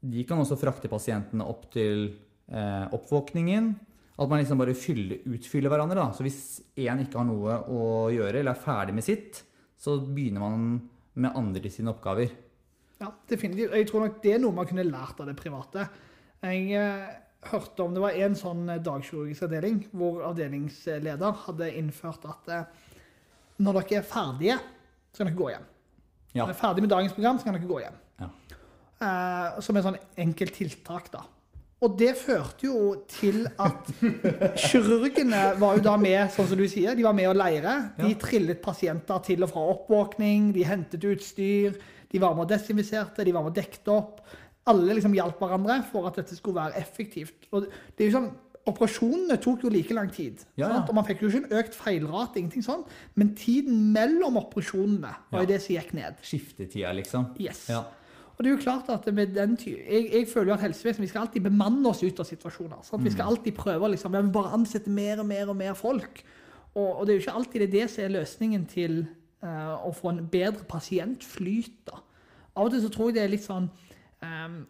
De 0.02 0.24
kan 0.28 0.40
også 0.42 0.58
frakte 0.60 0.90
pasientene 0.92 1.46
opp 1.46 1.68
til 1.72 2.10
eh, 2.50 2.86
oppvåkningen. 2.92 3.72
At 4.20 4.28
man 4.28 4.42
liksom 4.42 4.60
bare 4.60 4.76
fyller, 4.76 5.22
utfyller 5.24 5.72
hverandre. 5.72 6.00
da. 6.00 6.10
Så 6.12 6.24
hvis 6.24 6.40
én 6.76 7.00
ikke 7.04 7.20
har 7.20 7.28
noe 7.28 7.60
å 7.72 7.84
gjøre 8.12 8.40
eller 8.40 8.52
er 8.52 8.64
ferdig 8.64 8.96
med 8.96 9.06
sitt, 9.06 9.40
så 9.80 9.96
begynner 10.04 10.44
man 10.44 10.66
med 11.14 11.36
andre 11.38 11.72
sine 11.72 11.92
oppgaver. 11.92 12.32
Ja, 13.02 13.10
definitivt. 13.28 13.74
Jeg 13.74 13.90
tror 13.90 14.06
nok 14.06 14.22
det 14.22 14.36
er 14.36 14.40
noe 14.42 14.54
man 14.56 14.68
kunne 14.68 14.86
lært 14.86 15.20
av 15.20 15.28
det 15.28 15.36
private. 15.38 15.88
Jeg, 16.42 16.70
eh, 16.78 17.10
hørte 17.50 17.82
om 17.82 17.94
det 17.94 18.02
var 18.02 18.16
en 18.24 18.36
sånn 18.38 18.62
dagkirurgisk 18.84 19.46
avdeling 19.48 19.82
hvor 19.90 20.22
avdelingsleder 20.28 21.42
hadde 21.46 21.70
innført 21.78 22.24
at 22.30 22.50
eh, 22.54 22.88
når 23.62 23.78
dere 23.80 24.00
er 24.00 24.06
ferdige, 24.06 24.56
så 25.12 25.22
kan 25.22 25.30
dere 25.30 25.40
gå 25.40 25.50
hjem. 25.52 25.68
Ja. 26.32 26.42
Når 26.42 26.46
dere 26.46 26.54
er 26.54 26.62
ferdig 26.62 26.84
med 26.84 26.94
dagens 26.94 27.14
program, 27.16 27.38
så 27.38 27.48
kan 27.48 27.58
dere 27.58 27.68
gå 27.68 27.82
hjem. 27.82 28.00
Ja. 28.22 28.30
Eh, 29.02 29.62
som 29.66 29.78
et 29.78 29.86
sånn 29.86 30.02
enkelt 30.24 30.58
tiltak, 30.58 31.10
da. 31.12 31.24
Og 31.82 31.96
det 31.98 32.12
førte 32.14 32.68
jo 32.68 32.92
til 33.10 33.40
at 33.58 33.88
kirurgene 34.68 35.40
var 35.58 35.80
jo 35.80 35.82
da 35.82 35.96
med, 35.98 36.28
sånn 36.30 36.46
som 36.52 36.60
du 36.60 36.68
sier, 36.70 36.94
de 36.94 37.06
var 37.06 37.16
med 37.18 37.26
å 37.26 37.34
leire. 37.34 37.74
De 37.98 38.12
trillet 38.22 38.62
pasienter 38.62 39.24
til 39.26 39.42
og 39.42 39.50
fra 39.50 39.64
oppvåkning, 39.74 40.52
de 40.54 40.62
hentet 40.68 41.02
utstyr, 41.10 41.74
de 42.12 42.20
var 42.22 42.36
med 42.36 42.46
og 42.46 42.52
desinfiserte, 42.52 43.24
de 43.24 43.34
var 43.34 43.44
med 43.44 43.54
og 43.54 43.58
dekket 43.58 43.90
opp. 43.92 44.22
Alle 44.70 44.94
liksom 44.94 45.14
hjalp 45.16 45.40
hverandre 45.42 45.80
for 45.90 46.06
at 46.08 46.20
dette 46.20 46.36
skulle 46.38 46.60
være 46.60 46.78
effektivt. 46.78 47.48
Og 47.50 47.66
det 47.66 48.04
er 48.04 48.10
jo 48.10 48.16
sånn, 48.20 48.32
Operasjonene 48.62 49.40
tok 49.42 49.64
jo 49.64 49.70
like 49.74 49.94
lang 49.96 50.10
tid. 50.14 50.44
Ja, 50.54 50.68
ja. 50.68 50.82
Og 50.86 50.94
Man 50.94 51.02
fikk 51.08 51.24
jo 51.24 51.30
ikke 51.32 51.40
en 51.40 51.56
økt 51.58 51.74
feilrate, 51.74 52.38
ingenting 52.38 52.62
sånn, 52.62 52.84
men 53.18 53.32
tiden 53.34 53.88
mellom 53.90 54.38
operasjonene 54.38 55.10
var 55.32 55.42
jo 55.42 55.48
det 55.50 55.58
som 55.64 55.74
gikk 55.74 55.90
ned. 55.98 56.20
Skiftetida, 56.22 56.92
liksom. 56.94 57.32
Yes. 57.42 57.64
Ja. 57.72 57.80
Og 58.32 58.44
det 58.44 58.52
er 58.52 58.54
jo 58.54 58.60
klart 58.62 58.92
at 58.94 59.08
med 59.14 59.34
den 59.36 59.56
ty 59.60 59.74
jeg, 59.74 60.06
jeg 60.12 60.28
føler 60.30 60.52
jo 60.52 60.54
at 60.56 60.62
helsevesenet 60.64 61.04
vi 61.04 61.10
skal 61.10 61.26
alltid 61.26 61.44
bemanne 61.44 61.90
oss 61.90 62.04
ut 62.04 62.22
av 62.22 62.28
situasjoner. 62.28 62.80
Sant? 62.86 63.02
Vi 63.04 63.12
skal 63.12 63.26
mm. 63.26 63.32
alltid 63.34 63.58
prøve 63.58 63.90
liksom, 63.92 64.14
vi 64.14 64.34
bare 64.38 64.54
ansette 64.56 64.90
mer 64.90 65.24
og 65.24 65.28
mer 65.28 65.50
og 65.52 65.58
mer 65.58 65.74
folk. 65.78 66.22
Og, 66.72 66.86
og, 66.86 67.02
det 67.04 67.12
er 67.12 67.18
jo 67.18 67.24
ikke 67.26 67.36
alltid 67.42 67.64
det, 67.66 67.70
det 67.74 67.88
som 67.92 68.06
er 68.06 68.14
løsningen 68.14 68.64
til 68.70 69.02
uh, 69.42 69.74
å 69.86 69.92
få 69.96 70.12
en 70.12 70.22
bedre 70.30 70.66
pasientflyt. 70.68 71.82
da. 71.90 72.02
Av 72.52 72.68
og 72.68 72.74
til 72.74 72.84
så 72.84 72.92
tror 72.92 73.10
jeg 73.10 73.18
det 73.18 73.24
er 73.26 73.34
litt 73.34 73.46
sånn 73.46 73.68
um, 74.22 74.62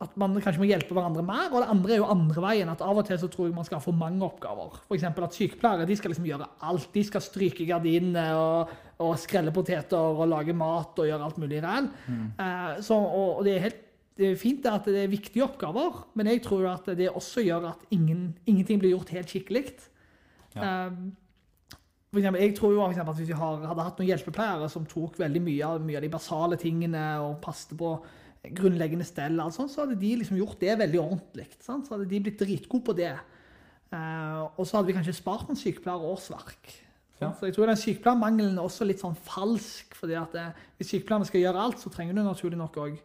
at 0.00 0.14
man 0.16 0.32
kanskje 0.40 0.62
må 0.62 0.68
hjelpe 0.68 0.96
hverandre 0.96 1.22
mer. 1.24 1.50
Og 1.52 1.60
det 1.60 1.72
andre 1.74 1.92
er 1.92 2.00
jo 2.00 2.08
andre 2.08 2.44
veien. 2.44 2.70
at 2.72 2.80
Av 2.84 2.96
og 2.96 3.04
til 3.04 3.18
så 3.20 3.28
tror 3.28 3.48
jeg 3.48 3.56
man 3.56 3.66
skal 3.68 3.80
ha 3.80 3.84
for 3.84 3.96
mange 3.96 4.24
oppgaver. 4.24 4.78
F.eks. 4.86 5.04
at 5.10 5.36
sykepleiere 5.36 5.88
de 5.88 5.96
skal 5.98 6.14
liksom 6.14 6.28
gjøre 6.30 6.48
alt. 6.70 6.88
De 6.94 7.04
skal 7.04 7.24
stryke 7.24 7.66
gardinene 7.68 8.24
og, 8.38 8.72
og 9.04 9.12
skrelle 9.20 9.52
poteter 9.52 10.00
og 10.00 10.24
lage 10.30 10.56
mat 10.56 10.96
og 10.96 11.10
gjøre 11.10 11.28
alt 11.28 11.40
mulig 11.42 11.60
ræl. 11.64 11.90
Mm. 12.08 12.26
Uh, 12.40 12.90
og, 12.96 13.06
og, 13.20 13.44
det 13.48 13.56
er 13.56 13.64
helt 13.68 13.86
det 14.20 14.34
er 14.34 14.40
fint 14.40 14.66
at 14.68 14.84
det 14.84 14.98
er 15.00 15.08
viktige 15.08 15.46
oppgaver, 15.46 16.02
men 16.18 16.28
jeg 16.28 16.42
tror 16.44 16.66
at 16.74 16.90
det 16.98 17.06
også 17.08 17.40
gjør 17.40 17.70
at 17.70 17.84
ingen, 17.94 18.34
ingenting 18.44 18.80
blir 18.82 18.92
gjort 18.92 19.14
helt 19.14 19.32
skikkelig. 19.32 19.62
Ja. 20.52 20.90
Uh, 20.90 21.06
for 22.10 22.18
eksempel, 22.18 22.42
jeg 22.42 22.56
tror 22.58 22.72
jo 22.74 22.82
at 22.82 23.16
Hvis 23.16 23.28
vi 23.28 23.38
har, 23.38 23.60
hadde 23.70 23.84
hatt 23.86 24.00
noen 24.00 24.08
hjelpepleiere 24.08 24.68
som 24.72 24.86
tok 24.86 25.18
veldig 25.20 25.42
mye 25.46 25.66
av, 25.66 25.82
mye 25.84 26.00
av 26.00 26.02
de 26.02 26.10
basale 26.10 26.58
tingene 26.58 27.04
og 27.22 27.38
passet 27.44 27.76
på 27.78 27.92
grunnleggende 28.56 29.04
stell, 29.04 29.36
altså, 29.42 29.66
så 29.68 29.84
hadde 29.84 29.98
de 30.00 30.14
liksom 30.16 30.38
gjort 30.40 30.60
det 30.62 30.78
veldig 30.80 31.00
ordentlig. 31.00 31.46
Sant? 31.60 31.86
Så 31.86 31.94
hadde 31.94 32.08
de 32.10 32.22
blitt 32.24 32.40
dritgode 32.40 32.86
på 32.86 32.96
det. 32.96 33.12
Uh, 33.92 34.48
og 34.56 34.64
så 34.64 34.78
hadde 34.78 34.88
vi 34.90 34.96
kanskje 34.96 35.18
spart 35.18 35.48
noen 35.48 35.60
sykepleierårsverk. 35.60 36.72
Ja. 37.20 37.34
Så 37.36 37.50
jeg 37.50 37.54
tror 37.54 37.68
den 37.68 37.78
sykepleiermangelen 37.78 38.56
er 38.56 38.64
også 38.64 38.86
litt 38.88 39.02
sånn 39.02 39.18
falsk. 39.26 39.94
fordi 39.98 40.16
at 40.16 40.32
det, 40.32 40.40
eh, 40.40 40.68
Hvis 40.78 40.94
sykepleierne 40.94 41.26
skal 41.28 41.40
gjøre 41.40 41.62
alt, 41.62 41.78
så 41.78 41.90
trenger 41.92 42.14
du 42.14 42.22
naturlig 42.22 42.56
nok 42.56 42.76
òg 42.76 42.98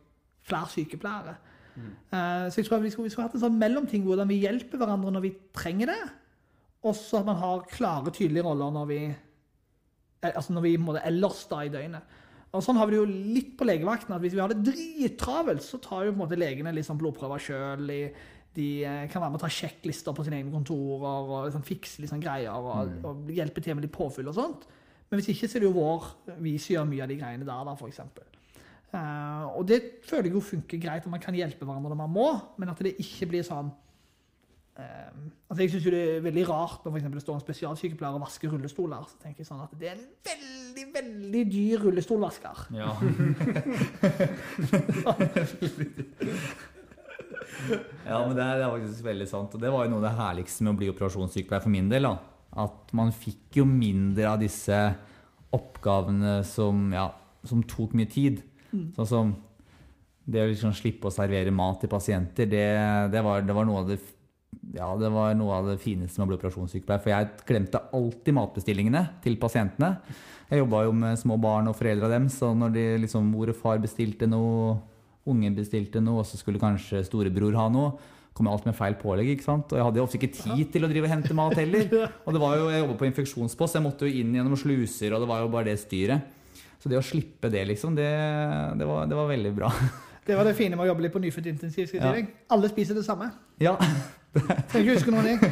flere 0.45 0.69
sykepleiere. 0.71 1.35
Mm. 1.75 1.91
Uh, 2.13 2.47
så 2.49 2.61
jeg 2.61 2.65
tror 2.65 2.77
at 2.77 2.83
vi 2.83 2.89
skulle, 2.89 3.03
vi 3.03 3.09
skulle 3.09 3.27
hatt 3.27 3.35
en 3.35 3.43
sånn 3.43 3.59
mellomting 3.59 4.05
hvordan 4.05 4.29
vi 4.29 4.39
hjelper 4.45 4.79
hverandre 4.79 5.11
når 5.11 5.25
vi 5.27 5.35
trenger 5.53 5.91
det. 5.91 6.03
Og 6.85 6.93
så 6.97 7.21
at 7.21 7.27
man 7.27 7.39
har 7.41 7.65
klare, 7.71 8.13
tydelige 8.13 8.45
roller 8.45 8.73
når 8.73 8.85
vi, 8.91 8.99
altså 10.27 10.53
når 10.53 10.65
vi 10.67 10.75
måte, 10.81 11.01
ellers 11.07 11.41
da 11.49 11.63
i 11.65 11.73
døgnet. 11.73 12.21
Og 12.55 12.63
sånn 12.63 12.77
har 12.79 12.87
vi 12.87 12.95
det 12.95 13.01
jo 13.01 13.33
litt 13.35 13.51
på 13.59 13.67
legevakten, 13.67 14.15
at 14.15 14.23
hvis 14.23 14.35
vi 14.35 14.41
har 14.41 14.51
det 14.51 14.63
drittravelt, 14.63 15.63
så 15.65 15.79
tar 15.83 16.05
jo 16.05 16.13
på 16.13 16.19
en 16.19 16.21
måte 16.21 16.39
legene 16.39 16.71
sånn 16.85 16.99
blodprøver 17.01 17.41
sjøl. 17.41 17.91
De 18.55 18.67
eh, 18.87 19.01
kan 19.11 19.19
være 19.19 19.33
med 19.33 19.41
å 19.41 19.43
ta 19.43 19.51
sjekklister 19.51 20.15
på 20.15 20.23
sine 20.23 20.39
egne 20.39 20.53
kontorer 20.53 21.33
og 21.33 21.49
liksom 21.49 21.65
fikse 21.67 22.07
sånn 22.07 22.23
greier. 22.23 22.55
Og, 22.55 22.93
mm. 22.93 23.01
og, 23.09 23.33
hjelpe 23.35 23.63
til 23.63 23.75
med 23.75 23.87
litt 23.87 23.95
påfyll 23.95 24.31
og 24.31 24.37
sånt. 24.37 24.63
Men 25.09 25.19
hvis 25.19 25.33
ikke, 25.33 25.49
så 25.49 25.57
er 25.57 25.65
det 25.65 25.69
jo 25.69 25.75
vår 25.75 26.07
vi 26.45 26.55
som 26.61 26.77
gjør 26.77 26.87
mye 26.93 27.03
av 27.03 27.11
de 27.11 27.19
greiene 27.19 27.47
der, 27.47 27.67
da, 27.67 27.75
f.eks. 27.75 27.99
Uh, 27.99 28.95
eh, 28.95 29.43
og 29.51 29.67
det 29.67 29.81
føler 30.07 30.29
jeg 30.29 30.37
jo 30.37 30.45
funker 30.53 30.81
greit, 30.81 31.03
at 31.03 31.11
man 31.11 31.23
kan 31.23 31.35
hjelpe 31.35 31.67
hverandre 31.67 31.91
når 31.91 31.99
man 32.05 32.15
må, 32.15 32.29
men 32.61 32.71
at 32.71 32.85
det 32.85 32.95
ikke 33.03 33.33
blir 33.33 33.43
sånn 33.45 33.73
Um, 34.75 35.31
altså 35.47 35.61
jeg 35.63 35.71
synes 35.71 35.85
jo 35.87 35.91
det 35.93 35.99
er 36.03 36.23
veldig 36.25 36.41
rart 36.49 36.83
når 36.83 36.91
for 36.91 36.99
det 37.13 37.21
står 37.23 37.35
en 37.37 37.43
spesialsykepleier 37.45 38.17
og 38.17 38.25
vasker 38.25 38.51
rullestoler. 38.51 39.05
Så 39.07 39.15
tenker 39.23 39.39
jeg 39.43 39.47
sånn 39.47 39.63
at 39.63 39.71
det 39.79 39.87
er 39.87 39.95
en 39.95 40.09
veldig, 40.27 40.85
veldig 40.97 41.43
dyr 41.53 41.77
rullestolvasker. 41.85 42.57
Ja. 42.75 42.91
ja, 48.09 48.19
men 48.19 48.35
det 48.35 48.43
er, 48.43 48.57
det 48.59 48.65
er, 48.65 48.73
faktisk 48.73 49.03
veldig 49.07 49.27
sant. 49.31 49.55
Og 49.55 49.63
det 49.63 49.71
var 49.71 49.85
jo 49.85 49.93
noe 49.93 50.01
av 50.03 50.07
det 50.09 50.19
herligste 50.19 50.67
med 50.67 50.73
å 50.73 50.79
bli 50.81 50.91
operasjonssykepleier 50.91 51.63
for 51.63 51.75
min 51.77 51.87
del. 51.91 52.03
Da. 52.09 52.15
At 52.65 52.91
man 52.99 53.15
fikk 53.15 53.61
jo 53.61 53.65
mindre 53.69 54.27
av 54.33 54.43
disse 54.43 54.79
oppgavene 55.55 56.41
som, 56.47 56.91
ja, 56.91 57.07
som 57.47 57.63
tok 57.63 57.95
mye 57.95 58.11
tid. 58.11 58.43
Mm. 58.73 58.91
Sånn 58.97 59.11
som 59.13 59.31
det 60.25 60.41
å 60.41 60.49
liksom 60.49 60.73
slippe 60.75 61.07
å 61.07 61.13
servere 61.13 61.51
mat 61.53 61.79
til 61.83 61.89
pasienter, 61.91 62.49
det, 62.49 62.65
det, 63.13 63.21
var, 63.23 63.45
det 63.45 63.55
var 63.55 63.67
noe 63.67 63.83
av 63.83 63.91
det 63.91 63.99
ja, 64.75 64.87
det 64.99 65.11
var 65.13 65.35
noe 65.37 65.59
av 65.59 65.69
det 65.71 65.77
fineste 65.83 66.19
med 66.19 66.27
å 66.27 66.31
bli 66.31 66.39
operasjonssykepleier. 66.39 67.03
For 67.03 67.13
jeg 67.13 67.45
glemte 67.47 67.83
alltid 67.95 68.35
matbestillingene 68.37 69.03
til 69.23 69.37
pasientene. 69.41 69.95
Jeg 70.49 70.61
jobba 70.61 70.83
jo 70.85 70.91
med 70.95 71.17
små 71.19 71.37
barn 71.41 71.71
og 71.71 71.77
foreldre 71.77 72.09
av 72.09 72.13
dem, 72.13 72.27
så 72.29 72.51
når 72.57 72.75
de 72.75 72.83
liksom, 73.05 73.25
mor 73.33 73.49
og 73.49 73.57
far 73.57 73.79
bestilte 73.81 74.27
noe, 74.29 74.75
ungen 75.25 75.55
bestilte 75.57 76.03
noe, 76.03 76.21
og 76.21 76.29
så 76.29 76.37
skulle 76.37 76.61
kanskje 76.61 77.01
storebror 77.07 77.57
ha 77.57 77.65
noe, 77.73 77.95
kom 78.35 78.49
jeg 78.49 78.57
alltid 78.57 78.69
med 78.69 78.77
feil 78.77 78.97
pålegg. 78.99 79.29
ikke 79.33 79.47
sant? 79.47 79.71
Og 79.71 79.79
jeg 79.79 79.87
hadde 79.87 80.01
jo 80.01 80.05
ofte 80.05 80.19
ikke 80.19 80.33
tid 80.35 80.71
til 80.73 80.85
å 80.85 80.89
drive 80.91 81.07
og 81.07 81.13
hente 81.15 81.37
mat 81.37 81.55
heller. 81.55 81.85
Og 82.27 82.35
det 82.35 82.41
var 82.43 82.57
jo, 82.59 82.65
Jeg 82.69 82.83
jobba 82.83 82.97
på 82.99 83.07
infeksjonspost, 83.09 83.77
jeg 83.79 83.85
måtte 83.85 84.09
jo 84.09 84.21
inn 84.21 84.35
gjennom 84.35 84.59
sluser, 84.59 85.15
og 85.15 85.23
det 85.23 85.29
var 85.31 85.45
jo 85.45 85.53
bare 85.53 85.69
det 85.71 85.77
styret. 85.81 86.33
Så 86.83 86.91
det 86.91 86.99
å 86.99 87.05
slippe 87.05 87.49
det, 87.49 87.63
liksom, 87.71 87.95
det, 87.97 88.11
det, 88.77 88.85
var, 88.85 89.07
det 89.09 89.17
var 89.17 89.31
veldig 89.31 89.53
bra. 89.55 89.71
Det 90.25 90.35
var 90.37 90.47
det 90.47 90.55
fine 90.57 90.73
med 90.73 90.87
å 90.87 90.89
jobbe 90.89 91.05
litt 91.05 91.13
på 91.13 91.21
nyfødt 91.21 91.47
intensiv. 91.51 91.91
Ja. 91.93 92.11
Alle 92.49 92.69
spiser 92.71 92.97
det 92.97 93.05
samme. 93.05 93.27
Ja. 93.61 93.75
Trenger 94.35 94.83
ikke 94.83 94.95
huske 94.97 95.11
noen, 95.13 95.27
jeg. 95.31 95.39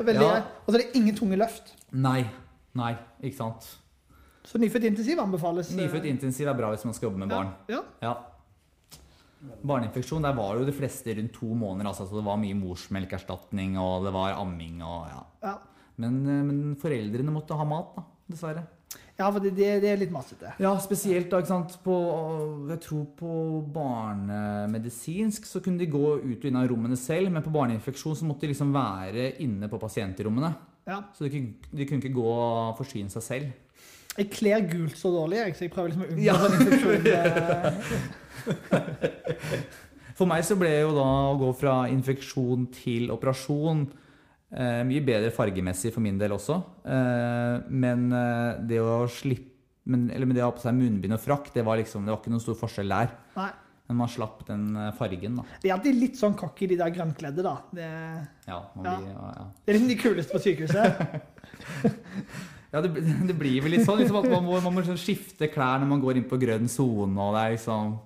Veldig, 0.00 0.24
ja. 0.24 0.42
Og 0.64 0.68
så 0.70 0.74
er 0.78 0.82
det 0.82 0.90
ingen 0.98 1.16
tunge 1.16 1.36
løft. 1.40 1.74
Nei. 1.92 2.22
Nei, 2.78 2.94
ikke 3.26 3.36
sant. 3.36 3.66
Så 4.46 4.58
nyfødt 4.60 4.86
intensiv 4.88 5.20
anbefales? 5.20 5.72
Nyfødt 5.76 6.06
intensiv 6.10 6.48
er 6.50 6.56
bra 6.58 6.70
hvis 6.72 6.84
man 6.86 6.94
skal 6.96 7.10
jobbe 7.10 7.22
med 7.22 7.32
barn. 7.32 7.50
Ja. 7.70 7.82
ja. 8.02 8.14
Barneinfeksjon, 9.40 10.24
der 10.24 10.36
var 10.36 10.58
jo 10.58 10.66
de 10.68 10.74
fleste 10.76 11.14
rundt 11.16 11.34
to 11.36 11.50
måneder. 11.56 11.90
Altså, 11.90 12.06
så 12.08 12.18
det 12.18 12.26
var 12.26 12.40
mye 12.40 12.56
morsmelkerstatning, 12.58 13.78
og 13.80 14.06
det 14.06 14.14
var 14.16 14.38
amming 14.40 14.82
og 14.84 15.08
ja. 15.10 15.22
ja. 15.44 15.54
Men, 16.00 16.20
eh, 16.24 16.44
men, 16.46 16.60
foreldrene 16.80 17.34
måtte 17.34 17.56
ha 17.58 17.66
mat, 17.68 17.96
da, 17.98 18.06
dessverre. 18.30 18.64
Ja, 19.20 19.26
for 19.28 19.42
det, 19.44 19.52
det, 19.52 19.84
er 19.84 19.98
litt 20.00 20.12
massete. 20.14 20.54
Ja, 20.62 20.70
spesielt 20.80 21.28
da, 21.28 21.42
ikke 21.42 21.50
sant? 21.50 21.74
På, 21.84 21.96
jeg 22.70 22.80
tror 22.86 23.02
på 23.18 23.32
barnemedisinsk 23.74 25.44
så 25.44 25.60
kunne 25.60 25.82
de 25.82 25.90
gå 25.92 26.06
ut 26.22 26.38
og 26.38 26.46
inn 26.48 26.56
av 26.56 26.68
rommene 26.70 26.96
selv, 26.96 27.28
men 27.34 27.44
på 27.44 27.52
barneinfeksjon 27.52 28.16
så 28.16 28.28
måtte 28.28 28.46
de 28.46 28.54
liksom 28.54 28.72
være 28.72 29.34
inne 29.44 29.68
på 29.68 29.80
pasientrommene. 29.82 30.54
Ja. 30.88 31.02
Så 31.12 31.28
de, 31.28 31.42
de, 31.68 31.84
kunne 31.84 32.00
ikke 32.00 32.16
gå 32.16 32.24
og 32.32 32.78
forsyne 32.80 33.12
seg 33.12 33.26
selv. 33.26 33.52
Jeg 34.16 34.30
kler 34.32 34.64
gult 34.70 34.96
så 34.98 35.12
dårlig, 35.12 35.38
jeg, 35.42 35.56
så 35.58 35.66
jeg 35.66 35.74
prøver 35.74 35.88
liksom 35.92 36.04
å 36.06 36.10
unngå 36.14 36.24
ja. 36.24 36.36
infeksjon. 36.56 37.00
For 40.20 40.28
meg 40.28 40.44
så 40.44 40.56
ble 40.60 40.72
jo 40.80 40.90
da 40.96 41.08
å 41.30 41.38
gå 41.40 41.50
fra 41.60 41.74
infeksjon 41.92 42.66
til 42.76 43.12
operasjon 43.12 43.86
Eh, 44.50 44.80
mye 44.82 45.02
bedre 45.06 45.30
fargemessig 45.30 45.92
for 45.94 46.02
min 46.02 46.18
del 46.18 46.34
også. 46.34 46.56
Eh, 46.82 47.68
men 47.70 48.08
eh, 48.10 48.58
det 48.66 48.80
å 48.82 49.04
slippe 49.10 49.46
men, 49.90 50.04
eller 50.12 50.28
med 50.28 50.36
det 50.36 50.42
å 50.44 50.50
ha 50.50 50.54
på 50.54 50.62
seg 50.62 50.76
munnbind 50.76 51.16
og 51.16 51.22
frakk, 51.22 51.48
det 51.54 51.62
var 51.66 51.78
liksom, 51.80 52.04
det 52.04 52.12
var 52.12 52.20
ikke 52.20 52.30
noen 52.30 52.42
stor 52.44 52.56
forskjell 52.60 52.92
der. 52.92 53.14
Nei. 53.34 53.48
Men 53.90 53.98
man 53.98 54.10
slapp 54.12 54.44
den 54.46 54.68
eh, 54.78 54.90
fargen, 54.94 55.40
da. 55.40 55.44
Det 55.62 55.70
er 55.70 55.74
alltid 55.74 55.96
litt 55.98 56.18
sånn 56.20 56.36
cocky, 56.38 56.68
de 56.70 56.76
der 56.78 56.92
grønnkledde, 56.94 57.42
da. 57.42 57.56
Det, 57.74 57.88
ja, 58.46 58.54
ja. 58.54 58.58
Blir, 58.76 59.08
ja, 59.10 59.46
det 59.56 59.72
er 59.72 59.78
liksom 59.78 59.90
de 59.90 59.96
kuleste 59.98 60.36
på 60.36 60.42
sykehuset. 60.44 61.00
ja, 62.74 62.82
det, 62.84 62.92
det, 63.00 63.36
blir 63.40 63.64
vel 63.64 63.74
litt 63.74 63.86
sånn 63.88 63.98
liksom 64.02 64.20
at 64.20 64.28
man 64.30 64.46
må, 64.46 64.60
man 64.60 64.76
må 64.76 64.84
liksom 64.84 65.00
skifte 65.00 65.48
klær 65.50 65.82
når 65.82 65.90
man 65.90 66.04
går 66.04 66.20
inn 66.20 66.28
på 66.30 66.38
grønn 66.38 66.70
sone, 66.70 67.16
og 67.16 67.34
det 67.34 67.42
er 67.42 67.56
liksom 67.56 67.96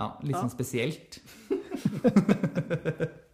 Ja, 0.00 0.06
litt 0.24 0.38
sånn 0.38 0.54
spesielt. 0.54 1.20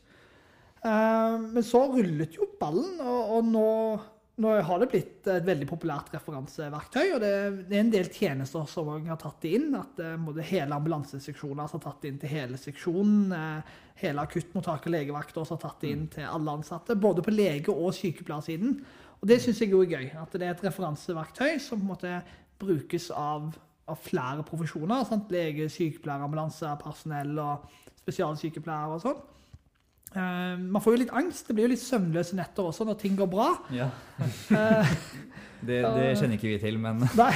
Eh, 0.85 1.39
men 1.39 1.63
så 1.65 1.85
rullet 1.89 2.35
jo 2.37 2.47
ballen, 2.59 2.99
og, 3.01 3.47
nå, 3.49 3.69
nå, 4.43 4.51
har 4.67 4.81
det 4.81 4.89
blitt 4.91 5.29
et 5.31 5.47
veldig 5.47 5.67
populært 5.69 6.11
referanseverktøy. 6.13 7.15
Og 7.15 7.23
det, 7.23 7.31
er 7.71 7.79
en 7.79 7.93
del 7.93 8.11
tjenester 8.13 8.67
som 8.69 8.91
har 9.07 9.19
tatt 9.21 9.41
det 9.45 9.55
inn. 9.57 9.71
At 9.79 10.03
uh, 10.03 10.29
hele 10.45 10.77
ambulanseseksjoner 10.77 11.71
har 11.73 11.83
tatt 11.87 12.05
det 12.05 12.13
inn 12.13 12.21
til 12.21 12.33
hele 12.35 12.61
seksjonen. 12.61 13.33
Uh, 13.33 13.81
hele 14.03 14.27
akuttmottaket 14.27 14.91
og 14.91 14.97
legevakt 14.97 15.41
har 15.41 15.61
tatt 15.65 15.81
det 15.81 15.93
inn 15.95 16.07
til 16.13 16.29
alle 16.29 16.57
ansatte. 16.59 16.99
Både 16.99 17.25
på 17.25 17.33
lege- 17.33 17.73
og 17.73 17.95
sykepleiersiden. 17.97 18.79
Og 19.21 19.29
det 19.31 19.41
syns 19.41 19.63
jeg 19.63 19.73
er 19.73 19.93
gøy. 19.95 20.09
At 20.21 20.35
det 20.35 20.45
er 20.45 20.53
et 20.53 20.65
referanseverktøy 20.67 21.55
som 21.63 21.79
på 21.79 21.87
en 21.87 21.93
måte 21.95 22.17
brukes 22.61 23.09
av, 23.09 23.55
av 23.89 24.03
flere 24.05 24.45
profesjoner. 24.45 25.07
Sant? 25.07 25.33
Lege, 25.33 25.65
sykepleier, 25.71 26.27
ambulansepersonell 26.27 27.39
og 27.41 27.71
spesialsykepleiere 28.03 28.99
og 28.99 29.01
sånn. 29.01 29.23
Uh, 30.15 30.55
man 30.57 30.79
får 30.79 30.95
jo 30.95 31.01
litt 31.03 31.15
angst. 31.15 31.47
Det 31.47 31.55
blir 31.55 31.67
jo 31.67 31.73
litt 31.73 31.83
søvnløse 31.83 32.37
netter 32.37 32.69
også 32.69 32.87
når 32.87 32.99
ting 33.01 33.17
går 33.19 33.27
bra. 33.31 33.49
Ja. 33.75 33.89
Uh, 34.47 34.93
det, 35.65 35.81
det, 35.81 36.07
kjenner 36.19 36.37
ikke 36.37 36.51
vi 36.53 36.57
til, 36.61 36.77
men 36.79 37.03
Nei. 37.17 37.31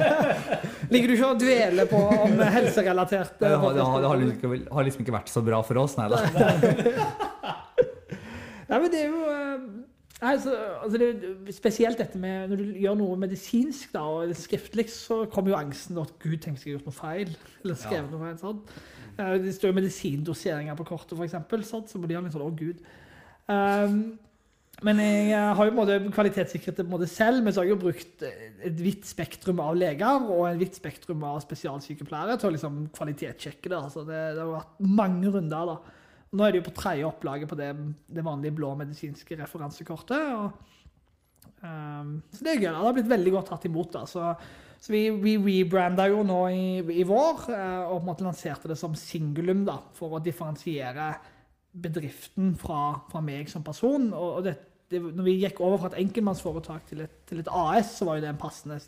Ligger 0.92 1.10
du 1.10 1.14
ikke 1.14 1.30
og 1.30 1.40
dveler 1.40 1.88
på 1.88 2.00
om 2.26 2.34
helserelaterte 2.42 3.40
det, 3.46 3.52
har, 3.54 3.76
det, 3.76 3.84
har, 3.86 4.02
det 4.02 4.10
har, 4.10 4.20
liksom 4.20 4.36
ikke, 4.36 4.74
har, 4.74 4.86
liksom 4.86 5.04
ikke, 5.06 5.14
vært 5.14 5.32
så 5.32 5.42
bra 5.46 5.60
for 5.64 5.80
oss, 5.80 5.94
nei 5.96 6.08
da. 6.10 6.18
nei, 8.68 8.76
men 8.82 8.88
det 8.92 9.04
er 9.04 9.14
jo 9.14 9.22
altså, 10.20 10.54
altså 10.84 11.00
det, 11.00 11.10
Spesielt 11.56 12.00
dette 12.00 12.20
med 12.20 12.52
når 12.52 12.62
du 12.62 12.78
gjør 12.82 12.96
noe 13.00 13.18
medisinsk 13.20 13.92
da, 13.94 14.04
og 14.04 14.32
skriftlig, 14.36 14.88
så 14.92 15.24
kommer 15.32 15.54
jo 15.54 15.60
angsten 15.60 16.00
at 16.02 16.14
Gud 16.22 16.38
tenker 16.38 16.60
jeg 16.64 16.74
har 16.74 16.78
gjort 16.78 16.90
noe 16.90 16.98
feil. 17.00 17.36
Eller 17.64 17.78
skrevet 17.80 18.08
ja. 18.08 18.10
noe 18.14 18.24
feil. 18.24 18.40
sånn. 18.40 18.64
Det 19.44 19.54
står 19.56 19.72
jo 19.72 19.76
medisindoseringer 19.76 20.76
på 20.78 20.88
kortet, 20.92 21.16
f.eks. 21.18 21.92
Så 21.92 22.00
blir 22.00 22.18
han 22.18 22.26
litt 22.28 22.36
sånn 22.36 22.46
Å, 22.46 22.52
gud. 22.56 22.82
Um, 23.50 24.02
men 24.86 25.00
jeg 25.02 25.54
har 25.56 25.68
jo 25.68 25.74
måte 25.76 25.98
kvalitetssikret 26.08 26.78
det 26.78 26.84
på 26.86 26.88
en 26.88 26.94
måte 26.94 27.08
selv, 27.10 27.42
men 27.44 27.52
så 27.52 27.60
har 27.60 27.68
jeg 27.68 27.74
jo 27.74 27.82
brukt 27.82 28.22
et 28.24 28.78
vidt 28.80 29.08
spektrum 29.08 29.60
av 29.60 29.76
leger 29.76 30.24
og 30.24 30.46
et 30.48 30.60
vidt 30.62 30.78
spektrum 30.78 31.24
av 31.28 31.42
spesialsykepleiere 31.44 32.38
til 32.40 32.48
å 32.48 32.54
liksom 32.54 32.78
kvalitetssjekke 32.96 33.68
det. 33.68 33.76
Altså 33.76 34.06
det, 34.08 34.20
det, 34.38 34.40
har 34.40 34.54
vært 34.54 34.86
mange 35.00 35.32
runder. 35.34 35.74
da. 35.74 35.98
Nå 36.30 36.46
er 36.46 36.52
det 36.52 36.60
jo 36.60 36.68
på 36.68 36.76
tredje 36.78 37.06
opplaget 37.08 37.50
på 37.50 37.58
det, 37.58 37.70
det, 38.06 38.24
vanlige 38.24 38.54
blå 38.54 38.74
medisinske 38.78 39.38
referansekortet. 39.40 40.34
Og, 40.38 40.50
um, 41.64 42.18
så 42.30 42.46
det 42.46 42.52
er 42.52 42.60
gøy. 42.60 42.68
Det 42.70 42.82
har 42.84 42.98
blitt 42.98 43.14
veldig 43.14 43.32
godt 43.34 43.50
tatt 43.50 43.66
imot. 43.66 43.92
da, 43.96 44.04
så 44.10 44.34
så 44.80 44.94
vi, 44.94 45.10
vi 45.20 45.58
rebranda 45.60 46.06
jo 46.08 46.22
nå 46.24 46.38
i, 46.48 46.68
i, 46.80 47.04
vår 47.04 47.50
eh, 47.52 47.82
og 47.84 47.98
på 47.98 48.00
en 48.00 48.06
måte 48.06 48.24
lanserte 48.24 48.70
det 48.70 48.78
som 48.80 48.94
Singulum 48.96 49.66
da, 49.66 49.76
for 49.96 50.16
å 50.16 50.22
differensiere 50.24 51.12
bedriften 51.70 52.54
fra, 52.58 52.94
fra 53.10 53.20
meg 53.24 53.50
som 53.52 53.64
person. 53.66 54.08
Og, 54.16 54.40
det, 54.46 54.54
det, 54.90 55.02
når 55.04 55.26
vi 55.26 55.36
gikk 55.42 55.60
over 55.60 55.82
fra 55.82 55.90
et 55.92 56.00
enkeltmannsforetak 56.00 56.88
til 56.88 57.04
et, 57.04 57.18
til 57.28 57.42
et, 57.42 57.52
AS, 57.52 57.92
så 57.98 58.08
var 58.08 58.18
jo 58.18 58.24
det 58.24 58.32
en 58.32 58.40
passende 58.40 58.80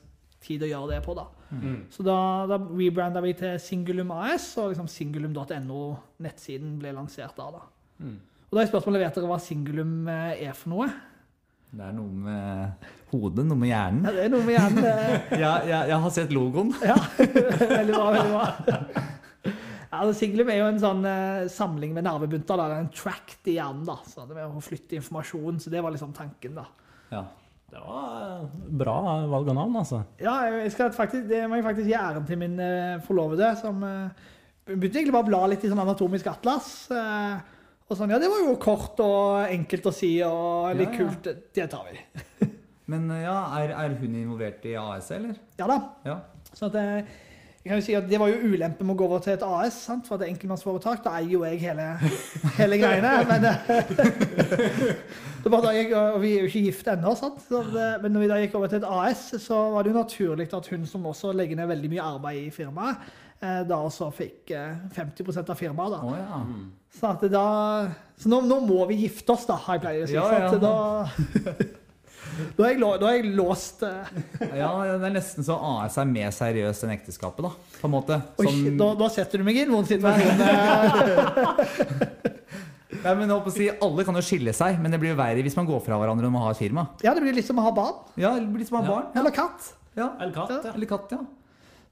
tid 0.42 0.64
å 0.66 0.70
gjøre 0.70 0.96
det 0.96 1.00
på. 1.04 1.14
da. 1.18 1.28
Mm. 1.52 1.78
Så 1.92 2.04
da, 2.06 2.18
da 2.50 2.58
rebranda 2.58 3.22
vi 3.24 3.34
til 3.38 3.56
Singulum 3.62 4.12
AS, 4.16 4.50
og 4.60 4.72
liksom 4.72 4.90
singulum.no, 4.90 5.84
nettsiden, 6.24 6.76
ble 6.80 6.94
lansert 6.96 7.36
da. 7.38 7.48
da. 7.58 7.64
Mm. 8.02 8.18
Og 8.50 8.58
da 8.58 8.64
er 8.64 8.68
spørsmålet 8.68 9.06
vet 9.06 9.16
dere 9.16 9.30
hva 9.30 9.40
Singulum 9.40 9.96
eh, 10.12 10.44
er 10.48 10.56
for 10.56 10.74
noe? 10.74 10.90
Det 11.72 11.86
er 11.86 11.94
noe 11.96 12.24
med 12.26 12.88
hodet, 13.12 13.46
noe 13.48 13.56
med 13.56 13.70
hjernen. 13.70 14.04
Ja, 14.04 14.12
det 14.12 14.24
er 14.26 14.32
noe 14.34 14.44
med 14.44 14.58
hjernen. 14.58 14.84
ja, 15.44 15.52
jeg, 15.64 15.78
jeg, 15.88 15.98
har 16.04 16.12
sett 16.12 16.34
logoen. 16.36 16.74
ja, 16.90 16.98
veldig 17.16 17.94
bra. 17.96 18.10
veldig 18.12 18.32
bra. 18.34 19.06
Ja, 19.92 20.00
altså, 20.02 20.12
Siglum 20.18 20.48
er 20.52 20.60
jo 20.60 20.66
en 20.68 20.80
sånn 20.80 21.04
uh, 21.04 21.48
samling 21.52 21.92
med 21.96 22.04
nervebunter. 22.04 22.60
Da. 22.60 22.68
Det 22.68 22.76
er 22.76 22.84
en 22.86 22.92
tract 22.96 23.48
i 23.48 23.56
hjernen. 23.58 23.86
da, 23.88 23.96
så 24.08 24.24
det 24.28 24.36
med 24.36 24.52
å 24.52 24.64
flytte 24.64 24.96
informasjon, 25.00 25.60
så 25.64 25.72
Det 25.72 25.82
var 25.84 25.96
liksom 25.96 26.12
tanken. 26.16 26.60
da. 26.60 26.66
Ja. 27.12 27.24
Det 27.72 27.80
var 27.80 28.44
bra 28.82 28.96
valg 29.32 29.48
av 29.48 29.56
navn, 29.56 29.78
altså. 29.80 30.02
Ja, 30.20 30.34
jeg 30.60 30.74
skal 30.74 30.92
faktisk, 30.92 31.24
det 31.30 31.46
må 31.48 31.56
jeg 31.56 31.66
faktisk 31.66 31.88
gi 31.88 31.96
æren 31.96 32.28
til 32.28 32.40
min 32.40 32.58
uh, 32.60 33.00
forlovede, 33.06 33.48
som 33.62 33.80
uh, 33.80 34.28
begynte 34.68 35.00
egentlig 35.00 35.16
bare 35.16 35.26
å 35.26 35.30
bla 35.30 35.42
litt 35.52 35.64
i 35.64 35.72
sånn 35.72 35.80
anatomisk 35.80 36.28
atlas. 36.34 36.68
Og 37.88 37.98
sånn, 37.98 38.12
ja, 38.12 38.20
det 38.20 38.28
var 38.32 38.44
jo 38.44 38.52
kort 38.60 39.00
og 39.04 39.48
enkelt 39.52 39.88
å 39.88 39.92
si 39.92 40.14
og 40.24 40.72
litt 40.78 40.94
ja, 40.94 41.06
ja. 41.06 41.12
kult. 41.12 41.48
Det 41.52 41.66
tar 41.72 41.88
vi. 41.90 41.98
Men 42.92 43.10
eh, 43.12 43.24
ja, 43.26 43.36
er, 43.60 43.74
er, 43.76 43.96
hun 44.00 44.16
involvert 44.16 44.64
i 44.68 44.76
AS, 44.80 45.10
eller? 45.14 45.36
Ja 45.60 45.68
da. 45.70 45.78
Ja. 46.06 46.16
Så 46.52 46.68
at, 46.68 46.78
eh, 46.80 47.12
jeg 47.62 47.70
kan 47.70 47.78
jo 47.78 47.84
si 47.86 47.94
at 47.94 48.08
Det 48.10 48.18
var 48.18 48.30
jo 48.32 48.50
ulempe 48.50 48.84
med 48.84 48.94
å 48.94 48.98
gå 48.98 49.06
over 49.06 49.20
til 49.22 49.36
et 49.36 49.44
AS, 49.46 49.76
sant? 49.86 50.08
for 50.08 50.18
det 50.18 50.26
er 50.26 50.32
enkeltmannsforetak. 50.32 51.04
Da 51.04 51.14
eier 51.20 51.30
jo 51.36 51.44
jeg 51.46 51.60
hele, 51.62 51.88
hele 52.58 52.78
greiene. 52.82 53.12
Men, 53.28 53.46
det 55.44 55.52
var 55.52 55.62
da 55.66 55.74
jeg, 55.76 55.92
og 55.94 56.20
vi 56.24 56.32
er 56.34 56.42
jo 56.42 56.50
ikke 56.50 56.64
gift 56.66 56.90
ennå, 56.90 57.14
sant? 57.18 57.44
men 58.02 58.10
når 58.10 58.24
vi 58.24 58.30
da 58.32 58.40
gikk 58.42 58.56
over 58.58 58.72
til 58.72 58.82
et 58.82 58.88
AS, 58.90 59.28
så 59.44 59.60
var 59.76 59.86
det 59.86 59.94
jo 59.94 60.00
naturlig 60.00 60.48
at 60.50 60.72
hun 60.74 60.88
som 60.90 61.06
også 61.06 61.30
legger 61.38 61.60
ned 61.60 61.70
veldig 61.70 61.92
mye 61.94 62.08
arbeid 62.16 62.48
i 62.48 62.54
firmaet, 62.54 63.12
Eh, 63.42 63.62
da 63.66 63.80
også 63.82 64.06
fikk 64.14 64.52
50 64.94 65.24
eh, 65.26 65.42
av 65.42 65.56
firmaet. 65.58 65.96
da. 65.96 66.00
Oh, 66.06 66.14
ja. 66.14 66.38
mm. 66.46 66.66
Så, 66.92 67.10
da, 67.32 67.46
så 68.20 68.30
nå, 68.30 68.42
nå, 68.46 68.60
må 68.68 68.84
vi 68.86 69.00
gifte 69.02 69.34
oss, 69.34 69.48
da, 69.48 69.56
har 69.64 69.78
jeg 69.78 69.82
pleier 69.82 70.04
å 70.04 70.10
si. 70.10 70.14
Ja, 70.14 70.26
ja. 70.44 70.50
Da, 70.62 70.74
da, 72.56 72.64
er 72.66 72.72
jeg, 72.72 72.80
da, 72.82 73.08
er 73.08 73.18
jeg, 73.18 73.32
låst. 73.36 73.82
Eh. 73.86 74.06
ja, 74.60 74.70
det 74.88 75.08
er 75.08 75.14
nesten 75.14 75.46
så 75.46 75.56
AS 75.56 75.98
er 76.00 76.08
mer 76.08 76.30
seriøst 76.34 76.86
enn 76.86 76.94
ekteskapet, 76.96 77.44
da. 77.44 77.52
På 77.80 77.88
en 77.88 77.94
måte. 77.94 78.18
Som... 78.38 78.48
Oi, 78.48 78.74
da, 78.80 78.88
da, 78.98 79.10
setter 79.12 79.42
du 79.42 79.46
meg 79.48 79.60
i 79.60 79.64
en 79.66 79.74
vond 79.74 79.88
situasjon. 79.88 80.42
Nei, 83.02 83.12
men 83.18 83.30
å 83.34 83.38
si, 83.50 83.66
Alle 83.82 84.04
kan 84.06 84.14
jo 84.18 84.22
skille 84.24 84.52
seg, 84.54 84.76
men 84.82 84.92
det 84.94 85.00
blir 85.02 85.14
jo 85.14 85.18
verre 85.18 85.42
hvis 85.44 85.56
man 85.58 85.66
går 85.68 85.80
fra 85.84 85.98
hverandre 85.98 86.28
når 86.28 86.34
man 86.34 86.44
har 86.46 86.56
et 86.56 86.60
firma. 86.60 86.86
Ja, 87.04 87.14
det 87.16 87.24
blir 87.24 87.34
litt 87.36 87.48
som 87.48 87.58
å 87.58 87.64
ha 87.66 87.72
barn. 87.74 88.02
Ja, 88.20 88.34
det 88.38 88.46
blir 88.48 88.62
litt 88.62 88.70
som 88.70 88.78
å 88.78 88.84
ha 88.84 88.88
barn. 88.88 89.08
Eller 89.18 89.34
katt. 89.34 89.72
Ja. 89.98 90.12
Eller 90.20 90.34
katt, 90.36 90.52
ja. 90.54 90.74
Eller 90.76 90.88
katt, 90.90 91.16
ja. 91.16 91.22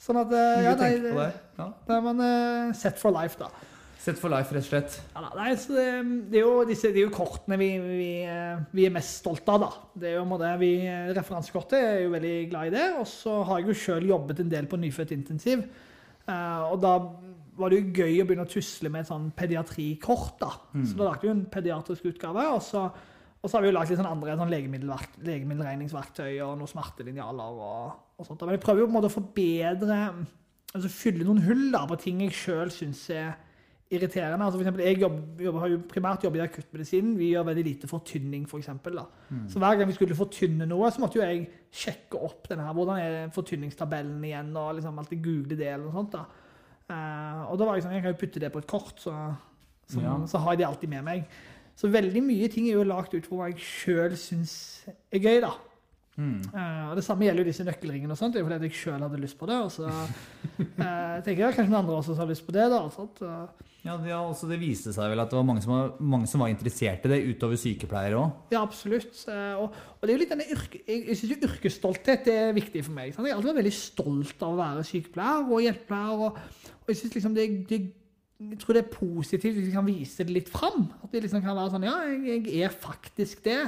Sånn 0.00 0.16
at 0.16 0.30
eh, 0.32 0.62
ja, 0.64 0.76
nei, 0.80 0.94
det, 1.02 1.10
ja. 1.58 1.66
det 1.86 1.92
er 1.96 2.04
man 2.04 2.22
uh, 2.24 2.70
set 2.76 2.96
for 3.00 3.12
life, 3.12 3.36
da. 3.40 3.50
Set 4.00 4.16
for 4.16 4.32
life, 4.32 4.48
rett 4.56 4.64
og 4.64 4.70
slett. 4.70 4.94
Ja, 5.12 5.26
nei, 5.36 5.50
så 5.60 5.74
det, 5.76 5.88
det, 6.32 6.38
er 6.40 6.46
jo 6.46 6.62
disse, 6.64 6.88
det 6.88 7.02
er 7.02 7.10
jo 7.10 7.12
kortene 7.12 7.58
vi, 7.60 7.68
vi, 7.84 8.12
eh, 8.24 8.62
vi, 8.72 8.86
er 8.88 8.94
mest 8.94 9.18
stolte 9.20 9.52
av, 9.52 9.60
da. 9.66 9.68
Det 10.00 10.08
er 10.08 10.16
jo 10.16 10.38
det, 10.40 10.52
vi, 10.62 10.70
Referansekortet 11.18 11.76
er 11.76 11.98
jo 12.06 12.14
veldig 12.14 12.36
glad 12.48 12.70
i 12.70 12.72
det. 12.78 12.86
Og 12.96 13.04
så 13.10 13.42
har 13.44 13.60
jeg 13.60 13.68
jo 13.68 13.80
sjøl 13.82 14.08
jobbet 14.08 14.40
en 14.40 14.54
del 14.54 14.70
på 14.70 14.80
nyfødt 14.80 15.12
intensiv. 15.18 15.66
Uh, 16.24 16.70
og 16.70 16.78
da 16.80 16.94
var 17.60 17.72
det 17.72 17.80
jo 17.80 18.00
gøy 18.00 18.22
å 18.22 18.26
begynne 18.28 18.46
å 18.46 18.50
tusle 18.50 18.88
med 18.92 19.04
et 19.04 19.10
sånn 19.10 19.28
pediatrikort. 19.36 20.38
da. 20.40 20.50
Mm. 20.72 20.86
Så 20.88 20.96
da 20.96 21.10
lagde 21.10 21.26
vi 21.26 21.32
en 21.34 21.44
pediatrisk 21.52 22.08
utgave. 22.14 22.46
og 22.54 22.64
så 22.64 22.88
Og 23.40 23.48
så 23.48 23.56
har 23.56 23.62
vi 23.62 23.70
jo 23.70 23.76
lagd 23.76 23.88
litt 23.88 24.00
sånn 24.00 24.08
andre 24.08 24.36
sånn 24.36 24.50
legemiddelregningsverktøy 24.52 26.40
og 26.44 26.58
noen 26.60 26.68
smertelinjaler 26.68 27.62
og, 27.68 28.00
og, 28.16 28.26
sånt. 28.26 28.42
Men 28.44 28.56
jeg 28.56 28.64
prøver 28.64 28.80
jo 28.80 28.88
på 28.88 28.92
en 28.92 28.98
måte 28.98 29.12
å 29.12 29.18
forbedre 29.18 30.02
Altså 30.70 30.86
fylle 30.86 31.24
noen 31.26 31.40
hull 31.42 31.64
da, 31.72 31.80
på 31.82 31.96
ting 31.98 32.20
jeg 32.22 32.34
sjøl 32.36 32.68
syns 32.70 33.00
er 33.10 33.32
irriterende. 33.90 34.44
Altså 34.44 34.58
for 34.58 34.64
eksempel, 34.64 34.84
jeg 34.86 35.00
jobber, 35.00 35.44
jobber, 35.44 35.60
har 35.60 35.72
jo 35.72 35.78
primært 35.90 36.24
jobbet 36.24 36.38
i 36.40 36.44
akuttmedisinen. 36.44 37.16
Vi 37.18 37.32
gjør 37.32 37.46
veldig 37.48 37.64
lite 37.66 37.88
fortynning, 37.90 38.44
f.eks. 38.44 38.50
For 38.50 38.62
eksempel, 38.62 39.00
mm. 39.28 39.48
Så 39.50 39.58
hver 39.58 39.78
gang 39.78 39.88
vi 39.90 39.96
skulle 39.96 40.18
fortynne 40.18 40.68
noe, 40.70 40.90
så 40.90 41.02
måtte 41.02 41.18
jo 41.18 41.24
jeg 41.26 41.48
sjekke 41.74 42.18
opp 42.18 42.48
denne 42.50 42.66
her, 42.66 42.76
hvordan 42.76 43.00
er 43.02 43.32
fortynningstabellen 43.34 44.22
igjen, 44.24 44.52
og 44.56 44.76
liksom 44.78 44.98
alltid 45.02 45.22
google 45.24 45.58
det 45.58 45.72
eller 45.72 45.88
noe 45.88 45.98
sånt. 45.98 46.14
da. 46.14 46.24
Uh, 46.90 47.50
og 47.50 47.58
da 47.58 47.66
var 47.66 47.78
jeg 47.78 47.86
sånn, 47.86 47.94
jeg 47.94 48.04
kan 48.04 48.14
jo 48.14 48.20
putte 48.20 48.42
det 48.42 48.52
på 48.54 48.62
et 48.62 48.70
kort, 48.70 48.96
så, 48.98 49.14
så, 49.86 50.02
ja. 50.02 50.14
så 50.26 50.42
har 50.42 50.54
jeg 50.54 50.62
det 50.62 50.68
alltid 50.70 50.94
med 50.94 51.06
meg. 51.06 51.34
Så 51.78 51.90
veldig 51.90 52.22
mye 52.22 52.48
ting 52.52 52.68
er 52.68 52.78
jo 52.78 52.86
lagt 52.86 53.14
ut 53.14 53.26
for 53.26 53.40
hva 53.40 53.50
jeg 53.50 53.62
sjøl 53.64 54.16
syns 54.18 54.54
er 54.90 55.22
gøy, 55.22 55.38
da. 55.42 55.54
Mm. 56.20 56.42
Uh, 56.52 56.90
og 56.90 56.98
Det 56.98 57.04
samme 57.06 57.24
gjelder 57.24 57.44
jo 57.44 57.48
disse 57.48 57.64
nøkkelringene. 57.64 58.12
og 58.12 58.20
sånt, 58.20 58.34
det 58.36 58.42
er 58.42 58.46
fordi 58.46 58.68
jeg 58.68 58.78
sjøl 58.82 59.02
hadde 59.06 59.20
lyst 59.22 59.38
på 59.40 59.48
det. 59.48 59.56
Og 59.64 59.72
så 59.72 59.88
uh, 59.88 61.16
tenker 61.24 61.46
jeg 61.46 61.56
kanskje 61.56 61.70
noen 61.70 61.82
andre 61.82 61.98
også 61.98 62.16
har 62.18 62.28
lyst 62.28 62.46
på 62.46 62.54
det. 62.56 62.66
da, 62.72 62.80
sånt, 62.94 63.22
uh. 63.24 63.68
Ja, 63.80 63.94
det, 63.96 64.12
også, 64.12 64.44
det 64.50 64.58
viste 64.60 64.92
seg 64.92 65.08
vel 65.08 65.22
at 65.22 65.30
det 65.32 65.38
var 65.38 65.46
mange 65.48 65.62
som 65.64 65.72
var, 65.72 65.94
mange 66.04 66.28
som 66.28 66.42
var 66.44 66.50
interessert 66.52 67.06
i 67.08 67.12
det, 67.14 67.22
utover 67.32 67.56
sykepleiere 67.56 68.18
òg? 68.18 68.34
Ja, 68.52 68.60
absolutt. 68.60 69.22
Og, 69.56 69.70
og, 69.72 70.02
det 70.02 70.10
er 70.10 70.18
jo 70.18 70.20
litt 70.20 70.34
denne 70.34 70.48
yrke, 70.52 70.82
jeg, 70.84 71.06
jeg 71.08 71.16
syns 71.16 71.46
yrkesstolthet 71.48 72.28
er 72.28 72.52
viktig 72.58 72.82
for 72.84 72.98
meg. 72.98 73.14
Sant? 73.14 73.24
Jeg 73.24 73.32
har 73.32 73.40
alltid 73.40 73.54
vært 73.54 73.62
veldig 73.62 73.78
stolt 73.78 74.44
av 74.44 74.52
å 74.52 74.60
være 74.60 74.84
sykepleier 74.84 75.48
og 75.48 75.64
hjelpepleier. 75.64 76.26
Og, 76.26 76.68
og 76.76 76.92
jeg 76.92 77.00
synes 77.00 77.16
liksom 77.16 77.38
det, 77.38 77.48
det 77.72 77.80
jeg 78.40 78.56
tror 78.60 78.76
det 78.76 78.82
er 78.84 78.92
positivt 78.94 79.56
hvis 79.56 79.66
vi 79.68 79.74
kan 79.74 79.84
vise 79.84 80.24
det 80.24 80.32
litt 80.32 80.48
fram. 80.48 80.86
At 81.04 81.12
vi 81.12 81.20
liksom 81.20 81.42
kan 81.44 81.56
være 81.56 81.72
sånn 81.74 81.88
Ja, 81.88 81.96
jeg, 82.08 82.44
jeg 82.48 82.68
er 82.68 82.76
faktisk 82.84 83.42
det. 83.44 83.62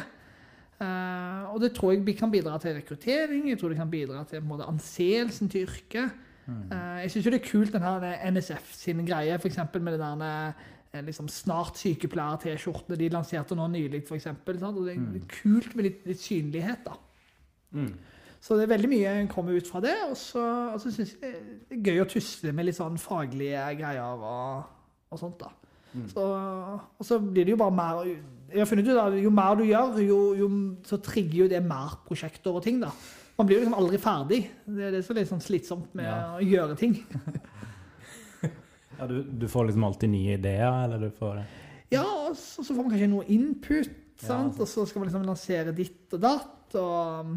Uh, 0.81 1.53
og 1.55 1.61
det 1.62 1.73
tror 1.77 1.93
jeg 1.93 2.16
kan 2.18 2.31
bidra 2.31 2.59
til 2.59 2.75
rekruttering. 2.75 3.49
Jeg 3.49 3.59
tror 3.59 3.68
det 3.68 3.79
kan 3.79 3.91
bidra 3.91 4.25
til 4.25 4.43
måte, 4.43 4.66
anseelsen 4.66 5.49
til 5.49 5.68
yrket. 5.68 6.11
Mm. 6.47 6.62
Uh, 6.73 6.99
jeg 7.05 7.11
syns 7.11 7.25
det 7.25 7.39
er 7.39 7.51
kult 7.51 7.73
den 7.73 7.87
her 7.87 8.31
NSF 8.31 8.73
sin 8.75 9.07
greie, 9.07 9.35
f.eks. 9.39 9.61
med 9.75 9.93
det 9.93 10.01
der 10.01 10.25
eh, 10.93 11.05
liksom, 11.05 11.29
snart 11.29 11.79
sykepleier-T-skjortene 11.79 12.99
de 12.99 13.11
lanserte 13.12 13.55
nå 13.55 13.68
nylig, 13.70 14.03
f.eks. 14.09 14.27
Det 14.47 14.57
er 14.64 14.99
mm. 14.99 15.20
kult 15.31 15.77
med 15.77 15.87
litt, 15.87 16.03
litt 16.09 16.20
synlighet, 16.20 16.83
da. 16.89 16.99
Mm. 17.73 17.93
Så 18.43 18.57
det 18.59 18.66
er 18.66 18.73
veldig 18.75 18.91
mye 18.91 19.11
en 19.20 19.31
kommer 19.31 19.55
ut 19.55 19.68
fra 19.70 19.81
det. 19.81 19.95
Og 20.11 20.16
så, 20.18 20.43
og 20.75 20.81
så 20.83 20.91
syns 20.91 21.14
jeg 21.14 21.35
det 21.70 21.77
er 21.77 21.83
gøy 21.87 22.03
å 22.03 22.09
tusle 22.11 22.53
med 22.53 22.66
litt 22.66 22.79
sånn 22.79 22.99
faglige 22.99 23.68
greier 23.79 24.18
og, 24.18 24.64
og 25.14 25.20
sånt. 25.20 25.45
da. 25.45 25.53
Mm. 25.93 26.09
Så, 26.11 26.25
og 26.99 27.07
så 27.07 27.20
blir 27.23 27.47
det 27.47 27.55
jo 27.55 27.61
bare 27.61 27.77
mer 27.77 28.11
Jeg 28.53 28.61
har 28.61 28.68
funnet 28.68 28.88
ut 28.88 29.00
at 29.00 29.16
jo 29.22 29.32
mer 29.34 29.57
du 29.59 29.64
gjør, 29.66 29.98
jo, 30.05 30.20
jo, 30.36 30.48
så 30.86 30.98
trigger 31.03 31.44
jo 31.44 31.48
det 31.50 31.62
mer 31.64 31.96
prosjekter 32.07 32.53
og 32.53 32.64
ting. 32.64 32.80
da. 32.82 32.92
Man 33.38 33.48
blir 33.48 33.59
jo 33.59 33.64
liksom 33.64 33.78
aldri 33.78 34.00
ferdig. 34.03 34.40
Det 34.66 34.88
er 34.88 34.94
det 34.96 35.03
som 35.07 35.16
er 35.16 35.22
litt 35.22 35.30
sånn 35.30 35.44
slitsomt 35.44 35.94
med 35.98 36.09
ja. 36.09 36.18
å 36.36 36.44
gjøre 36.44 36.76
ting. 36.78 36.98
ja, 38.98 39.09
du, 39.09 39.22
du, 39.24 39.46
får 39.48 39.70
liksom 39.70 39.86
alltid 39.88 40.12
nye 40.12 40.36
ideer, 40.36 40.84
eller 40.84 41.07
du 41.07 41.16
får 41.16 41.40
Ja, 41.92 42.05
og 42.05 42.36
så, 42.36 42.61
så 42.61 42.74
får 42.74 42.82
man 42.82 42.92
kanskje 42.92 43.11
noe 43.12 43.26
input, 43.32 43.96
sant? 44.20 44.59
Ja, 44.59 44.62
og 44.62 44.68
så 44.68 44.84
skal 44.88 45.03
man 45.03 45.11
liksom 45.11 45.26
lansere 45.28 45.74
ditt 45.76 46.12
og 46.12 46.22
datt. 46.22 46.76
og 46.76 47.32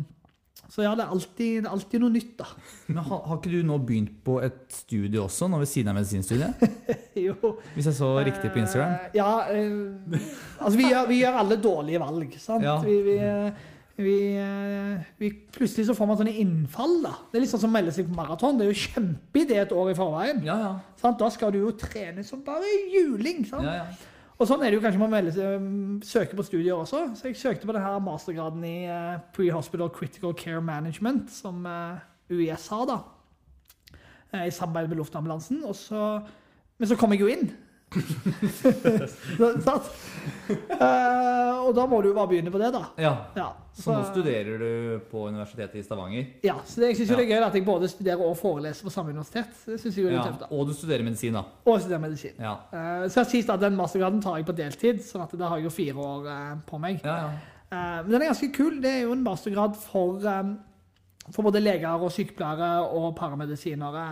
så 0.72 0.82
ja, 0.82 0.96
det 0.98 1.06
er 1.06 1.12
alltid, 1.14 1.52
det 1.62 1.70
er 1.70 1.74
alltid 1.76 2.02
noe 2.02 2.14
nytt, 2.14 2.32
da. 2.40 2.48
Men 2.88 3.04
har, 3.06 3.22
har, 3.28 3.38
ikke 3.38 3.52
du 3.54 3.68
nå 3.68 3.78
begynt 3.86 4.16
på 4.26 4.40
et 4.46 4.64
studie 4.74 5.22
også, 5.22 5.50
nå 5.52 5.60
ved 5.62 5.70
siden 5.70 5.92
av 5.92 6.00
medisinstudiet? 6.00 6.66
jo. 7.28 7.54
Hvis 7.76 7.92
jeg 7.92 7.98
så 8.00 8.10
riktig 8.26 8.50
på 8.54 8.64
Instagram? 8.64 8.96
Uh, 8.98 9.14
ja. 9.20 9.30
Uh, 9.52 10.18
altså, 10.58 10.76
vi 10.80 10.90
gjør, 10.90 11.08
vi 11.12 11.22
gjør, 11.22 11.40
alle 11.44 11.60
dårlige 11.62 12.02
valg, 12.02 12.36
sant. 12.42 12.66
Ja. 12.66 12.80
Vi, 12.82 12.98
vi, 13.06 13.20
vi, 14.02 14.18
vi, 15.22 15.32
plutselig 15.56 15.86
så 15.88 15.96
får 15.98 16.10
man 16.10 16.20
sånne 16.24 16.34
innfall. 16.42 16.98
da. 17.06 17.14
Det 17.30 17.40
er 17.40 17.46
litt 17.46 17.54
sånn 17.54 17.64
som 17.68 17.72
å 17.72 17.78
melde 17.78 17.94
seg 17.96 18.10
på 18.10 18.18
maraton. 18.18 18.58
Det 18.58 18.66
er 18.66 18.74
jo 18.74 18.82
kjempeidé 18.88 19.62
et 19.62 19.78
år 19.78 19.94
i 19.94 19.98
forveien. 20.02 20.44
Ja, 20.48 20.58
ja. 20.66 21.14
Da 21.22 21.30
skal 21.32 21.54
du 21.54 21.62
jo 21.62 21.78
trene 21.78 22.26
som 22.26 22.42
bare 22.44 22.74
juling. 22.92 23.46
sant? 23.48 23.70
Ja, 23.70 23.86
ja. 23.86 24.14
Og 24.36 24.50
sånn 24.50 24.64
er 24.66 24.72
det 24.74 24.80
jo 24.80 24.84
kanskje 24.84 25.00
man 25.00 25.30
um, 25.40 26.00
søker 26.04 26.36
på 26.36 26.44
studier 26.44 26.76
også. 26.76 27.06
Så 27.16 27.30
jeg 27.30 27.38
søkte 27.40 27.68
på 27.68 27.76
denne 27.76 27.94
mastergraden 28.04 28.66
i 28.68 28.78
uh, 28.92 29.22
Pre-Hospital 29.36 29.92
Critical 29.96 30.36
Care 30.36 30.64
Management, 30.64 31.32
som 31.32 31.64
uh, 31.64 32.02
UiS 32.32 32.68
har, 32.74 32.90
da. 32.90 32.98
I 34.36 34.52
samarbeid 34.52 34.90
med 34.92 35.00
luftambulansen. 35.00 35.62
Så, 35.78 36.02
men 36.76 36.90
så 36.90 36.98
kom 37.00 37.14
jeg 37.16 37.24
jo 37.24 37.30
inn. 37.32 37.48
uh, 40.76 41.66
og 41.66 41.72
da 41.76 41.86
må 41.90 42.02
du 42.02 42.10
jo 42.10 42.16
bare 42.16 42.30
begynne 42.32 42.52
på 42.52 42.60
det, 42.60 42.72
da. 42.76 42.82
Ja. 43.02 43.14
ja 43.38 43.48
så, 43.76 43.82
så, 43.82 43.96
nå 43.96 44.04
studerer 44.10 44.60
du 44.60 45.00
på 45.12 45.26
Universitetet 45.30 45.80
i 45.80 45.84
Stavanger? 45.84 46.28
Ja. 46.46 46.56
Så 46.66 46.82
det, 46.82 46.92
jeg 46.92 47.02
syns 47.02 47.14
ja. 47.14 47.18
det 47.20 47.26
er 47.26 47.32
gøy 47.34 47.48
at 47.48 47.58
jeg 47.60 47.66
både 47.68 47.90
studerer 47.92 48.24
og 48.26 48.38
foreleser 48.40 48.88
på 48.88 48.94
samme 48.94 49.16
universitet. 49.16 49.58
Det 49.66 49.80
synes 49.82 49.98
jeg 49.98 50.10
er 50.10 50.18
ja. 50.18 50.28
tøft 50.28 50.46
da. 50.46 50.52
Og 50.52 50.70
du 50.70 50.76
studerer 50.76 51.08
medisin, 51.08 51.36
da. 51.36 51.44
Og 51.66 51.74
jeg 51.74 51.86
studerer 51.86 52.06
medisin. 52.06 52.38
Ja. 52.40 52.54
Uh, 52.72 53.08
så 53.12 53.26
sier 53.30 53.56
at 53.56 53.64
den 53.64 53.80
mastergraden 53.80 54.22
tar 54.24 54.40
jeg 54.40 54.48
på 54.48 54.58
deltid, 54.60 55.02
sånn 55.06 55.26
at 55.26 55.36
da 55.40 55.52
har 55.52 55.62
jeg 55.62 55.70
jo 55.70 55.76
fire 55.76 56.08
år 56.12 56.30
uh, 56.30 56.54
på 56.68 56.82
meg. 56.82 57.04
Ja, 57.06 57.18
men 57.76 58.14
den 58.14 58.22
er 58.22 58.30
ganske 58.30 58.54
kul. 58.56 58.78
Det 58.80 58.92
er 58.92 59.02
jo 59.04 59.16
en 59.16 59.26
mastergrad 59.26 59.74
for, 59.76 60.22
um, 60.24 60.54
for 61.28 61.50
både 61.50 61.64
leger 61.64 62.00
og 62.00 62.14
sykepleiere 62.14 62.86
og 62.88 63.10
paramedisinere. 63.18 64.06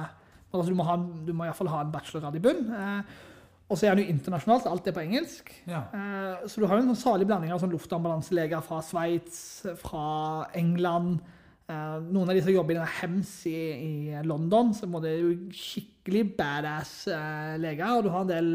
Altså, 0.54 0.70
du 0.70 0.78
må, 0.78 0.86
ha, 0.86 0.98
du 0.98 1.32
må 1.34 1.48
iallfall 1.48 1.72
ha 1.72 1.86
en 1.86 1.94
bachelorgrad 1.94 2.36
i 2.38 2.42
bunn. 2.44 2.66
Uh, 2.74 3.32
og 3.72 3.80
så 3.80 3.88
er 3.88 3.96
den 3.96 4.06
jo 4.06 4.14
internasjonalt, 4.14 4.68
alt 4.68 4.88
er 4.88 4.96
på 4.96 5.04
engelsk. 5.04 5.52
Ja. 5.70 5.86
Eh, 5.96 6.48
så 6.52 6.62
du 6.62 6.68
har 6.68 6.78
jo 6.78 6.84
en 6.84 6.92
sånn 6.92 7.00
salig 7.00 7.28
blanding 7.30 7.54
av 7.56 7.62
sånn 7.64 7.72
luftambulanseleger 7.74 8.62
fra 8.66 8.82
Sveits, 8.84 9.38
fra 9.80 10.08
England. 10.60 11.22
Eh, 11.72 11.96
noen 12.04 12.28
av 12.28 12.36
de 12.36 12.44
som 12.44 12.54
jobber 12.54 12.76
i 12.76 12.78
denne 12.78 12.98
HEMS 13.00 13.32
i, 13.50 13.56
i 13.56 14.22
London, 14.28 14.74
så 14.76 14.90
det 15.00 15.14
er 15.14 15.24
jo 15.24 15.34
skikkelig 15.56 16.26
badass 16.38 16.94
eh, 17.08 17.56
leger. 17.64 17.96
Og 17.96 18.06
du 18.06 18.12
har 18.14 18.28
en 18.28 18.34
del 18.34 18.54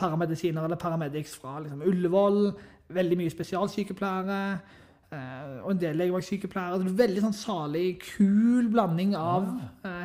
paramedisiner 0.00 0.64
eller 0.64 0.80
paramedics 0.80 1.36
fra 1.38 1.58
liksom, 1.60 1.84
Ullevål. 1.92 2.42
Veldig 2.90 3.20
mye 3.20 3.30
spesialsykepleiere. 3.30 4.42
og 5.62 5.70
en 5.70 5.78
del 5.82 5.98
legevaktsykepleiere. 5.98 6.74
Altså, 6.74 6.96
veldig 6.96 7.22
sånn 7.22 7.36
salig, 7.36 7.86
kul 8.16 8.70
blanding 8.72 9.14
av 9.18 9.46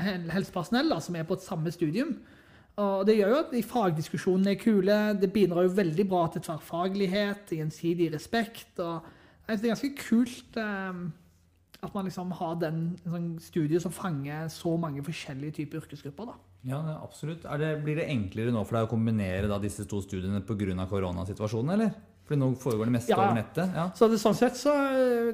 helsepersonell 0.06 0.92
da, 0.92 1.00
som 1.02 1.16
er 1.16 1.26
på 1.26 1.38
et 1.40 1.46
samme 1.46 1.74
studium. 1.74 2.18
Og 2.82 3.06
det 3.08 3.16
gjør 3.16 3.30
jo 3.32 3.42
at 3.44 3.54
de 3.54 3.62
fagdiskusjonene 3.64 4.52
er 4.52 4.60
kule. 4.60 4.96
Det 5.20 5.32
bidrar 5.32 5.64
jo 5.64 5.76
veldig 5.78 6.06
bra 6.12 6.26
til 6.32 6.44
tverrfaglighet, 6.44 7.54
gjensidig 7.56 8.10
respekt. 8.14 8.80
og 8.84 9.06
Det 9.48 9.62
er 9.62 9.72
ganske 9.72 9.94
kult 10.02 10.60
um, 10.60 11.06
at 11.80 11.94
man 11.96 12.10
liksom 12.10 12.34
har 12.36 12.58
den 12.60 12.82
sånn 13.06 13.30
studie 13.44 13.80
som 13.80 13.94
fanger 13.96 14.50
så 14.52 14.76
mange 14.82 15.04
forskjellige 15.06 15.62
typer 15.62 15.84
yrkesgrupper. 15.84 16.34
da. 16.34 16.36
Ja, 16.66 16.82
absolutt. 16.98 17.46
Det, 17.46 17.72
blir 17.86 18.02
det 18.02 18.10
enklere 18.10 18.52
nå 18.52 18.66
for 18.66 18.80
deg 18.80 18.88
å 18.88 18.92
kombinere 18.92 19.48
da, 19.48 19.60
disse 19.62 19.86
to 19.88 20.02
studiene 20.04 20.42
pga. 20.42 20.88
koronasituasjonen, 20.90 21.74
eller? 21.78 21.96
Fordi 22.26 22.40
nå 22.42 22.48
foregår 22.58 22.90
det 22.90 22.94
meste 22.96 23.14
ja. 23.14 23.20
over 23.22 23.36
nettet? 23.38 23.74
Ja. 23.78 23.84
Så 23.94 24.08
det, 24.10 24.18
sånn 24.18 24.38
sett 24.38 24.56
så 24.58 24.72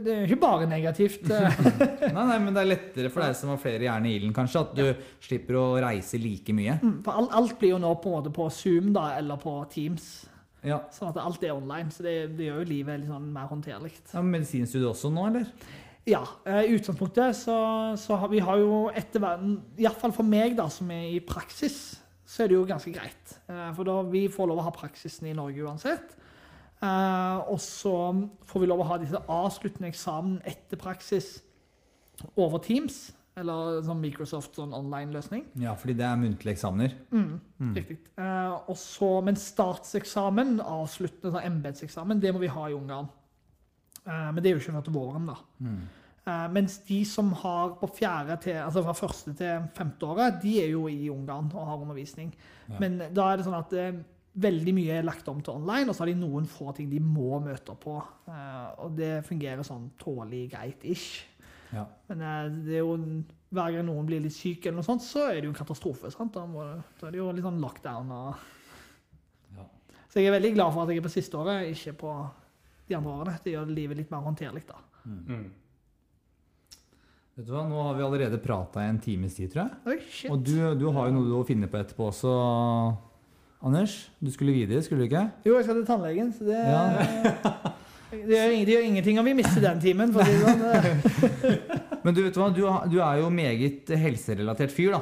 det 0.04 0.12
er 0.12 0.26
ikke 0.26 0.42
bare 0.42 0.66
negativt. 0.68 1.24
nei, 1.30 2.10
nei, 2.18 2.40
men 2.44 2.52
det 2.52 2.66
er 2.66 2.72
lettere 2.74 3.12
for 3.14 3.24
deg 3.24 3.38
som 3.40 3.54
har 3.54 3.62
flere 3.64 3.88
jern 3.88 4.10
i 4.10 4.18
ilden, 4.18 4.34
kanskje, 4.36 4.66
at 4.66 4.74
du 4.76 4.84
ja. 4.90 4.98
slipper 5.24 5.60
å 5.62 5.68
reise 5.80 6.20
like 6.20 6.56
mye. 6.56 6.76
Mm, 6.82 6.98
for 7.06 7.22
alt, 7.22 7.32
alt, 7.40 7.56
blir 7.62 7.78
jo 7.78 7.80
nå 7.80 7.94
på 8.04 8.12
en 8.12 8.18
måte 8.18 8.34
på 8.36 8.50
Zoom 8.52 8.92
da, 8.98 9.14
eller 9.22 9.40
på 9.40 9.56
Teams. 9.72 10.10
Ja. 10.68 10.82
Sånn 10.94 11.14
at 11.14 11.22
alt 11.22 11.44
er 11.48 11.56
online. 11.56 11.94
Så 11.96 12.04
det, 12.06 12.16
det 12.36 12.50
gjør 12.50 12.62
jo 12.62 12.70
livet 12.74 13.02
litt 13.02 13.12
sånn 13.14 13.32
mer 13.34 13.48
håndterlig. 13.50 13.94
Ja, 14.12 14.26
Medisinstudiet 14.26 14.92
også 14.92 15.14
nå, 15.14 15.30
eller? 15.32 15.48
Ja. 16.10 16.26
Eh, 16.44 16.68
I 16.68 16.76
utgangspunktet 16.76 17.40
så, 17.40 17.56
så 17.98 18.20
har 18.20 18.32
vi 18.32 18.42
har 18.44 18.60
jo 18.62 18.84
etter 18.92 19.24
verden 19.24 19.60
Iallfall 19.80 20.14
for 20.16 20.28
meg, 20.28 20.58
da, 20.60 20.68
som 20.74 20.92
er 20.94 21.08
i 21.16 21.22
praksis, 21.24 21.80
så 22.28 22.44
er 22.44 22.52
det 22.52 22.60
jo 22.60 22.68
ganske 22.68 22.94
greit. 22.94 23.38
Eh, 23.48 23.70
for 23.78 23.88
da 23.88 24.02
vi 24.12 24.26
får 24.32 24.52
lov 24.52 24.62
å 24.62 24.68
ha 24.68 24.76
praksisen 24.76 25.32
i 25.32 25.38
Norge 25.38 25.66
uansett. 25.66 26.18
Uh, 26.82 27.46
og 27.54 27.60
så 27.62 27.96
får 28.50 28.64
vi 28.64 28.70
lov 28.70 28.82
å 28.82 28.90
ha 28.90 28.98
disse 29.02 29.20
avsluttende 29.30 29.92
eksamen 29.92 30.40
etter 30.50 30.80
praksis 30.82 31.36
over 32.36 32.62
Teams. 32.66 33.12
Eller 33.40 33.80
sånn 33.86 34.02
Microsoft 34.04 34.58
sånn 34.60 34.74
online-løsning. 34.76 35.46
Ja, 35.62 35.72
fordi 35.80 35.96
det 36.02 36.04
er 36.04 36.20
muntlige 36.20 36.58
eksamener. 36.58 36.98
Mm, 37.14 37.40
mm. 37.62 37.72
Riktig. 37.78 37.98
Eh, 38.20 38.58
også, 38.74 39.14
men 39.24 39.40
statseksamen, 39.40 40.58
avsluttende 40.60 41.32
sånn 41.32 41.48
embetseksamen, 41.48 42.20
det 42.22 42.34
må 42.36 42.42
vi 42.44 42.52
ha 42.52 42.68
i 42.68 42.76
Ungarn. 42.76 43.08
Eh, 44.04 44.28
men 44.34 44.42
det 44.42 44.52
er 44.52 44.58
jo 44.58 44.62
ikke 44.62 44.76
før 44.76 44.86
til 44.88 44.98
våren, 44.98 45.32
da. 45.32 45.38
Mm. 45.64 45.80
Eh, 46.22 46.48
mens 46.58 46.78
de 46.90 47.00
som 47.08 47.32
har 47.40 47.78
på 47.80 47.90
fjerde 48.02 48.38
til, 48.44 48.60
altså 48.66 48.84
fra 48.90 48.98
første 49.00 49.34
til 49.40 49.70
femte 49.80 50.12
året, 50.12 50.42
de 50.44 50.58
er 50.66 50.74
jo 50.76 50.84
i 50.92 51.08
Ungarn 51.14 51.48
og 51.56 51.70
har 51.72 51.80
undervisning. 51.80 52.36
Ja. 52.68 52.82
Men 52.84 53.00
da 53.16 53.32
er 53.32 53.40
det 53.40 53.48
sånn 53.48 53.62
at 53.62 53.78
veldig 54.32 54.74
mye 54.76 55.00
er 55.00 55.06
lagt 55.06 55.28
om 55.28 55.42
til 55.44 55.58
online, 55.60 55.90
og 55.90 55.96
så 55.96 56.06
har 56.06 56.12
de 56.12 56.20
noen 56.22 56.48
få 56.48 56.72
ting 56.76 56.88
de 56.92 57.02
må 57.04 57.42
møte 57.44 57.76
på. 57.80 57.98
Uh, 58.30 58.70
og 58.86 58.96
det 58.96 59.26
fungerer 59.28 59.66
sånn 59.68 59.90
tålelig 60.00 60.46
greit-ish. 60.54 61.26
Ja. 61.72 61.86
Men 62.12 62.24
uh, 62.24 62.48
det 62.64 62.80
er 62.80 62.86
jo, 62.86 62.96
hver 63.52 63.76
gang 63.76 63.88
noen 63.90 64.08
blir 64.08 64.24
litt 64.24 64.36
syk, 64.36 64.64
eller 64.64 64.80
noe 64.80 64.88
sånt, 64.88 65.04
så 65.04 65.28
er 65.28 65.40
det 65.40 65.50
jo 65.50 65.54
en 65.54 65.60
katastrofe. 65.60 66.12
Sant? 66.14 66.34
Da, 66.38 66.46
må, 66.48 66.64
da 67.00 67.10
er 67.10 67.16
det 67.16 67.20
jo 67.20 67.32
litt 67.36 67.48
sånn 67.48 67.60
lockdown. 67.64 68.14
Og... 68.16 69.58
Ja. 69.58 69.68
Så 70.08 70.24
jeg 70.24 70.32
er 70.32 70.38
veldig 70.38 70.54
glad 70.56 70.76
for 70.76 70.86
at 70.86 70.94
jeg 70.94 71.04
er 71.04 71.10
på 71.10 71.16
siste 71.18 71.42
året, 71.42 71.68
ikke 71.76 71.98
på 72.06 72.16
de 72.88 73.00
andre 73.00 73.18
årene. 73.18 73.36
Det 73.44 73.58
gjør 73.58 73.76
livet 73.76 74.00
litt 74.00 74.16
mer 74.16 74.24
håndterlig, 74.30 74.64
da. 74.72 74.80
Mm. 75.12 75.50
Vet 77.36 77.48
du 77.48 77.54
hva, 77.56 77.64
Nå 77.68 77.84
har 77.88 77.96
vi 77.98 78.04
allerede 78.06 78.40
prata 78.44 78.84
i 78.84 78.90
en 78.92 79.00
times 79.02 79.36
tid, 79.36 79.52
tror 79.52 79.66
jeg. 79.66 79.80
Oi, 79.92 80.02
shit. 80.08 80.32
Og 80.32 80.44
du, 80.44 80.56
du 80.80 80.88
har 80.96 81.10
jo 81.10 81.20
noe 81.20 81.40
å 81.40 81.48
finne 81.48 81.68
på 81.72 81.80
etterpå 81.80 82.12
også, 82.12 82.34
Anders. 83.64 84.10
Du 84.20 84.32
skulle 84.34 84.54
videre, 84.56 84.82
skulle 84.82 85.04
du 85.04 85.10
ikke? 85.12 85.28
Jo, 85.46 85.56
jeg 85.60 85.68
skal 85.68 85.78
til 85.82 85.86
tannlegen, 85.86 86.32
så 86.34 86.48
det 86.48 86.58
Ja. 86.58 86.84
det, 88.12 88.26
gjør, 88.34 88.54
det 88.66 88.74
gjør 88.76 88.88
ingenting 88.90 89.20
om 89.22 89.26
vi 89.30 89.34
mister 89.38 89.62
den 89.64 89.82
timen. 89.84 90.14
For 90.16 90.26
det 90.26 90.40
sånn. 90.42 90.62
Men 92.04 92.16
du 92.18 92.24
vet 92.26 92.38
hva, 92.40 92.48
du, 92.54 92.64
du 92.90 92.98
er 93.06 93.20
jo 93.22 93.30
meget 93.34 93.92
helserelatert 94.02 94.74
fyr, 94.74 94.96
da. 94.98 95.02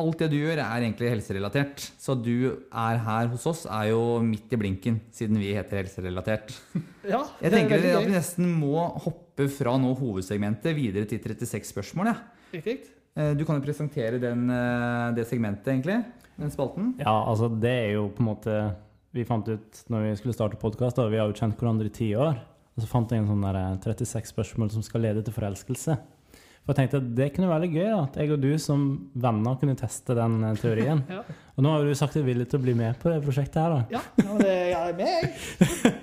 Alt 0.00 0.22
det 0.22 0.30
du 0.32 0.38
gjør, 0.38 0.56
er 0.64 0.86
egentlig 0.86 1.10
helserelatert. 1.12 1.82
Så 2.00 2.14
at 2.14 2.22
du 2.24 2.32
er 2.48 3.00
her 3.04 3.26
hos 3.28 3.44
oss, 3.50 3.66
er 3.68 3.90
jo 3.90 4.00
midt 4.24 4.54
i 4.56 4.58
blinken, 4.62 4.96
siden 5.12 5.36
vi 5.42 5.50
heter 5.52 5.82
Helserelatert. 5.82 6.54
Ja, 7.02 7.18
Jeg 7.42 7.50
er 7.50 7.56
tenker 7.58 7.82
at 7.98 8.06
vi 8.06 8.12
nesten 8.14 8.46
må 8.60 8.86
hoppe 9.04 9.48
fra 9.50 9.74
nå 9.82 9.90
hovedsegmentet 9.98 10.72
videre 10.78 11.04
til 11.10 11.18
36 11.20 11.66
spørsmål. 11.74 12.12
Ja. 12.12 12.16
Riktig. 12.54 12.78
Eh, 13.18 13.32
Du 13.36 13.42
kan 13.44 13.58
jo 13.58 13.64
presentere 13.66 14.20
den, 14.22 14.46
eh, 14.48 15.08
det 15.18 15.26
segmentet, 15.28 15.66
egentlig. 15.74 15.98
Den 16.42 16.50
spalten. 16.52 16.94
Ja, 16.98 17.14
altså 17.22 17.48
det 17.48 17.70
er 17.70 17.92
jo 17.96 18.08
på 18.10 18.24
en 18.24 18.32
måte 18.32 18.56
Vi 19.14 19.26
fant 19.28 19.46
ut 19.46 19.82
når 19.92 20.08
vi 20.08 20.14
skulle 20.18 20.34
starte 20.34 20.58
podkast, 20.58 20.98
vi 20.98 21.20
har 21.20 21.28
jo 21.28 21.36
kjent 21.36 21.60
hverandre 21.60 21.90
i 21.90 21.94
ti 21.94 22.08
år. 22.16 22.40
Og 22.72 22.82
så 22.82 22.88
fant 22.88 23.10
jeg 23.12 23.20
en 23.20 23.28
sånn 23.28 23.44
der 23.44 23.58
eh, 23.60 23.78
36 23.84 24.32
spørsmål 24.32 24.72
som 24.72 24.84
skal 24.84 25.04
lede 25.04 25.22
til 25.24 25.34
forelskelse. 25.36 25.98
For 26.62 26.72
jeg 26.72 26.78
tenkte 26.78 27.00
at 27.02 27.10
det 27.18 27.26
kunne 27.34 27.50
være 27.50 27.64
litt 27.64 27.74
gøy 27.74 27.88
at 27.90 28.16
jeg 28.22 28.30
og 28.32 28.40
du 28.40 28.52
som 28.62 28.82
venner 29.18 29.56
kunne 29.60 29.74
teste 29.78 30.16
den 30.16 30.38
eh, 30.46 30.58
teorien. 30.62 31.02
Ja. 31.12 31.20
Og 31.52 31.66
nå 31.66 31.74
har 31.74 31.84
du 31.84 31.92
sagt 31.98 32.16
deg 32.16 32.24
villig 32.24 32.46
til 32.48 32.62
å 32.62 32.64
bli 32.64 32.72
med 32.78 32.96
på 33.02 33.10
det 33.12 33.18
prosjektet 33.20 33.58
her, 33.60 33.74
da. 33.74 33.98
Ja, 33.98 34.00
ja, 34.24 34.36
det 34.40 34.54
er 34.72 34.94
meg. 34.96 35.34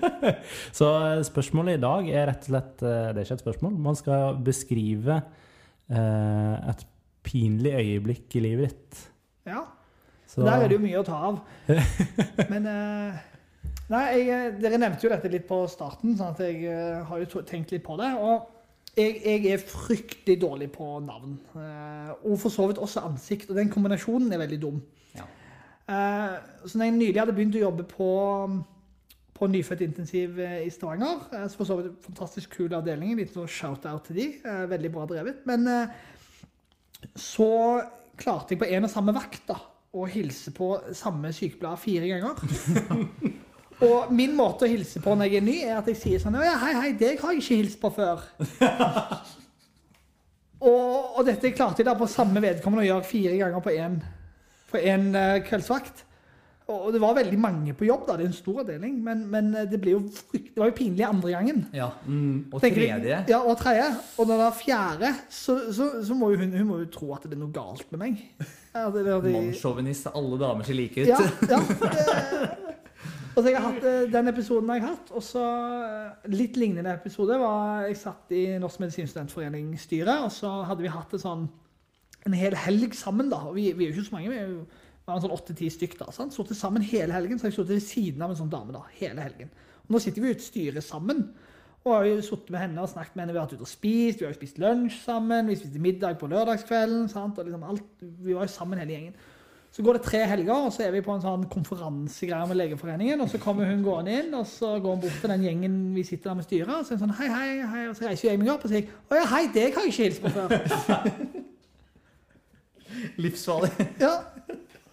Så 0.78 0.92
eh, 1.08 1.24
spørsmålet 1.26 1.80
i 1.80 1.82
dag 1.82 2.12
er 2.12 2.30
rett 2.30 2.46
og 2.46 2.52
slett 2.52 2.76
Det 2.84 2.92
er 3.16 3.24
ikke 3.24 3.40
et 3.40 3.44
spørsmål. 3.48 3.74
Man 3.88 3.98
skal 3.98 4.38
beskrive 4.46 5.18
eh, 5.90 6.70
et 6.70 6.86
pinlig 7.26 7.74
øyeblikk 7.80 8.38
i 8.38 8.44
livet 8.46 8.70
ditt. 8.70 9.02
Ja, 9.50 9.64
Så, 10.30 10.44
Der 10.46 10.62
er 10.62 10.70
det 10.70 10.76
jo 10.78 10.84
mye 10.84 11.00
å 11.00 11.06
ta 11.06 11.18
av. 11.30 11.40
Men 12.52 12.70
eh, 12.70 13.26
Nei, 13.90 14.04
jeg, 14.22 14.52
dere 14.62 14.78
nevnte 14.78 15.02
jo 15.02 15.10
dette 15.10 15.28
litt 15.32 15.48
på 15.48 15.64
starten, 15.66 16.12
sånn 16.14 16.30
at 16.36 16.40
jeg 16.44 16.60
eh, 16.70 17.00
har 17.08 17.18
jo 17.24 17.40
tenkt 17.42 17.72
litt 17.74 17.82
på 17.82 17.96
det. 17.98 18.12
Og 18.22 18.46
jeg, 18.94 19.16
jeg 19.24 19.48
er 19.50 19.62
fryktelig 19.64 20.36
dårlig 20.44 20.68
på 20.76 20.92
navn. 21.02 21.32
eh, 21.58 22.12
og 22.22 22.36
for 22.38 22.54
så 22.54 22.68
vidt 22.70 22.78
også 22.78 23.02
ansikt. 23.08 23.50
Og 23.50 23.58
den 23.58 23.72
kombinasjonen 23.72 24.30
er 24.30 24.42
veldig 24.44 24.58
dum. 24.62 24.78
Ja. 25.18 25.26
Eh, 25.90 26.36
så 26.62 26.78
når 26.78 26.86
jeg 26.86 26.96
nylig 27.00 27.18
hadde 27.18 27.34
begynt 27.34 27.58
å 27.58 27.64
jobbe 27.64 27.88
på, 27.90 28.10
på 29.34 29.50
nyfødtintensiv 29.50 30.38
eh, 30.46 30.56
i 30.68 30.70
Stavanger, 30.70 31.26
eh, 31.34 31.48
så 31.50 31.58
for 31.58 31.72
så 31.72 31.80
vidt 31.80 32.06
fantastisk 32.06 32.54
kul 32.60 32.78
avdeling, 32.78 33.16
litt 33.18 33.34
sånn 33.34 33.50
shout-out 33.50 34.06
til 34.06 34.20
de, 34.22 34.28
eh, 34.44 34.62
veldig 34.70 34.94
bra 34.94 35.08
drevet. 35.10 35.42
Men 35.50 35.66
eh, 35.66 35.98
så 37.18 37.50
klarte 38.20 38.54
jeg 38.54 38.62
på 38.62 38.70
en 38.70 38.86
og 38.86 38.94
samme 38.94 39.16
vakt 39.16 39.50
da, 39.50 39.58
å 39.90 40.06
hilse 40.06 40.52
på 40.54 40.74
samme 40.94 41.32
sykepleier 41.34 41.80
fire 41.80 42.10
ganger. 42.10 42.34
og 43.88 44.12
min 44.14 44.36
måte 44.38 44.66
å 44.66 44.70
hilse 44.70 45.02
på 45.02 45.16
når 45.16 45.30
jeg 45.30 45.40
er 45.40 45.46
ny, 45.46 45.56
er 45.66 45.80
at 45.80 45.90
jeg 45.90 45.98
sier 45.98 46.22
sånn 46.22 46.38
ja, 46.38 46.54
Hei, 46.62 46.74
hei, 46.78 46.92
deg 46.98 47.20
har 47.22 47.34
jeg 47.34 47.42
ikke 47.42 47.60
hilst 47.62 47.80
på 47.82 47.90
før. 47.96 48.22
og, 50.70 51.18
og 51.18 51.26
dette 51.26 51.52
klarte 51.56 51.82
jeg 51.82 51.90
da 51.90 51.96
på 51.98 52.10
samme 52.10 52.42
vedkommende 52.44 52.86
å 52.86 52.90
gjøre 52.92 53.10
fire 53.10 53.36
ganger 53.40 53.66
på 53.66 53.74
én 53.74 54.00
på 54.70 54.78
en, 54.78 55.14
eh, 55.18 55.42
kveldsvakt. 55.42 56.04
Og 56.70 56.92
det 56.94 57.00
var 57.02 57.14
veldig 57.18 57.38
mange 57.40 57.74
på 57.74 57.84
jobb, 57.88 58.06
da. 58.08 58.16
Det 58.20 58.24
er 58.24 58.30
en 58.30 58.36
stor 58.36 58.60
avdeling. 58.62 58.96
Men, 59.04 59.24
men 59.32 59.50
eh, 59.58 59.66
det, 59.70 59.80
ble 59.82 59.94
jo 59.96 60.00
frykt, 60.14 60.52
det 60.54 60.62
var 60.62 60.70
jo 60.70 60.76
pinlig 60.78 61.04
andre 61.06 61.32
gangen. 61.34 61.64
Ja. 61.76 61.88
mm, 62.06 62.46
Og 62.52 62.62
tredje 62.62 63.18
Ja, 63.28 63.40
og 63.42 63.58
tredje. 63.60 63.88
Og 64.18 64.26
når 64.30 64.42
det 64.42 64.46
er 64.48 64.58
fjerde, 64.60 65.12
så, 65.28 65.58
så, 65.74 65.90
så 66.06 66.14
må 66.18 66.30
jo 66.34 66.40
hun, 66.44 66.52
hun 66.56 66.66
må 66.70 66.78
jo 66.84 66.88
tro 66.94 67.12
at 67.16 67.26
det 67.26 67.34
er 67.38 67.42
noe 67.42 67.54
galt 67.54 67.86
med 67.94 68.02
meg. 68.04 68.24
Ja, 68.74 68.86
det, 68.94 69.04
det, 69.06 69.16
det, 69.26 69.32
Mannssjåvinist. 69.34 70.10
Alle 70.14 70.38
damer 70.40 70.68
ser 70.68 70.78
like 70.78 71.02
ut. 71.02 71.08
ja, 71.10 71.20
ja. 71.50 71.62
det- 71.80 72.58
Og 73.36 73.44
så 73.44 73.50
jeg 73.52 73.60
har 73.60 73.66
hatt 73.70 73.84
eh, 73.86 74.08
Den 74.10 74.28
episoden 74.28 74.68
jeg 74.74 74.82
har 74.82 74.94
hatt. 74.96 75.10
Og 75.16 75.22
så 75.24 75.42
eh, 75.46 76.28
litt 76.34 76.56
lignende 76.60 76.92
episode 76.98 77.36
var 77.40 77.86
Jeg 77.86 77.96
satt 78.00 78.34
i 78.36 78.44
Norsk 78.60 78.82
medisinstudentforening-styret, 78.82 80.24
og 80.26 80.32
så 80.34 80.50
hadde 80.68 80.82
vi 80.84 80.92
hatt 80.92 81.14
en 81.16 81.22
sånn 81.24 81.48
en 82.28 82.34
hel 82.36 82.52
helg 82.52 82.92
sammen, 82.92 83.30
da. 83.32 83.38
Og 83.48 83.54
vi, 83.56 83.70
vi 83.72 83.86
er 83.86 83.94
jo 83.94 83.96
ikke 83.96 84.08
så 84.10 84.16
mange. 84.18 84.28
vi 84.28 84.36
er 84.36 84.50
jo 84.50 84.64
var 85.10 85.20
en 85.20 85.26
sånn 85.26 85.36
åtte-ti 85.36 85.68
stykk 85.74 85.98
da. 86.00 86.10
sant? 86.14 86.34
Sittet 86.34 86.58
sammen 86.58 86.84
hele 86.86 87.14
helgen. 87.16 87.38
Så 87.40 87.48
jeg 87.48 87.58
sittet 87.58 87.76
ved 87.76 87.86
siden 87.86 88.24
av 88.24 88.32
en 88.32 88.40
sånn 88.40 88.52
dame 88.52 88.74
da, 88.74 88.84
hele 89.00 89.26
helgen. 89.26 89.50
Og 89.86 89.96
nå 89.96 90.02
sitter 90.02 90.24
vi 90.24 90.30
i 90.30 90.36
et 90.36 90.44
styre 90.44 90.84
sammen. 90.84 91.26
Og 91.80 91.94
har 91.94 92.06
jo 92.06 92.20
sittet 92.24 92.52
med 92.52 92.60
henne 92.60 92.84
og 92.84 92.90
snakket 92.92 93.16
med 93.16 93.24
henne. 93.24 93.34
Vi 93.34 93.40
har 93.40 93.46
vært 93.46 93.56
ute 93.56 93.66
og 93.66 93.72
spist, 93.72 94.20
vi 94.20 94.26
har 94.26 94.34
jo 94.34 94.38
spist 94.38 94.60
lunsj 94.60 95.02
sammen, 95.04 95.48
vi 95.48 95.56
spiste 95.56 95.80
middag 95.80 96.18
på 96.20 96.28
lørdagskvelden. 96.28 97.08
sant? 97.08 97.38
Og 97.38 97.48
liksom 97.48 97.64
alt, 97.64 97.86
Vi 98.00 98.34
var 98.36 98.44
jo 98.44 98.52
sammen 98.52 98.78
hele 98.78 98.92
gjengen. 98.92 99.14
Så 99.72 99.82
går 99.86 99.92
det 99.92 100.02
tre 100.02 100.24
helger, 100.26 100.54
og 100.66 100.72
så 100.74 100.82
er 100.82 100.90
vi 100.90 101.00
på 101.00 101.14
en 101.14 101.22
sånn 101.22 101.44
konferansegreie 101.48 102.46
med 102.50 102.58
Legeforeningen. 102.58 103.20
Og 103.22 103.30
så 103.30 103.38
kommer 103.38 103.68
hun 103.70 103.84
gående 103.86 104.16
inn, 104.18 104.34
og 104.34 104.46
så 104.50 104.72
går 104.82 104.96
hun 104.96 105.04
bort 105.04 105.20
til 105.22 105.30
den 105.30 105.44
gjengen 105.46 105.76
vi 105.94 106.02
sitter 106.02 106.32
der 106.32 106.40
med 106.40 106.48
styret. 106.48 106.72
Og 106.74 106.86
så 106.86 106.94
er 106.94 106.98
hun 106.98 107.04
sånn 107.04 107.18
hei, 107.20 107.28
hei, 107.30 107.50
hei. 107.74 107.84
Og 107.88 107.94
så 107.96 108.08
reiser 108.08 108.32
jeg 108.32 108.40
meg 108.42 108.50
opp 108.50 108.66
og 108.66 108.72
sier 108.72 108.90
å 108.90 109.20
ja, 109.20 109.28
hei, 109.30 109.44
deg 109.54 109.78
har 109.78 109.86
jeg 109.86 109.94
ikke 109.94 110.08
hilst 110.08 110.22
på 110.24 110.34
før. 110.34 110.48
Livsfarlig. 113.22 113.70
Ja. 114.02 114.14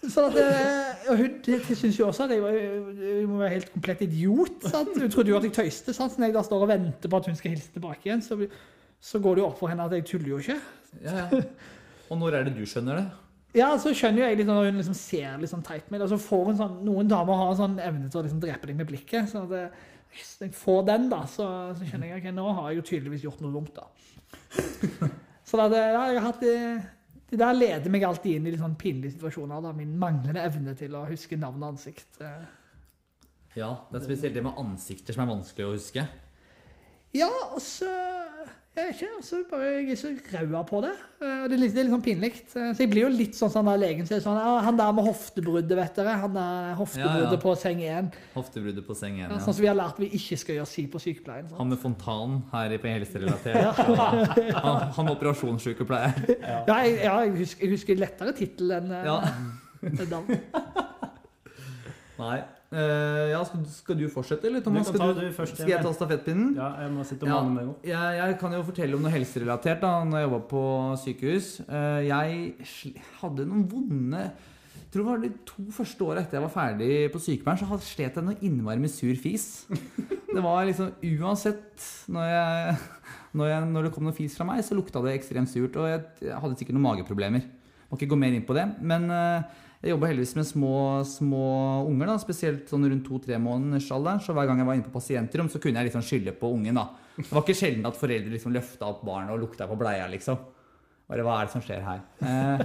Sånn 0.05 0.27
at, 0.29 0.35
eh, 0.37 1.07
og 1.09 1.19
hun 1.19 1.37
syns 1.75 1.97
jo 1.97 2.05
også 2.07 2.27
at 2.27 2.33
jeg, 2.35 2.41
var, 2.43 2.53
jeg 2.53 3.25
må 3.27 3.39
være 3.41 3.55
helt 3.55 3.71
komplett 3.73 4.03
idiot. 4.05 4.67
Sant? 4.69 4.93
Hun 4.93 5.13
trodde 5.13 5.33
jo 5.33 5.39
at 5.39 5.47
jeg 5.47 5.55
tøyste. 5.55 5.95
Sant? 5.95 6.13
Så 6.13 6.21
når 6.21 6.29
jeg 6.29 6.35
da 6.37 6.43
står 6.45 6.65
og 6.65 6.69
venter 6.69 7.11
på 7.11 7.19
at 7.19 7.29
hun 7.31 7.37
skal 7.39 7.55
hilse 7.55 7.73
tilbake 7.73 8.05
igjen, 8.05 8.21
så, 8.23 8.37
så 9.01 9.21
går 9.23 9.37
det 9.37 9.43
jo 9.43 9.47
opp 9.49 9.57
for 9.61 9.73
henne 9.73 9.87
at 9.89 9.95
jeg 9.97 10.05
tuller 10.11 10.35
jo 10.35 10.41
ikke. 10.43 10.59
Ja, 11.01 11.15
ja. 11.23 11.41
Og 12.07 12.21
når 12.21 12.37
er 12.37 12.47
det 12.47 12.53
du 12.55 12.63
skjønner 12.69 13.01
det? 13.01 13.07
Ja, 13.57 13.71
så 13.81 13.91
skjønner 13.95 14.27
jeg 14.27 14.39
litt 14.39 14.49
når 14.49 14.69
hun 14.69 14.79
liksom 14.79 14.95
ser 14.95 15.37
litt 15.41 15.51
sånn 15.51 15.65
teit 15.65 15.89
med 15.89 15.99
det. 15.99 16.07
Og 16.07 16.13
så 16.13 16.21
får 16.21 16.43
hun 16.51 16.59
sånn, 16.59 16.75
Noen 16.87 17.09
damer 17.09 17.41
har 17.41 17.55
sånn 17.57 17.79
evne 17.83 18.11
til 18.11 18.21
å 18.21 18.25
liksom 18.27 18.43
drepe 18.43 18.69
deg 18.69 18.77
med 18.79 18.89
blikket. 18.89 19.31
sånn 19.31 19.49
at 19.49 19.79
Hvis 20.13 20.37
jeg 20.45 20.53
får 20.55 20.85
den, 20.91 21.09
da, 21.11 21.23
så, 21.31 21.47
så 21.75 21.87
skjønner 21.87 22.13
jeg 22.13 22.21
ok, 22.21 22.29
nå 22.37 22.45
har 22.59 22.69
jeg 22.69 22.79
jo 22.79 22.85
tydeligvis 22.91 23.25
gjort 23.25 23.41
noe 23.43 23.55
dumt. 23.57 23.73
da. 23.81 23.89
Så 25.47 25.55
da, 25.55 25.69
det, 25.71 25.79
ja, 25.79 26.05
jeg 26.11 26.21
har 26.21 26.25
hatt 26.27 26.41
det, 27.29 27.39
der 27.39 27.53
leder 27.57 27.91
meg 27.91 28.03
alltid 28.07 28.37
inn 28.37 28.47
i 28.47 28.51
litt 28.53 28.61
sånn 28.61 28.77
pinlige 28.79 29.15
situasjoner. 29.17 29.61
da, 29.61 29.73
Min 29.75 29.97
manglende 29.99 30.43
evne 30.47 30.75
til 30.79 30.95
å 30.95 31.05
huske 31.09 31.37
navn 31.39 31.63
og 31.63 31.73
ansikt. 31.75 32.21
eh. 32.21 32.45
Ja, 33.57 33.71
det 33.91 33.99
er 34.01 34.05
spesielt 34.05 34.35
det 34.37 34.43
med 34.45 34.57
ansikter 34.61 35.13
som 35.15 35.23
er 35.25 35.31
vanskelig 35.33 35.65
å 35.65 35.73
huske. 35.73 36.03
Ja, 37.17 37.29
og 37.53 37.61
så 37.63 37.89
Jeg 38.77 38.91
vet 38.91 38.99
ikke, 38.99 39.07
altså 39.17 39.37
bare 39.49 39.67
jeg 39.73 39.89
er 39.89 39.97
så 39.97 40.09
raua 40.35 40.59
på 40.69 40.79
det. 40.85 40.91
Eh, 41.17 41.47
Det 41.49 41.55
er 41.55 41.61
litt, 41.63 41.71
det 41.73 41.79
er 41.81 41.85
litt 41.87 41.93
sånn 41.95 42.03
pinlig. 42.05 42.29
Eh, 42.53 42.73
Så 42.77 42.83
jeg 42.83 42.89
blir 42.91 43.01
jo 43.07 43.09
litt 43.09 43.33
sånn 43.33 43.49
som 43.49 43.65
han 43.65 43.73
der 43.79 43.87
legen 43.87 44.05
sier 44.05 44.21
sånn 44.21 44.37
Han 44.37 44.77
der 44.77 44.91
med 44.93 45.07
hoftebruddet, 45.07 45.73
vet 45.79 45.95
dere. 45.97 46.13
Han 46.21 46.33
der 46.37 46.75
hoftebruddet 46.77 47.25
Ja, 47.25 47.31
ja. 47.33 47.41
på 47.41 47.55
seng 47.57 47.81
1. 47.81 48.11
Hoftebruddet 48.35 48.85
på 48.85 48.95
seng 48.99 49.17
1. 49.17 49.31
Ja, 49.33 49.39
sånn 49.41 49.55
som 49.57 49.63
vi 49.65 49.67
har 49.71 49.79
lært 49.79 49.97
vi 49.97 50.11
ikke 50.13 50.37
skal 50.37 50.59
gjøre 50.59 50.69
si 50.69 50.85
på 50.93 51.01
sykepleien. 51.01 51.49
Han 51.57 51.69
med 51.73 51.79
fontan 51.81 52.37
her 52.53 52.77
på 52.77 52.87
helserelatert. 52.93 53.81
Han, 54.67 54.91
han 54.99 55.09
operasjonssykepleier. 55.15 56.37
Ja, 56.67 56.77
jeg, 56.85 56.99
ja, 57.01 57.15
jeg, 57.25 57.33
husker, 57.41 57.65
jeg 57.65 57.71
husker 57.73 57.97
lettere 57.97 58.33
tittel 58.37 58.71
enn 58.77 58.91
eh, 58.93 59.09
Ja. 59.09 59.17
navn. 60.13 60.37
Nei. 62.19 62.37
Eh, 62.67 63.29
ja, 63.31 63.39
skal, 63.47 63.61
skal 63.71 63.95
du 63.95 64.09
fortsette, 64.11 64.49
eller 64.49 64.59
Thomas? 64.65 64.89
Du 64.89 64.97
Skal, 64.97 64.99
ta 64.99 65.21
du, 65.21 65.29
først, 65.31 65.55
skal 65.55 65.71
jeg 65.71 65.83
ta 65.85 65.93
stafettpinnen? 65.95 66.49
Ja, 66.57 66.67
jeg 66.83 66.91
må 66.91 67.05
sitte 67.07 67.23
og 67.23 67.29
Ja. 67.31 67.37
meg 67.47 67.69
opp. 67.71 67.85
Jeg, 67.87 68.17
jeg 68.19 68.37
kan 68.41 68.55
jo 68.57 68.63
fortelle 68.67 68.97
om 68.97 69.05
noe 69.05 69.13
helserelatert 69.13 69.79
da 69.85 69.91
når 70.03 70.19
jeg 70.19 70.27
jobba 70.27 70.39
på 70.51 70.63
sykehus. 71.05 71.47
Uh, 71.69 72.01
Jeg 72.03 72.57
hadde 73.21 73.45
noen 73.47 73.63
vonde 73.71 74.25
Jeg 74.27 74.91
tror 74.91 75.03
det 75.03 75.07
var 75.07 75.23
de 75.23 75.31
to 75.47 75.63
første 75.75 76.03
åra 76.03 76.21
etter 76.23 76.37
jeg 76.39 76.43
var 76.43 76.53
ferdig 76.53 76.91
på 77.11 77.19
sykepleien, 77.23 77.59
så 77.59 77.79
slet 77.83 78.15
jeg 78.19 78.23
noe 78.23 78.37
innmari 78.41 78.79
med 78.83 78.91
sur 78.91 79.15
fis. 79.19 79.65
Det 80.37 80.43
var 80.43 80.67
liksom 80.67 80.91
Uansett 81.17 81.81
når, 82.13 82.25
jeg, 82.29 82.75
når, 83.33 83.47
jeg, 83.47 83.69
når 83.73 83.87
det 83.87 83.91
kom 83.95 84.03
noe 84.05 84.13
fis 84.13 84.35
fra 84.37 84.45
meg, 84.45 84.59
så 84.63 84.75
lukta 84.77 85.01
det 85.01 85.15
ekstremt 85.17 85.49
surt. 85.49 85.75
Og 85.79 85.87
jeg, 85.89 86.03
jeg 86.21 86.35
hadde 86.43 86.59
sikkert 86.59 86.75
noen 86.77 86.85
mageproblemer. 86.85 87.47
Må 87.89 87.97
ikke 87.97 88.11
gå 88.11 88.19
mer 88.19 88.35
inn 88.35 88.45
på 88.45 88.53
det. 88.53 88.67
Men 88.85 89.07
eh, 89.09 89.47
jeg 89.77 89.93
jobba 89.93 90.07
heldigvis 90.09 90.33
med 90.39 90.47
små, 90.49 90.75
små 91.05 91.47
unger, 91.85 92.09
da, 92.09 92.15
spesielt 92.21 92.71
sånn 92.71 92.87
rundt 92.89 93.05
to-tre 93.05 93.37
måneders 93.41 93.89
alderen. 93.93 94.21
Så 94.25 94.33
hver 94.33 94.47
gang 94.49 94.61
jeg 94.61 94.69
var 94.69 94.77
inne 94.79 94.87
på 94.87 94.95
pasientrom, 94.95 95.51
så 95.53 95.61
kunne 95.61 95.83
jeg 95.83 95.91
liksom 95.91 96.05
skylde 96.05 96.33
på 96.39 96.49
ungen. 96.55 96.79
da. 96.79 96.87
Det 97.17 97.29
var 97.29 97.43
ikke 97.45 97.57
sjelden 97.59 97.85
at 97.89 97.99
foreldre 97.99 98.33
liksom 98.33 98.55
løfta 98.55 98.89
opp 98.89 99.03
barnet 99.05 99.35
og 99.35 99.43
lukta 99.43 99.67
på 99.69 99.77
bleia, 99.77 100.07
liksom. 100.09 100.39
Bare 101.07 101.23
hva 101.23 101.37
er 101.37 101.47
det 101.47 101.53
som 101.53 101.63
skjer 101.63 101.85
her? 101.85 102.01
Eh, 102.25 102.63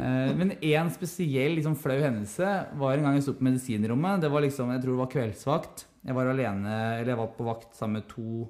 eh, 0.00 0.32
men 0.36 0.56
én 0.58 0.90
spesiell 0.92 1.54
liksom, 1.60 1.78
flau 1.78 1.96
hendelse 2.02 2.50
var 2.80 2.96
en 2.96 3.06
gang 3.06 3.16
jeg 3.16 3.28
sto 3.28 3.36
på 3.38 3.46
medisinrommet. 3.46 4.24
Det 4.24 4.32
var 4.34 4.44
liksom, 4.44 4.74
Jeg 4.74 4.82
tror 4.82 4.96
det 4.96 5.04
var 5.04 5.14
kveldsvakt. 5.14 5.86
Jeg 6.10 6.16
var 6.16 6.32
alene, 6.32 6.74
eller 6.98 7.14
jeg 7.14 7.22
var 7.22 7.34
på 7.36 7.46
vakt 7.46 7.78
sammen 7.78 8.00
med 8.00 8.10
to, 8.10 8.48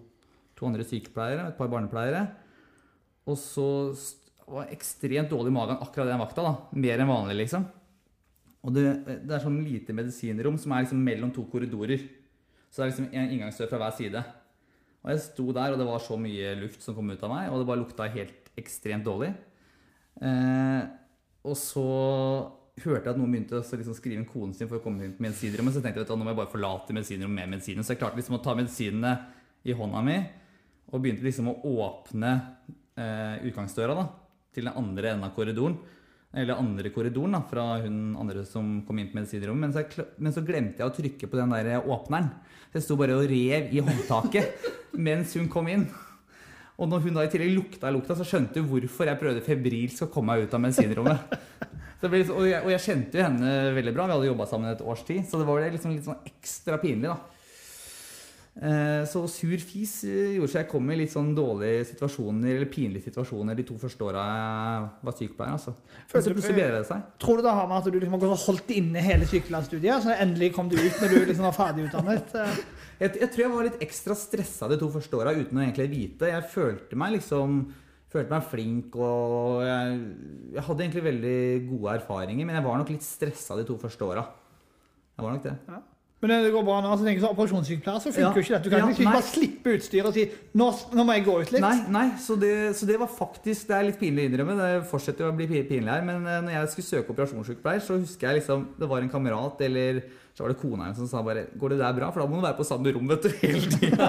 to 0.56 0.68
andre 0.68 0.86
sykepleiere 0.86 1.44
og 1.44 1.52
et 1.52 1.60
par 1.60 1.70
barnepleiere. 1.72 2.24
Og 3.28 3.36
så 3.38 3.68
var 4.50 4.72
ekstremt 4.74 5.30
dårlig 5.30 5.52
i 5.52 5.56
magen 5.56 5.78
akkurat 5.80 6.10
den 6.10 6.20
vakta. 6.20 6.44
da, 6.46 6.80
Mer 6.82 7.02
enn 7.02 7.10
vanlig, 7.10 7.36
liksom. 7.44 7.66
Og 8.66 8.74
det, 8.76 8.84
det 9.24 9.36
er 9.36 9.42
sånn 9.42 9.62
lite 9.64 9.94
medisinrom 9.96 10.58
som 10.60 10.74
er 10.74 10.84
liksom 10.84 11.00
mellom 11.04 11.32
to 11.32 11.46
korridorer. 11.48 12.02
Så 12.68 12.80
det 12.80 12.84
er 12.84 12.90
liksom 12.92 13.08
en 13.10 13.34
inngangsdør 13.34 13.70
fra 13.70 13.80
hver 13.82 13.96
side. 13.96 14.22
Og 15.00 15.12
jeg 15.14 15.22
sto 15.24 15.46
der, 15.56 15.72
og 15.72 15.80
det 15.80 15.88
var 15.88 16.02
så 16.04 16.18
mye 16.20 16.54
luft 16.60 16.84
som 16.84 16.96
kom 16.96 17.08
ut 17.08 17.22
av 17.24 17.32
meg, 17.32 17.48
og 17.48 17.62
det 17.62 17.68
bare 17.70 17.80
lukta 17.80 18.08
helt 18.12 18.50
ekstremt 18.60 19.06
dårlig. 19.06 19.30
Eh, 20.20 20.82
og 21.48 21.56
så 21.56 21.86
hørte 22.80 23.08
jeg 23.08 23.14
at 23.14 23.18
noen 23.20 23.32
begynte 23.32 23.60
å 23.60 23.64
liksom 23.64 23.96
skrive 23.96 24.20
inn 24.20 24.28
koden 24.28 24.52
sin 24.56 24.68
for 24.68 24.78
å 24.78 24.84
komme 24.84 25.06
inn 25.06 25.16
på 25.16 25.24
medisinrommet. 25.24 25.76
Så 25.76 25.82
tenkte 25.84 26.02
jeg 26.02 26.08
at 26.08 26.12
nå 26.12 26.20
må 26.24 26.34
jeg 26.34 26.40
bare 26.42 26.52
forlate 26.52 26.96
medisinrommet 26.96 27.40
med 27.40 27.56
medisinen. 27.56 27.86
Så 27.86 27.94
jeg 27.94 28.02
klarte 28.02 28.20
liksom 28.20 28.36
å 28.38 28.42
ta 28.44 28.54
medisinene 28.58 29.14
i 29.64 29.76
hånda 29.76 30.04
mi 30.04 30.18
og 30.90 31.02
begynte 31.02 31.24
liksom 31.24 31.50
å 31.52 31.58
åpne 31.86 32.30
eh, 32.98 33.36
utgangsdøra 33.48 33.94
da, 33.94 34.06
til 34.54 34.66
den 34.66 34.76
andre 34.76 35.14
enden 35.14 35.26
av 35.28 35.34
korridoren. 35.36 35.78
Eller 36.30 36.60
andre 36.60 36.92
korridoren 36.94 37.34
da, 37.34 37.40
fra 37.50 37.64
hun 37.82 38.14
andre 38.20 38.44
som 38.46 38.78
kom 38.86 39.00
inn 39.02 39.08
på 39.10 39.18
medisinrommet. 39.18 39.64
Men 39.64 39.74
så, 39.74 40.06
men 40.22 40.34
så 40.34 40.44
glemte 40.46 40.82
jeg 40.82 40.90
å 40.90 40.94
trykke 40.94 41.30
på 41.30 41.40
den 41.40 41.56
der 41.56 41.82
åpneren. 41.82 42.30
Så 42.70 42.78
jeg 42.78 42.86
sto 42.86 42.98
bare 43.00 43.18
og 43.18 43.26
rev 43.30 43.72
i 43.74 43.82
håndtaket 43.82 44.70
mens 45.08 45.34
hun 45.38 45.50
kom 45.50 45.70
inn. 45.72 45.88
Og 46.80 46.88
når 46.88 47.02
hun 47.04 47.18
da 47.18 47.26
i 47.26 47.32
tillegg 47.32 47.52
lukta 47.52 47.90
lukta, 47.92 48.14
så 48.16 48.24
skjønte 48.24 48.62
hun 48.62 48.70
hvorfor 48.70 49.10
jeg 49.10 49.20
prøvde 49.20 49.44
febrilsk 49.44 50.06
å 50.06 50.12
komme 50.14 50.36
meg 50.36 50.46
ut 50.46 50.56
av 50.56 50.64
medisinrommet. 50.64 51.34
Liksom, 52.00 52.32
og, 52.32 52.46
jeg, 52.48 52.62
og, 52.64 52.70
jeg, 52.72 52.80
kjente 52.80 53.18
jo 53.18 53.24
henne 53.26 53.48
veldig 53.76 53.92
bra. 53.92 54.06
Vi 54.08 54.14
hadde 54.14 54.28
jobba 54.30 54.44
sammen 54.48 54.70
et 54.70 54.80
års 54.80 55.02
tid. 55.04 55.18
Så 55.28 55.36
det 55.36 55.44
var 55.44 55.66
liksom 55.66 55.92
litt 55.92 56.06
sånn 56.06 56.22
ekstra 56.30 56.78
pinlig, 56.80 57.10
da. 57.10 57.29
Eh, 58.58 59.04
så 59.06 59.20
sur 59.30 59.60
fis 59.62 59.92
eh, 60.04 60.32
gjorde 60.34 60.50
så 60.50 60.58
jeg 60.58 60.68
kom 60.68 60.88
i 60.90 60.96
litt 60.98 61.12
sånn 61.12 61.30
dårlige 61.36 61.84
situasjoner, 61.92 62.56
eller 62.56 62.68
pinlige 62.68 63.06
situasjoner 63.06 63.54
de 63.56 63.64
to 63.68 63.76
første 63.78 64.04
åra 64.04 64.24
jeg 64.26 64.88
var 65.06 65.14
sykepleier. 65.16 65.54
altså. 65.54 65.74
Men 66.10 66.24
så 66.26 66.32
plutselig 66.34 66.56
bedret 66.58 66.80
det 66.80 66.88
seg. 66.88 67.04
Tror 67.22 67.38
du 67.38 67.46
det 67.46 67.52
har 67.56 67.68
med 67.70 67.78
at 67.78 67.86
du 67.94 67.98
liksom 68.02 68.24
har 68.26 68.42
holdt 68.44 68.72
inne 68.74 69.04
hele 69.06 69.28
sykepleierstudiet, 69.30 70.04
så 70.04 70.16
endelig 70.16 70.50
kom 70.56 70.68
du 70.72 70.74
ut 70.80 70.98
når 70.98 71.14
du 71.14 71.20
liksom 71.30 71.46
var 71.46 71.56
ferdig 71.56 71.86
utdannet? 71.86 72.34
jeg, 73.02 73.12
jeg, 73.12 73.28
tror 73.30 73.44
jeg 73.44 73.52
var 73.54 73.68
litt 73.68 73.86
ekstra 73.86 74.18
stressa 74.18 74.68
de 74.72 74.80
to 74.82 74.90
første 74.98 75.22
åra 75.22 75.36
uten 75.38 75.62
å 75.62 75.64
egentlig 75.64 75.88
vite. 75.94 76.32
Jeg 76.34 76.50
følte 76.50 76.98
meg 76.98 77.16
liksom 77.20 77.62
følte 78.10 78.34
meg 78.34 78.46
flink 78.50 78.96
og 78.98 79.60
jeg, 79.62 79.98
jeg, 80.56 80.64
hadde 80.66 80.82
egentlig 80.82 81.06
veldig 81.06 81.38
gode 81.68 81.94
erfaringer, 82.00 82.42
men 82.42 82.58
jeg 82.58 82.66
var 82.66 82.82
nok 82.82 82.90
litt 82.90 83.06
stressa 83.06 83.54
de 83.60 83.64
to 83.68 83.78
første 83.78 84.10
åra. 84.10 84.26
Jeg 85.14 85.22
var 85.22 85.36
nok 85.36 85.46
det. 85.46 85.54
Ja. 85.70 85.80
Men 86.20 86.44
det 86.44 86.50
går 86.52 86.64
bra 86.66 86.80
nå. 86.84 86.92
så 87.00 87.06
tenker 87.06 87.22
så 87.24 87.30
Operasjonssykepleier 87.32 88.02
så 88.04 88.10
funker 88.12 88.40
jo 88.40 88.44
ikke 88.44 88.52
dette. 88.52 88.64
Du 88.66 88.72
kan 88.74 88.82
ja, 88.82 88.88
ikke 88.92 89.08
bare 89.08 89.24
slippe 89.24 89.72
utstyret 89.78 90.08
og 90.10 90.16
si 90.16 90.26
nå, 90.60 90.66
nå, 90.92 91.04
må 91.08 91.16
jeg 91.16 91.24
gå 91.24 91.36
ut 91.40 91.52
litt'. 91.54 91.64
Nei, 91.64 91.76
nei 91.96 92.06
så, 92.20 92.36
det, 92.40 92.52
så, 92.76 92.88
det, 92.90 92.98
var 93.00 93.08
faktisk 93.08 93.70
Det 93.70 93.76
er 93.76 93.86
litt 93.88 94.00
pinlig 94.00 94.26
å 94.26 94.30
innrømme. 94.30 94.56
Det 94.58 94.88
fortsetter 94.90 95.30
å 95.30 95.36
bli 95.36 95.48
pinlig 95.48 95.88
her. 95.88 96.04
Men 96.04 96.26
eh, 96.28 96.42
når 96.44 96.56
jeg 96.58 96.72
skulle 96.74 96.90
søke 96.90 97.14
operasjonssykepleier, 97.16 97.84
så 97.86 97.96
husker 98.02 98.28
jeg 98.28 98.42
liksom 98.42 98.68
det 98.76 98.90
var 98.90 99.00
en 99.00 99.12
kamerat 99.12 99.64
eller 99.64 100.02
så 100.36 100.44
var 100.44 100.52
det 100.52 100.60
kona 100.60 100.86
hennes 100.86 101.00
som 101.00 101.08
sa 101.08 101.22
bare 101.24 101.46
'Går 101.56 101.68
det 101.72 101.78
der 101.80 101.96
bra?' 101.96 102.12
For 102.12 102.20
da 102.20 102.28
må 102.28 102.36
du 102.36 102.44
være 102.44 102.56
på 102.60 102.68
samme 102.68 102.92
rom 102.92 103.08
vet 103.08 103.22
du, 103.24 103.30
hele 103.40 103.66
tida. 103.72 104.06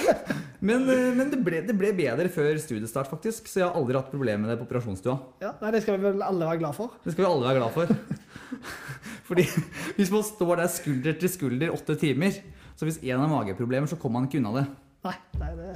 men, 0.68 0.86
eh, 0.86 1.10
men 1.18 1.30
det, 1.30 1.42
ble, 1.44 1.60
det, 1.66 1.76
ble, 1.76 1.92
bedre 1.98 2.30
før 2.30 2.58
studiestart, 2.62 3.10
faktisk. 3.10 3.50
Så 3.50 3.60
jeg 3.60 3.66
har 3.66 3.74
aldri 3.74 3.98
hatt 3.98 4.10
problemer 4.10 4.46
med 4.46 4.54
det 4.54 4.58
på 4.62 4.70
operasjonsstua. 4.70 5.18
Ja, 5.42 5.56
nei, 5.60 5.74
Det 5.74 5.82
skal 5.82 5.98
vi 5.98 6.06
vel 6.12 6.22
alle 6.22 6.46
være 6.46 6.62
glad 6.62 6.78
for? 6.78 6.94
Det 7.02 7.12
skal 7.12 7.26
vi 7.26 7.30
alle 7.30 7.50
være 7.50 7.58
glad 7.58 7.72
for. 7.74 7.86
Fordi 9.30 9.46
hvis 9.96 10.10
man 10.10 10.24
står 10.26 10.56
der 10.58 10.70
skulder 10.74 11.18
til 11.20 11.30
skulder 11.30 11.74
åtte 11.74 11.94
timer, 12.00 12.40
så 12.74 12.88
hvis 12.88 12.98
én 13.04 13.20
har 13.20 13.30
mageproblemer, 13.30 13.86
så 13.90 13.98
kommer 14.00 14.20
man 14.20 14.30
ikke 14.30 14.40
unna 14.42 14.56
det. 14.58 14.64
Nei, 15.06 15.16
nei 15.40 15.50
det... 15.58 15.74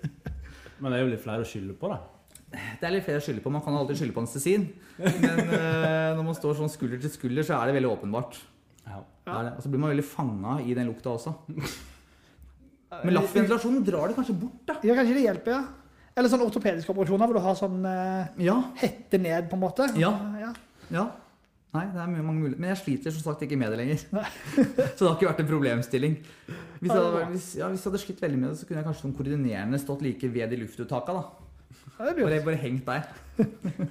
Men 0.80 0.92
det 0.92 0.98
er 0.98 1.02
jo 1.06 1.12
litt 1.14 1.24
flere 1.24 1.42
å 1.42 1.48
skylde 1.48 1.74
på, 1.80 1.88
da. 1.88 2.02
Det 2.52 2.86
er 2.86 2.92
litt 2.94 3.06
flere 3.06 3.20
å 3.20 3.24
skylde 3.24 3.42
på. 3.42 3.50
Man 3.52 3.62
kan 3.64 3.74
jo 3.74 3.80
alltid 3.80 3.98
skylde 4.00 4.14
på 4.14 4.22
anestesin. 4.22 4.66
Men 5.00 5.40
uh, 5.48 6.12
når 6.18 6.22
man 6.28 6.36
står 6.36 6.58
sånn 6.60 6.70
skulder 6.72 7.00
til 7.02 7.12
skulder, 7.12 7.46
så 7.48 7.56
er 7.56 7.70
det 7.70 7.78
veldig 7.78 7.90
åpenbart. 7.94 8.38
Ja. 8.86 9.00
Og 9.26 9.64
så 9.64 9.72
blir 9.72 9.82
man 9.82 9.90
veldig 9.94 10.06
fanga 10.06 10.58
i 10.62 10.76
den 10.76 10.90
lukta 10.90 11.14
også. 11.16 11.32
Men 11.56 13.16
laffventilasjonen 13.16 13.82
drar 13.88 14.12
det 14.12 14.18
kanskje 14.20 14.36
bort, 14.38 14.60
da. 14.68 14.78
Ja, 14.86 14.94
kanskje 15.00 15.16
det 15.16 15.24
hjelper, 15.26 15.56
ja. 15.56 16.12
Eller 16.16 16.32
sånn 16.32 16.44
ortopediske 16.46 16.92
operasjoner 16.92 17.28
hvor 17.28 17.36
du 17.36 17.44
har 17.44 17.56
sånn 17.58 17.80
uh, 17.84 18.28
ja. 18.40 18.54
hette 18.80 19.18
ned, 19.20 19.50
på 19.50 19.58
en 19.58 19.64
måte. 19.64 19.88
Ja. 20.00 20.12
ja. 20.40 20.52
ja. 20.94 21.08
Nei, 21.76 21.86
det 21.92 22.00
er 22.00 22.12
mange 22.14 22.40
muligheter. 22.40 22.60
Men 22.62 22.72
jeg 22.72 22.80
sliter 22.82 23.12
som 23.14 23.24
sagt 23.26 23.42
ikke 23.44 23.58
med 23.60 23.74
det 23.74 23.80
lenger. 23.82 24.04
så 24.96 25.00
det 25.00 25.08
har 25.08 25.16
ikke 25.16 25.28
vært 25.28 25.42
en 25.42 25.50
problemstilling. 25.50 26.14
Hvis 26.80 26.92
jeg, 26.92 27.00
hadde, 27.00 27.24
hvis, 27.32 27.48
ja, 27.58 27.68
hvis 27.72 27.82
jeg 27.84 27.90
hadde 27.90 28.04
slitt 28.04 28.22
veldig 28.24 28.38
med 28.40 28.48
det, 28.52 28.60
så 28.60 28.68
kunne 28.68 28.80
jeg 28.80 28.88
kanskje 28.88 29.04
som 29.04 29.16
koordinerende 29.16 29.80
stått 29.82 30.04
like 30.06 30.30
ved 30.32 30.52
de 30.52 30.60
luftuttaka. 30.62 31.16
da. 31.18 31.26
Ja, 31.96 32.08
det 32.10 32.24
bare, 32.24 32.40
bare 32.44 32.60
hengt 32.60 32.88
der. 32.88 33.04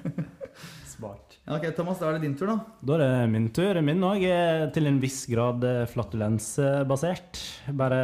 Smart. 0.95 1.38
Ja, 1.45 1.57
ok, 1.57 1.70
Thomas, 1.76 1.99
da 1.99 2.10
er 2.10 2.18
det 2.18 2.26
din 2.26 2.36
tur, 2.40 2.49
da. 2.53 2.57
Da 2.86 2.98
er 2.98 3.03
det 3.03 3.30
min 3.34 3.48
tur. 3.53 3.82
Min 3.86 4.03
òg 4.07 4.26
er 4.30 4.68
til 4.74 4.90
en 4.90 4.99
viss 5.03 5.26
grad 5.30 5.66
eh, 5.68 5.84
flatulensbasert. 5.91 7.41
Bare 7.78 8.02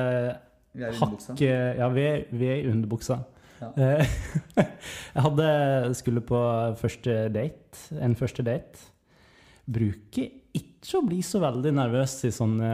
hakk 0.99 1.41
Ja, 1.41 1.90
vi 1.94 2.08
er, 2.08 2.26
vi 2.32 2.49
er 2.52 2.62
i 2.62 2.72
underbuksa. 2.72 3.22
Ja. 3.62 3.72
Eh, 3.78 4.14
jeg 5.16 5.26
hadde 5.28 5.49
skulle 5.98 6.24
på 6.26 6.40
første 6.82 7.28
date, 7.34 7.86
en 8.02 8.18
første 8.20 8.45
date. 8.45 8.91
Bruker 9.66 10.30
ikke 10.58 10.98
å 10.98 11.06
bli 11.06 11.20
så 11.26 11.42
veldig 11.44 11.74
nervøs 11.78 12.16
i 12.28 12.34
sånne 12.34 12.72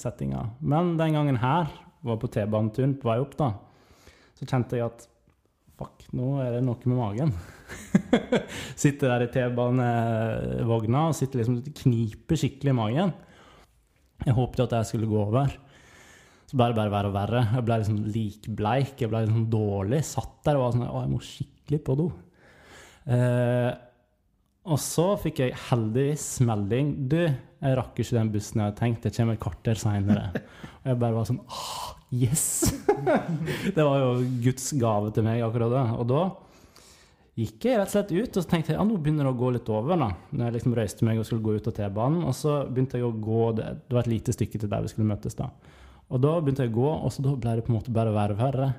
settinger. 0.00 0.52
Men 0.60 0.96
den 1.00 1.16
gangen 1.16 1.40
her, 1.40 1.70
var 2.00 2.16
på 2.16 2.30
T-baneturen 2.32 2.94
på 2.96 3.10
vei 3.10 3.18
opp, 3.20 3.34
da, 3.36 3.50
så 4.38 4.46
kjente 4.48 4.78
jeg 4.78 4.86
at 4.86 5.02
fuck, 5.80 6.04
nå 6.16 6.38
er 6.40 6.54
det 6.56 6.62
noe 6.64 6.88
med 6.88 6.96
magen. 6.96 7.32
sitter 8.82 9.12
der 9.12 9.24
i 9.26 9.32
T-banevogna 9.34 11.08
og 11.10 11.16
sitter 11.16 11.42
liksom 11.42 11.60
kniper 11.82 12.40
skikkelig 12.40 12.72
i 12.72 12.78
magen. 12.78 13.12
Jeg 14.24 14.36
håpet 14.36 14.64
at 14.66 14.78
jeg 14.78 14.90
skulle 14.90 15.10
gå 15.10 15.20
over. 15.22 15.52
Så 16.50 16.58
ble 16.58 16.66
det 16.72 16.76
bare 16.80 16.92
verre 16.92 17.12
og 17.12 17.14
verre. 17.14 17.44
Jeg 17.54 17.64
ble 17.66 17.78
liksom 17.80 18.00
likbleik, 18.10 18.96
jeg 18.98 19.12
ble 19.12 19.22
liksom 19.24 19.46
dårlig. 19.52 20.00
Satt 20.04 20.40
der 20.48 20.58
og 20.58 20.64
var 20.64 20.74
sånn 20.74 20.88
Å, 20.88 21.04
jeg 21.04 21.12
må 21.12 21.20
skikkelig 21.24 21.80
på 21.86 21.96
do. 22.00 22.08
Eh, 23.06 23.70
og 24.70 24.78
så 24.78 25.06
fikk 25.18 25.40
jeg 25.42 25.56
heldigvis 25.68 26.26
melding. 26.46 26.92
Du, 27.10 27.22
jeg 27.26 27.78
rakk 27.78 27.96
ikke 27.98 28.16
den 28.16 28.30
bussen 28.30 28.60
jeg 28.60 28.70
hadde 28.70 28.78
tenkt. 28.78 29.06
Jeg 29.08 29.16
kommer 29.16 29.36
et 29.36 29.42
kvarter 29.42 29.80
seinere. 29.80 30.28
Og 30.80 30.92
jeg 30.92 31.00
bare 31.00 31.16
var 31.16 31.26
sånn 31.28 31.40
Åh, 31.42 31.88
yes! 32.14 32.44
det 33.76 33.82
var 33.82 33.96
jo 33.98 34.12
Guds 34.44 34.70
gave 34.78 35.10
til 35.16 35.26
meg 35.26 35.42
akkurat 35.44 35.74
det. 35.74 35.82
Og 35.98 36.06
da 36.12 36.22
gikk 37.40 37.66
jeg 37.66 37.80
rett 37.80 37.88
og 37.88 37.94
slett 37.94 38.12
ut 38.14 38.36
og 38.36 38.44
så 38.44 38.50
tenkte 38.50 38.72
jeg, 38.72 38.78
ja, 38.78 38.84
nå 38.86 38.98
begynner 39.00 39.26
det 39.26 39.32
å 39.32 39.40
gå 39.40 39.50
litt 39.56 39.70
over. 39.72 39.98
da, 39.98 40.10
når 40.30 40.44
jeg 40.46 40.56
liksom 40.58 40.76
røyste 40.76 41.08
meg 41.08 41.20
og 41.20 41.26
skulle 41.26 41.46
gå 41.46 41.56
ut 41.56 41.70
av 41.70 41.74
T-banen. 41.78 42.26
Og 42.28 42.36
så 42.36 42.60
begynte 42.68 43.00
jeg 43.00 43.08
å 43.08 43.16
gå, 43.16 43.40
det, 43.58 43.70
var 43.90 44.04
et 44.04 44.12
lite 44.12 44.36
stykke 44.36 44.60
til 44.60 44.70
der 44.70 44.84
vi 44.84 44.92
skulle 44.92 45.10
møtes. 45.10 45.38
da. 45.38 45.48
Og 46.10 46.22
da 46.22 46.36
begynte 46.38 46.66
jeg 46.66 46.74
å 46.74 46.78
gå, 46.78 46.92
og 46.94 47.10
så 47.14 47.26
da 47.26 47.34
ble 47.34 47.56
det 47.58 47.66
på 47.66 47.74
en 47.74 47.80
måte 47.80 47.94
bare 47.94 48.14
verre 48.14 48.36
og 48.38 48.44
verre 48.44 48.70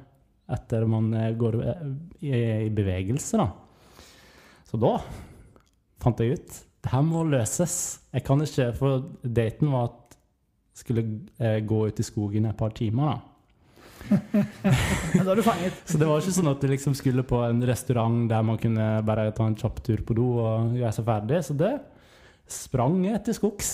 etter 0.51 0.84
man 0.89 1.11
går 1.39 1.59
eh, 1.63 2.63
i 2.68 2.72
bevegelse. 2.76 3.39
da. 3.43 4.07
Så 4.72 4.80
da 4.80 4.95
fant 6.01 6.21
jeg 6.21 6.37
ut 6.39 6.59
det 6.81 6.89
her 6.89 7.03
må 7.05 7.23
løses. 7.29 7.75
Jeg 8.13 8.23
kan 8.25 8.41
ikke, 8.41 8.71
For 8.77 9.03
daten 9.21 9.71
var 9.73 9.91
at 9.91 10.15
jeg 10.71 10.85
skulle 10.85 11.03
eh, 11.37 11.59
gå 11.67 11.83
ut 11.87 11.99
i 11.99 12.05
skogen 12.05 12.47
et 12.49 12.57
par 12.57 12.73
timer. 12.73 13.11
da. 13.11 13.19
da 15.13 15.31
er 15.31 15.35
du 15.37 15.43
fanget. 15.45 15.81
Så 15.89 15.99
det 16.01 16.07
var 16.09 16.21
ikke 16.21 16.37
sånn 16.39 16.51
at 16.51 16.63
du 16.63 16.69
liksom 16.71 16.95
skulle 16.97 17.25
på 17.27 17.43
en 17.45 17.61
restaurant 17.69 18.23
der 18.31 18.47
man 18.47 18.57
kunne 18.61 18.87
bare 19.05 19.29
ta 19.37 19.45
en 19.45 19.57
kjapp 19.59 19.83
tur 19.85 20.01
på 20.07 20.17
do 20.17 20.31
og 20.41 20.79
gjøre 20.79 20.95
seg 20.97 21.07
ferdig. 21.11 21.43
Så 21.45 21.57
det 21.59 21.75
sprang 22.51 22.97
jeg 23.05 23.21
til 23.27 23.37
skogs 23.37 23.69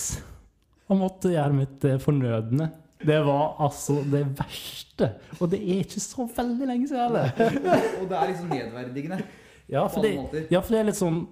og 0.88 1.00
måtte 1.00 1.32
gjøre 1.32 1.56
mitt 1.56 1.88
eh, 1.88 1.96
fornødne. 2.02 2.68
Det 2.98 3.18
var 3.24 3.56
altså 3.62 4.02
det 4.10 4.24
verste. 4.36 5.12
Og 5.38 5.48
det 5.52 5.62
er 5.62 5.84
ikke 5.86 6.02
så 6.02 6.28
veldig 6.36 6.66
lenge 6.66 6.90
siden 6.90 7.06
heller. 7.06 7.32
og 8.02 8.08
det 8.10 8.20
er 8.20 8.30
liksom 8.34 8.52
nedverdigende. 8.52 9.22
Ja 9.68 9.82
for, 9.92 10.00
det, 10.00 10.46
ja, 10.48 10.62
for 10.64 10.72
det 10.72 10.78
er 10.80 10.86
litt 10.88 10.96
sånn 10.96 11.26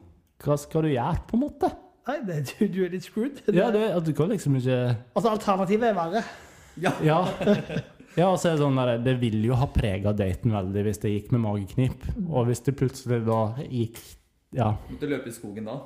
Hva 0.44 0.56
skal 0.60 0.86
du 0.86 0.92
gjøre, 0.92 1.24
på 1.28 1.38
en 1.38 1.44
måte? 1.46 1.72
Nei, 2.06 2.20
det, 2.26 2.38
du, 2.52 2.66
du, 2.70 2.80
er 2.86 2.92
litt 2.94 3.06
screwed. 3.06 3.42
Ja, 3.54 3.70
det, 3.74 3.88
du 4.06 4.12
kan 4.14 4.30
liksom 4.30 4.60
ikke 4.60 4.78
Altså, 5.16 5.30
alternativet 5.32 5.88
er 5.90 5.96
verre. 5.96 6.22
Ja. 6.78 6.92
ja. 7.02 7.20
Ja, 8.16 8.30
og 8.30 8.38
så 8.40 8.48
er 8.48 8.56
Det 8.56 8.62
sånn 8.64 8.78
der, 8.80 8.94
det 9.04 9.16
vil 9.20 9.42
jo 9.44 9.56
ha 9.60 9.68
prega 9.68 10.14
daten 10.16 10.54
veldig 10.54 10.84
hvis 10.86 11.02
det 11.02 11.12
gikk 11.12 11.32
med 11.34 11.42
mageknip. 11.44 12.06
Og 12.30 12.48
hvis 12.48 12.62
det 12.64 12.76
plutselig 12.78 13.22
da 13.26 13.40
gikk 13.66 14.00
Ja. 14.56 14.70
Måtte 14.88 15.08
løpe 15.10 15.28
i 15.28 15.34
skogen 15.34 15.66
da? 15.68 15.80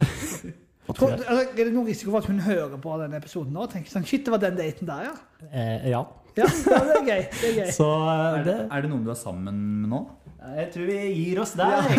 Tror, 0.90 1.12
altså, 1.14 1.42
er 1.54 1.68
det 1.68 1.72
noen 1.74 1.86
risiko 1.86 2.10
for 2.10 2.22
at 2.22 2.28
hun 2.30 2.40
hører 2.42 2.78
på 2.82 2.94
denne 2.98 3.18
episoden 3.20 3.54
nå 3.54 3.62
og 3.62 3.70
tenker 3.70 3.92
sånn 3.92 4.06
Shit, 4.06 4.24
det 4.26 4.32
var 4.34 4.40
den 4.42 4.56
daten 4.58 4.88
der, 4.88 5.04
ja? 5.06 5.12
Eh, 5.50 5.90
ja. 5.92 6.00
ja. 6.38 6.48
det 6.48 6.96
er 6.96 7.04
gøy. 7.06 7.20
Det 7.36 7.50
er 7.50 7.58
gøy. 7.60 7.68
Så, 7.78 7.86
uh, 7.86 8.10
er, 8.10 8.46
det, 8.46 8.56
er, 8.64 8.82
det, 8.82 8.90
noen 8.90 9.04
du 9.06 9.12
er 9.12 9.18
sammen 9.18 9.60
med 9.84 9.92
nå? 9.92 10.00
Jeg 10.40 10.70
tror 10.72 10.86
vi 10.88 10.98
gir 11.12 11.40
oss 11.42 11.52
der. 11.58 11.90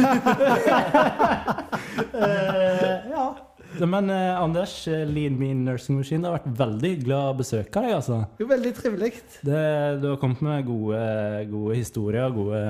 uh, 2.18 3.09
ja. 3.15 3.26
Men 3.80 4.09
eh, 4.09 4.35
Anders, 4.35 4.85
Lead 4.88 5.13
Lean 5.13 5.38
Mean 5.39 5.65
Nursing 5.65 5.95
Machine, 5.97 6.22
det 6.23 6.27
har 6.27 6.39
vært 6.41 6.57
veldig 6.59 6.91
glad 7.05 7.30
å 7.30 7.38
besøke 7.39 7.84
deg. 7.84 7.93
altså. 7.95 8.18
Jo, 8.41 8.47
veldig 8.49 8.73
trivelig. 8.76 9.11
Du 9.45 9.53
har 9.53 10.18
kommet 10.19 10.41
med 10.43 10.65
gode, 10.68 11.03
gode 11.51 11.77
historier. 11.80 12.34
Gode, 12.35 12.63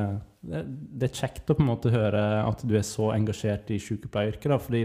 det, 0.46 0.62
det, 0.68 1.10
er 1.10 1.22
kjekt 1.24 1.50
å 1.50 1.58
på 1.58 1.66
en 1.66 1.72
måte 1.72 1.94
høre 1.94 2.22
at 2.44 2.62
du 2.68 2.76
er 2.78 2.86
så 2.86 3.10
engasjert 3.16 3.72
i 3.74 3.80
sykepleieryrket. 3.82 4.54
Fordi 4.68 4.84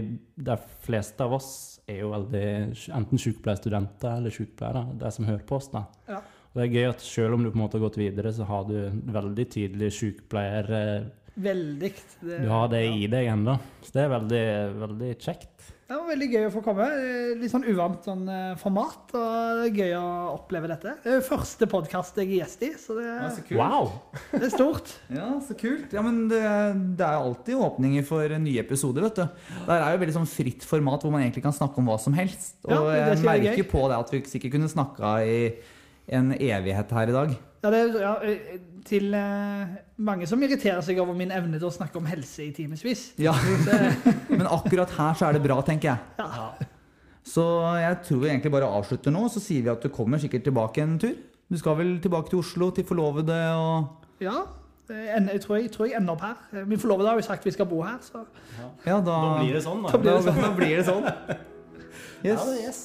de 0.49 0.57
fleste 0.87 1.27
av 1.27 1.37
oss 1.37 1.51
er 1.87 2.01
jo 2.01 2.09
veldig 2.15 2.47
enten 2.97 3.21
sykepleierstudenter 3.21 4.17
eller 4.17 4.33
sykepleiere, 4.33 4.87
de 4.97 5.13
som 5.13 5.29
hører 5.29 5.45
på 5.47 5.59
oss. 5.59 5.69
da. 5.75 5.85
Ja. 6.09 6.23
Det 6.57 6.65
er 6.65 6.73
gøy 6.73 6.87
at 6.89 7.03
selv 7.05 7.37
om 7.37 7.43
du 7.45 7.51
på 7.51 7.57
en 7.59 7.63
måte 7.67 7.77
har 7.77 7.85
gått 7.85 7.99
videre, 8.01 8.31
så 8.33 8.47
har 8.49 8.65
du 8.69 8.77
veldig 9.13 9.47
tydelig 9.53 9.91
sykepleier... 9.99 10.71
Veldig. 11.37 11.91
Det, 12.25 12.37
Du 12.41 12.47
har 12.49 12.69
det 12.71 12.79
ja. 12.81 12.93
i 12.97 13.07
deg 13.13 13.27
ennå. 13.29 13.59
Så 13.85 13.93
det 13.93 14.07
er 14.07 14.13
veldig, 14.15 14.45
veldig 14.81 15.09
kjekt. 15.21 15.67
Det 15.87 15.95
var 15.95 16.07
veldig 16.09 16.27
gøy 16.33 16.45
å 16.47 16.49
få 16.51 16.61
komme. 16.65 16.85
Eh, 16.97 17.29
Litt 17.39 17.51
sånn 17.53 17.63
uvant 17.69 18.03
sånn, 18.03 18.23
eh, 18.27 18.55
format, 18.59 19.13
og 19.15 19.61
det 19.61 19.67
er 19.69 19.77
gøy 19.77 19.93
å 19.99 20.07
oppleve 20.33 20.67
dette. 20.73 20.95
Det 21.05 21.13
er 21.13 21.21
første 21.23 21.69
podkast 21.71 22.17
jeg 22.19 22.27
er 22.27 22.33
gjest 22.41 22.65
i, 22.65 22.71
så 22.81 22.97
det, 22.97 23.05
Ja, 23.05 23.29
så 23.37 23.45
kult. 23.45 23.61
Wow! 23.61 23.93
det 24.33 24.41
er 24.49 24.51
stort. 24.57 24.91
Ja, 25.19 25.29
så 25.45 25.55
kult. 25.61 25.93
Ja, 25.95 26.03
men 26.03 26.25
det, 26.33 26.41
det 26.99 27.05
er 27.07 27.21
alltid 27.21 27.61
åpninger 27.69 28.03
for 28.09 28.35
nye 28.41 28.65
episoder, 28.65 29.05
vet 29.07 29.21
du. 29.21 29.47
Det 29.69 29.77
er 29.77 29.93
jo 29.93 30.01
veldig 30.03 30.17
sånn 30.17 30.29
fritt 30.33 30.65
format 30.67 31.05
hvor 31.05 31.13
man 31.15 31.23
egentlig 31.23 31.45
kan 31.47 31.55
snakke 31.55 31.79
om 31.79 31.87
hva 31.93 32.01
som 32.01 32.17
helst. 32.17 32.57
Og 32.65 32.73
Ja, 32.73 32.81
er 32.91 33.03
jeg 33.13 33.21
er 33.21 33.25
merker 33.29 33.61
gøy. 33.63 33.69
på 33.77 33.87
det 33.93 34.01
at 34.01 34.11
vi 34.17 34.25
sikkert 34.33 34.57
kunne 34.57 34.73
snakka 34.73 35.15
i 35.23 35.39
en 36.07 36.31
evighet 36.33 36.91
her 36.95 37.09
i 37.11 37.15
dag. 37.15 37.35
Ja, 37.63 37.69
det 37.73 37.79
er, 37.81 37.95
ja, 37.99 38.13
eh, 38.23 38.57
til 38.87 39.13
eh, 39.17 39.71
mange 40.07 40.27
som 40.29 40.41
irriterer 40.45 40.79
seg 40.85 40.99
over 41.03 41.15
min 41.17 41.31
evne 41.35 41.57
til 41.59 41.67
å 41.67 41.73
snakke 41.73 41.97
om 41.99 42.05
helse 42.07 42.45
i 42.45 42.51
timevis. 42.55 43.09
Ja, 43.19 43.33
Men 44.29 44.45
akkurat 44.47 44.93
her 44.95 45.17
så 45.19 45.27
er 45.27 45.35
det 45.39 45.43
bra, 45.43 45.57
tenker 45.67 45.89
jeg. 45.89 45.99
Ja. 46.21 46.51
Så 47.27 47.43
jeg 47.75 47.97
tror 48.07 48.21
vi 48.21 48.29
egentlig 48.31 48.53
bare 48.53 48.69
avslutter 48.71 49.11
nå, 49.11 49.25
så 49.33 49.41
sier 49.43 49.65
vi 49.65 49.71
at 49.73 49.83
du 49.83 49.89
kommer 49.91 50.21
sikkert 50.21 50.45
tilbake 50.47 50.85
en 50.85 50.95
tur. 51.01 51.17
Du 51.51 51.57
skal 51.59 51.75
vel 51.79 51.97
tilbake 52.03 52.31
til 52.31 52.39
Oslo, 52.39 52.69
til 52.75 52.85
forlovede 52.87 53.35
og 53.55 54.05
ja 54.23 54.33
eh, 54.89 55.11
jeg, 55.33 55.41
tror 55.43 55.57
jeg, 55.57 55.67
jeg 55.67 55.71
tror 55.75 55.89
jeg 55.89 55.97
ender 55.99 56.15
opp 56.15 56.23
her. 56.23 56.63
Min 56.67 56.79
forlovede 56.79 57.11
har 57.11 57.19
jo 57.19 57.25
sagt 57.27 57.43
vi 57.45 57.51
skal 57.55 57.67
bo 57.67 57.81
her, 57.83 57.97
så 58.05 58.23
Ja, 58.85 59.01
da, 59.01 59.01
Da 59.03 59.35
blir 59.41 59.53
det 59.59 59.63
sånn, 59.65 59.83
da. 59.83 59.91
Da 59.91 59.99
blir 60.05 60.15
det 60.15 60.23
sånn. 60.29 60.41
da 60.45 60.53
blir 60.55 60.73
det 60.77 60.87
sånn. 60.87 61.11
Ja, 62.25 62.33
Yes. 62.33 62.45
det 62.47 62.53
er 62.55 62.63
yes. 62.65 62.79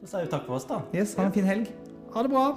Da 0.00 0.08
sier 0.10 0.24
vi 0.24 0.30
takk 0.32 0.46
for 0.48 0.56
oss, 0.56 0.64
da. 0.66 0.80
yes, 0.96 1.12
ha 1.20 1.28
en 1.28 1.32
fin 1.36 1.46
helg. 1.46 1.68
Hadi 2.14 2.30
bakalım. 2.30 2.56